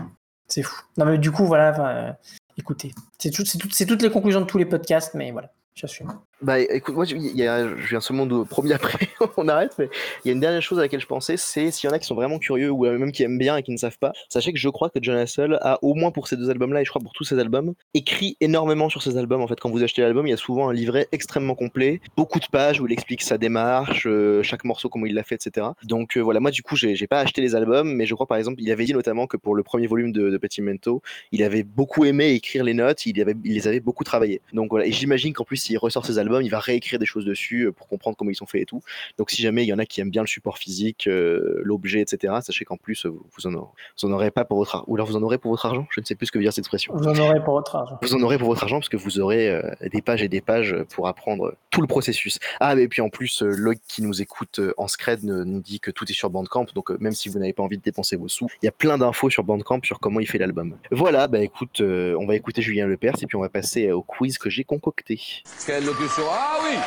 C'est 0.47 0.63
fou. 0.63 0.81
Non, 0.97 1.05
mais 1.05 1.17
du 1.17 1.31
coup, 1.31 1.45
voilà, 1.45 1.77
euh, 1.79 2.11
écoutez, 2.57 2.93
c'est 3.19 3.29
tout, 3.29 3.43
toutes 3.43 4.01
les 4.01 4.09
conclusions 4.09 4.39
de 4.39 4.45
tous 4.45 4.57
les 4.57 4.65
podcasts, 4.65 5.13
mais 5.15 5.31
voilà, 5.31 5.51
j'assume. 5.75 6.13
Bah 6.41 6.59
écoute, 6.59 6.95
moi 6.95 7.05
il 7.05 7.37
y 7.37 7.45
a, 7.45 7.67
je 7.67 7.87
viens 7.87 8.01
seulement 8.01 8.25
de 8.25 8.43
premier 8.49 8.73
après, 8.73 9.09
on 9.37 9.47
arrête, 9.47 9.75
mais 9.77 9.89
il 10.25 10.29
y 10.29 10.31
a 10.31 10.33
une 10.33 10.39
dernière 10.39 10.61
chose 10.61 10.79
à 10.79 10.81
laquelle 10.81 10.99
je 10.99 11.05
pensais, 11.05 11.37
c'est 11.37 11.69
s'il 11.69 11.87
y 11.87 11.93
en 11.93 11.95
a 11.95 11.99
qui 11.99 12.07
sont 12.07 12.15
vraiment 12.15 12.39
curieux 12.39 12.71
ou 12.71 12.83
même 12.85 13.11
qui 13.11 13.21
aiment 13.21 13.37
bien 13.37 13.57
et 13.57 13.63
qui 13.63 13.71
ne 13.71 13.77
savent 13.77 13.99
pas, 13.99 14.11
sachez 14.27 14.51
que 14.51 14.57
je 14.57 14.69
crois 14.69 14.89
que 14.89 14.97
John 15.03 15.17
Hassel 15.17 15.59
a 15.61 15.77
au 15.83 15.93
moins 15.93 16.09
pour 16.09 16.27
ces 16.27 16.37
deux 16.37 16.49
albums-là 16.49 16.81
et 16.81 16.85
je 16.85 16.89
crois 16.89 17.01
pour 17.01 17.13
tous 17.13 17.25
ces 17.25 17.37
albums 17.37 17.75
écrit 17.93 18.37
énormément 18.41 18.89
sur 18.89 19.03
ces 19.03 19.17
albums. 19.17 19.41
En 19.41 19.47
fait, 19.47 19.59
quand 19.59 19.69
vous 19.69 19.83
achetez 19.83 20.01
l'album, 20.01 20.25
il 20.25 20.31
y 20.31 20.33
a 20.33 20.37
souvent 20.37 20.69
un 20.69 20.73
livret 20.73 21.07
extrêmement 21.11 21.53
complet, 21.53 22.01
beaucoup 22.17 22.39
de 22.39 22.47
pages 22.51 22.81
où 22.81 22.87
il 22.87 22.93
explique 22.93 23.21
sa 23.21 23.37
démarche, 23.37 24.07
euh, 24.07 24.41
chaque 24.41 24.63
morceau 24.63 24.89
comment 24.89 25.05
il 25.05 25.13
l'a 25.13 25.23
fait, 25.23 25.35
etc. 25.35 25.67
Donc 25.83 26.17
euh, 26.17 26.21
voilà, 26.21 26.39
moi 26.39 26.49
du 26.49 26.63
coup 26.63 26.75
j'ai 26.75 27.05
pas 27.05 27.19
acheté 27.19 27.41
les 27.41 27.53
albums, 27.53 27.93
mais 27.93 28.07
je 28.07 28.15
crois 28.15 28.25
par 28.25 28.39
exemple 28.39 28.61
il 28.61 28.71
avait 28.71 28.85
dit 28.85 28.93
notamment 28.93 29.27
que 29.27 29.37
pour 29.37 29.53
le 29.53 29.61
premier 29.61 29.85
volume 29.85 30.11
de, 30.11 30.31
de 30.31 30.37
Petit 30.39 30.63
Mento, 30.63 31.03
il 31.31 31.43
avait 31.43 31.63
beaucoup 31.63 32.03
aimé 32.05 32.31
écrire 32.31 32.63
les 32.63 32.73
notes, 32.73 33.05
il, 33.05 33.21
avait, 33.21 33.35
il 33.43 33.53
les 33.53 33.67
avait 33.67 33.79
beaucoup 33.79 34.03
travaillé. 34.03 34.41
Donc 34.53 34.71
voilà, 34.71 34.87
et 34.87 34.91
j'imagine 34.91 35.33
qu'en 35.33 35.43
plus 35.43 35.57
s'il 35.57 35.77
ressort 35.77 36.03
ces 36.03 36.17
albums 36.17 36.30
il 36.39 36.49
va 36.49 36.59
réécrire 36.59 36.99
des 36.99 37.05
choses 37.05 37.25
dessus 37.25 37.63
euh, 37.63 37.71
pour 37.71 37.87
comprendre 37.87 38.15
comment 38.17 38.31
ils 38.31 38.35
sont 38.35 38.45
faits 38.45 38.61
et 38.61 38.65
tout. 38.65 38.81
Donc 39.17 39.31
si 39.31 39.41
jamais 39.41 39.63
il 39.63 39.67
y 39.67 39.73
en 39.73 39.79
a 39.79 39.85
qui 39.85 40.01
aiment 40.01 40.09
bien 40.09 40.21
le 40.21 40.27
support 40.27 40.57
physique, 40.57 41.07
euh, 41.07 41.61
l'objet, 41.63 42.01
etc., 42.01 42.33
sachez 42.41 42.65
qu'en 42.65 42.77
plus, 42.77 43.05
vous 43.05 43.47
en, 43.47 43.53
aurez, 43.53 43.71
vous 43.99 44.07
en 44.07 44.11
aurez 44.11 44.31
pas 44.31 44.45
pour 44.45 44.57
votre 44.57 44.75
argent. 44.75 44.85
Ou 44.87 44.95
alors 44.95 45.07
vous 45.07 45.15
en 45.15 45.23
aurez 45.23 45.37
pour 45.37 45.51
votre 45.51 45.65
argent 45.65 45.87
Je 45.89 45.99
ne 45.99 46.05
sais 46.05 46.15
plus 46.15 46.27
ce 46.27 46.31
que 46.31 46.37
veut 46.37 46.43
dire 46.43 46.53
cette 46.53 46.59
expression. 46.59 46.93
Vous 46.95 47.07
en 47.07 47.17
aurez 47.17 47.43
pour 47.43 47.55
votre 47.55 47.75
argent. 47.75 47.97
Vous 48.01 48.15
en 48.15 48.21
aurez 48.21 48.37
pour 48.37 48.47
votre 48.47 48.63
argent 48.63 48.77
parce 48.77 48.89
que 48.89 48.97
vous 48.97 49.19
aurez 49.19 49.61
des 49.81 50.01
pages 50.01 50.23
et 50.23 50.29
des 50.29 50.41
pages 50.41 50.75
pour 50.93 51.07
apprendre 51.07 51.55
tout 51.69 51.81
le 51.81 51.87
processus. 51.87 52.39
Ah, 52.59 52.75
et 52.75 52.87
puis 52.87 53.01
en 53.01 53.09
plus, 53.09 53.41
Loïc 53.41 53.81
qui 53.87 54.01
nous 54.01 54.21
écoute 54.21 54.59
en 54.77 54.87
scred 54.87 55.23
nous 55.23 55.61
dit 55.61 55.79
que 55.79 55.91
tout 55.91 56.09
est 56.09 56.13
sur 56.13 56.29
Bandcamp. 56.29 56.67
Donc 56.75 56.89
même 56.99 57.13
si 57.13 57.29
vous 57.29 57.39
n'avez 57.39 57.53
pas 57.53 57.63
envie 57.63 57.77
de 57.77 57.83
dépenser 57.83 58.15
vos 58.15 58.27
sous, 58.27 58.47
il 58.61 58.65
y 58.65 58.69
a 58.69 58.71
plein 58.71 58.97
d'infos 58.97 59.29
sur 59.29 59.43
Bandcamp 59.43 59.81
sur 59.83 59.99
comment 59.99 60.19
il 60.19 60.27
fait 60.27 60.37
l'album. 60.37 60.77
Voilà, 60.91 61.27
bah 61.27 61.39
écoute, 61.39 61.81
on 61.81 62.25
va 62.25 62.35
écouter 62.35 62.61
Julien 62.61 62.87
Lepers 62.87 63.15
et 63.21 63.25
puis 63.25 63.35
on 63.35 63.41
va 63.41 63.49
passer 63.49 63.91
au 63.91 64.01
quiz 64.01 64.37
que 64.37 64.49
j'ai 64.49 64.63
concocté. 64.63 65.19
Quelle 65.65 65.85
locution 65.85 66.20
Ah 66.29 66.59
oui 66.63 66.77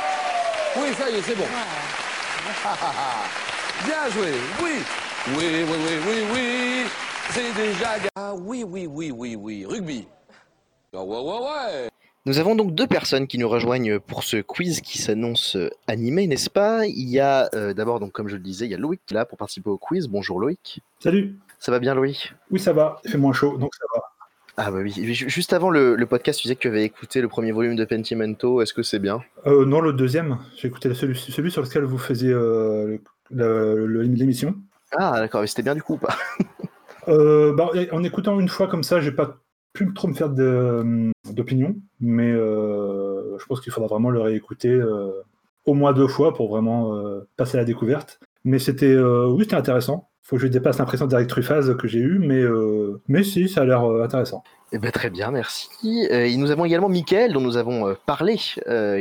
Oui, 0.80 0.94
ça 0.94 1.10
y 1.10 1.16
est, 1.16 1.22
c'est 1.22 1.34
bon. 1.36 1.44
Bien 3.84 4.08
joué, 4.10 4.32
oui 4.62 4.82
Oui, 5.36 5.38
oui, 5.38 5.64
oui, 5.68 5.98
oui, 6.06 6.22
oui 6.32 6.86
C'est 7.30 7.52
déjà... 7.54 7.96
Ah 8.14 8.32
oui, 8.34 8.62
oui, 8.64 8.86
oui, 8.86 9.10
oui, 9.10 9.34
oui, 9.36 9.66
rugby. 9.66 10.06
Ah 10.94 11.02
ouais, 11.02 11.18
ouais, 11.18 11.40
ouais 11.40 11.88
nous 12.26 12.38
avons 12.38 12.54
donc 12.54 12.74
deux 12.74 12.86
personnes 12.86 13.26
qui 13.26 13.36
nous 13.36 13.50
rejoignent 13.50 14.00
pour 14.00 14.22
ce 14.22 14.38
quiz 14.38 14.80
qui 14.80 14.96
s'annonce 14.96 15.58
animé, 15.86 16.26
n'est-ce 16.26 16.48
pas? 16.48 16.86
Il 16.86 17.10
y 17.10 17.20
a 17.20 17.50
euh, 17.54 17.74
d'abord, 17.74 18.00
donc 18.00 18.12
comme 18.12 18.28
je 18.28 18.36
le 18.36 18.42
disais, 18.42 18.64
il 18.64 18.70
y 18.70 18.74
a 18.74 18.78
Loïc 18.78 19.02
qui 19.04 19.12
est 19.12 19.16
là 19.16 19.26
pour 19.26 19.36
participer 19.36 19.68
au 19.68 19.76
quiz. 19.76 20.08
Bonjour 20.08 20.40
Loïc. 20.40 20.80
Salut. 21.00 21.38
Ça 21.58 21.70
va 21.70 21.80
bien 21.80 21.94
Loïc? 21.94 22.32
Oui, 22.50 22.58
ça 22.58 22.72
va. 22.72 22.98
Il 23.04 23.10
fait 23.10 23.18
moins 23.18 23.34
chaud, 23.34 23.58
donc 23.58 23.74
ça 23.74 23.84
va. 23.94 24.13
Ah 24.56 24.70
bah 24.70 24.78
oui, 24.80 24.92
juste 24.92 25.52
avant 25.52 25.68
le, 25.70 25.96
podcast, 26.06 26.38
tu 26.38 26.44
disais 26.44 26.54
que 26.54 26.60
tu 26.60 26.68
avais 26.68 26.84
écouté 26.84 27.20
le 27.20 27.28
premier 27.28 27.50
volume 27.50 27.74
de 27.74 27.84
Pentimento, 27.84 28.62
est-ce 28.62 28.72
que 28.72 28.84
c'est 28.84 29.00
bien? 29.00 29.20
Euh, 29.46 29.64
Non, 29.64 29.80
le 29.80 29.92
deuxième. 29.92 30.38
J'ai 30.56 30.68
écouté 30.68 30.94
celui, 30.94 31.16
celui, 31.16 31.50
sur 31.50 31.62
lequel 31.62 31.82
vous 31.82 31.98
faisiez 31.98 32.32
euh, 32.32 32.98
l'émission. 33.30 34.54
Ah 34.92 35.18
d'accord, 35.18 35.40
mais 35.40 35.48
c'était 35.48 35.62
bien 35.62 35.74
du 35.74 35.82
coup 35.82 35.94
ou 35.94 35.98
pas? 35.98 36.16
Euh, 37.06 37.52
bah, 37.52 37.68
En 37.92 38.02
écoutant 38.02 38.40
une 38.40 38.48
fois 38.48 38.66
comme 38.66 38.82
ça, 38.82 38.98
j'ai 38.98 39.12
pas 39.12 39.36
pu 39.74 39.92
trop 39.92 40.08
me 40.08 40.14
faire 40.14 40.30
d'opinion, 40.30 41.76
mais 42.00 42.32
je 42.32 43.44
pense 43.46 43.60
qu'il 43.60 43.70
faudra 43.72 43.88
vraiment 43.88 44.08
le 44.08 44.22
réécouter 44.22 44.80
au 45.66 45.74
moins 45.74 45.92
deux 45.92 46.06
fois 46.06 46.32
pour 46.32 46.48
vraiment 46.48 46.98
passer 47.36 47.58
à 47.58 47.60
la 47.60 47.66
découverte. 47.66 48.20
Mais 48.44 48.58
c'était 48.58 48.96
oui, 48.96 49.42
c'était 49.42 49.56
intéressant 49.56 50.08
faut 50.24 50.36
que 50.36 50.42
je 50.42 50.48
dépasse 50.48 50.78
l'impression 50.78 51.06
d'Eric 51.06 51.28
Truffaz 51.28 51.74
que 51.76 51.86
j'ai 51.86 52.00
eue, 52.00 52.18
mais, 52.18 52.40
euh, 52.40 53.00
mais 53.08 53.22
si, 53.22 53.48
ça 53.48 53.60
a 53.60 53.64
l'air 53.64 53.84
euh, 53.84 54.02
intéressant. 54.02 54.42
Eh 54.72 54.78
ben, 54.78 54.90
très 54.90 55.10
bien, 55.10 55.30
merci. 55.30 55.68
Euh, 55.84 56.24
et 56.24 56.36
nous 56.36 56.50
avons 56.50 56.64
également 56.64 56.88
Mickaël, 56.88 57.32
dont 57.32 57.42
nous 57.42 57.58
avons 57.58 57.94
parlé, 58.06 58.36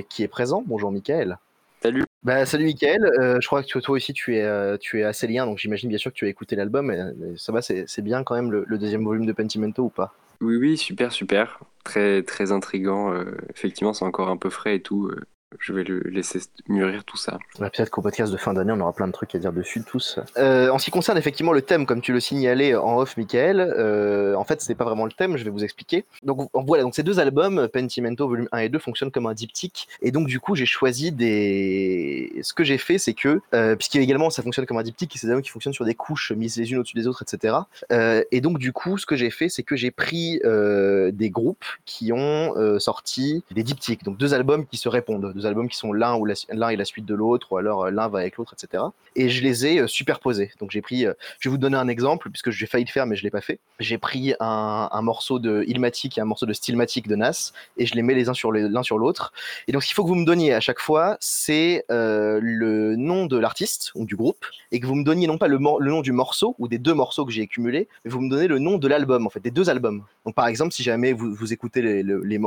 qui 0.09 0.23
est 0.23 0.27
présent. 0.27 0.63
Bonjour 0.67 0.91
Mickaël. 0.91 1.39
Salut. 1.81 2.03
Bah, 2.23 2.45
salut 2.45 2.65
Mickaël, 2.65 3.01
je 3.41 3.45
crois 3.45 3.63
que 3.63 3.79
toi 3.79 3.95
aussi 3.95 4.13
tu 4.13 4.37
es, 4.37 4.77
tu 4.79 4.99
es 4.99 5.03
assez 5.03 5.27
lien, 5.27 5.45
donc 5.45 5.57
j'imagine 5.57 5.89
bien 5.89 5.97
sûr 5.97 6.11
que 6.11 6.15
tu 6.15 6.25
as 6.25 6.29
écouté 6.29 6.55
l'album. 6.55 6.93
Ça 7.37 7.51
va, 7.51 7.61
c'est 7.61 8.01
bien 8.01 8.23
quand 8.23 8.35
même 8.35 8.51
le, 8.51 8.63
le, 8.67 8.77
deuxième 8.77 9.03
volume 9.03 9.25
de 9.25 9.33
Pentimento 9.33 9.83
ou 9.83 9.89
pas? 9.89 10.13
Oui, 10.39 10.55
oui, 10.55 10.77
super, 10.77 11.11
super. 11.11 11.59
Très, 11.83 12.23
très 12.23 12.51
intriguant. 12.51 13.13
effectivement, 13.49 13.93
c'est 13.93 14.05
encore 14.05 14.29
un 14.29 14.37
peu 14.37 14.49
frais 14.49 14.75
et 14.75 14.81
tout 14.81 15.11
je 15.59 15.73
vais 15.73 15.83
le 15.83 15.99
laisser 15.99 16.39
mûrir 16.67 17.03
tout 17.03 17.17
ça. 17.17 17.39
Peut-être 17.57 17.89
qu'au 17.89 18.01
podcast 18.01 18.31
de 18.31 18.37
fin 18.37 18.53
d'année, 18.53 18.73
on 18.73 18.79
aura 18.79 18.93
plein 18.93 19.07
de 19.07 19.11
trucs 19.11 19.33
à 19.35 19.39
dire 19.39 19.53
dessus 19.53 19.81
tous. 19.83 20.19
Euh, 20.37 20.69
en 20.69 20.77
ce 20.77 20.85
qui 20.85 20.91
concerne 20.91 21.17
effectivement 21.17 21.53
le 21.53 21.61
thème, 21.61 21.85
comme 21.85 22.01
tu 22.01 22.13
le 22.13 22.19
signalais 22.19 22.75
en 22.75 22.97
off, 22.97 23.17
Michael, 23.17 23.59
euh, 23.59 24.35
en 24.35 24.43
fait, 24.43 24.61
c'est 24.61 24.75
pas 24.75 24.85
vraiment 24.85 25.05
le 25.05 25.11
thème, 25.11 25.37
je 25.37 25.43
vais 25.43 25.49
vous 25.49 25.63
expliquer. 25.63 26.05
Donc 26.23 26.49
voilà, 26.53 26.83
donc 26.83 26.95
ces 26.95 27.03
deux 27.03 27.19
albums, 27.19 27.67
Pentimento 27.67 28.27
volume 28.27 28.47
1 28.51 28.57
et 28.59 28.69
2, 28.69 28.79
fonctionnent 28.79 29.11
comme 29.11 29.25
un 29.25 29.33
diptyque. 29.33 29.87
Et 30.01 30.11
donc 30.11 30.27
du 30.27 30.39
coup, 30.39 30.55
j'ai 30.55 30.65
choisi 30.65 31.11
des. 31.11 32.39
Ce 32.41 32.53
que 32.53 32.63
j'ai 32.63 32.77
fait, 32.77 32.97
c'est 32.97 33.13
que, 33.13 33.41
euh, 33.53 33.75
également 33.93 34.29
ça 34.29 34.41
fonctionne 34.41 34.65
comme 34.65 34.77
un 34.77 34.83
diptyque, 34.83 35.11
c'est 35.15 35.27
des 35.27 35.31
albums 35.31 35.43
qui 35.43 35.49
fonctionnent 35.49 35.73
sur 35.73 35.85
des 35.85 35.95
couches 35.95 36.31
mises 36.31 36.57
les 36.57 36.71
unes 36.71 36.79
au-dessus 36.79 36.95
des 36.95 37.07
autres, 37.07 37.23
etc. 37.23 37.55
Euh, 37.91 38.23
et 38.31 38.41
donc 38.41 38.57
du 38.57 38.71
coup, 38.73 38.97
ce 38.97 39.05
que 39.05 39.15
j'ai 39.15 39.29
fait, 39.29 39.49
c'est 39.49 39.63
que 39.63 39.75
j'ai 39.75 39.91
pris 39.91 40.39
euh, 40.45 41.11
des 41.11 41.29
groupes 41.29 41.65
qui 41.85 42.11
ont 42.11 42.53
sorti 42.79 43.43
des 43.51 43.63
diptyques, 43.63 44.03
donc 44.03 44.17
deux 44.17 44.33
albums 44.33 44.65
qui 44.65 44.77
se 44.77 44.89
répondent 44.89 45.33
albums 45.45 45.69
qui 45.69 45.77
sont 45.77 45.93
l'un 45.93 46.15
ou 46.15 46.25
l'un 46.25 46.69
et 46.69 46.75
la 46.75 46.85
suite 46.85 47.05
de 47.05 47.13
l'autre, 47.13 47.51
ou 47.51 47.57
alors 47.57 47.85
euh, 47.85 47.91
l'un 47.91 48.07
va 48.07 48.19
avec 48.19 48.37
l'autre, 48.37 48.53
etc. 48.53 48.83
Et 49.15 49.29
je 49.29 49.43
les 49.43 49.65
ai 49.65 49.79
euh, 49.79 49.87
superposés. 49.87 50.51
Donc 50.59 50.71
j'ai 50.71 50.81
pris, 50.81 51.05
euh, 51.05 51.13
je 51.39 51.49
vais 51.49 51.51
vous 51.51 51.57
donner 51.57 51.77
un 51.77 51.87
exemple 51.87 52.29
puisque 52.29 52.51
j'ai 52.51 52.65
failli 52.65 52.85
le 52.85 52.89
faire 52.89 53.05
mais 53.05 53.15
je 53.15 53.23
l'ai 53.23 53.29
pas 53.29 53.41
fait. 53.41 53.59
J'ai 53.79 53.97
pris 53.97 54.33
un, 54.39 55.01
morceau 55.01 55.39
de 55.39 55.63
Ilmatic 55.67 56.17
et 56.17 56.21
un 56.21 56.25
morceau 56.25 56.45
de 56.45 56.53
Stillmatic 56.53 57.07
de 57.07 57.15
Nas 57.15 57.51
et 57.77 57.85
je 57.85 57.95
les 57.95 58.01
mets 58.01 58.13
les 58.13 58.29
uns 58.29 58.33
sur 58.33 58.51
l'un 58.51 58.83
sur 58.83 58.97
l'autre. 58.97 59.33
Et 59.67 59.71
donc 59.71 59.83
ce 59.83 59.87
qu'il 59.87 59.95
faut 59.95 60.03
que 60.03 60.07
vous 60.07 60.15
me 60.15 60.25
donniez 60.25 60.53
à 60.53 60.61
chaque 60.61 60.79
fois, 60.79 61.17
c'est 61.19 61.83
le 61.89 62.95
nom 62.95 63.25
de 63.25 63.37
l'artiste 63.37 63.91
ou 63.95 64.05
du 64.05 64.15
groupe 64.15 64.45
et 64.71 64.79
que 64.79 64.85
vous 64.85 64.95
me 64.95 65.03
donniez 65.03 65.27
non 65.27 65.37
pas 65.37 65.47
le, 65.47 65.57
nom 65.57 66.01
du 66.01 66.11
morceau 66.11 66.55
ou 66.59 66.67
des 66.67 66.77
deux 66.77 66.93
morceaux 66.93 67.25
que 67.25 67.31
j'ai 67.31 67.43
accumulés, 67.43 67.87
mais 68.05 68.11
vous 68.11 68.21
me 68.21 68.29
donnez 68.29 68.47
le 68.47 68.59
nom 68.59 68.77
de 68.77 68.87
l'album 68.87 69.27
en 69.27 69.29
fait, 69.29 69.41
des 69.41 69.51
deux 69.51 69.69
albums. 69.69 70.03
Donc 70.25 70.35
par 70.35 70.47
exemple, 70.47 70.73
si 70.73 70.83
jamais 70.83 71.11
vous, 71.11 71.33
vous 71.33 71.51
écoutez 71.51 71.81
les, 71.81 72.03
les, 72.03 72.15
les 72.23 72.39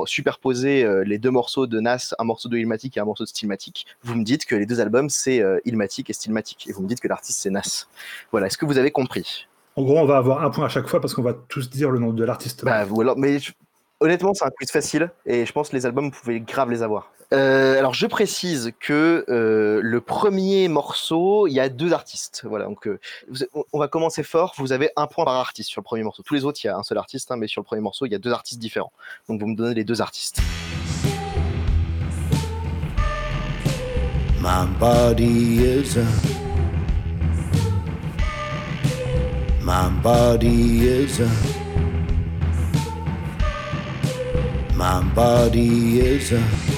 les 1.05 1.19
deux 1.19 1.31
morceaux 1.31 1.67
de 1.67 1.81
Nas, 1.81 2.15
un 2.19 2.25
morceau 2.25 2.49
de 2.49 2.57
Ilmatic 2.57 2.86
un 2.97 3.05
morceau 3.05 3.25
de 3.25 3.31
vous 4.03 4.15
me 4.15 4.25
dites 4.25 4.45
que 4.45 4.55
les 4.55 4.67
deux 4.67 4.81
albums 4.81 5.11
c'est 5.11 5.41
euh, 5.41 5.59
Ilmatic 5.65 6.11
et 6.11 6.13
Stillmatic, 6.13 6.69
et 6.69 6.73
vous 6.73 6.83
me 6.83 6.89
dites 6.89 7.01
que 7.01 7.09
l'artiste 7.09 7.41
c'est 7.41 7.51
Nas. 7.51 7.87
Voilà, 8.31 8.47
est-ce 8.47 8.59
que 8.59 8.65
vous 8.65 8.79
avez 8.79 8.91
compris? 8.91 9.47
En 9.77 9.83
gros, 9.83 9.99
on 9.99 10.07
va 10.07 10.17
avoir 10.17 10.43
un 10.43 10.51
point 10.51 10.67
à 10.67 10.69
chaque 10.69 10.89
fois 10.89 11.01
parce 11.01 11.13
qu'on 11.15 11.23
va 11.23 11.35
tous 11.35 11.69
dire 11.69 11.91
le 11.91 11.99
nom 11.99 12.13
de 12.13 12.25
l'artiste. 12.25 12.65
Bah, 12.65 12.87
mais 13.17 13.39
honnêtement, 14.01 14.33
c'est 14.33 14.45
un 14.45 14.51
quiz 14.51 14.71
facile, 14.71 15.11
et 15.27 15.45
je 15.45 15.53
pense 15.53 15.69
que 15.69 15.77
les 15.77 15.85
albums, 15.85 16.07
vous 16.07 16.19
pouvez 16.19 16.41
grave 16.41 16.71
les 16.71 16.83
avoir. 16.83 17.13
Euh, 17.33 17.77
alors 17.77 17.93
je 17.93 18.07
précise 18.07 18.73
que 18.79 19.25
euh, 19.29 19.81
le 19.83 20.01
premier 20.01 20.69
morceau, 20.69 21.49
il 21.49 21.55
y 21.55 21.61
a 21.61 21.69
deux 21.69 21.93
artistes. 21.93 22.45
Voilà, 22.45 22.67
donc 22.67 22.89
on 23.73 23.79
va 23.79 23.89
commencer 23.89 24.23
fort. 24.23 24.55
Vous 24.59 24.73
avez 24.73 24.91
un 24.97 25.07
point 25.09 25.25
par 25.25 25.35
artiste 25.35 25.71
sur 25.71 25.81
le 25.81 25.85
premier 25.85 26.05
morceau. 26.05 26.23
Tous 26.23 26.35
les 26.35 26.45
autres, 26.45 26.61
il 26.63 26.69
y 26.69 26.71
a 26.71 26.77
un 26.77 26.85
seul 26.85 26.99
artiste, 26.99 27.31
hein, 27.33 27.37
mais 27.37 27.49
sur 27.49 27.61
le 27.61 27.67
premier 27.67 27.83
morceau, 27.83 28.07
il 28.07 28.13
y 28.13 28.15
a 28.15 28.19
deux 28.19 28.33
artistes 28.33 28.61
différents. 28.61 28.93
Donc 29.29 29.41
vous 29.41 29.49
me 29.49 29.57
donnez 29.57 29.75
les 29.75 29.85
deux 29.85 30.01
artistes. 30.01 30.41
My 34.47 34.65
body 34.65 35.59
is 35.59 35.97
a 35.97 36.07
My 39.61 39.89
body 39.89 40.87
is 40.87 41.19
a 41.19 41.29
My 44.77 45.03
body 45.03 45.99
is 45.99 46.31
a 46.31 46.76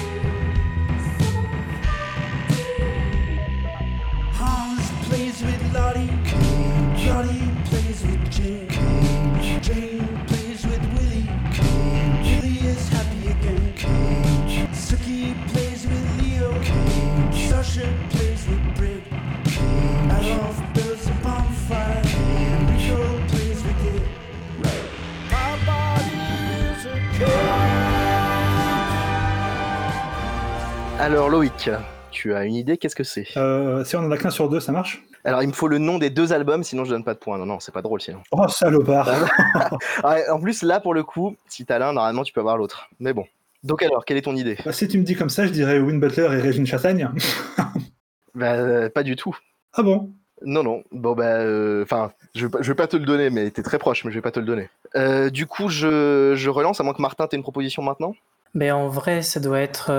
Alors 30.99 31.29
Loïc, 31.29 31.69
tu 32.11 32.33
as 32.33 32.43
une 32.45 32.55
idée, 32.55 32.77
qu'est-ce 32.77 32.95
que 32.95 33.03
c'est? 33.03 33.27
Euh, 33.37 33.83
Si 33.83 33.95
on 33.95 33.99
en 33.99 34.11
a 34.11 34.17
qu'un 34.17 34.29
sur 34.29 34.49
deux, 34.49 34.59
ça 34.59 34.71
marche? 34.71 35.03
Alors, 35.25 35.43
il 35.43 35.47
me 35.47 35.53
faut 35.53 35.67
le 35.67 35.77
nom 35.77 35.97
des 35.97 36.09
deux 36.09 36.33
albums, 36.33 36.63
sinon 36.63 36.85
je 36.85 36.91
donne 36.91 37.03
pas 37.03 37.13
de 37.13 37.19
points. 37.19 37.37
Non, 37.37 37.45
non, 37.45 37.59
c'est 37.59 37.73
pas 37.73 37.81
drôle 37.81 38.01
sinon. 38.01 38.19
Oh, 38.31 38.47
salopard 38.47 39.07
En 40.31 40.39
plus, 40.39 40.63
là, 40.63 40.79
pour 40.79 40.93
le 40.93 41.03
coup, 41.03 41.35
si 41.47 41.65
t'as 41.65 41.77
l'un, 41.77 41.93
normalement, 41.93 42.23
tu 42.23 42.33
peux 42.33 42.39
avoir 42.39 42.57
l'autre. 42.57 42.89
Mais 42.99 43.13
bon. 43.13 43.25
Donc 43.63 43.83
alors, 43.83 44.05
quelle 44.05 44.17
est 44.17 44.21
ton 44.21 44.35
idée? 44.35 44.57
Bah, 44.63 44.71
Si 44.71 44.87
tu 44.87 44.97
me 44.97 45.03
dis 45.03 45.15
comme 45.15 45.29
ça, 45.29 45.45
je 45.45 45.51
dirais 45.51 45.79
Win 45.79 45.99
Butler 45.99 46.23
et 46.23 46.41
Régine 46.41 46.65
Chassagne. 46.65 47.09
bah, 48.35 48.53
euh, 48.53 48.89
pas 48.89 49.03
du 49.03 49.15
tout. 49.15 49.37
Ah 49.73 49.83
bon? 49.83 50.11
Non, 50.41 50.63
non. 50.63 50.83
Bon, 50.91 51.13
bah, 51.13 51.39
euh, 51.41 51.83
enfin, 51.83 52.13
je, 52.35 52.47
je, 52.61 52.67
vais 52.71 52.75
pas 52.75 52.87
te 52.87 52.95
le 52.95 53.05
donner, 53.05 53.29
mais 53.29 53.51
t'es 53.51 53.63
très 53.63 53.77
proche, 53.77 54.05
mais 54.05 54.11
je 54.11 54.15
vais 54.15 54.21
pas 54.21 54.31
te 54.31 54.39
le 54.39 54.45
donner. 54.45 54.69
Euh, 54.95 55.29
du 55.29 55.45
coup, 55.45 55.67
je, 55.67 56.33
je, 56.35 56.49
relance, 56.49 56.79
à 56.79 56.83
moins 56.83 56.93
que 56.93 57.01
Martin 57.01 57.27
t'ait 57.27 57.35
une 57.35 57.43
proposition 57.43 57.83
maintenant? 57.83 58.15
Mais 58.53 58.71
en 58.71 58.87
vrai, 58.87 59.21
ça 59.21 59.39
doit 59.39 59.59
être 59.59 59.91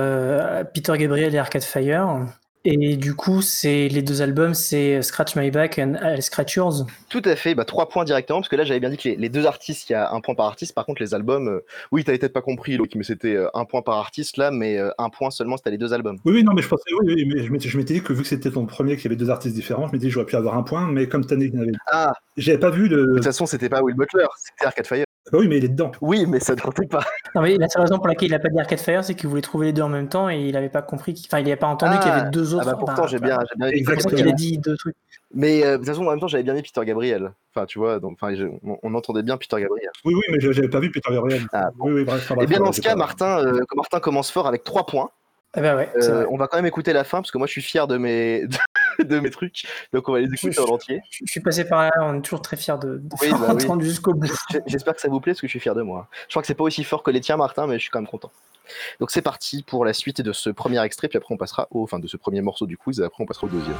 Peter 0.72 0.94
Gabriel 0.96 1.34
et 1.34 1.38
Arcade 1.38 1.62
Fire. 1.62 2.26
Et 2.64 2.96
du 2.96 3.14
coup, 3.14 3.40
c'est 3.40 3.88
les 3.88 4.02
deux 4.02 4.20
albums, 4.20 4.52
c'est 4.52 5.00
Scratch 5.00 5.34
My 5.34 5.50
Back 5.50 5.78
et 5.78 6.20
Scratch 6.20 6.56
Yours. 6.56 6.84
Tout 7.08 7.22
à 7.24 7.34
fait, 7.34 7.54
bah, 7.54 7.64
trois 7.64 7.88
points 7.88 8.04
directement, 8.04 8.40
parce 8.40 8.50
que 8.50 8.56
là 8.56 8.64
j'avais 8.64 8.80
bien 8.80 8.90
dit 8.90 8.98
que 8.98 9.08
les, 9.08 9.28
deux 9.30 9.46
artistes, 9.46 9.88
il 9.88 9.94
y 9.94 9.96
a 9.96 10.12
un 10.12 10.20
point 10.20 10.34
par 10.34 10.46
artiste. 10.46 10.74
Par 10.74 10.84
contre, 10.84 11.00
les 11.00 11.14
albums, 11.14 11.48
euh, 11.48 11.64
oui, 11.90 12.04
t'avais 12.04 12.18
peut-être 12.18 12.34
pas 12.34 12.42
compris, 12.42 12.78
mais 12.94 13.02
c'était 13.02 13.34
euh, 13.34 13.48
un 13.54 13.64
point 13.64 13.80
par 13.80 13.96
artiste 13.96 14.36
là, 14.36 14.50
mais 14.50 14.78
euh, 14.78 14.90
un 14.98 15.08
point 15.08 15.30
seulement, 15.30 15.56
c'était 15.56 15.70
les 15.70 15.78
deux 15.78 15.94
albums. 15.94 16.18
Oui, 16.26 16.34
oui, 16.34 16.44
non, 16.44 16.52
mais 16.52 16.60
je 16.60 16.68
pensais, 16.68 16.84
oui, 17.00 17.14
oui 17.14 17.24
mais 17.24 17.58
je 17.58 17.78
m'étais 17.78 17.94
dit 17.94 18.02
que 18.02 18.12
vu 18.12 18.22
que 18.22 18.28
c'était 18.28 18.50
ton 18.50 18.66
premier, 18.66 18.96
qu'il 18.96 19.04
y 19.04 19.08
avait 19.08 19.16
deux 19.16 19.30
artistes 19.30 19.54
différents, 19.54 19.86
je 19.86 19.92
m'étais 19.92 20.04
dit 20.04 20.08
que 20.08 20.14
j'aurais 20.14 20.26
pu 20.26 20.36
avoir 20.36 20.58
un 20.58 20.62
point, 20.62 20.86
mais 20.86 21.08
comme 21.08 21.24
t'as 21.24 21.36
dit 21.36 21.50
qu'il 21.50 21.60
y 21.60 21.62
avait. 21.62 21.72
Ah 21.90 22.12
J'avais 22.36 22.58
pas 22.58 22.70
vu 22.70 22.90
de. 22.90 23.06
De 23.06 23.14
toute 23.14 23.24
façon, 23.24 23.46
c'était 23.46 23.70
pas 23.70 23.80
Will 23.80 23.96
Butler, 23.96 24.26
c'était 24.36 24.66
Arcade 24.66 24.86
Fire. 24.86 25.06
Bah 25.32 25.38
oui, 25.38 25.48
mais 25.48 25.58
il 25.58 25.64
est 25.64 25.68
dedans. 25.68 25.92
Oui, 26.00 26.26
mais 26.26 26.40
ça 26.40 26.54
ne 26.54 26.60
comptait 26.60 26.86
pas. 26.86 27.04
Non, 27.34 27.42
mais 27.42 27.56
la 27.56 27.68
seule 27.68 27.82
raison 27.82 27.98
pour 27.98 28.08
laquelle 28.08 28.28
il 28.28 28.32
n'a 28.32 28.38
pas 28.40 28.48
dit 28.48 28.58
Arcade 28.58 28.80
Fire, 28.80 29.04
c'est 29.04 29.14
qu'il 29.14 29.28
voulait 29.28 29.42
trouver 29.42 29.66
les 29.66 29.72
deux 29.72 29.82
en 29.82 29.88
même 29.88 30.08
temps 30.08 30.28
et 30.28 30.38
il 30.40 30.52
n'avait 30.52 30.68
pas 30.68 30.82
compris, 30.82 31.14
qu'il- 31.14 31.26
enfin, 31.28 31.38
il 31.38 31.44
n'avait 31.44 31.56
pas 31.56 31.68
entendu 31.68 31.98
qu'il 31.98 32.08
y 32.08 32.10
avait 32.12 32.30
deux 32.30 32.52
Ah 32.54 32.56
autres. 32.56 32.64
bah 32.66 32.76
pourtant, 32.78 32.92
Enfin, 32.94 33.06
j'ai 33.06 33.18
bien, 33.20 33.38
j'ai 33.50 33.56
bien 33.58 33.68
Exactement. 33.68 34.16
qu'il 34.16 34.28
a 34.28 34.32
dit 34.32 34.58
deux 34.58 34.76
trucs. 34.76 34.96
Mais 35.32 35.64
euh, 35.64 35.72
de 35.72 35.76
toute 35.78 35.86
façon, 35.86 36.04
en 36.06 36.10
même 36.10 36.18
temps, 36.18 36.26
j'avais 36.26 36.42
bien 36.42 36.54
mis 36.54 36.62
Peter 36.62 36.84
Gabriel. 36.84 37.30
Enfin, 37.54 37.64
tu 37.66 37.78
vois, 37.78 38.00
donc, 38.00 38.18
enfin, 38.20 38.34
je- 38.34 38.46
on, 38.64 38.78
on 38.82 38.94
entendait 38.94 39.22
bien 39.22 39.36
Peter 39.36 39.60
Gabriel. 39.60 39.90
Oui, 40.04 40.14
oui, 40.14 40.22
mais 40.32 40.40
je- 40.40 40.50
j'avais 40.50 40.68
pas 40.68 40.80
vu 40.80 40.90
Peter 40.90 41.12
Gabriel. 41.12 41.42
Ah, 41.52 41.70
Oui, 41.78 41.92
oui, 41.92 42.04
bref. 42.04 42.28
Et 42.30 42.34
bref, 42.34 42.48
bien 42.48 42.58
dans 42.58 42.72
ce 42.72 42.80
cas, 42.80 42.96
Martin, 42.96 43.38
euh, 43.46 43.60
Martin 43.76 44.00
commence 44.00 44.30
fort 44.32 44.48
avec 44.48 44.64
3 44.64 44.84
points. 44.86 45.10
Eh 45.56 45.60
ben 45.60 45.74
ouais, 45.76 45.90
Euh, 45.96 46.26
on 46.30 46.36
va 46.36 46.46
quand 46.46 46.58
même 46.58 46.66
écouter 46.66 46.92
la 46.92 47.02
fin 47.04 47.18
parce 47.18 47.30
que 47.32 47.38
moi 47.38 47.46
je 47.48 47.52
suis 47.52 47.62
fier 47.62 47.88
de 47.88 47.96
mes, 47.96 48.44
de, 49.00 49.18
mes 49.18 49.30
trucs. 49.30 49.64
Donc 49.92 50.08
on 50.08 50.12
va 50.12 50.20
les 50.20 50.32
écouter 50.32 50.52
Je- 50.52 50.60
en 50.60 50.66
entier. 50.74 51.02
Je 51.10 51.24
je 51.26 51.30
suis 51.30 51.40
passé 51.40 51.64
par 51.64 51.82
là, 51.82 51.90
on 52.00 52.18
est 52.18 52.22
toujours 52.22 52.40
très 52.42 52.56
fiers 52.56 52.76
de, 52.80 52.98
de 52.98 53.08
Oui, 53.20 53.30
bah 53.32 53.54
oui. 53.54 53.84
jusqu'au 53.84 54.14
bout. 54.14 54.28
J'espère 54.66 54.94
que 54.94 55.00
ça 55.00 55.08
vous 55.08 55.20
plaît 55.20 55.32
parce 55.32 55.40
que 55.40 55.46
je 55.48 55.50
suis 55.50 55.60
fier 55.60 55.74
de 55.74 55.82
moi. 55.82 56.08
Je 56.28 56.32
crois 56.34 56.42
que 56.42 56.46
c'est 56.46 56.54
pas 56.54 56.64
aussi 56.64 56.84
fort 56.84 57.02
que 57.02 57.10
les 57.10 57.20
tiens, 57.20 57.36
Martin, 57.36 57.66
mais 57.66 57.74
je 57.74 57.80
suis 57.80 57.90
quand 57.90 57.98
même 58.00 58.06
content. 58.08 58.30
Donc 59.00 59.10
c'est 59.10 59.22
parti 59.22 59.64
pour 59.64 59.84
la 59.84 59.92
suite 59.92 60.20
de 60.20 60.32
ce 60.32 60.50
premier 60.50 60.80
extrait, 60.84 61.08
puis 61.08 61.16
après 61.18 61.34
on 61.34 61.38
passera 61.38 61.66
au, 61.72 61.82
enfin 61.82 61.98
de 61.98 62.06
ce 62.06 62.16
premier 62.16 62.40
morceau 62.42 62.66
du 62.66 62.76
quiz, 62.78 63.00
et 63.00 63.04
après 63.04 63.24
on 63.24 63.26
passera 63.26 63.48
au 63.48 63.50
deuxième. 63.50 63.74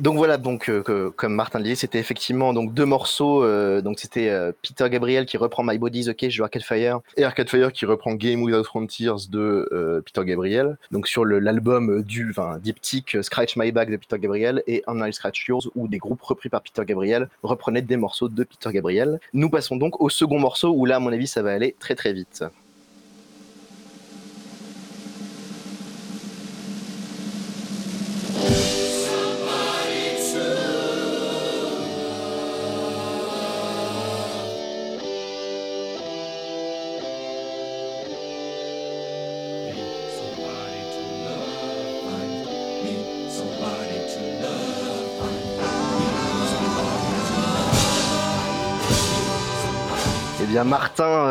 Donc 0.00 0.16
voilà, 0.16 0.36
donc 0.38 0.68
euh, 0.68 0.82
que- 0.82 1.08
comme 1.10 1.34
Martin 1.34 1.58
le 1.58 1.64
disait, 1.64 1.76
c'était 1.76 1.98
effectivement 1.98 2.52
donc 2.52 2.74
deux 2.74 2.84
morceaux. 2.84 3.44
euh, 3.44 3.80
donc 3.80 3.98
c'était 3.98 4.28
euh, 4.28 4.52
Peter 4.62 4.88
Gabriel 4.90 5.26
qui 5.26 5.36
reprend 5.36 5.62
My 5.62 5.78
Body's 5.78 6.08
OK 6.08 6.18
de 6.20 6.42
Arcade 6.42 6.62
Fire 6.62 7.00
et 7.16 7.24
Arcade 7.24 7.48
Fire 7.48 7.72
qui 7.72 7.86
reprend 7.86 8.14
Game 8.14 8.42
Without 8.42 8.64
Frontiers 8.64 9.12
de 9.30 10.02
Peter 10.04 10.24
Gabriel. 10.24 10.76
Donc 10.90 11.06
sur 11.06 11.24
l'album 11.24 12.02
du 12.02 12.30
enfin, 12.30 12.58
diptyque 12.62 13.18
Scratch 13.22 13.56
My 13.56 13.72
Back 13.72 13.90
de 13.90 13.96
Peter 13.96 14.18
Gabriel 14.18 14.62
et 14.66 14.82
I 14.88 15.12
Scratch 15.12 15.46
Yours 15.48 15.70
où 15.74 15.88
des 15.88 15.98
groupes 15.98 16.22
repris 16.22 16.48
par 16.48 16.62
Peter 16.62 16.82
Gabriel 16.84 17.28
reprenaient 17.42 17.82
des 17.82 17.96
morceaux 17.96 18.28
de 18.28 18.44
Peter 18.44 18.70
Gabriel. 18.72 19.20
Nous 19.32 19.48
passons 19.50 19.76
donc 19.76 20.00
au 20.00 20.08
second 20.08 20.38
morceau 20.38 20.70
où 20.74 20.86
là 20.86 20.96
à 20.96 21.00
mon 21.00 21.12
avis 21.12 21.26
ça 21.26 21.42
va 21.42 21.52
aller 21.52 21.74
très 21.78 21.94
très 21.94 22.12
vite. 22.12 22.44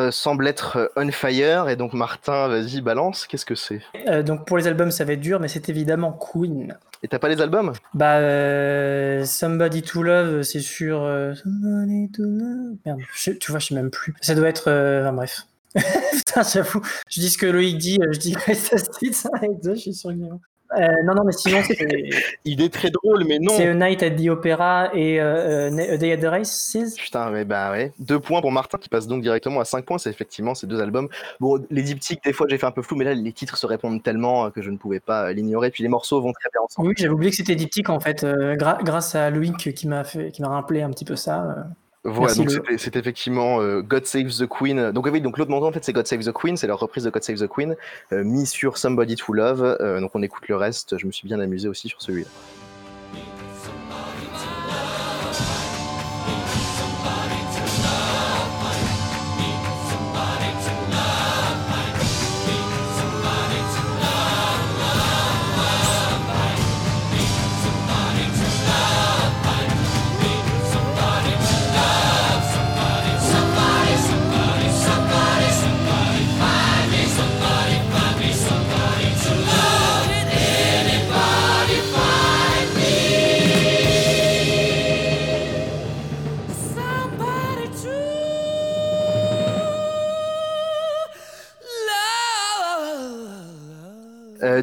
Euh, 0.03 0.11
semble 0.11 0.47
être 0.47 0.77
euh, 0.77 0.87
on 0.95 1.11
fire 1.11 1.69
et 1.69 1.75
donc 1.75 1.93
Martin 1.93 2.47
vas-y 2.47 2.81
balance, 2.81 3.25
qu'est-ce 3.27 3.45
que 3.45 3.55
c'est? 3.55 3.81
Euh, 4.07 4.23
donc 4.23 4.45
pour 4.45 4.57
les 4.57 4.67
albums, 4.67 4.91
ça 4.91 5.05
va 5.05 5.13
être 5.13 5.21
dur, 5.21 5.39
mais 5.39 5.47
c'est 5.47 5.69
évidemment 5.69 6.11
Queen. 6.11 6.77
Et 7.01 7.07
t'as 7.07 7.19
pas 7.19 7.27
les 7.27 7.41
albums? 7.41 7.73
Bah, 7.93 8.17
euh, 8.19 9.25
Somebody 9.25 9.81
to 9.81 10.03
Love, 10.03 10.43
c'est 10.43 10.61
sur. 10.61 11.01
euh, 11.01 11.33
Somebody 11.35 12.09
to 12.11 12.23
Love. 12.23 12.77
Merde, 12.85 12.99
je- 13.13 13.31
tu 13.31 13.51
vois, 13.51 13.59
je 13.59 13.67
sais 13.67 13.75
même 13.75 13.91
plus. 13.91 14.13
Ça 14.21 14.35
doit 14.35 14.47
être. 14.47 14.69
Enfin, 14.71 15.11
bref. 15.13 15.41
Putain, 16.13 16.43
j'avoue. 16.43 16.81
Je 17.09 17.19
dis 17.19 17.29
ce 17.29 17.37
que 17.37 17.45
Loïc 17.47 17.77
dit, 17.77 17.99
je 18.11 18.19
dis 18.19 18.35
et 18.47 19.49
deux, 19.63 19.73
je 19.75 19.79
suis 19.79 19.93
sûr. 19.93 20.11
Euh, 20.11 20.37
non, 21.03 21.13
non, 21.15 21.23
mais 21.25 21.31
sinon, 21.31 21.59
c'est 21.65 21.77
Il 22.45 22.61
est 22.61 22.73
très 22.73 22.89
drôle 22.89 23.23
mais 23.25 23.39
non 23.39 23.53
c'est 23.55 23.67
A 23.67 23.73
Night 23.73 24.03
at 24.03 24.11
the 24.11 24.27
Opera 24.29 24.89
et 24.93 25.19
euh, 25.19 25.69
euh, 25.69 25.93
A 25.93 25.97
Day 25.97 26.11
at 26.11 26.17
the 26.17 26.25
Races. 26.25 26.95
Putain, 26.97 27.29
mais 27.29 27.45
bah 27.45 27.71
ouais. 27.71 27.91
Deux 27.99 28.19
points 28.19 28.41
pour 28.41 28.51
Martin 28.51 28.77
qui 28.77 28.89
passe 28.89 29.07
donc 29.07 29.21
directement 29.21 29.59
à 29.59 29.65
5 29.65 29.85
points. 29.85 29.97
C'est 29.97 30.09
effectivement 30.09 30.55
ces 30.55 30.67
deux 30.67 30.81
albums. 30.81 31.09
Bon, 31.39 31.63
les 31.69 31.81
diptyques, 31.81 32.23
des 32.23 32.33
fois 32.33 32.47
j'ai 32.49 32.57
fait 32.57 32.65
un 32.65 32.71
peu 32.71 32.81
flou, 32.81 32.95
mais 32.97 33.05
là 33.05 33.13
les 33.13 33.33
titres 33.33 33.57
se 33.57 33.65
répondent 33.65 34.01
tellement 34.01 34.45
euh, 34.45 34.49
que 34.49 34.61
je 34.61 34.69
ne 34.69 34.77
pouvais 34.77 34.99
pas 34.99 35.27
euh, 35.27 35.33
l'ignorer. 35.33 35.71
Puis 35.71 35.83
les 35.83 35.89
morceaux 35.89 36.21
vont 36.21 36.33
très 36.33 36.49
bien 36.51 36.61
ensemble. 36.63 36.89
Oui, 36.89 36.93
j'avais 36.97 37.13
oublié 37.13 37.31
que 37.31 37.37
c'était 37.37 37.55
diptyque 37.55 37.89
en 37.89 37.99
fait, 37.99 38.23
euh, 38.23 38.55
grâce 38.55 39.15
à 39.15 39.29
Loïc 39.29 39.73
qui 39.73 39.87
m'a 39.87 40.03
fait, 40.03 40.31
qui 40.31 40.41
m'a 40.41 40.49
rappelé 40.49 40.81
un 40.81 40.89
petit 40.89 41.05
peu 41.05 41.15
ça. 41.15 41.67
Voilà, 42.05 42.35
Merci, 42.35 42.57
donc 42.57 42.69
c'est 42.77 42.95
effectivement 42.97 43.61
euh, 43.61 43.81
God 43.81 44.05
Save 44.05 44.27
the 44.27 44.45
Queen. 44.45 44.91
Donc 44.91 45.07
oui, 45.09 45.21
donc 45.21 45.37
l'autre 45.37 45.51
morceau 45.51 45.67
en 45.67 45.71
fait 45.71 45.83
c'est 45.83 45.93
God 45.93 46.05
Save 46.05 46.25
the 46.25 46.33
Queen, 46.33 46.57
c'est 46.57 46.67
leur 46.67 46.79
reprise 46.79 47.05
de 47.05 47.09
God 47.09 47.23
Save 47.23 47.37
the 47.37 47.47
Queen, 47.47 47.75
euh, 48.11 48.25
mis 48.25 48.45
sur 48.45 48.77
Somebody 48.77 49.15
to 49.15 49.31
Love. 49.31 49.77
Euh, 49.79 50.01
donc 50.01 50.11
on 50.13 50.21
écoute 50.21 50.49
le 50.49 50.57
reste. 50.57 50.97
Je 50.97 51.07
me 51.07 51.11
suis 51.11 51.27
bien 51.27 51.39
amusé 51.39 51.69
aussi 51.69 51.87
sur 51.87 52.01
celui-là. 52.01 52.27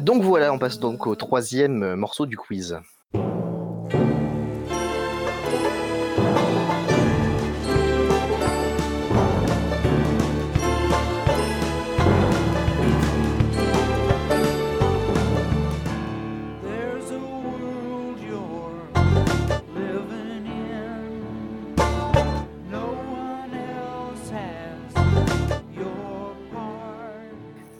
Donc 0.01 0.23
voilà, 0.23 0.51
on 0.53 0.59
passe 0.59 0.79
donc 0.79 1.07
au 1.07 1.15
troisième 1.15 1.83
euh, 1.83 1.95
morceau 1.95 2.25
du 2.25 2.37
quiz. 2.37 2.79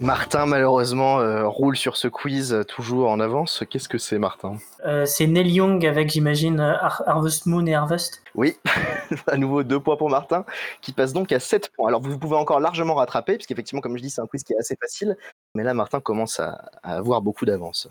Martin 0.01 0.47
malheureusement 0.47 1.19
euh, 1.19 1.47
roule 1.47 1.77
sur 1.77 1.95
ce 1.95 2.07
quiz 2.07 2.63
toujours 2.67 3.09
en 3.11 3.19
avance. 3.19 3.63
Qu'est-ce 3.69 3.87
que 3.87 3.99
c'est 3.99 4.17
Martin? 4.17 4.57
Euh, 4.83 5.05
c'est 5.05 5.27
Neil 5.27 5.47
Young 5.51 5.85
avec, 5.85 6.09
j'imagine, 6.09 6.59
Har- 6.59 7.03
Harvest 7.05 7.45
Moon 7.45 7.63
et 7.67 7.75
Harvest. 7.75 8.23
Oui, 8.33 8.57
à 9.27 9.37
nouveau 9.37 9.61
deux 9.61 9.79
points 9.79 9.97
pour 9.97 10.09
Martin, 10.09 10.43
qui 10.81 10.91
passe 10.91 11.13
donc 11.13 11.31
à 11.31 11.39
7 11.39 11.69
points. 11.75 11.87
Alors 11.87 12.01
vous 12.01 12.17
pouvez 12.17 12.35
encore 12.35 12.59
largement 12.59 12.95
rattraper, 12.95 13.35
puisqu'effectivement, 13.35 13.79
comme 13.81 13.95
je 13.95 14.01
dis, 14.01 14.09
c'est 14.09 14.21
un 14.21 14.27
quiz 14.27 14.43
qui 14.43 14.53
est 14.53 14.57
assez 14.59 14.75
facile. 14.81 15.15
Mais 15.53 15.63
là, 15.63 15.75
Martin 15.75 15.99
commence 15.99 16.39
à, 16.39 16.69
à 16.81 16.95
avoir 16.95 17.21
beaucoup 17.21 17.45
d'avance. 17.45 17.87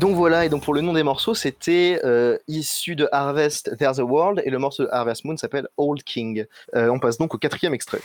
Donc 0.00 0.16
voilà, 0.16 0.46
et 0.46 0.48
donc 0.48 0.62
pour 0.62 0.72
le 0.72 0.80
nom 0.80 0.94
des 0.94 1.02
morceaux, 1.02 1.34
c'était 1.34 2.00
euh, 2.04 2.38
issu 2.48 2.96
de 2.96 3.06
Harvest 3.12 3.76
There's 3.76 4.00
a 4.00 4.02
World, 4.02 4.40
et 4.46 4.48
le 4.48 4.58
morceau 4.58 4.84
de 4.84 4.88
Harvest 4.90 5.26
Moon 5.26 5.36
s'appelle 5.36 5.68
Old 5.76 6.02
King. 6.04 6.46
Euh, 6.74 6.88
on 6.88 6.98
passe 6.98 7.18
donc 7.18 7.34
au 7.34 7.38
quatrième 7.38 7.74
extrait. 7.74 8.00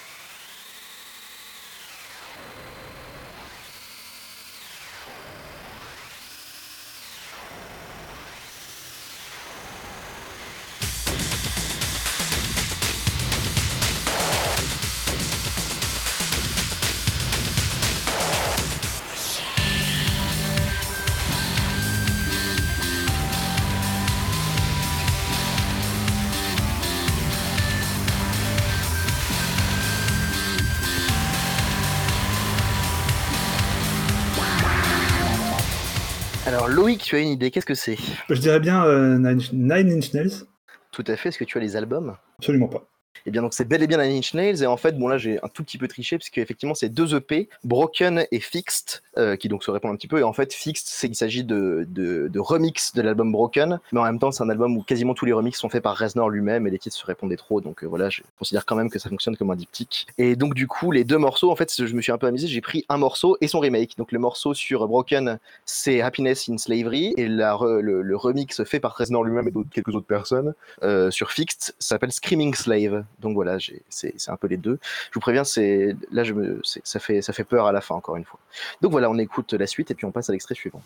Loïc, 36.86 37.02
tu 37.02 37.16
as 37.16 37.20
une 37.20 37.30
idée, 37.30 37.50
qu'est-ce 37.50 37.66
que 37.66 37.74
c'est? 37.74 37.98
Je 38.30 38.36
dirais 38.36 38.60
bien 38.60 38.86
euh, 38.86 39.18
Nine, 39.18 39.42
Nine 39.54 39.92
Inch 39.92 40.14
Nails. 40.14 40.44
Tout 40.92 41.04
à 41.08 41.16
fait, 41.16 41.30
est-ce 41.30 41.40
que 41.40 41.44
tu 41.44 41.58
as 41.58 41.62
les 41.62 41.76
albums? 41.76 42.16
Absolument 42.38 42.68
pas. 42.68 42.88
Eh 43.26 43.32
bien, 43.32 43.41
donc 43.41 43.53
c'est 43.53 43.67
bel 43.67 43.82
et 43.82 43.88
bien 43.88 43.97
Nine 44.03 44.17
Inch 44.17 44.34
Nails. 44.34 44.63
Et 44.63 44.67
en 44.67 44.78
fait, 44.78 44.97
bon, 44.97 45.07
là, 45.07 45.17
j'ai 45.17 45.39
un 45.43 45.47
tout 45.47 45.63
petit 45.63 45.78
peu 45.78 45.88
triché, 45.88 46.17
parce 46.17 46.30
qu'effectivement, 46.30 46.76
c'est 46.76 46.89
deux 46.89 47.15
EP, 47.15 47.49
Broken 47.63 48.26
et 48.32 48.39
Fixed, 48.39 49.01
euh, 49.17 49.36
qui 49.36 49.49
donc 49.49 49.63
se 49.63 49.71
répondent 49.71 49.93
un 49.93 49.95
petit 49.95 50.07
peu. 50.07 50.19
Et 50.19 50.23
en 50.23 50.34
fait, 50.34 50.53
Fixed, 50.53 50.88
c'est 50.88 51.07
qu'il 51.07 51.15
s'agit 51.15 51.43
de, 51.43 51.86
de, 51.89 52.39
remix 52.39 52.93
de 52.93 53.01
l'album 53.01 53.32
Broken. 53.32 53.80
Mais 53.91 53.99
en 53.99 54.03
même 54.03 54.19
temps, 54.19 54.32
c'est 54.32 54.43
un 54.43 54.49
album 54.49 54.78
où 54.78 54.84
quasiment 54.84 55.13
tous 55.13 55.26
les 55.26 55.34
remixes 55.34 55.59
sont 55.59 55.69
faits 55.69 55.82
par 55.82 55.97
Reznor 55.97 56.30
lui-même 56.30 56.67
et 56.67 56.69
les 56.69 56.78
titres 56.78 56.95
se 56.95 57.05
répondaient 57.05 57.38
trop. 57.38 57.61
Donc 57.61 57.84
euh, 57.84 57.88
voilà, 57.88 58.09
je 58.09 58.21
considère 58.38 58.65
quand 58.65 58.76
même 58.76 58.89
que 58.89 58.99
ça 58.99 59.09
fonctionne 59.09 59.36
comme 59.38 59.49
un 59.51 59.55
diptyque. 59.55 60.07
Et 60.17 60.36
donc, 60.36 60.53
du 60.53 60.67
coup, 60.67 60.91
les 60.91 61.03
deux 61.03 61.17
morceaux, 61.17 61.51
en 61.51 61.55
fait, 61.55 61.73
je 61.76 61.93
me 61.93 62.01
suis 62.01 62.11
un 62.11 62.17
peu 62.17 62.28
amusé. 62.28 62.47
J'ai 62.47 62.61
pris 62.61 62.86
un 62.89 62.97
morceau 62.97 63.38
et 63.41 63.47
son 63.47 63.59
remake. 63.59 63.97
Donc, 63.97 64.11
le 64.11 64.19
morceau 64.19 64.53
sur 64.53 64.88
Broken, 64.88 65.39
c'est 65.65 66.01
Happiness 66.01 66.47
in 66.49 66.57
Slavery. 66.57 67.13
Et 67.17 67.28
la 67.28 67.57
le, 67.82 68.15
remix 68.15 68.63
fait 68.63 68.80
par 68.80 68.95
Reznor 68.95 69.23
lui-même 69.23 69.47
et 69.47 69.51
quelques 69.71 69.89
autres 69.89 70.05
personnes 70.05 70.53
euh, 70.84 71.11
sur 71.11 71.32
Fixed 71.32 71.76
s'appelle 71.80 72.11
Screaming 72.11 72.53
Slave. 72.53 73.03
Donc 73.20 73.34
voilà, 73.34 73.57
c'est 73.89 74.30
un 74.30 74.38
peu 74.38 74.47
les 74.47 74.57
deux. 74.57 74.80
Je 75.09 75.13
vous 75.13 75.20
préviens, 75.20 75.43
c'est 75.43 75.95
là 76.11 76.24
je 76.24 76.34
me, 76.34 76.61
ça 76.63 76.99
fait 76.99 77.22
ça 77.22 77.34
fait 77.34 77.43
peur 77.43 77.66
à 77.66 77.72
la 77.72 77.82
fin 77.82 77.95
encore 77.95 78.16
une 78.16 78.26
fois. 78.26 78.39
Donc 78.82 78.91
voilà, 78.91 79.09
on 79.09 79.18
écoute 79.18 79.53
la 79.53 79.68
suite 79.68 79.91
et 79.91 79.95
puis 79.95 80.05
on 80.05 80.11
passe 80.11 80.30
à 80.30 80.34
l'extrait 80.34 80.55
suivant. 80.55 80.82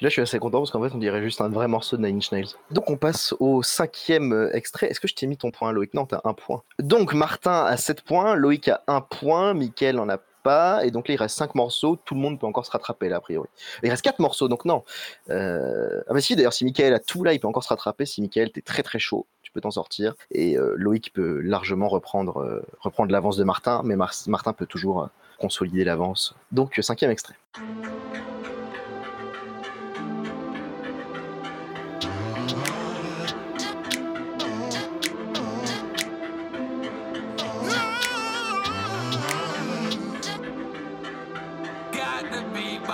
Celui-là, 0.00 0.08
je 0.08 0.14
suis 0.14 0.22
assez 0.22 0.38
content 0.38 0.60
parce 0.60 0.70
qu'en 0.70 0.82
fait, 0.82 0.94
on 0.94 0.98
dirait 0.98 1.20
juste 1.22 1.42
un 1.42 1.50
vrai 1.50 1.68
morceau 1.68 1.98
de 1.98 2.06
Nine 2.06 2.16
Inch 2.16 2.32
Nails. 2.32 2.48
Donc, 2.70 2.88
on 2.88 2.96
passe 2.96 3.34
au 3.38 3.62
cinquième 3.62 4.32
euh, 4.32 4.50
extrait. 4.56 4.86
Est-ce 4.86 4.98
que 4.98 5.06
je 5.06 5.14
t'ai 5.14 5.26
mis 5.26 5.36
ton 5.36 5.50
point, 5.50 5.72
Loïc? 5.72 5.92
Non, 5.92 6.06
t'as 6.06 6.22
un 6.24 6.32
point. 6.32 6.62
Donc, 6.78 7.12
Martin 7.12 7.66
a 7.66 7.76
7 7.76 8.00
points, 8.00 8.34
Loïc 8.34 8.68
a 8.68 8.82
1 8.86 9.02
point, 9.02 9.52
Mickaël 9.52 9.98
en 9.98 10.08
a 10.08 10.16
pas, 10.42 10.86
et 10.86 10.90
donc 10.90 11.06
là, 11.06 11.12
il 11.12 11.18
reste 11.18 11.36
5 11.36 11.54
morceaux. 11.54 11.98
Tout 12.02 12.14
le 12.14 12.20
monde 12.22 12.40
peut 12.40 12.46
encore 12.46 12.64
se 12.64 12.70
rattraper, 12.70 13.10
là, 13.10 13.16
a 13.16 13.20
priori. 13.20 13.46
Il 13.82 13.90
reste 13.90 14.00
4 14.00 14.20
morceaux, 14.20 14.48
donc 14.48 14.64
non. 14.64 14.84
Euh... 15.28 16.00
Ah, 16.08 16.14
bah 16.14 16.22
si, 16.22 16.34
d'ailleurs, 16.34 16.54
si 16.54 16.64
Mickaël 16.64 16.94
a 16.94 16.98
tout 16.98 17.22
là, 17.22 17.34
il 17.34 17.38
peut 17.38 17.48
encore 17.48 17.64
se 17.64 17.68
rattraper. 17.68 18.06
Si 18.06 18.22
Mickaël, 18.22 18.50
t'es 18.52 18.62
très 18.62 18.82
très 18.82 18.98
chaud, 18.98 19.26
tu 19.42 19.52
peux 19.52 19.60
t'en 19.60 19.70
sortir. 19.70 20.14
Et 20.30 20.56
euh, 20.56 20.76
Loïc 20.78 21.12
peut 21.12 21.40
largement 21.42 21.88
reprendre, 21.88 22.38
euh, 22.38 22.62
reprendre 22.80 23.12
l'avance 23.12 23.36
de 23.36 23.44
Martin, 23.44 23.82
mais 23.84 23.96
Mar- 23.96 24.14
Martin 24.28 24.54
peut 24.54 24.64
toujours 24.64 25.10
consolider 25.38 25.84
l'avance. 25.84 26.34
Donc, 26.52 26.78
cinquième 26.80 27.10
extrait. 27.10 27.34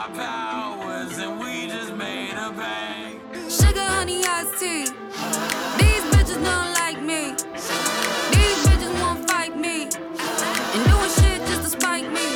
To 0.07 0.13
beat 0.13 0.19
my 0.19 0.25
powers, 0.25 1.19
and 1.19 1.41
we 1.41 1.67
just 1.69 1.95
made 1.95 2.33
a 2.33 2.53
bang. 2.53 3.21
Sugar, 3.49 3.81
honey, 3.81 4.25
iced 4.25 4.59
tea. 4.59 4.85
These 5.79 6.05
bitches 6.13 6.43
don't 6.45 6.73
like 6.75 7.01
me. 7.03 7.35
These 8.33 8.67
bitches 8.67 9.01
won't 9.01 9.31
fight 9.31 9.57
me. 9.57 9.89
And 10.75 10.85
doing 10.85 11.11
shit 11.11 11.41
just 11.47 11.63
to 11.63 11.71
spite 11.71 12.11
me. 12.13 12.27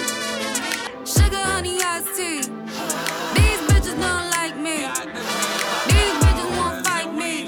Sugar, 1.05 1.37
honey, 1.37 1.79
iced 1.83 2.17
tea. 2.17 2.41
These 3.35 3.61
bitches 3.69 3.99
don't 4.01 4.31
like 4.31 4.57
me. 4.57 4.87
These 5.89 6.15
bitches 6.23 6.57
won't 6.57 6.87
fight 6.87 7.13
me. 7.15 7.47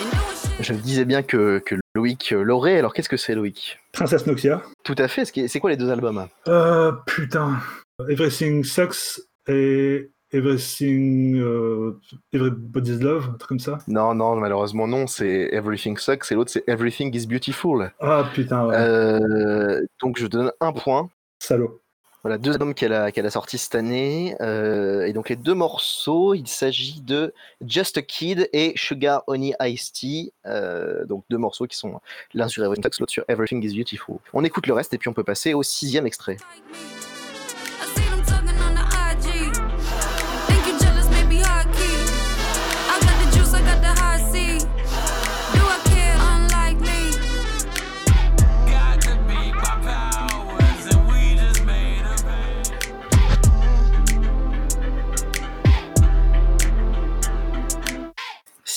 And 0.00 0.10
doing 0.10 0.36
shit. 0.36 0.64
Je 0.64 0.72
me 0.72 0.78
disais 0.78 1.04
bien 1.04 1.22
que, 1.22 1.58
que 1.58 1.76
Loïc 1.94 2.32
euh, 2.32 2.42
l'aurait. 2.42 2.78
Alors, 2.78 2.92
qu'est-ce 2.94 3.08
que 3.08 3.16
c'est, 3.16 3.34
Loïc? 3.34 3.78
Princesse 3.92 4.26
Nokia. 4.26 4.62
Tout 4.84 4.96
à 4.98 5.08
fait. 5.08 5.24
C'est 5.24 5.60
quoi 5.60 5.70
les 5.70 5.76
deux 5.76 5.90
albums? 5.90 6.28
Euh, 6.48 6.92
putain. 7.06 7.60
Everything 8.08 8.64
Sucks 8.64 9.20
et 9.50 10.10
Everything. 10.32 11.36
euh, 11.38 11.98
Everybody's 12.32 13.00
Love, 13.00 13.30
un 13.34 13.36
truc 13.36 13.48
comme 13.48 13.58
ça. 13.58 13.78
Non, 13.88 14.14
non, 14.14 14.36
malheureusement 14.36 14.86
non. 14.86 15.06
C'est 15.06 15.48
Everything 15.52 15.96
Sucks 15.98 16.30
et 16.30 16.34
l'autre 16.34 16.50
c'est 16.50 16.62
Everything 16.68 17.14
is 17.14 17.26
Beautiful. 17.26 17.92
Ah 18.00 18.28
putain, 18.32 18.66
ouais. 18.66 18.76
Euh, 18.76 19.84
donc 20.00 20.18
je 20.18 20.26
donne 20.26 20.52
un 20.60 20.72
point. 20.72 21.10
Salaud. 21.40 21.80
Voilà, 22.22 22.36
deux 22.36 22.52
albums 22.52 22.74
qu'elle 22.74 22.92
a, 22.92 23.10
qu'elle 23.12 23.24
a 23.24 23.30
sortis 23.30 23.56
cette 23.56 23.74
année. 23.74 24.36
Euh, 24.42 25.06
et 25.06 25.14
donc 25.14 25.30
les 25.30 25.36
deux 25.36 25.54
morceaux, 25.54 26.34
il 26.34 26.46
s'agit 26.46 27.00
de 27.00 27.32
Just 27.66 27.96
a 27.96 28.02
Kid 28.02 28.48
et 28.52 28.74
Sugar 28.76 29.24
Honey 29.26 29.54
Iced 29.58 29.94
Tea. 29.94 30.32
Euh, 30.44 31.06
donc 31.06 31.24
deux 31.30 31.38
morceaux 31.38 31.66
qui 31.66 31.78
sont 31.78 31.98
l'un 32.34 32.46
sur 32.46 32.62
Everything 32.62 32.84
Sucks, 32.84 33.00
l'autre 33.00 33.12
sur 33.12 33.24
Everything 33.26 33.64
is 33.64 33.74
Beautiful. 33.74 34.16
On 34.34 34.44
écoute 34.44 34.66
le 34.66 34.74
reste 34.74 34.92
et 34.92 34.98
puis 34.98 35.08
on 35.08 35.14
peut 35.14 35.24
passer 35.24 35.54
au 35.54 35.62
sixième 35.62 36.06
extrait. 36.06 36.36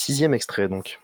Sixième 0.05 0.33
extrait 0.33 0.67
donc. 0.67 0.99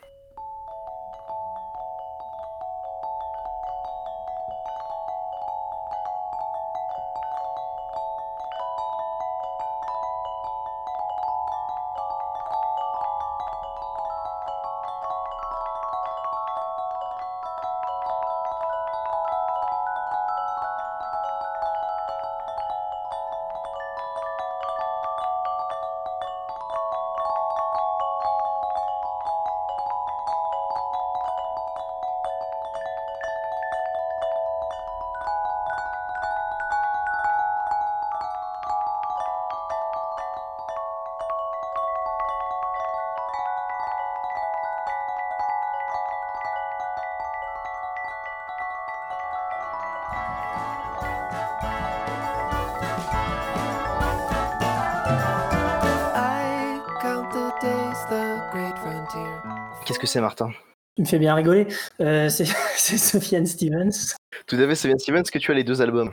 C'est 60.10 60.22
Martin 60.22 60.52
Tu 60.96 61.04
me 61.04 61.08
fais 61.08 61.20
bien 61.20 61.36
rigoler. 61.36 61.68
Euh, 62.02 62.30
c'est 62.30 62.46
Sofiane 62.98 63.46
Stevens. 63.46 64.16
Tout 64.48 64.56
à 64.56 64.68
fait, 64.68 64.76
Sylvain 64.76 64.98
Stevens, 64.98 65.22
est-ce 65.22 65.32
que 65.32 65.40
tu 65.40 65.52
as 65.52 65.56
les 65.56 65.64
deux 65.64 65.82
albums 65.82 66.12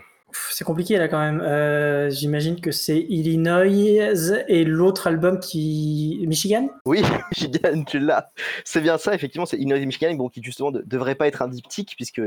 C'est 0.56 0.64
compliqué 0.64 0.96
là 0.96 1.06
quand 1.06 1.18
même. 1.18 1.42
Euh, 1.42 2.08
J'imagine 2.08 2.58
que 2.58 2.70
c'est 2.70 2.98
Illinois 3.10 3.66
et 3.66 4.64
l'autre 4.64 5.06
album 5.06 5.38
qui. 5.38 6.24
Michigan? 6.26 6.70
Oui, 6.86 7.02
Michigan, 7.36 7.84
tu 7.86 7.98
l'as. 7.98 8.30
C'est 8.64 8.80
bien 8.80 8.96
ça, 8.96 9.14
effectivement, 9.14 9.44
c'est 9.44 9.58
Illinois 9.58 9.76
et 9.76 9.84
Michigan, 9.84 10.14
bon, 10.14 10.30
qui 10.30 10.42
justement 10.42 10.70
ne 10.70 10.80
devrait 10.80 11.14
pas 11.14 11.26
être 11.26 11.42
un 11.42 11.48
diptyque, 11.48 11.92
puisque 11.94 12.22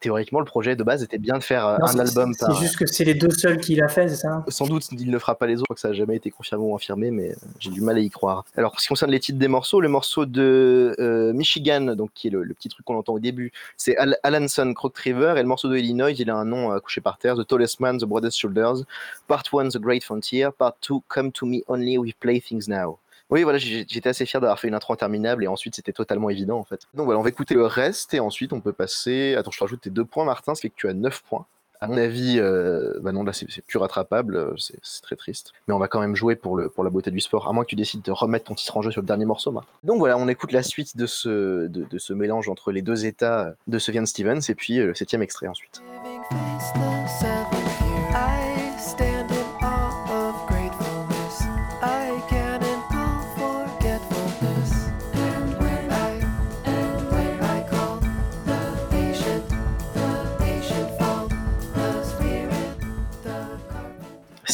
théoriquement, 0.00 0.40
le 0.40 0.44
projet 0.44 0.76
de 0.76 0.84
base 0.84 1.02
était 1.02 1.16
bien 1.16 1.38
de 1.38 1.42
faire 1.42 1.66
euh, 1.66 1.78
Non, 1.78 1.86
un 1.86 1.98
album 2.00 2.34
C'est 2.34 2.44
par. 2.44 2.60
juste 2.60 2.76
que 2.76 2.84
c'est 2.84 3.04
les 3.04 3.14
deux 3.14 3.30
seuls 3.30 3.56
qu'il 3.56 3.82
a 3.82 3.88
fait, 3.88 4.08
c'est 4.08 4.16
ça? 4.16 4.44
Sans 4.48 4.66
doute, 4.66 4.84
il 4.92 5.10
ne 5.10 5.18
fera 5.18 5.34
pas 5.38 5.46
les 5.46 5.54
autres, 5.54 5.62
je 5.62 5.64
crois 5.64 5.74
que 5.76 5.80
ça 5.80 5.88
n'a 5.88 5.94
jamais 5.94 6.16
été 6.16 6.30
confirmé 6.30 6.64
ou 6.66 6.76
affirmé, 6.76 7.10
mais 7.10 7.30
euh, 7.30 7.34
j'ai 7.60 7.70
du 7.70 7.80
mal 7.80 7.96
à 7.96 8.00
y 8.00 8.10
croire. 8.10 8.44
Alors, 8.58 8.72
pour 8.72 8.80
ce 8.80 8.84
qui 8.84 8.88
concerne 8.90 9.10
les 9.10 9.20
titres 9.20 9.38
des 9.38 9.48
morceaux, 9.48 9.80
le 9.80 9.88
morceau 9.88 10.26
de 10.26 10.94
euh, 10.98 11.32
Michigan, 11.32 11.94
donc 11.96 12.10
qui 12.12 12.26
est 12.26 12.30
le, 12.30 12.42
le 12.42 12.52
petit 12.52 12.68
truc 12.68 12.84
qu'on 12.84 12.96
entend 12.96 13.14
au 13.14 13.20
début, 13.20 13.52
c'est 13.78 13.96
Al 13.96 14.18
Alanson 14.22 14.74
Crooked 14.74 14.98
River, 15.02 15.32
et 15.38 15.40
le 15.40 15.48
morceau 15.48 15.70
de 15.70 15.78
Illinois, 15.78 16.10
il 16.10 16.28
a 16.28 16.36
un 16.36 16.44
nom 16.44 16.70
euh, 16.74 16.78
couché 16.78 17.00
par 17.00 17.16
terre, 17.16 17.36
The 17.36 17.53
Tallest 17.54 17.80
Man, 17.80 17.98
The 17.98 18.04
Broadest 18.04 18.38
Shoulders, 18.38 18.84
Part 19.28 19.44
1, 19.52 19.68
The 19.68 19.78
Great 19.78 20.04
Frontier, 20.04 20.48
Part 20.56 20.74
2, 20.80 21.00
Come 21.08 21.32
to 21.32 21.46
Me 21.46 21.60
Only 21.68 21.98
We 21.98 22.12
Play 22.12 22.40
Things 22.40 22.68
Now. 22.68 22.98
Oui, 23.30 23.42
voilà, 23.42 23.58
j'étais 23.58 24.08
assez 24.08 24.26
fier 24.26 24.40
d'avoir 24.40 24.58
fait 24.58 24.68
une 24.68 24.74
intro 24.74 24.92
interminable 24.92 25.44
et 25.44 25.46
ensuite 25.46 25.74
c'était 25.74 25.92
totalement 25.92 26.28
évident 26.28 26.58
en 26.58 26.64
fait. 26.64 26.82
Donc 26.92 27.06
voilà, 27.06 27.18
on 27.18 27.22
va 27.22 27.30
écouter 27.30 27.54
le 27.54 27.64
reste 27.64 28.12
et 28.12 28.20
ensuite 28.20 28.52
on 28.52 28.60
peut 28.60 28.72
passer. 28.72 29.34
Attends, 29.34 29.50
je 29.50 29.58
te 29.58 29.64
rajoute 29.64 29.80
tes 29.80 29.90
deux 29.90 30.04
points, 30.04 30.24
Martin, 30.24 30.54
ce 30.54 30.60
qui 30.60 30.66
fait 30.66 30.70
que 30.70 30.76
tu 30.76 30.88
as 30.88 30.94
9 30.94 31.22
points. 31.22 31.46
À 31.80 31.86
mon 31.86 31.98
avis, 31.98 32.36
euh, 32.38 32.94
bah 33.02 33.12
non, 33.12 33.24
là 33.24 33.32
c'est 33.32 33.60
plus 33.62 33.78
rattrapable, 33.78 34.36
euh, 34.36 34.54
c'est 34.56 34.80
très 35.02 35.16
triste. 35.16 35.52
Mais 35.68 35.74
on 35.74 35.78
va 35.78 35.88
quand 35.88 36.00
même 36.00 36.16
jouer 36.16 36.34
pour, 36.36 36.56
le, 36.56 36.68
pour 36.68 36.82
la 36.82 36.90
beauté 36.90 37.10
du 37.10 37.20
sport, 37.20 37.46
à 37.48 37.52
moins 37.52 37.64
que 37.64 37.68
tu 37.68 37.76
décides 37.76 38.00
de 38.00 38.10
remettre 38.10 38.46
ton 38.46 38.54
titre 38.54 38.76
en 38.76 38.82
jeu 38.82 38.90
sur 38.90 39.02
le 39.02 39.06
dernier 39.06 39.26
morceau. 39.26 39.50
Martin. 39.50 39.68
Donc 39.82 39.98
voilà, 39.98 40.16
on 40.16 40.28
écoute 40.28 40.52
la 40.52 40.62
suite 40.62 40.96
de 40.96 41.06
ce, 41.06 41.66
de, 41.66 41.98
ce 41.98 42.12
mélange 42.12 42.48
entre 42.48 42.72
les 42.72 42.80
deux 42.80 43.04
états 43.04 43.54
de 43.66 43.78
Sufjan 43.78 44.06
Stevens 44.06 44.40
et 44.48 44.54
puis 44.54 44.78
euh, 44.78 44.86
le 44.86 44.94
septième 44.94 45.22
extrait 45.22 45.48
ensuite. 45.48 45.82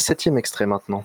Septième 0.01 0.39
extrait 0.39 0.65
maintenant. 0.65 1.03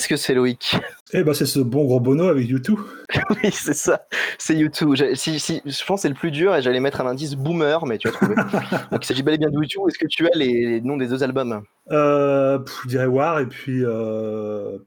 Qu'est-ce 0.00 0.08
que 0.08 0.16
c'est 0.16 0.32
Loïc? 0.32 0.78
Eh 1.12 1.22
ben, 1.22 1.34
c'est 1.34 1.44
ce 1.44 1.60
bon 1.60 1.84
gros 1.84 2.00
Bono 2.00 2.28
avec 2.28 2.48
YouTube. 2.48 2.78
Oui, 3.30 3.50
c'est 3.52 3.74
ça, 3.74 4.06
c'est 4.38 4.56
YouTube. 4.56 4.94
Si, 5.12 5.38
si, 5.38 5.60
je 5.66 5.84
pense 5.84 5.98
que 5.98 6.02
c'est 6.02 6.08
le 6.08 6.14
plus 6.14 6.30
dur 6.30 6.56
et 6.56 6.62
j'allais 6.62 6.80
mettre 6.80 7.02
un 7.02 7.06
indice 7.06 7.34
boomer, 7.34 7.84
mais 7.84 7.98
tu 7.98 8.08
as 8.08 8.12
trouvé. 8.12 8.34
Donc 8.90 9.04
il 9.04 9.04
s'agit 9.04 9.22
bel 9.22 9.34
et 9.34 9.38
bien 9.38 9.50
de 9.50 9.54
YouTube. 9.54 9.82
Est-ce 9.88 9.98
que 9.98 10.06
tu 10.06 10.26
as 10.26 10.30
les, 10.34 10.64
les 10.64 10.80
noms 10.80 10.96
des 10.96 11.06
deux 11.06 11.22
albums? 11.22 11.62
Euh, 11.90 12.58
je 12.84 12.88
dirais 12.88 13.04
War 13.04 13.40
et 13.40 13.46
puis 13.46 13.84
euh, 13.84 14.78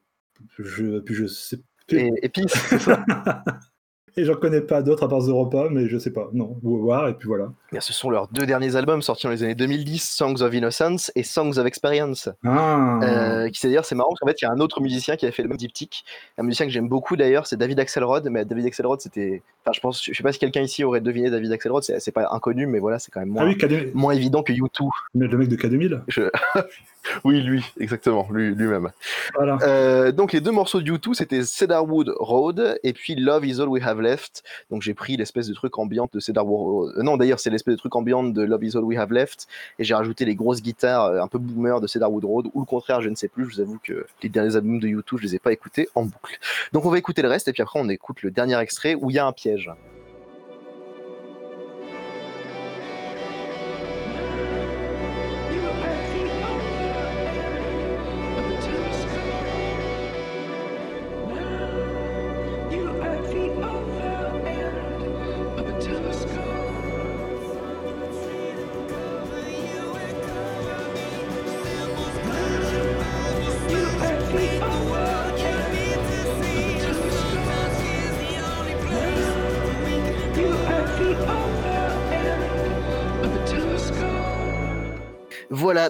je, 0.57 0.97
puis 1.01 1.13
je 1.13 1.27
sais 1.27 1.59
et, 1.89 2.09
et 2.23 2.31
c'est 2.47 2.79
ça. 2.79 3.05
et 4.17 4.25
j'en 4.25 4.35
connais 4.35 4.61
pas 4.61 4.81
d'autres 4.81 5.03
à 5.03 5.07
part 5.09 5.21
Europa, 5.21 5.67
mais 5.71 5.87
je 5.87 5.97
sais 5.97 6.11
pas. 6.11 6.29
Non, 6.33 6.57
War 6.63 7.07
et 7.09 7.13
puis 7.13 7.27
voilà. 7.27 7.51
Bien, 7.71 7.81
ce 7.81 7.93
sont 7.93 8.09
leurs 8.09 8.27
deux 8.27 8.45
derniers 8.45 8.75
albums 8.75 9.01
sortis 9.01 9.25
dans 9.25 9.31
les 9.31 9.43
années 9.43 9.55
2010, 9.55 10.03
Songs 10.07 10.41
of 10.41 10.53
Innocence 10.53 11.11
et 11.15 11.23
Songs 11.23 11.57
of 11.57 11.65
Experience. 11.65 12.29
Ah. 12.45 12.99
Euh, 13.03 13.49
qui 13.49 13.59
c'est 13.59 13.67
d'ailleurs 13.67 13.85
c'est 13.85 13.95
marrant 13.95 14.09
parce 14.11 14.19
qu'en 14.19 14.27
fait 14.27 14.41
il 14.41 14.45
y 14.45 14.47
a 14.47 14.51
un 14.51 14.59
autre 14.59 14.81
musicien 14.81 15.15
qui 15.15 15.25
a 15.25 15.31
fait 15.31 15.43
le 15.43 15.49
même 15.49 15.57
diptyque 15.57 16.03
un 16.37 16.43
musicien 16.43 16.65
que 16.65 16.71
j'aime 16.71 16.87
beaucoup 16.87 17.15
d'ailleurs 17.15 17.47
c'est 17.47 17.57
David 17.57 17.79
Axelrod 17.79 18.27
mais 18.29 18.45
David 18.45 18.65
Axelrod 18.67 19.01
c'était 19.01 19.41
enfin 19.63 19.71
je 19.73 19.79
pense 19.79 20.03
je 20.03 20.13
sais 20.13 20.23
pas 20.23 20.31
si 20.31 20.39
quelqu'un 20.39 20.61
ici 20.61 20.83
aurait 20.83 21.01
deviné 21.01 21.29
David 21.29 21.51
Axelrod 21.51 21.83
c'est 21.83 21.99
c'est 21.99 22.11
pas 22.11 22.27
inconnu 22.31 22.67
mais 22.67 22.79
voilà 22.79 22.99
c'est 22.99 23.11
quand 23.11 23.19
même 23.19 23.29
moins, 23.29 23.43
Ah 23.43 23.47
oui, 23.47 23.55
K2000 23.55 23.91
moins 23.93 24.13
évident 24.13 24.43
que 24.43 24.53
U2 24.53 24.89
mais 25.15 25.27
le 25.27 25.37
mec 25.37 25.49
de 25.49 25.55
K2000. 25.55 26.01
Je- 26.07 26.29
oui 27.23 27.41
lui 27.41 27.63
exactement 27.79 28.27
lui 28.31 28.53
lui-même 28.55 28.89
Voilà. 29.35 29.57
Euh, 29.63 30.11
donc 30.11 30.31
les 30.33 30.41
deux 30.41 30.51
morceaux 30.51 30.81
de 30.81 30.91
U2 30.91 31.13
c'était 31.13 31.43
Cedarwood 31.43 32.13
Road 32.19 32.79
et 32.83 32.93
puis 32.93 33.15
Love 33.15 33.45
Is 33.45 33.59
All 33.61 33.69
We 33.69 33.83
Have 33.85 34.01
Left. 34.03 34.43
Donc 34.69 34.81
j'ai 34.81 34.93
pris 34.93 35.17
l'espèce 35.17 35.47
de 35.47 35.53
truc 35.53 35.77
ambiante 35.79 36.13
de 36.13 36.19
Cedarwood 36.19 36.59
Road. 36.59 36.93
Euh, 36.97 37.03
non 37.03 37.17
d'ailleurs 37.17 37.39
c'est 37.39 37.49
l'espèce 37.49 37.75
de 37.75 37.79
truc 37.79 37.95
ambiante 37.95 38.33
de 38.33 38.43
Love 38.43 38.63
Is 38.63 38.77
All 38.77 38.83
We 38.83 38.97
Have 38.99 39.11
Left. 39.11 39.47
Et 39.79 39.83
j'ai 39.83 39.95
rajouté 39.95 40.25
les 40.25 40.35
grosses 40.35 40.61
guitares 40.61 41.05
euh, 41.05 41.21
un 41.21 41.27
peu 41.27 41.39
boomer 41.39 41.81
de 41.81 41.87
Cedarwood 41.87 42.25
Road 42.25 42.47
ou 42.53 42.59
le 42.59 42.65
contraire 42.65 43.01
je 43.01 43.09
ne 43.09 43.15
sais 43.15 43.27
plus. 43.27 43.49
Je 43.49 43.55
vous 43.55 43.61
avoue 43.61 43.79
que 43.83 44.05
les 44.21 44.29
derniers 44.29 44.55
albums 44.55 44.79
de 44.79 44.87
U2 44.87 45.17
je 45.17 45.23
les 45.23 45.35
ai 45.35 45.39
pas 45.39 45.51
écoutés 45.51 45.89
en 45.95 46.03
boucle. 46.03 46.39
Donc 46.71 46.85
on 46.85 46.89
va 46.89 46.97
écouter 46.97 47.21
le 47.21 47.29
reste 47.29 47.47
et 47.47 47.53
puis 47.53 47.63
après 47.63 47.79
on 47.79 47.89
écoute 47.89 48.21
le 48.21 48.31
dernier 48.31 48.59
extrait 48.59 48.95
où 48.95 49.09
il 49.09 49.15
y 49.15 49.19
a 49.19 49.25
un 49.25 49.33
piège 49.33 49.71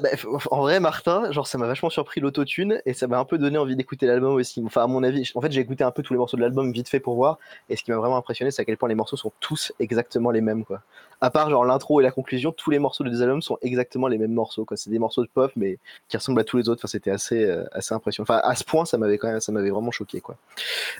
bah, 0.03 0.09
en 0.51 0.59
vrai, 0.59 0.81
Martin, 0.81 1.31
genre 1.31 1.47
ça 1.47 1.57
m'a 1.57 1.65
vachement 1.65 1.89
surpris 1.89 2.19
l'autotune 2.19 2.81
et 2.85 2.93
ça 2.93 3.07
m'a 3.07 3.17
un 3.19 3.23
peu 3.23 3.37
donné 3.37 3.57
envie 3.57 3.77
d'écouter 3.77 4.05
l'album 4.05 4.33
aussi. 4.33 4.61
Enfin, 4.65 4.83
à 4.83 4.87
mon 4.87 5.01
avis, 5.01 5.31
en 5.33 5.39
fait, 5.39 5.49
j'ai 5.49 5.61
écouté 5.61 5.85
un 5.85 5.91
peu 5.91 6.03
tous 6.03 6.11
les 6.11 6.19
morceaux 6.19 6.35
de 6.35 6.41
l'album 6.41 6.73
vite 6.73 6.89
fait 6.89 6.99
pour 6.99 7.15
voir 7.15 7.39
et 7.69 7.77
ce 7.77 7.83
qui 7.83 7.91
m'a 7.91 7.97
vraiment 7.97 8.17
impressionné, 8.17 8.51
c'est 8.51 8.61
à 8.61 8.65
quel 8.65 8.75
point 8.75 8.89
les 8.89 8.95
morceaux 8.95 9.15
sont 9.15 9.31
tous 9.39 9.71
exactement 9.79 10.29
les 10.31 10.41
mêmes, 10.41 10.65
quoi. 10.65 10.81
À 11.21 11.29
part 11.31 11.49
genre 11.49 11.63
l'intro 11.63 12.01
et 12.01 12.03
la 12.03 12.11
conclusion, 12.11 12.51
tous 12.51 12.69
les 12.69 12.79
morceaux 12.79 13.05
des 13.05 13.21
albums 13.21 13.41
sont 13.41 13.57
exactement 13.61 14.09
les 14.09 14.17
mêmes 14.17 14.33
morceaux, 14.33 14.65
quoi. 14.65 14.75
C'est 14.75 14.89
des 14.89 14.99
morceaux 14.99 15.23
de 15.23 15.29
pop 15.33 15.53
mais 15.55 15.79
qui 16.09 16.17
ressemblent 16.17 16.41
à 16.41 16.43
tous 16.43 16.57
les 16.57 16.67
autres. 16.67 16.81
Enfin, 16.81 16.89
c'était 16.89 17.11
assez, 17.11 17.45
euh, 17.45 17.63
assez 17.71 17.93
impressionnant. 17.93 18.25
Enfin, 18.29 18.41
à 18.43 18.55
ce 18.55 18.65
point, 18.65 18.83
ça 18.83 18.97
m'avait 18.97 19.17
quand 19.17 19.29
même, 19.29 19.39
ça 19.39 19.53
m'avait 19.53 19.69
vraiment 19.69 19.91
choqué, 19.91 20.19
quoi. 20.19 20.35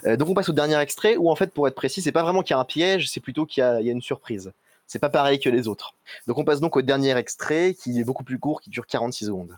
Euh, 0.06 0.16
donc 0.16 0.30
on 0.30 0.34
passe 0.34 0.48
au 0.48 0.54
dernier 0.54 0.80
extrait 0.80 1.18
où 1.18 1.30
en 1.30 1.36
fait, 1.36 1.52
pour 1.52 1.68
être 1.68 1.74
précis, 1.74 2.00
c'est 2.00 2.12
pas 2.12 2.22
vraiment 2.22 2.40
qu'il 2.40 2.54
y 2.54 2.56
a 2.56 2.60
un 2.60 2.64
piège, 2.64 3.10
c'est 3.10 3.20
plutôt 3.20 3.44
qu'il 3.44 3.60
y 3.60 3.64
a 3.64 3.80
une 3.80 4.00
surprise. 4.00 4.50
C'est 4.86 4.98
pas 4.98 5.08
pareil 5.08 5.40
que 5.40 5.48
les 5.48 5.66
autres. 5.68 5.94
Donc 6.26 6.38
on 6.38 6.44
passe 6.44 6.60
donc 6.60 6.76
au 6.76 6.82
dernier 6.82 7.16
extrait 7.16 7.74
qui 7.74 7.98
est 7.98 8.04
beaucoup 8.04 8.24
plus 8.24 8.38
court, 8.38 8.60
qui 8.60 8.70
dure 8.70 8.86
46 8.86 9.26
secondes. 9.26 9.56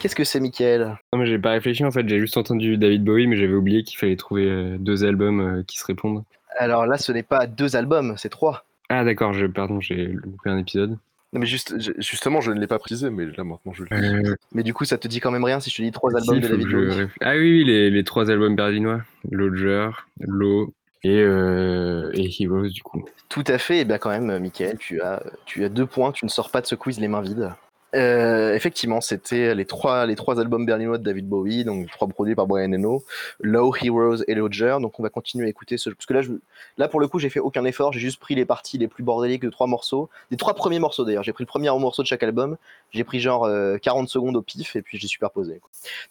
Qu'est-ce 0.00 0.14
que 0.14 0.24
c'est, 0.24 0.40
Michael? 0.40 0.96
Non, 1.12 1.18
mais 1.18 1.26
j'ai 1.26 1.38
pas 1.38 1.50
réfléchi 1.50 1.84
en 1.84 1.90
fait, 1.90 2.08
j'ai 2.08 2.20
juste 2.20 2.36
entendu 2.36 2.76
David 2.76 3.02
Bowie, 3.02 3.26
mais 3.26 3.36
j'avais 3.36 3.54
oublié 3.54 3.82
qu'il 3.82 3.98
fallait 3.98 4.16
trouver 4.16 4.44
euh, 4.44 4.76
deux 4.78 5.04
albums 5.04 5.40
euh, 5.40 5.62
qui 5.66 5.78
se 5.78 5.84
répondent. 5.84 6.22
Alors 6.58 6.86
là, 6.86 6.96
ce 6.96 7.12
n'est 7.12 7.22
pas 7.22 7.46
deux 7.46 7.76
albums, 7.76 8.14
c'est 8.16 8.28
trois. 8.28 8.64
Ah 8.88 9.04
d'accord, 9.04 9.32
je, 9.32 9.46
pardon, 9.46 9.80
j'ai 9.80 10.06
loupé 10.06 10.48
un 10.48 10.58
épisode. 10.58 10.96
Non, 11.32 11.40
mais 11.40 11.46
juste, 11.46 11.74
justement, 12.00 12.40
je 12.40 12.52
ne 12.52 12.60
l'ai 12.60 12.66
pas 12.66 12.78
précisé, 12.78 13.10
mais 13.10 13.26
là 13.26 13.44
maintenant 13.44 13.72
je 13.74 13.82
le 13.82 14.00
dis. 14.00 14.28
Euh, 14.30 14.34
Mais 14.52 14.62
du 14.62 14.72
coup, 14.72 14.84
ça 14.84 14.96
te 14.96 15.08
dit 15.08 15.20
quand 15.20 15.30
même 15.32 15.44
rien 15.44 15.60
si 15.60 15.70
je 15.70 15.76
te 15.76 15.82
dis 15.82 15.90
trois 15.92 16.14
albums 16.16 16.36
si, 16.36 16.40
de 16.40 16.48
je 16.48 16.76
Bowie. 16.76 16.96
réf- 17.02 17.16
Ah 17.20 17.32
oui, 17.32 17.50
oui, 17.58 17.64
les, 17.64 17.90
les 17.90 18.04
trois 18.04 18.30
albums 18.30 18.54
berlinois, 18.56 19.02
Lodger, 19.30 19.90
Low 20.20 20.72
et, 21.02 21.20
euh, 21.20 22.10
et 22.14 22.30
Heroes 22.42 22.68
du 22.68 22.82
coup. 22.82 23.04
Tout 23.28 23.44
à 23.48 23.58
fait, 23.58 23.80
et 23.80 23.84
bien 23.84 23.98
quand 23.98 24.10
même, 24.10 24.38
Michael, 24.38 24.78
tu 24.78 25.00
as, 25.02 25.22
tu 25.44 25.64
as 25.64 25.68
deux 25.68 25.86
points, 25.86 26.12
tu 26.12 26.24
ne 26.24 26.30
sors 26.30 26.50
pas 26.50 26.60
de 26.60 26.66
ce 26.66 26.74
quiz 26.76 27.00
les 27.00 27.08
mains 27.08 27.22
vides. 27.22 27.50
Euh, 27.96 28.54
effectivement, 28.54 29.00
c'était 29.00 29.54
les 29.54 29.64
trois, 29.64 30.04
les 30.04 30.16
trois 30.16 30.38
albums 30.38 30.66
berlinois 30.66 30.98
de 30.98 31.02
David 31.02 31.28
Bowie, 31.28 31.64
donc 31.64 31.90
trois 31.90 32.06
produits 32.06 32.34
par 32.34 32.46
Brian 32.46 32.72
Eno, 32.72 33.02
Low, 33.40 33.74
Heroes 33.74 34.22
et 34.28 34.34
Lodger. 34.34 34.76
Donc 34.80 35.00
on 35.00 35.02
va 35.02 35.08
continuer 35.08 35.46
à 35.46 35.48
écouter 35.48 35.78
ce. 35.78 35.88
Parce 35.88 36.04
que 36.04 36.12
là, 36.12 36.22
je, 36.22 36.32
là 36.76 36.88
pour 36.88 37.00
le 37.00 37.08
coup, 37.08 37.18
j'ai 37.18 37.30
fait 37.30 37.40
aucun 37.40 37.64
effort, 37.64 37.92
j'ai 37.92 38.00
juste 38.00 38.20
pris 38.20 38.34
les 38.34 38.44
parties 38.44 38.76
les 38.76 38.88
plus 38.88 39.02
bordéliques 39.02 39.42
de 39.42 39.50
trois 39.50 39.66
morceaux. 39.66 40.10
Des 40.30 40.36
trois 40.36 40.54
premiers 40.54 40.78
morceaux 40.78 41.04
d'ailleurs. 41.04 41.22
J'ai 41.22 41.32
pris 41.32 41.44
le 41.44 41.48
premier 41.48 41.70
morceau 41.70 42.02
de 42.02 42.06
chaque 42.06 42.22
album, 42.22 42.56
j'ai 42.90 43.04
pris 43.04 43.18
genre 43.18 43.44
euh, 43.44 43.78
40 43.78 44.08
secondes 44.08 44.36
au 44.36 44.42
pif 44.42 44.76
et 44.76 44.82
puis 44.82 44.98
j'ai 44.98 45.08
superposé. 45.08 45.60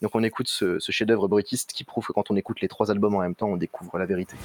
Donc 0.01 0.11
on 0.15 0.23
écoute 0.23 0.47
ce, 0.47 0.79
ce 0.79 0.91
chef-d'œuvre 0.91 1.27
brutiste 1.27 1.71
qui 1.71 1.83
prouve 1.83 2.07
que 2.07 2.13
quand 2.13 2.31
on 2.31 2.35
écoute 2.35 2.61
les 2.61 2.67
trois 2.67 2.89
albums 2.89 3.15
en 3.15 3.19
même 3.19 3.35
temps, 3.35 3.47
on 3.47 3.57
découvre 3.57 3.99
la 3.99 4.05
vérité. 4.05 4.35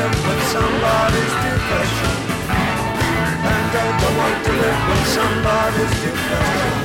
Live 0.00 0.26
with 0.26 0.42
somebody's 0.48 1.34
depression. 1.44 2.14
And 3.52 3.70
I 3.76 3.88
don't 4.00 4.16
want 4.16 4.44
to 4.46 4.52
live 4.62 4.80
with 4.88 5.06
somebody's 5.18 5.94
depression. 6.02 6.79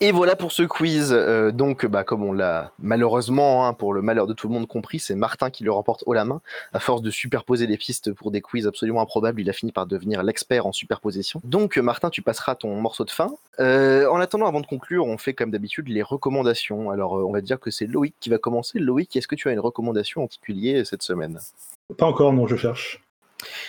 Et 0.00 0.12
voilà 0.12 0.36
pour 0.36 0.52
ce 0.52 0.62
quiz. 0.62 1.12
Euh, 1.12 1.50
donc, 1.50 1.84
bah, 1.84 2.04
comme 2.04 2.22
on 2.22 2.32
l'a 2.32 2.70
malheureusement, 2.78 3.66
hein, 3.66 3.72
pour 3.72 3.92
le 3.92 4.00
malheur 4.00 4.28
de 4.28 4.32
tout 4.32 4.46
le 4.46 4.54
monde 4.54 4.68
compris, 4.68 5.00
c'est 5.00 5.16
Martin 5.16 5.50
qui 5.50 5.64
le 5.64 5.72
remporte 5.72 6.04
haut 6.06 6.12
la 6.12 6.24
main. 6.24 6.40
À 6.72 6.78
force 6.78 7.02
de 7.02 7.10
superposer 7.10 7.66
des 7.66 7.76
pistes 7.76 8.12
pour 8.12 8.30
des 8.30 8.40
quiz 8.40 8.68
absolument 8.68 9.00
improbables, 9.00 9.40
il 9.40 9.50
a 9.50 9.52
fini 9.52 9.72
par 9.72 9.86
devenir 9.86 10.22
l'expert 10.22 10.66
en 10.66 10.72
superposition. 10.72 11.40
Donc, 11.42 11.78
Martin, 11.78 12.10
tu 12.10 12.22
passeras 12.22 12.54
ton 12.54 12.80
morceau 12.80 13.04
de 13.04 13.10
fin. 13.10 13.34
Euh, 13.58 14.08
en 14.08 14.20
attendant, 14.20 14.46
avant 14.46 14.60
de 14.60 14.66
conclure, 14.66 15.04
on 15.04 15.18
fait 15.18 15.34
comme 15.34 15.50
d'habitude 15.50 15.88
les 15.88 16.02
recommandations. 16.02 16.90
Alors, 16.90 17.18
euh, 17.18 17.24
on 17.24 17.32
va 17.32 17.40
dire 17.40 17.58
que 17.58 17.72
c'est 17.72 17.86
Loïc 17.86 18.14
qui 18.20 18.30
va 18.30 18.38
commencer. 18.38 18.78
Loïc, 18.78 19.16
est-ce 19.16 19.26
que 19.26 19.34
tu 19.34 19.48
as 19.48 19.52
une 19.52 19.58
recommandation 19.58 20.22
en 20.22 20.26
particulier 20.26 20.84
cette 20.84 21.02
semaine? 21.02 21.40
Pas 21.96 22.06
encore, 22.06 22.32
non, 22.32 22.46
je 22.46 22.54
cherche. 22.54 23.02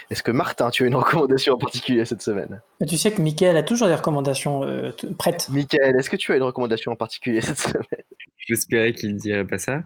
Est-ce 0.09 0.23
que 0.23 0.31
Martin, 0.31 0.69
tu 0.71 0.83
as 0.83 0.87
une 0.87 0.95
recommandation 0.95 1.53
en 1.53 1.57
particulier 1.57 2.03
cette 2.05 2.21
semaine? 2.21 2.61
Tu 2.87 2.97
sais 2.97 3.11
que 3.11 3.21
Mickaël 3.21 3.55
a 3.57 3.63
toujours 3.63 3.87
des 3.87 3.95
recommandations 3.95 4.63
euh, 4.63 4.91
prêtes. 5.17 5.47
Michael, 5.51 5.95
est-ce 5.97 6.09
que 6.09 6.15
tu 6.15 6.31
as 6.31 6.37
une 6.37 6.43
recommandation 6.43 6.91
en 6.91 6.95
particulier 6.95 7.41
cette 7.41 7.59
semaine? 7.59 8.03
J'espérais 8.37 8.93
qu'il 8.93 9.15
dirait 9.15 9.45
pas 9.45 9.59
ça. 9.59 9.83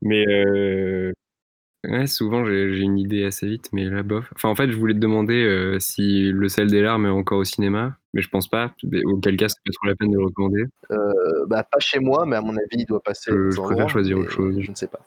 Mais 0.00 0.24
euh, 0.28 1.12
ouais, 1.88 2.06
souvent, 2.06 2.44
j'ai 2.44 2.78
une 2.78 2.98
idée 2.98 3.24
assez 3.24 3.46
vite, 3.46 3.68
mais 3.72 3.84
là, 3.86 4.02
bof. 4.04 4.30
Enfin, 4.36 4.48
en 4.48 4.54
fait, 4.54 4.70
je 4.70 4.76
voulais 4.76 4.94
te 4.94 5.00
demander 5.00 5.42
euh, 5.42 5.80
si 5.80 6.30
Le 6.30 6.48
sel 6.48 6.70
des 6.70 6.82
larmes 6.82 7.06
est 7.06 7.10
encore 7.10 7.38
au 7.38 7.44
cinéma, 7.44 7.96
mais 8.14 8.22
je 8.22 8.28
pense 8.28 8.46
pas. 8.48 8.72
Mais 8.84 9.02
Auquel 9.04 9.36
cas, 9.36 9.48
c'est 9.48 9.56
pas 9.64 9.72
trop 9.72 9.88
la 9.88 9.96
peine 9.96 10.12
de 10.12 10.18
le 10.18 10.24
recommander. 10.26 10.64
Euh, 10.92 11.46
bah, 11.48 11.64
Pas 11.64 11.80
chez 11.80 11.98
moi, 11.98 12.26
mais 12.26 12.36
à 12.36 12.42
mon 12.42 12.52
avis, 12.56 12.66
il 12.78 12.86
doit 12.86 13.02
passer. 13.02 13.32
Je- 13.32 13.60
préfère 13.60 13.88
choisir 13.88 14.18
autre 14.18 14.30
chose. 14.30 14.56
Je 14.60 14.70
ne 14.70 14.76
sais 14.76 14.86
pas. 14.86 15.00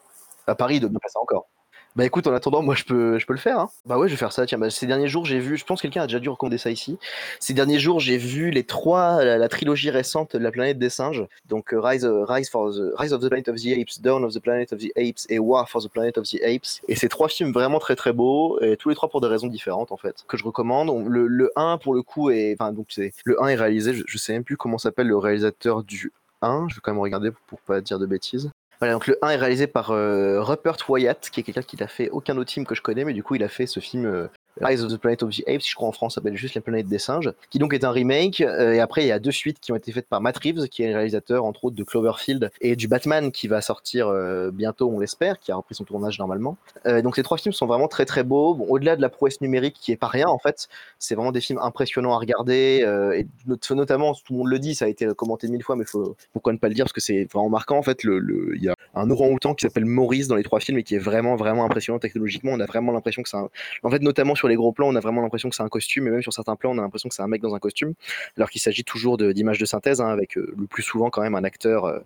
À 0.46 0.54
Paris, 0.54 0.76
il 0.76 0.80
doit 0.80 0.90
bien 0.90 0.98
passer 1.00 1.18
encore. 1.22 1.48
Bah 1.96 2.04
écoute, 2.04 2.26
en 2.28 2.32
attendant, 2.32 2.62
moi 2.62 2.76
je 2.76 2.84
peux, 2.84 3.18
je 3.18 3.26
peux 3.26 3.32
le 3.32 3.38
faire. 3.38 3.58
Hein. 3.58 3.70
Bah 3.84 3.98
ouais, 3.98 4.06
je 4.06 4.14
vais 4.14 4.18
faire 4.18 4.32
ça. 4.32 4.46
Tiens, 4.46 4.58
bah, 4.58 4.70
ces 4.70 4.86
derniers 4.86 5.08
jours, 5.08 5.24
j'ai 5.24 5.40
vu, 5.40 5.56
je 5.56 5.64
pense 5.64 5.80
que 5.80 5.88
quelqu'un 5.88 6.02
a 6.02 6.06
déjà 6.06 6.20
dû 6.20 6.28
recommander 6.28 6.58
ça 6.58 6.70
ici. 6.70 6.98
Ces 7.40 7.52
derniers 7.52 7.80
jours, 7.80 7.98
j'ai 7.98 8.16
vu 8.16 8.50
les 8.50 8.62
trois, 8.62 9.24
la, 9.24 9.48
trilogie 9.48 9.90
récente 9.90 10.36
de 10.36 10.42
la 10.42 10.52
planète 10.52 10.78
des 10.78 10.88
singes. 10.88 11.26
Donc 11.48 11.74
euh, 11.74 11.80
Rise, 11.80 12.04
euh, 12.04 12.24
Rise, 12.24 12.48
for 12.48 12.70
the, 12.70 12.92
Rise 12.96 13.12
of 13.12 13.20
the 13.20 13.28
Planet 13.28 13.48
of 13.48 13.56
the 13.56 13.66
Apes, 13.76 14.00
Dawn 14.00 14.24
of 14.24 14.32
the 14.32 14.38
Planet 14.38 14.72
of 14.72 14.78
the 14.78 14.92
Apes 14.96 15.26
et 15.28 15.40
War 15.40 15.68
for 15.68 15.82
the 15.82 15.88
Planet 15.88 16.16
of 16.16 16.28
the 16.28 16.40
Apes. 16.44 16.80
Et 16.86 16.94
ces 16.94 17.08
trois 17.08 17.28
films 17.28 17.52
vraiment 17.52 17.80
très 17.80 17.96
très 17.96 18.12
beaux, 18.12 18.60
et 18.60 18.76
tous 18.76 18.88
les 18.88 18.94
trois 18.94 19.08
pour 19.08 19.20
des 19.20 19.28
raisons 19.28 19.48
différentes 19.48 19.90
en 19.90 19.96
fait, 19.96 20.24
que 20.28 20.36
je 20.36 20.44
recommande. 20.44 20.90
Le, 21.08 21.26
le 21.26 21.50
1 21.56 21.78
pour 21.78 21.94
le 21.94 22.02
coup 22.02 22.30
est, 22.30 22.54
enfin 22.58 22.72
donc 22.72 22.86
c'est, 22.90 23.12
le 23.24 23.42
1 23.42 23.48
est 23.48 23.56
réalisé, 23.56 23.94
je, 23.94 24.04
je 24.06 24.18
sais 24.18 24.32
même 24.32 24.44
plus 24.44 24.56
comment 24.56 24.78
s'appelle 24.78 25.08
le 25.08 25.16
réalisateur 25.16 25.82
du 25.82 26.12
1. 26.42 26.68
Je 26.68 26.76
vais 26.76 26.80
quand 26.82 26.92
même 26.92 27.00
regarder 27.00 27.30
pour 27.48 27.60
pas 27.60 27.80
dire 27.80 27.98
de 27.98 28.06
bêtises. 28.06 28.50
Voilà, 28.80 28.94
donc 28.94 29.06
le 29.06 29.18
1 29.20 29.30
est 29.30 29.36
réalisé 29.36 29.66
par 29.66 29.90
euh, 29.90 30.42
Rupert 30.42 30.76
Wyatt, 30.88 31.28
qui 31.30 31.40
est 31.40 31.42
quelqu'un 31.42 31.62
qui 31.62 31.76
n'a 31.76 31.86
fait 31.86 32.08
aucun 32.08 32.36
autre 32.38 32.50
film 32.50 32.64
que 32.64 32.74
je 32.74 32.80
connais, 32.80 33.04
mais 33.04 33.12
du 33.12 33.22
coup 33.22 33.34
il 33.34 33.42
a 33.44 33.48
fait 33.48 33.66
ce 33.66 33.78
film 33.78 34.06
euh, 34.06 34.28
Rise 34.60 34.84
of 34.84 34.92
the 34.92 34.96
Planet 34.96 35.22
of 35.22 35.30
the 35.30 35.42
Apes, 35.48 35.66
je 35.68 35.74
crois 35.74 35.88
en 35.88 35.92
France 35.92 36.16
s'appelle 36.16 36.36
juste 36.36 36.54
La 36.54 36.60
planète 36.60 36.86
des 36.86 36.98
singes, 36.98 37.32
qui 37.50 37.58
donc 37.58 37.72
est 37.74 37.84
un 37.84 37.90
remake, 37.90 38.40
euh, 38.40 38.72
et 38.72 38.80
après 38.80 39.04
il 39.04 39.06
y 39.06 39.12
a 39.12 39.18
deux 39.18 39.30
suites 39.30 39.58
qui 39.60 39.72
ont 39.72 39.76
été 39.76 39.92
faites 39.92 40.06
par 40.06 40.20
Matt 40.20 40.38
Reeves, 40.38 40.68
qui 40.68 40.82
est 40.82 40.88
le 40.88 40.94
réalisateur 40.94 41.44
entre 41.44 41.64
autres 41.66 41.76
de 41.76 41.84
Cloverfield, 41.84 42.50
et 42.60 42.76
du 42.76 42.88
Batman 42.88 43.32
qui 43.32 43.48
va 43.48 43.60
sortir 43.60 44.08
euh, 44.08 44.50
bientôt 44.50 44.90
on 44.90 44.98
l'espère, 44.98 45.38
qui 45.38 45.52
a 45.52 45.56
repris 45.56 45.74
son 45.74 45.84
tournage 45.84 46.18
normalement. 46.18 46.56
Euh, 46.86 47.02
donc 47.02 47.16
ces 47.16 47.22
trois 47.22 47.38
films 47.38 47.52
sont 47.52 47.66
vraiment 47.66 47.88
très 47.88 48.04
très 48.04 48.24
beaux, 48.24 48.58
au-delà 48.68 48.96
de 48.96 49.00
la 49.00 49.08
prouesse 49.08 49.40
numérique 49.40 49.76
qui 49.80 49.92
est 49.92 49.96
pas 49.96 50.08
rien 50.08 50.28
en 50.28 50.38
fait, 50.38 50.68
c'est 50.98 51.14
vraiment 51.14 51.32
des 51.32 51.40
films 51.40 51.58
impressionnants 51.62 52.14
à 52.14 52.18
regarder, 52.18 52.84
et 53.14 53.26
not- 53.46 53.56
notamment, 53.74 54.14
tout 54.14 54.32
le 54.32 54.38
monde 54.38 54.48
le 54.48 54.58
dit, 54.58 54.74
ça 54.74 54.86
a 54.86 54.88
été 54.88 55.06
commenté 55.14 55.48
mille 55.48 55.62
fois, 55.62 55.76
mais 55.76 55.84
pourquoi 56.32 56.52
ne 56.52 56.58
pas 56.58 56.68
le 56.68 56.74
dire, 56.74 56.84
parce 56.84 56.92
que 56.92 57.00
c'est 57.00 57.24
vraiment 57.32 57.48
marquant 57.48 57.78
en 57.78 57.82
fait, 57.82 58.02
il 58.04 58.60
y 58.60 58.68
a 58.68 58.74
un 58.94 59.10
orang-outan 59.10 59.54
qui 59.54 59.62
s'appelle 59.62 59.86
Maurice 59.86 60.28
dans 60.28 60.36
les 60.36 60.42
trois 60.42 60.60
films 60.60 60.78
et 60.78 60.82
qui 60.82 60.96
est 60.96 60.98
vraiment 60.98 61.36
vraiment 61.36 61.64
impressionnant 61.64 61.98
technologiquement, 61.98 62.52
on 62.52 62.60
a 62.60 62.66
vraiment 62.66 62.92
l'impression 62.92 63.22
que 63.22 63.28
c'est 63.28 63.36
un... 63.36 63.48
En 63.82 63.90
fait, 63.90 64.02
notamment 64.02 64.34
sur 64.40 64.48
les 64.48 64.54
gros 64.56 64.72
plans, 64.72 64.88
on 64.88 64.96
a 64.96 65.00
vraiment 65.00 65.20
l'impression 65.20 65.50
que 65.50 65.54
c'est 65.54 65.62
un 65.62 65.68
costume, 65.68 66.06
et 66.06 66.10
même 66.10 66.22
sur 66.22 66.32
certains 66.32 66.56
plans, 66.56 66.70
on 66.70 66.78
a 66.78 66.80
l'impression 66.80 67.10
que 67.10 67.14
c'est 67.14 67.20
un 67.22 67.26
mec 67.28 67.42
dans 67.42 67.54
un 67.54 67.58
costume, 67.58 67.92
alors 68.38 68.48
qu'il 68.48 68.60
s'agit 68.62 68.84
toujours 68.84 69.18
d'images 69.18 69.58
de, 69.58 69.66
synthèse, 69.66 70.00
hein, 70.00 70.08
avec 70.08 70.38
euh, 70.38 70.54
le 70.58 70.66
plus 70.66 70.82
souvent 70.82 71.10
quand 71.10 71.20
même 71.20 71.34
un 71.34 71.44
acteur, 71.44 71.84
euh, 71.84 71.98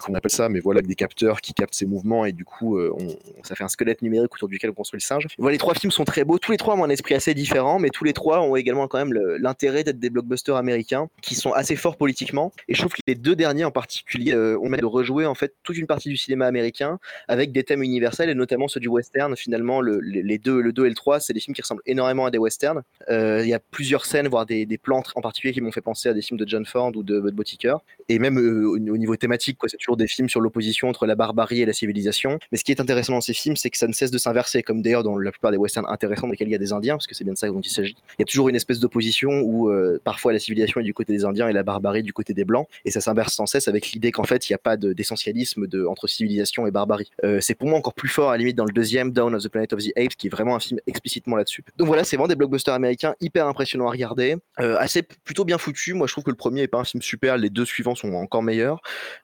qu'on 0.00 0.14
appelle 0.14 0.30
ça, 0.30 0.48
mais 0.48 0.60
voilà, 0.60 0.78
avec 0.78 0.88
des 0.88 0.94
capteurs 0.94 1.42
qui 1.42 1.52
captent 1.52 1.74
ses 1.74 1.84
mouvements, 1.84 2.24
et 2.24 2.32
du 2.32 2.44
coup, 2.46 2.78
euh, 2.78 2.90
on- 2.98 3.16
ça 3.44 3.54
fait 3.54 3.64
un 3.64 3.68
squelette 3.68 4.00
numérique 4.00 4.34
autour 4.34 4.48
duquel 4.48 4.70
on 4.70 4.72
construit 4.74 4.96
le 4.98 5.02
singe. 5.02 5.26
Voilà, 5.36 5.52
les 5.52 5.58
trois 5.58 5.74
films 5.74 5.90
sont 5.90 6.04
très 6.04 6.24
beaux, 6.24 6.38
tous 6.38 6.50
les 6.52 6.56
trois 6.56 6.74
ont 6.76 6.84
un 6.84 6.88
esprit 6.88 7.14
assez 7.14 7.34
différent, 7.34 7.78
mais 7.78 7.90
tous 7.90 8.04
les 8.04 8.14
trois 8.14 8.40
ont 8.40 8.56
également 8.56 8.88
quand 8.88 8.98
même 8.98 9.12
l'intérêt 9.38 9.84
d'être 9.84 9.98
des 10.00 10.08
blockbusters 10.10 10.56
américains, 10.56 11.08
qui 11.20 11.34
sont 11.34 11.52
assez 11.52 11.76
forts 11.76 11.96
politiquement, 11.98 12.52
et 12.68 12.74
je 12.74 12.80
trouve 12.80 12.92
que 12.94 13.00
les 13.06 13.14
deux 13.16 13.36
derniers 13.36 13.64
en 13.64 13.70
particulier 13.70 14.34
ont 14.34 14.62
permis 14.62 14.78
de 14.78 14.86
rejouer 14.86 15.26
en 15.26 15.34
fait 15.34 15.54
toute 15.62 15.76
une 15.76 15.86
partie 15.86 16.08
du 16.08 16.16
cinéma 16.16 16.46
américain, 16.46 16.98
avec 17.28 17.52
des 17.52 17.64
thèmes 17.64 17.82
universels, 17.82 18.30
et 18.30 18.34
notamment 18.34 18.66
ceux 18.68 18.80
du 18.80 18.88
western, 18.88 19.36
finalement, 19.36 19.80
le- 19.82 20.00
les 20.00 20.22
les 20.22 20.38
deux, 20.38 20.60
le 20.62 20.72
2 20.72 20.86
et 20.86 20.88
le 20.88 20.94
3, 20.94 21.20
c'est 21.20 21.32
des 21.34 21.40
films 21.40 21.54
qui 21.54 21.60
ressemblent 21.62 21.81
énormément 21.86 22.26
à 22.26 22.30
des 22.30 22.38
westerns, 22.38 22.82
euh, 23.10 23.40
Il 23.42 23.48
y 23.48 23.54
a 23.54 23.58
plusieurs 23.58 24.04
scènes, 24.06 24.28
voire 24.28 24.46
des, 24.46 24.66
des 24.66 24.78
plans 24.78 25.02
en 25.14 25.20
particulier 25.20 25.52
qui 25.52 25.60
m'ont 25.60 25.72
fait 25.72 25.80
penser 25.80 26.08
à 26.08 26.14
des 26.14 26.22
films 26.22 26.38
de 26.38 26.46
John 26.48 26.64
Ford 26.66 26.92
ou 26.94 27.02
de 27.02 27.20
Bud 27.20 27.34
Botiker. 27.34 27.76
Et 28.08 28.18
même 28.18 28.38
euh, 28.38 28.66
au, 28.66 28.74
au 28.76 28.96
niveau 28.98 29.16
thématique, 29.16 29.58
c'est 29.66 29.76
toujours 29.76 29.96
des 29.96 30.06
films 30.06 30.28
sur 30.28 30.40
l'opposition 30.40 30.88
entre 30.88 31.06
la 31.06 31.14
barbarie 31.14 31.62
et 31.62 31.66
la 31.66 31.72
civilisation. 31.72 32.38
Mais 32.50 32.58
ce 32.58 32.64
qui 32.64 32.72
est 32.72 32.80
intéressant 32.80 33.14
dans 33.14 33.20
ces 33.20 33.34
films, 33.34 33.56
c'est 33.56 33.70
que 33.70 33.78
ça 33.78 33.86
ne 33.86 33.92
cesse 33.92 34.10
de 34.10 34.18
s'inverser, 34.18 34.62
comme 34.62 34.82
d'ailleurs 34.82 35.02
dans 35.02 35.18
la 35.18 35.30
plupart 35.30 35.50
des 35.50 35.56
westerns 35.56 35.86
intéressants 35.88 36.26
dans 36.26 36.32
lesquels 36.32 36.48
il 36.48 36.52
y 36.52 36.54
a 36.54 36.58
des 36.58 36.72
Indiens, 36.72 36.94
parce 36.94 37.06
que 37.06 37.14
c'est 37.14 37.24
bien 37.24 37.32
de 37.32 37.38
ça 37.38 37.48
dont 37.48 37.60
il 37.60 37.70
s'agit. 37.70 37.96
Il 38.18 38.20
y 38.20 38.22
a 38.22 38.26
toujours 38.26 38.48
une 38.48 38.56
espèce 38.56 38.80
d'opposition 38.80 39.40
où 39.40 39.70
euh, 39.70 40.00
parfois 40.04 40.32
la 40.32 40.38
civilisation 40.38 40.80
est 40.80 40.84
du 40.84 40.94
côté 40.94 41.12
des 41.12 41.24
Indiens 41.24 41.48
et 41.48 41.52
la 41.52 41.62
barbarie 41.62 42.02
du 42.02 42.12
côté 42.12 42.34
des 42.34 42.44
Blancs. 42.44 42.66
Et 42.84 42.90
ça 42.90 43.00
s'inverse 43.00 43.34
sans 43.34 43.46
cesse 43.46 43.68
avec 43.68 43.92
l'idée 43.92 44.12
qu'en 44.12 44.24
fait, 44.24 44.48
il 44.48 44.52
n'y 44.52 44.54
a 44.54 44.58
pas 44.58 44.76
de- 44.76 44.92
d'essentialisme 44.92 45.66
de, 45.66 45.84
entre 45.86 46.06
civilisation 46.06 46.66
et 46.66 46.70
barbarie. 46.70 47.10
C'est 47.40 47.54
pour 47.54 47.68
moi 47.68 47.78
encore 47.78 47.94
plus 47.94 48.08
fort 48.08 48.30
à 48.30 48.32
la 48.32 48.38
limite 48.38 48.56
dans 48.56 48.64
le 48.64 48.72
deuxième, 48.72 49.12
Down 49.12 49.34
of 49.34 49.42
the 49.42 49.48
Planet 49.48 49.72
of 49.72 49.80
the 49.80 49.92
Apes, 49.96 50.16
qui 50.16 50.26
est 50.26 50.30
vraiment 50.30 50.54
un 50.54 50.60
film 50.60 50.80
explicitement 50.86 51.36
là-dessus. 51.36 51.64
Donc 51.78 51.86
voilà, 51.86 52.04
c'est 52.04 52.16
vraiment 52.16 52.28
des 52.28 52.34
blockbusters 52.34 52.74
américains 52.74 53.14
hyper 53.20 53.46
impressionnants 53.46 53.88
à 53.88 53.90
regarder, 53.90 54.36
euh, 54.60 54.76
assez 54.78 55.02
plutôt 55.02 55.44
bien 55.44 55.56
foutus. 55.56 55.94
Moi, 55.94 56.06
je 56.06 56.12
trouve 56.12 56.24
que 56.24 56.30
le 56.30 56.36
premier 56.36 56.62
est 56.62 56.68
pas 56.68 56.78
un 56.78 56.84
film 56.84 57.02
super, 57.02 57.38
les 57.38 57.48
deux 57.48 57.64
suivants 57.64 57.94
sont 57.94 58.12
encore 58.12 58.42
meilleurs. 58.42 58.80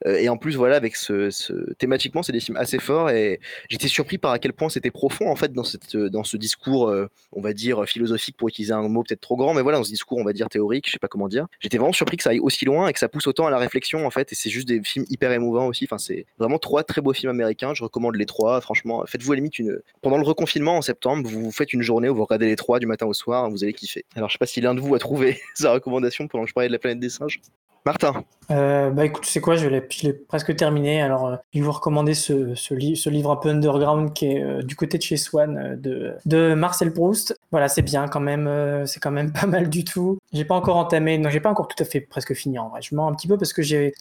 Euh, 0.06 0.16
et 0.16 0.28
en 0.28 0.38
plus, 0.38 0.56
voilà, 0.56 0.76
avec 0.76 0.96
ce, 0.96 1.30
thématiquement, 1.74 2.22
c'est 2.22 2.32
des 2.32 2.40
films 2.40 2.56
assez 2.56 2.78
forts 2.78 3.10
et 3.10 3.40
j'étais 3.68 3.88
surpris 3.88 4.16
par 4.16 4.32
à 4.32 4.38
quel 4.38 4.54
point 4.54 4.70
c'était 4.70 4.90
profond 4.90 5.30
en 5.30 5.36
fait 5.36 5.52
dans 5.52 5.64
cette 5.64 5.96
dans 5.96 6.24
ce 6.24 6.36
discours, 6.36 6.88
euh, 6.88 7.08
on 7.32 7.40
va 7.40 7.52
dire 7.52 7.84
philosophique 7.84 8.36
pour 8.36 8.48
utiliser 8.48 8.72
un 8.72 8.88
mot 8.88 9.02
peut-être 9.02 9.20
trop 9.20 9.36
grand, 9.36 9.52
mais 9.52 9.62
voilà, 9.62 9.78
dans 9.78 9.84
ce 9.84 9.90
discours, 9.90 10.18
on 10.18 10.24
va 10.24 10.32
dire 10.32 10.48
théorique, 10.48 10.86
je 10.86 10.92
sais 10.92 10.98
pas 10.98 11.08
comment 11.08 11.28
dire. 11.28 11.46
J'étais 11.60 11.76
vraiment 11.76 11.92
surpris 11.92 12.16
que 12.16 12.22
ça 12.22 12.30
aille 12.30 12.40
aussi 12.40 12.64
loin 12.64 12.88
et 12.88 12.92
que 12.92 12.98
ça 12.98 13.08
pousse 13.08 13.26
autant 13.26 13.46
à 13.46 13.50
la 13.50 13.58
réflexion 13.58 14.06
en 14.06 14.10
fait. 14.10 14.32
Et 14.32 14.34
c'est 14.34 14.50
juste 14.50 14.68
des 14.68 14.82
films 14.82 15.04
hyper 15.10 15.32
émouvants 15.32 15.66
aussi. 15.66 15.84
Enfin, 15.84 15.98
c'est 15.98 16.26
vraiment 16.38 16.58
trois 16.58 16.82
très 16.82 17.02
beaux 17.02 17.12
films 17.12 17.30
américains. 17.30 17.74
Je 17.74 17.82
recommande 17.82 18.16
les 18.16 18.26
trois. 18.26 18.60
Franchement, 18.60 19.04
faites-vous 19.06 19.32
à 19.32 19.34
la 19.34 19.40
limite 19.40 19.58
une 19.58 19.78
pendant 20.00 20.16
le 20.16 20.24
reconfinement 20.24 20.76
en 20.76 20.82
septembre, 20.82 21.28
vous 21.28 21.50
faites 21.52 21.72
une 21.72 21.82
journée 21.82 22.08
où 22.08 22.14
vous 22.14 22.24
regardez 22.24 22.37
les 22.46 22.56
trois 22.56 22.78
du 22.78 22.86
matin 22.86 23.06
au 23.06 23.14
soir, 23.14 23.50
vous 23.50 23.64
allez 23.64 23.72
kiffer. 23.72 24.04
Alors, 24.14 24.28
je 24.28 24.34
sais 24.34 24.38
pas 24.38 24.46
si 24.46 24.60
l'un 24.60 24.74
de 24.74 24.80
vous 24.80 24.94
a 24.94 24.98
trouvé 24.98 25.40
sa 25.54 25.72
recommandation 25.72 26.28
pendant 26.28 26.44
que 26.44 26.48
je 26.50 26.54
parlais 26.54 26.68
de 26.68 26.72
la 26.72 26.78
planète 26.78 27.00
des 27.00 27.10
singes. 27.10 27.40
Martin, 27.88 28.22
Euh, 28.50 28.88
bah 28.90 29.04
écoute, 29.04 29.26
sais 29.26 29.40
quoi, 29.42 29.56
je 29.56 29.66
l'ai 29.68 29.82
presque 29.82 30.56
terminé. 30.56 31.02
Alors, 31.02 31.26
euh, 31.26 31.36
je 31.52 31.58
vais 31.58 31.64
vous 31.66 31.72
recommander 31.72 32.14
ce, 32.14 32.54
ce, 32.54 32.72
li- 32.72 32.96
ce 32.96 33.10
livre 33.10 33.30
un 33.30 33.36
peu 33.36 33.50
underground 33.50 34.14
qui 34.14 34.24
est 34.26 34.42
euh, 34.42 34.62
du 34.62 34.74
côté 34.74 34.96
de 34.96 35.02
chez 35.02 35.18
Swan 35.18 35.78
euh, 35.86 36.14
de, 36.24 36.54
Marcel 36.54 36.92
Proust. 36.94 37.36
Voilà, 37.50 37.68
c'est 37.68 37.82
bien 37.82 38.08
quand 38.08 38.20
même, 38.20 38.50
c'est 38.86 39.00
quand 39.00 39.10
même 39.10 39.32
pas 39.38 39.46
mal 39.46 39.68
du 39.68 39.84
tout. 39.84 40.16
J'ai 40.32 40.46
pas 40.46 40.54
encore 40.54 40.76
entamé, 40.76 41.18
non, 41.18 41.28
j'ai 41.28 41.40
pas 41.40 41.50
encore 41.50 41.68
tout 41.68 41.82
à 41.82 41.84
fait 41.84 42.00
presque 42.00 42.32
fini 42.34 42.58
en 42.58 42.68
vrai. 42.70 42.80
Je 42.82 42.94
mens 42.94 43.08
un 43.08 43.14
petit 43.14 43.28
peu 43.28 43.36
parce 43.36 43.52
que 43.52 43.60
j'ai 43.62 43.92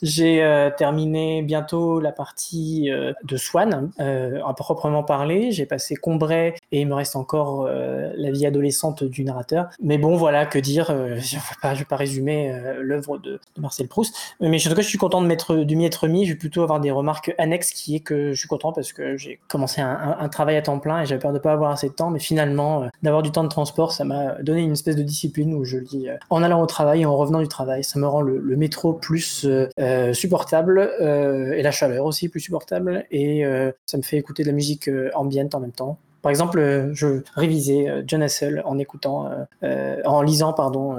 terminé 0.78 1.42
bientôt 1.42 2.00
la 2.00 2.12
partie 2.12 2.90
de 3.24 3.36
Swan, 3.36 3.90
à 3.98 4.54
proprement 4.54 5.02
parler. 5.02 5.50
J'ai 5.52 5.66
passé 5.66 5.94
Combray 5.94 6.54
et 6.72 6.80
il 6.80 6.86
me 6.88 6.94
reste 6.94 7.16
encore 7.16 7.66
la 7.68 8.30
vie 8.30 8.46
adolescente 8.46 9.04
du 9.04 9.24
narrateur. 9.24 9.68
Mais 9.82 9.98
bon, 9.98 10.16
voilà, 10.16 10.46
que 10.46 10.58
dire, 10.58 10.86
je 11.18 11.36
vais 11.36 11.42
pas, 11.62 11.74
vais 11.74 11.84
pas 11.84 11.96
résumer 11.96 12.52
l'œuvre 12.80 13.18
de 13.18 13.40
Marcel 13.58 13.77
Marcel 13.78 13.88
Proust. 13.88 14.14
Mais 14.40 14.48
en 14.48 14.70
tout 14.70 14.76
cas, 14.76 14.82
je 14.82 14.88
suis 14.88 14.98
content 14.98 15.22
de, 15.22 15.26
m'être, 15.26 15.54
de 15.56 15.74
m'y 15.74 15.86
être 15.86 16.08
mis. 16.08 16.26
Je 16.26 16.32
vais 16.32 16.38
plutôt 16.38 16.62
avoir 16.62 16.80
des 16.80 16.90
remarques 16.90 17.34
annexes 17.38 17.70
qui 17.70 17.96
est 17.96 18.00
que 18.00 18.32
je 18.32 18.38
suis 18.38 18.48
content 18.48 18.72
parce 18.72 18.92
que 18.92 19.16
j'ai 19.16 19.38
commencé 19.48 19.80
un, 19.80 20.28
travail 20.28 20.56
à 20.56 20.62
temps 20.62 20.78
plein 20.78 21.02
et 21.02 21.06
j'avais 21.06 21.20
peur 21.20 21.32
de 21.32 21.38
pas 21.38 21.52
avoir 21.52 21.70
assez 21.70 21.88
de 21.88 21.94
temps. 21.94 22.10
Mais 22.10 22.18
finalement, 22.18 22.82
euh, 22.82 22.88
d'avoir 23.02 23.22
du 23.22 23.30
temps 23.30 23.44
de 23.44 23.48
transport, 23.48 23.92
ça 23.92 24.04
m'a 24.04 24.34
donné 24.42 24.62
une 24.62 24.72
espèce 24.72 24.96
de 24.96 25.02
discipline 25.02 25.54
où 25.54 25.64
je 25.64 25.78
lis 25.78 26.08
euh, 26.08 26.16
en 26.30 26.42
allant 26.42 26.60
au 26.62 26.66
travail 26.66 27.02
et 27.02 27.06
en 27.06 27.16
revenant 27.16 27.40
du 27.40 27.48
travail. 27.48 27.84
Ça 27.84 27.98
me 27.98 28.06
rend 28.06 28.20
le, 28.20 28.38
le 28.38 28.56
métro 28.56 28.92
plus 28.92 29.46
euh, 29.46 30.12
supportable 30.12 30.90
et 31.00 31.62
la 31.62 31.70
chaleur 31.70 32.04
aussi 32.04 32.28
plus 32.28 32.40
supportable. 32.40 33.04
Et 33.10 33.44
ça 33.86 33.96
me 33.96 34.02
fait 34.02 34.16
écouter 34.16 34.42
de 34.42 34.48
la 34.48 34.54
musique 34.54 34.90
ambiante 35.14 35.54
en 35.54 35.60
même 35.60 35.72
temps. 35.72 35.98
Par 36.22 36.30
exemple, 36.30 36.58
euh, 36.58 36.92
je 36.94 37.22
révisais 37.34 37.88
euh, 37.88 38.02
John 38.06 38.22
Hassel 38.22 38.62
en 38.64 38.78
écoutant, 38.78 39.30
euh, 39.62 39.96
en 40.04 40.22
lisant, 40.22 40.52
pardon, 40.52 40.98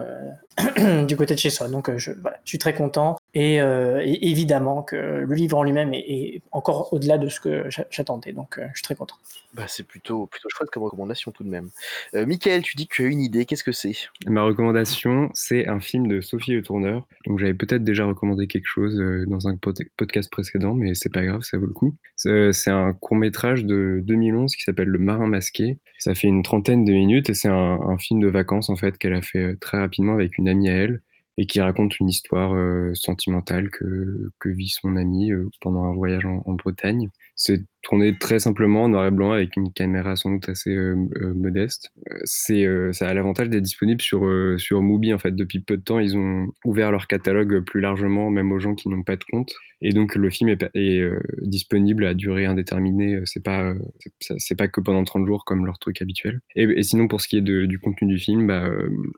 du 1.07 1.17
côté 1.17 1.35
de 1.35 1.39
chez 1.39 1.49
soi. 1.49 1.67
Donc, 1.67 1.95
je 1.97 2.11
suis 2.45 2.57
très 2.57 2.73
content. 2.73 3.18
Et, 3.35 3.61
euh, 3.61 4.01
et 4.03 4.29
évidemment 4.29 4.81
que 4.81 4.95
le 4.95 5.35
livre 5.35 5.57
en 5.57 5.63
lui-même 5.63 5.93
est, 5.93 5.99
est 6.09 6.41
encore 6.51 6.91
au-delà 6.93 7.17
de 7.19 7.29
ce 7.29 7.39
que 7.39 7.69
j'a- 7.69 7.85
j'attendais. 7.91 8.31
Donc, 8.33 8.57
euh, 8.57 8.65
je 8.73 8.77
suis 8.79 8.83
très 8.83 8.95
content. 8.95 9.15
Bah, 9.53 9.65
c'est 9.67 9.85
plutôt, 9.85 10.25
plutôt 10.27 10.49
chouette 10.49 10.69
comme 10.71 10.83
recommandation 10.83 11.31
tout 11.31 11.43
de 11.43 11.49
même. 11.49 11.69
Euh, 12.15 12.25
Michael, 12.25 12.61
tu 12.63 12.75
dis 12.75 12.87
que 12.87 12.95
tu 12.95 13.05
as 13.05 13.07
une 13.07 13.21
idée, 13.21 13.45
qu'est-ce 13.45 13.63
que 13.63 13.71
c'est? 13.71 13.93
Ma 14.27 14.41
recommandation, 14.43 15.29
c'est 15.33 15.67
un 15.67 15.79
film 15.79 16.07
de 16.07 16.21
Sophie 16.21 16.53
Le 16.53 16.61
Tourneur. 16.63 17.07
Donc 17.27 17.39
j'avais 17.39 17.53
peut-être 17.53 17.83
déjà 17.83 18.05
recommandé 18.05 18.47
quelque 18.47 18.67
chose 18.67 18.95
dans 19.27 19.47
un 19.47 19.55
pod- 19.57 19.77
podcast 19.97 20.31
précédent, 20.31 20.73
mais 20.73 20.93
c'est 20.95 21.11
pas 21.11 21.23
grave, 21.25 21.41
ça 21.41 21.57
vaut 21.57 21.65
le 21.67 21.73
coup. 21.73 21.95
C'est 22.15 22.69
un 22.71 22.93
court 22.93 23.17
métrage 23.17 23.65
de 23.65 24.01
2011 24.03 24.55
qui 24.55 24.63
s'appelle 24.63 24.87
Le 24.89 24.99
Marin 24.99 25.27
Masqué. 25.27 25.77
Ça 25.97 26.15
fait 26.15 26.27
une 26.27 26.43
trentaine 26.43 26.85
de 26.85 26.91
minutes 26.93 27.29
et 27.29 27.33
c'est 27.33 27.47
un, 27.49 27.79
un 27.81 27.97
film 27.97 28.19
de 28.21 28.27
vacances 28.27 28.69
en 28.69 28.75
fait 28.75 28.97
qu'elle 28.97 29.13
a 29.13 29.21
fait 29.21 29.55
très 29.59 29.77
rapidement 29.79 30.13
avec 30.13 30.37
une 30.37 30.47
amie 30.47 30.69
à 30.69 30.73
elle 30.73 31.01
et 31.39 31.45
qui 31.45 31.61
raconte 31.61 31.99
une 31.99 32.09
histoire 32.09 32.53
euh, 32.53 32.93
sentimentale 32.95 33.69
que, 33.71 34.29
que 34.39 34.49
vit 34.49 34.67
son 34.67 34.97
amie 34.97 35.31
euh, 35.31 35.49
pendant 35.61 35.85
un 35.85 35.93
voyage 35.93 36.25
en, 36.25 36.43
en 36.45 36.53
Bretagne. 36.53 37.09
C'est 37.41 37.63
tourné 37.83 38.17
très 38.17 38.39
simplement 38.39 38.83
en 38.83 38.89
noir 38.89 39.07
et 39.07 39.11
blanc 39.11 39.31
avec 39.31 39.55
une 39.55 39.71
caméra 39.71 40.17
sans 40.17 40.31
doute 40.31 40.49
assez 40.49 40.71
euh, 40.75 40.97
euh, 41.21 41.33
modeste. 41.33 41.89
Euh, 42.11 42.19
C'est, 42.25 42.67
ça 42.91 43.07
a 43.07 43.13
l'avantage 43.13 43.47
d'être 43.47 43.63
disponible 43.63 44.01
sur, 44.01 44.25
euh, 44.25 44.57
sur 44.57 44.81
Mubi 44.81 45.13
en 45.13 45.19
fait. 45.19 45.33
Depuis 45.33 45.61
peu 45.61 45.77
de 45.77 45.81
temps, 45.81 45.99
ils 45.99 46.17
ont 46.17 46.47
ouvert 46.65 46.91
leur 46.91 47.07
catalogue 47.07 47.61
plus 47.61 47.79
largement, 47.79 48.29
même 48.29 48.51
aux 48.51 48.59
gens 48.59 48.75
qui 48.75 48.89
n'ont 48.89 49.03
pas 49.03 49.15
de 49.15 49.23
compte. 49.23 49.53
Et 49.81 49.93
donc 49.93 50.15
le 50.15 50.29
film 50.29 50.49
est, 50.49 51.01
disponible 51.41 52.05
à 52.05 52.13
durée 52.13 52.45
indéterminée. 52.45 53.21
C'est 53.23 53.41
pas, 53.41 53.73
c'est- 54.19 54.55
pas 54.55 54.67
que 54.67 54.81
pendant 54.81 55.05
30 55.05 55.25
jours 55.25 55.45
comme 55.45 55.65
leur 55.65 55.79
truc 55.79 56.01
habituel. 56.01 56.41
Et, 56.57 56.83
sinon 56.83 57.07
pour 57.07 57.21
ce 57.21 57.29
qui 57.29 57.37
est 57.37 57.41
de- 57.41 57.65
du 57.65 57.79
contenu 57.79 58.09
du 58.09 58.19
film, 58.19 58.47
bah, 58.47 58.69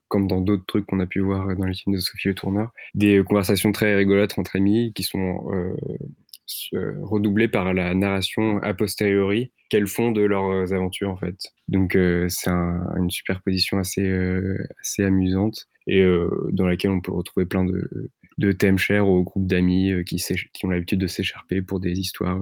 comme 0.10 0.27
dans 0.27 0.41
d'autres 0.41 0.65
trucs 0.68 0.85
qu'on 0.85 0.99
a 0.99 1.07
pu 1.07 1.22
voir 1.22 1.56
dans 1.56 1.65
les 1.65 1.73
films 1.73 1.95
de 1.95 1.99
Sophie 1.99 2.27
Le 2.27 2.35
Tourneur, 2.35 2.72
des 2.93 3.23
conversations 3.23 3.72
très 3.72 3.95
rigolotes 3.95 4.38
entre 4.38 4.56
amis 4.57 4.93
qui 4.93 5.02
sont 5.02 5.39
redoublées 7.02 7.48
par 7.48 7.73
la 7.73 7.94
narration 7.94 8.57
a 8.60 8.73
posteriori 8.73 9.52
qu'elles 9.69 9.88
font 9.88 10.11
de 10.11 10.22
leurs 10.22 10.73
aventures 10.73 11.10
en 11.10 11.18
fait. 11.18 11.38
Donc 11.68 11.95
euh, 11.95 12.28
c'est 12.30 12.49
un- 12.49 12.86
une 12.98 13.10
superposition 13.10 13.78
assez, 13.80 14.03
euh, 14.07 14.57
assez 14.82 15.03
amusante 15.03 15.68
et 15.88 16.02
euh, 16.02 16.30
dans 16.52 16.68
laquelle 16.68 16.91
on 16.91 17.02
peut 17.02 17.14
retrouver 17.14 17.45
plein 17.45 17.64
de, 17.65 17.90
de 18.38 18.52
thèmes 18.52 18.78
chers 18.78 19.07
au 19.07 19.23
groupe 19.23 19.48
d'amis 19.48 19.94
qui, 20.06 20.18
qui 20.53 20.65
ont 20.65 20.69
l'habitude 20.69 20.99
de 20.99 21.07
s'écharper 21.07 21.61
pour 21.61 21.80
des 21.80 21.99
histoires 21.99 22.40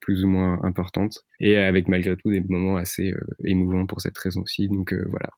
plus 0.00 0.24
ou 0.24 0.28
moins 0.28 0.58
importantes 0.64 1.20
et 1.38 1.58
avec 1.58 1.86
malgré 1.88 2.16
tout 2.16 2.30
des 2.30 2.40
moments 2.40 2.76
assez 2.76 3.12
émouvants 3.44 3.86
pour 3.86 4.00
cette 4.00 4.16
raison 4.16 4.40
aussi. 4.42 4.68
Donc 4.68 4.94
voilà, 4.94 5.28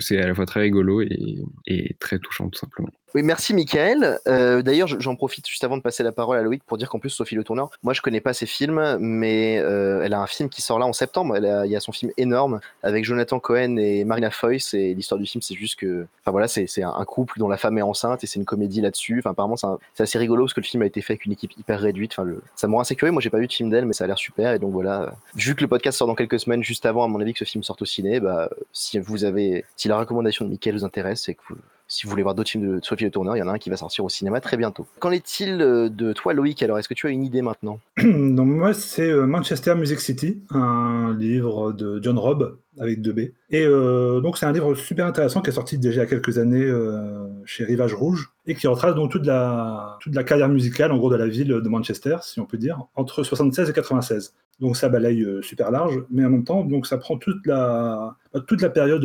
c'est 0.00 0.18
à 0.18 0.26
la 0.26 0.34
fois 0.34 0.44
très 0.46 0.60
rigolo 0.60 1.00
et, 1.00 1.38
et 1.66 1.96
très 1.98 2.18
touchant 2.18 2.50
tout 2.50 2.58
simplement. 2.58 2.90
Oui, 3.14 3.22
merci 3.22 3.52
Michael. 3.52 4.18
Euh, 4.26 4.62
D'ailleurs, 4.62 4.88
j'en 4.88 5.16
profite 5.16 5.46
juste 5.46 5.62
avant 5.64 5.76
de 5.76 5.82
passer 5.82 6.02
la 6.02 6.12
parole 6.12 6.38
à 6.38 6.42
Loïc 6.42 6.62
pour 6.64 6.78
dire 6.78 6.88
qu'en 6.88 6.98
plus, 6.98 7.10
Sophie 7.10 7.34
Le 7.34 7.44
Tourneur, 7.44 7.68
moi 7.82 7.92
je 7.92 8.00
connais 8.00 8.22
pas 8.22 8.32
ses 8.32 8.46
films, 8.46 8.96
mais 9.00 9.58
euh, 9.58 10.00
elle 10.02 10.14
a 10.14 10.20
un 10.20 10.26
film 10.26 10.48
qui 10.48 10.62
sort 10.62 10.78
là 10.78 10.86
en 10.86 10.94
septembre. 10.94 11.36
Elle 11.36 11.44
a- 11.44 11.66
il 11.66 11.70
y 11.72 11.76
a 11.76 11.80
son 11.80 11.92
film 11.92 12.10
énorme 12.16 12.60
avec 12.82 13.04
Jonathan 13.04 13.38
Cohen 13.38 13.76
et 13.76 14.04
Marina 14.04 14.30
Foïs. 14.30 14.72
Et 14.72 14.94
l'histoire 14.94 15.18
du 15.20 15.26
film, 15.26 15.42
c'est 15.42 15.54
juste 15.54 15.78
que. 15.78 16.06
Enfin 16.22 16.30
voilà, 16.30 16.48
c'est 16.48 16.66
un 16.82 17.04
couple 17.04 17.38
dont 17.38 17.48
la 17.48 17.58
femme 17.58 17.76
est 17.76 17.82
enceinte 17.82 18.24
et 18.24 18.26
c'est 18.26 18.38
une 18.38 18.46
comédie 18.46 18.80
là-dessus. 18.80 19.18
Enfin, 19.18 19.32
apparemment, 19.32 19.56
c'est 19.56 20.02
assez 20.02 20.18
rigolo 20.18 20.44
parce 20.44 20.54
que 20.54 20.60
le 20.60 20.66
film 20.66 20.82
a 20.82 20.86
été 20.86 21.02
fait 21.02 21.12
avec 21.12 21.26
une 21.26 21.32
équipe 21.32 21.52
hyper 21.58 21.80
réduite. 21.80 22.12
Enfin, 22.12 22.24
le... 22.24 22.40
ça 22.56 22.66
me 22.66 22.72
rend 22.74 22.80
assez 22.80 22.96
curieux. 22.96 23.12
Moi, 23.12 23.20
j'ai 23.20 23.28
pas 23.30 23.38
vu 23.40 23.46
de 23.46 23.52
film 23.52 23.68
d'elle, 23.68 23.84
mais 23.84 23.92
ça 23.92 24.04
a 24.04 24.06
l'air 24.06 24.16
super. 24.18 24.54
Et 24.54 24.58
donc 24.58 24.72
voilà, 24.72 25.12
vu 25.34 25.54
que 25.54 25.60
le 25.60 25.68
podcast 25.68 25.98
sort 25.98 26.06
dans 26.08 26.14
quelques 26.14 26.40
semaines, 26.40 26.62
juste 26.64 26.86
avant, 26.86 27.04
à 27.04 27.08
mon 27.08 27.20
avis, 27.20 27.34
que 27.34 27.40
ce 27.40 27.44
film 27.44 27.62
sorte 27.62 27.82
au 27.82 27.86
ciné, 27.86 28.20
bah, 28.20 28.48
si 28.72 28.98
vous 28.98 29.24
avez. 29.24 29.66
Si 29.76 29.88
la 29.88 29.98
recommandation 29.98 30.46
de 30.46 30.50
Michael 30.50 30.76
vous 30.76 30.84
intéresse 30.86 31.28
et 31.28 31.34
que 31.34 31.40
vous 31.50 31.56
si 31.88 32.04
vous 32.06 32.10
voulez 32.10 32.22
voir 32.22 32.34
d'autres 32.34 32.50
films 32.50 32.76
de 32.76 32.84
Sophie 32.84 33.04
Le 33.04 33.10
Tourneur, 33.10 33.36
il 33.36 33.40
y 33.40 33.42
en 33.42 33.48
a 33.48 33.52
un 33.52 33.58
qui 33.58 33.70
va 33.70 33.76
sortir 33.76 34.04
au 34.04 34.08
cinéma 34.08 34.40
très 34.40 34.56
bientôt. 34.56 34.86
Qu'en 34.98 35.10
est-il 35.10 35.60
euh, 35.60 35.88
de 35.88 36.12
toi, 36.12 36.32
Loïc 36.32 36.62
Alors, 36.62 36.78
est-ce 36.78 36.88
que 36.88 36.94
tu 36.94 37.06
as 37.06 37.10
une 37.10 37.24
idée 37.24 37.42
maintenant? 37.42 37.80
Donc 38.02 38.46
moi, 38.46 38.72
c'est 38.72 39.10
euh, 39.10 39.26
Manchester 39.26 39.74
Music 39.74 40.00
City, 40.00 40.42
un 40.50 41.14
livre 41.18 41.72
de 41.72 42.00
John 42.02 42.18
Robb 42.18 42.56
avec 42.80 43.00
2B. 43.00 43.32
Et 43.50 43.64
euh, 43.66 44.20
donc 44.20 44.38
c'est 44.38 44.46
un 44.46 44.52
livre 44.52 44.74
super 44.74 45.06
intéressant 45.06 45.42
qui 45.42 45.50
est 45.50 45.54
sorti 45.54 45.78
déjà 45.78 46.02
il 46.02 46.04
y 46.04 46.06
a 46.06 46.06
quelques 46.06 46.38
années 46.38 46.64
euh, 46.64 47.26
chez 47.44 47.64
Rivage 47.64 47.94
Rouge 47.94 48.32
et 48.46 48.54
qui 48.54 48.66
retrace 48.66 48.94
donc 48.94 49.10
toute 49.10 49.26
la, 49.26 49.98
toute 50.00 50.14
la 50.14 50.24
carrière 50.24 50.48
musicale 50.48 50.90
en 50.90 50.96
gros 50.96 51.10
de 51.10 51.16
la 51.16 51.28
ville 51.28 51.48
de 51.48 51.68
Manchester, 51.68 52.16
si 52.22 52.40
on 52.40 52.46
peut 52.46 52.56
dire, 52.56 52.86
entre 52.96 53.22
76 53.22 53.68
et 53.68 53.72
96. 53.72 54.34
Donc 54.60 54.76
ça 54.76 54.88
balaye 54.88 55.22
euh, 55.22 55.42
super 55.42 55.70
large, 55.70 56.02
mais 56.10 56.24
en 56.24 56.30
même 56.30 56.44
temps, 56.44 56.64
donc 56.64 56.86
ça 56.86 56.96
prend 56.96 57.16
toute 57.16 57.46
la, 57.46 58.16
toute 58.46 58.62
la 58.62 58.70
période 58.70 59.04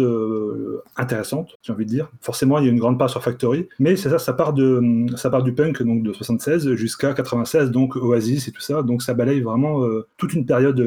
intéressante, 0.95 1.57
j'ai 1.61 1.73
envie 1.73 1.85
de 1.85 1.89
dire. 1.89 2.09
Forcément, 2.21 2.59
il 2.59 2.65
y 2.65 2.67
a 2.67 2.71
une 2.71 2.79
grande 2.79 2.97
part 2.97 3.09
sur 3.09 3.21
Factory, 3.23 3.67
mais 3.79 3.95
c'est 3.95 4.09
ça, 4.09 4.19
ça 4.19 4.33
part, 4.33 4.53
de, 4.53 5.05
ça 5.15 5.29
part 5.29 5.43
du 5.43 5.53
punk 5.53 5.83
donc 5.83 6.03
de 6.03 6.13
76 6.13 6.73
jusqu'à 6.75 7.13
96, 7.13 7.71
donc 7.71 7.95
Oasis 7.95 8.47
et 8.47 8.51
tout 8.51 8.61
ça. 8.61 8.81
Donc 8.81 9.01
ça 9.01 9.13
balaye 9.13 9.41
vraiment 9.41 9.83
toute 10.17 10.33
une 10.33 10.45
période 10.45 10.79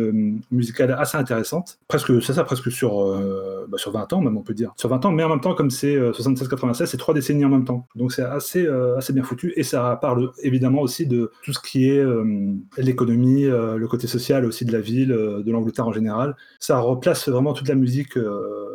musicale 0.51 0.97
assez 0.98 1.16
intéressante. 1.16 1.78
Presque, 1.89 2.23
c'est 2.23 2.32
ça, 2.32 2.44
presque 2.44 2.69
sur, 2.70 3.02
euh, 3.02 3.66
bah, 3.68 3.78
sur 3.78 3.92
20 3.92 4.12
ans, 4.12 4.20
même 4.20 4.36
on 4.36 4.42
peut 4.42 4.55
dire. 4.55 4.72
Sur 4.76 4.88
20 4.88 5.05
ans, 5.06 5.12
mais 5.12 5.22
en 5.24 5.28
même 5.28 5.40
temps, 5.40 5.55
comme 5.55 5.70
c'est 5.70 5.94
euh, 5.97 6.12
76-96, 6.12 6.86
c'est 6.86 6.97
trois 6.97 7.14
décennies 7.14 7.44
en 7.44 7.48
même 7.48 7.64
temps. 7.64 7.86
Donc 7.97 8.12
c'est 8.12 8.22
assez, 8.22 8.66
euh, 8.66 8.97
assez 8.97 9.12
bien 9.12 9.22
foutu 9.22 9.52
et 9.56 9.62
ça 9.62 9.98
parle 10.01 10.30
évidemment 10.42 10.82
aussi 10.82 11.06
de 11.06 11.30
tout 11.42 11.52
ce 11.52 11.60
qui 11.60 11.88
est 11.88 11.98
euh, 11.98 12.55
l'économie, 12.76 13.44
le 13.44 13.86
côté 13.86 14.06
social 14.06 14.44
aussi 14.44 14.64
de 14.64 14.72
la 14.72 14.80
ville, 14.80 15.09
de 15.09 15.51
l'Angleterre 15.51 15.86
en 15.86 15.92
général. 15.92 16.36
Ça 16.59 16.78
replace 16.78 17.28
vraiment 17.28 17.52
toute 17.52 17.68
la 17.68 17.74
musique 17.74 18.18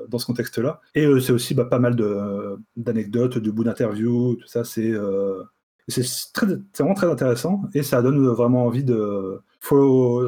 dans 0.09 0.17
ce 0.17 0.25
contexte-là. 0.25 0.81
Et 0.93 1.07
c'est 1.21 1.31
aussi 1.33 1.53
bah, 1.53 1.65
pas 1.65 1.79
mal 1.79 1.95
de- 1.95 2.57
d'anecdotes, 2.75 3.37
de 3.37 3.51
bouts 3.51 3.63
d'interviews, 3.63 4.35
tout 4.35 4.47
ça. 4.47 4.63
C'est 4.63 4.91
c'est 5.87 6.03
vraiment 6.79 6.95
très 6.95 7.09
intéressant 7.09 7.61
et 7.73 7.83
ça 7.83 8.01
donne 8.01 8.25
vraiment 8.27 8.65
envie 8.65 8.83
de. 8.83 9.39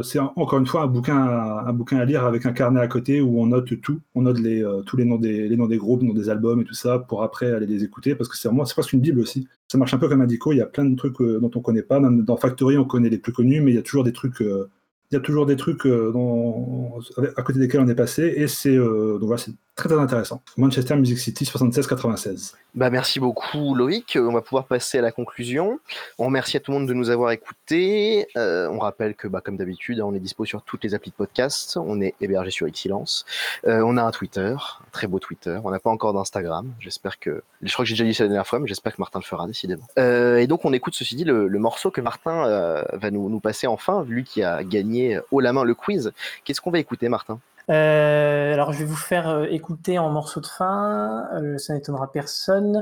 C'est 0.03 0.19
en- 0.19 0.33
encore 0.35 0.59
une 0.59 0.65
fois 0.65 0.81
un 0.83 0.87
bouquin, 0.87 1.17
à, 1.17 1.65
un 1.67 1.73
bouquin 1.73 1.97
à 1.97 2.05
lire 2.05 2.25
avec 2.25 2.45
un 2.45 2.53
carnet 2.53 2.79
à 2.79 2.87
côté 2.87 3.21
où 3.21 3.39
on 3.41 3.47
note 3.47 3.79
tout. 3.81 3.99
On 4.15 4.23
note 4.23 4.39
les, 4.39 4.63
euh, 4.63 4.81
tous 4.81 4.97
les 4.97 5.05
noms, 5.05 5.17
des, 5.17 5.47
les 5.47 5.57
noms 5.57 5.67
des 5.67 5.77
groupes, 5.77 6.03
des 6.15 6.29
albums 6.29 6.61
et 6.61 6.63
tout 6.63 6.73
ça 6.73 6.99
pour 6.99 7.23
après 7.23 7.51
aller 7.51 7.67
les 7.67 7.83
écouter 7.83 8.15
parce 8.15 8.29
que 8.29 8.37
c'est 8.37 8.47
vraiment 8.47 8.63
presque 8.65 8.93
une 8.93 9.01
bible 9.01 9.19
aussi. 9.19 9.47
Ça 9.71 9.77
marche 9.77 9.93
un 9.93 9.97
peu 9.99 10.07
comme 10.09 10.21
un 10.21 10.25
dico. 10.27 10.51
Il 10.53 10.57
y 10.57 10.61
a 10.61 10.65
plein 10.65 10.85
de 10.85 10.95
trucs 10.95 11.19
euh, 11.21 11.39
dont 11.39 11.51
on 11.55 11.61
connaît 11.61 11.83
pas. 11.83 11.99
Même 11.99 12.23
dans 12.23 12.37
Factory, 12.37 12.77
on 12.77 12.85
connaît 12.85 13.09
les 13.09 13.17
plus 13.19 13.33
connus, 13.33 13.61
mais 13.61 13.71
il 13.71 13.75
y 13.75 13.79
a 13.79 13.81
toujours 13.83 14.03
des 14.03 14.13
trucs. 14.13 14.41
euh, 14.41 14.69
il 15.11 15.15
y 15.15 15.17
a 15.17 15.21
toujours 15.21 15.45
des 15.45 15.55
trucs 15.55 15.85
à 15.85 17.41
côté 17.43 17.59
desquels 17.59 17.81
on 17.81 17.87
est 17.87 17.95
passé 17.95 18.33
et 18.35 18.47
c'est 18.47 18.75
euh, 18.75 19.17
voilà, 19.21 19.41
très 19.77 19.87
très 19.87 19.99
intéressant. 19.99 20.41
Manchester 20.57 20.95
Music 20.95 21.19
City 21.19 21.45
76-96. 21.45 22.55
Bah, 22.73 22.89
merci 22.89 23.19
beaucoup, 23.19 23.75
Loïc. 23.75 24.15
Euh, 24.15 24.27
On 24.27 24.33
va 24.33 24.41
pouvoir 24.41 24.65
passer 24.65 24.97
à 24.97 25.01
la 25.01 25.11
conclusion. 25.11 25.79
On 26.17 26.25
remercie 26.25 26.57
à 26.57 26.59
tout 26.59 26.71
le 26.71 26.79
monde 26.79 26.87
de 26.87 26.93
nous 26.93 27.11
avoir 27.11 27.31
écoutés. 27.31 28.27
Euh, 28.35 28.67
on 28.69 28.79
rappelle 28.79 29.13
que, 29.13 29.27
bah, 29.27 29.39
comme 29.39 29.55
d'habitude, 29.55 30.01
on 30.01 30.15
est 30.15 30.19
dispo 30.19 30.45
sur 30.45 30.63
toutes 30.63 30.83
les 30.83 30.95
applis 30.95 31.11
de 31.11 31.15
podcast. 31.15 31.77
On 31.77 32.01
est 32.01 32.15
hébergé 32.19 32.49
sur 32.49 32.67
Xilence. 32.67 33.23
Euh, 33.67 33.81
on 33.85 33.97
a 33.97 34.01
un 34.01 34.11
Twitter, 34.11 34.55
un 34.57 34.89
très 34.91 35.05
beau 35.05 35.19
Twitter. 35.19 35.59
On 35.63 35.69
n'a 35.69 35.79
pas 35.79 35.91
encore 35.91 36.13
d'Instagram. 36.13 36.73
J'espère 36.79 37.19
que. 37.19 37.43
Je 37.61 37.71
crois 37.71 37.85
que 37.85 37.89
j'ai 37.89 37.93
déjà 37.93 38.03
dit 38.03 38.15
ça 38.15 38.23
la 38.23 38.29
dernière 38.29 38.47
fois, 38.47 38.59
mais 38.59 38.67
j'espère 38.67 38.95
que 38.95 39.01
Martin 39.01 39.19
le 39.19 39.25
fera, 39.25 39.45
décidément. 39.45 39.87
Euh, 39.99 40.37
et 40.37 40.47
donc, 40.47 40.65
on 40.65 40.73
écoute, 40.73 40.95
ceci 40.95 41.15
dit, 41.15 41.23
le, 41.23 41.47
morceau 41.59 41.91
que 41.91 42.01
Martin 42.01 42.83
va 42.93 43.11
nous, 43.11 43.29
nous 43.29 43.39
passer 43.39 43.67
enfin, 43.67 44.05
lui 44.07 44.23
qui 44.23 44.41
a 44.41 44.63
gagné 44.63 45.19
haut 45.29 45.39
la 45.39 45.53
main 45.53 45.63
le 45.63 45.75
quiz. 45.75 46.11
Qu'est-ce 46.43 46.61
qu'on 46.61 46.71
va 46.71 46.79
écouter, 46.79 47.09
Martin? 47.09 47.39
Euh, 47.69 48.53
alors, 48.53 48.71
je 48.71 48.79
vais 48.79 48.85
vous 48.85 48.95
faire 48.95 49.27
euh, 49.27 49.45
écouter 49.49 49.99
en 49.99 50.09
morceau 50.09 50.39
de 50.39 50.45
fin, 50.45 51.27
euh, 51.33 51.57
ça 51.57 51.73
n'étonnera 51.73 52.11
personne, 52.11 52.81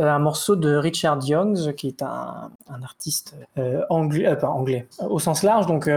euh, 0.00 0.08
un 0.08 0.18
morceau 0.18 0.56
de 0.56 0.74
Richard 0.74 1.18
Youngs, 1.24 1.74
qui 1.74 1.88
est 1.88 2.02
un, 2.02 2.50
un 2.68 2.82
artiste 2.82 3.34
euh, 3.58 3.82
anglais, 3.90 4.34
pas 4.36 4.48
anglais, 4.48 4.86
au 5.00 5.18
sens 5.18 5.42
large, 5.42 5.66
donc 5.66 5.88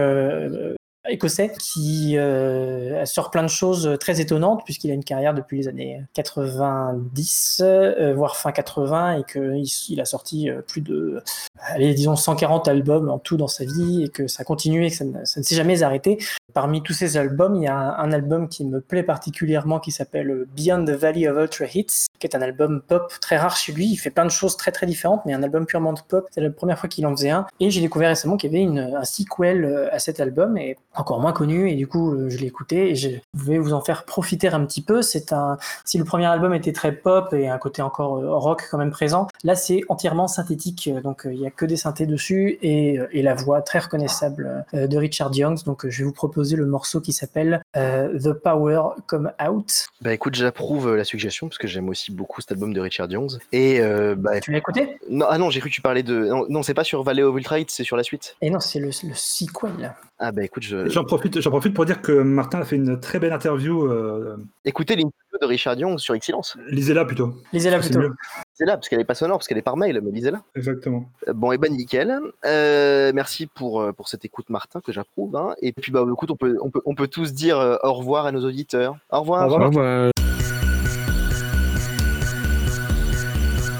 écossais, 1.08 1.52
qui 1.60 2.18
euh, 2.18 3.04
sort 3.04 3.30
plein 3.30 3.44
de 3.44 3.48
choses 3.48 3.96
très 4.00 4.20
étonnantes, 4.20 4.62
puisqu'il 4.64 4.90
a 4.90 4.94
une 4.94 5.04
carrière 5.04 5.34
depuis 5.34 5.58
les 5.58 5.68
années 5.68 6.02
90, 6.14 7.60
euh, 7.62 8.12
voire 8.14 8.36
fin 8.36 8.52
80, 8.52 9.18
et 9.18 9.24
qu'il 9.24 9.64
il 9.88 10.00
a 10.00 10.04
sorti 10.04 10.50
plus 10.66 10.80
de, 10.80 11.22
allez, 11.60 11.94
disons, 11.94 12.16
140 12.16 12.68
albums 12.68 13.08
en 13.08 13.18
tout 13.18 13.36
dans 13.36 13.46
sa 13.46 13.64
vie, 13.64 14.02
et 14.04 14.08
que 14.08 14.26
ça 14.26 14.44
continue 14.44 14.84
et 14.84 14.90
que 14.90 14.96
ça 14.96 15.04
ne 15.04 15.24
s'est 15.24 15.54
jamais 15.54 15.82
arrêté. 15.82 16.18
Parmi 16.56 16.82
tous 16.82 16.94
ces 16.94 17.18
albums, 17.18 17.56
il 17.56 17.64
y 17.64 17.66
a 17.66 17.76
un, 17.98 18.12
album 18.12 18.48
qui 18.48 18.64
me 18.64 18.80
plaît 18.80 19.02
particulièrement 19.02 19.78
qui 19.78 19.92
s'appelle 19.92 20.46
Beyond 20.56 20.86
the 20.86 20.90
Valley 20.92 21.28
of 21.28 21.36
Ultra 21.36 21.66
Hits, 21.66 22.06
qui 22.18 22.26
est 22.26 22.34
un 22.34 22.40
album 22.40 22.80
pop 22.80 23.12
très 23.20 23.36
rare 23.36 23.58
chez 23.58 23.72
lui. 23.72 23.88
Il 23.88 23.96
fait 23.96 24.08
plein 24.08 24.24
de 24.24 24.30
choses 24.30 24.56
très 24.56 24.72
très 24.72 24.86
différentes, 24.86 25.20
mais 25.26 25.34
un 25.34 25.42
album 25.42 25.66
purement 25.66 25.92
de 25.92 26.00
pop, 26.00 26.26
c'est 26.30 26.40
la 26.40 26.48
première 26.48 26.78
fois 26.78 26.88
qu'il 26.88 27.04
en 27.04 27.14
faisait 27.14 27.28
un. 27.28 27.44
Et 27.60 27.68
j'ai 27.68 27.82
découvert 27.82 28.08
récemment 28.08 28.38
qu'il 28.38 28.50
y 28.50 28.56
avait 28.56 28.62
une, 28.64 28.78
un 28.78 29.04
sequel 29.04 29.66
euh, 29.66 29.94
à 29.94 29.98
cet 29.98 30.18
album, 30.18 30.56
et 30.56 30.78
encore 30.94 31.20
moins 31.20 31.34
connu, 31.34 31.70
et 31.70 31.74
du 31.74 31.86
coup 31.86 32.14
euh, 32.14 32.30
je 32.30 32.38
l'ai 32.38 32.46
écouté, 32.46 32.88
et 32.88 32.94
je 32.94 33.10
vais 33.34 33.58
vous 33.58 33.74
en 33.74 33.82
faire 33.82 34.06
profiter 34.06 34.48
un 34.48 34.64
petit 34.64 34.80
peu. 34.80 35.02
C'est 35.02 35.34
un, 35.34 35.58
si 35.84 35.98
le 35.98 36.04
premier 36.04 36.24
album 36.24 36.54
était 36.54 36.72
très 36.72 36.92
pop 36.92 37.34
et 37.34 37.50
un 37.50 37.58
côté 37.58 37.82
encore 37.82 38.16
euh, 38.16 38.34
rock 38.34 38.66
quand 38.70 38.78
même 38.78 38.92
présent, 38.92 39.28
là 39.44 39.56
c'est 39.56 39.82
entièrement 39.90 40.26
synthétique, 40.26 40.88
donc 41.04 41.28
il 41.30 41.38
y 41.38 41.46
a 41.46 41.50
que 41.50 41.66
des 41.66 41.76
synthés 41.76 42.06
dessus 42.06 42.56
et, 42.62 42.98
et 43.12 43.20
la 43.20 43.34
voix 43.34 43.60
très 43.60 43.80
reconnaissable 43.80 44.64
de 44.72 44.96
Richard 44.96 45.34
Youngs. 45.34 45.62
Donc 45.66 45.86
je 45.86 45.98
vais 45.98 46.04
vous 46.04 46.12
proposer 46.12 46.45
le 46.54 46.66
morceau 46.66 47.00
qui 47.00 47.12
s'appelle 47.12 47.60
euh, 47.76 48.16
The 48.20 48.32
Power 48.34 48.90
Come 49.08 49.32
Out. 49.44 49.88
Bah 50.02 50.12
écoute, 50.12 50.36
j'approuve 50.36 50.90
euh, 50.90 50.96
la 50.96 51.02
suggestion 51.02 51.48
parce 51.48 51.58
que 51.58 51.66
j'aime 51.66 51.88
aussi 51.88 52.12
beaucoup 52.12 52.40
cet 52.40 52.52
album 52.52 52.72
de 52.72 52.80
Richard 52.80 53.10
Youngs. 53.10 53.38
Et 53.50 53.80
euh, 53.80 54.14
bah, 54.16 54.38
Tu 54.40 54.52
l'as 54.52 54.58
écouté? 54.58 54.98
Non, 55.10 55.26
ah 55.28 55.38
non, 55.38 55.50
j'ai 55.50 55.58
cru 55.58 55.70
que 55.70 55.74
tu 55.74 55.82
parlais 55.82 56.04
de. 56.04 56.26
Non, 56.26 56.46
non, 56.48 56.62
c'est 56.62 56.74
pas 56.74 56.84
sur 56.84 57.02
Valley 57.02 57.22
of 57.22 57.34
Ultra 57.36 57.58
Hits, 57.58 57.66
c'est 57.70 57.82
sur 57.82 57.96
la 57.96 58.04
suite? 58.04 58.36
Et 58.42 58.50
non, 58.50 58.60
c'est 58.60 58.78
le, 58.78 58.86
le 58.86 59.14
sequel. 59.14 59.94
Ah 60.18 60.32
bah 60.32 60.44
écoute, 60.44 60.62
je... 60.62 60.88
J'en 60.88 61.04
profite, 61.04 61.40
j'en 61.42 61.50
profite 61.50 61.74
pour 61.74 61.84
dire 61.84 62.00
que 62.00 62.12
Martin 62.12 62.60
a 62.60 62.64
fait 62.64 62.76
une 62.76 62.98
très 63.00 63.18
belle 63.18 63.34
interview. 63.34 63.84
euh, 63.84 64.36
écoutez 64.64 64.94
l'interview 64.96 65.12
de 65.42 65.46
Richard 65.46 65.74
Youngs 65.78 65.98
sur 65.98 66.14
Excellence. 66.14 66.56
Lisez-la 66.70 67.04
plutôt. 67.04 67.34
Lisez-la 67.52 67.78
plutôt. 67.80 68.00
Lisez-la 68.00 68.76
parce 68.78 68.88
qu'elle 68.88 69.00
est 69.00 69.04
pas 69.04 69.14
sonore, 69.14 69.36
parce 69.36 69.46
qu'elle 69.46 69.58
est 69.58 69.62
par 69.62 69.76
mail, 69.76 70.00
mais 70.02 70.10
lisez-la. 70.10 70.42
Exactement. 70.54 71.10
Bon, 71.34 71.52
et 71.52 71.58
ben 71.58 71.70
nickel. 71.70 72.18
Euh, 72.46 73.12
merci 73.14 73.46
pour, 73.46 73.92
pour 73.94 74.08
cette 74.08 74.24
écoute, 74.24 74.48
Martin, 74.48 74.80
que 74.80 74.90
j'approuve. 74.90 75.36
hein. 75.36 75.54
Et 75.60 75.72
puis, 75.72 75.92
bah, 75.92 76.02
écoute, 76.10 76.25
on 76.30 76.36
peut, 76.36 76.56
on 76.62 76.70
peut, 76.70 76.82
on 76.84 76.94
peut 76.94 77.08
tous 77.08 77.32
dire 77.32 77.58
euh, 77.58 77.76
au 77.82 77.94
revoir 77.94 78.26
à 78.26 78.32
nos 78.32 78.44
auditeurs. 78.44 78.96
Au 79.10 79.20
revoir. 79.20 79.42
Au 79.42 79.54
revoir. 79.54 79.62
Au 79.62 79.66
revoir. 79.68 80.12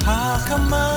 Power 0.05 0.39
come 0.47 0.73
out? 0.73 0.97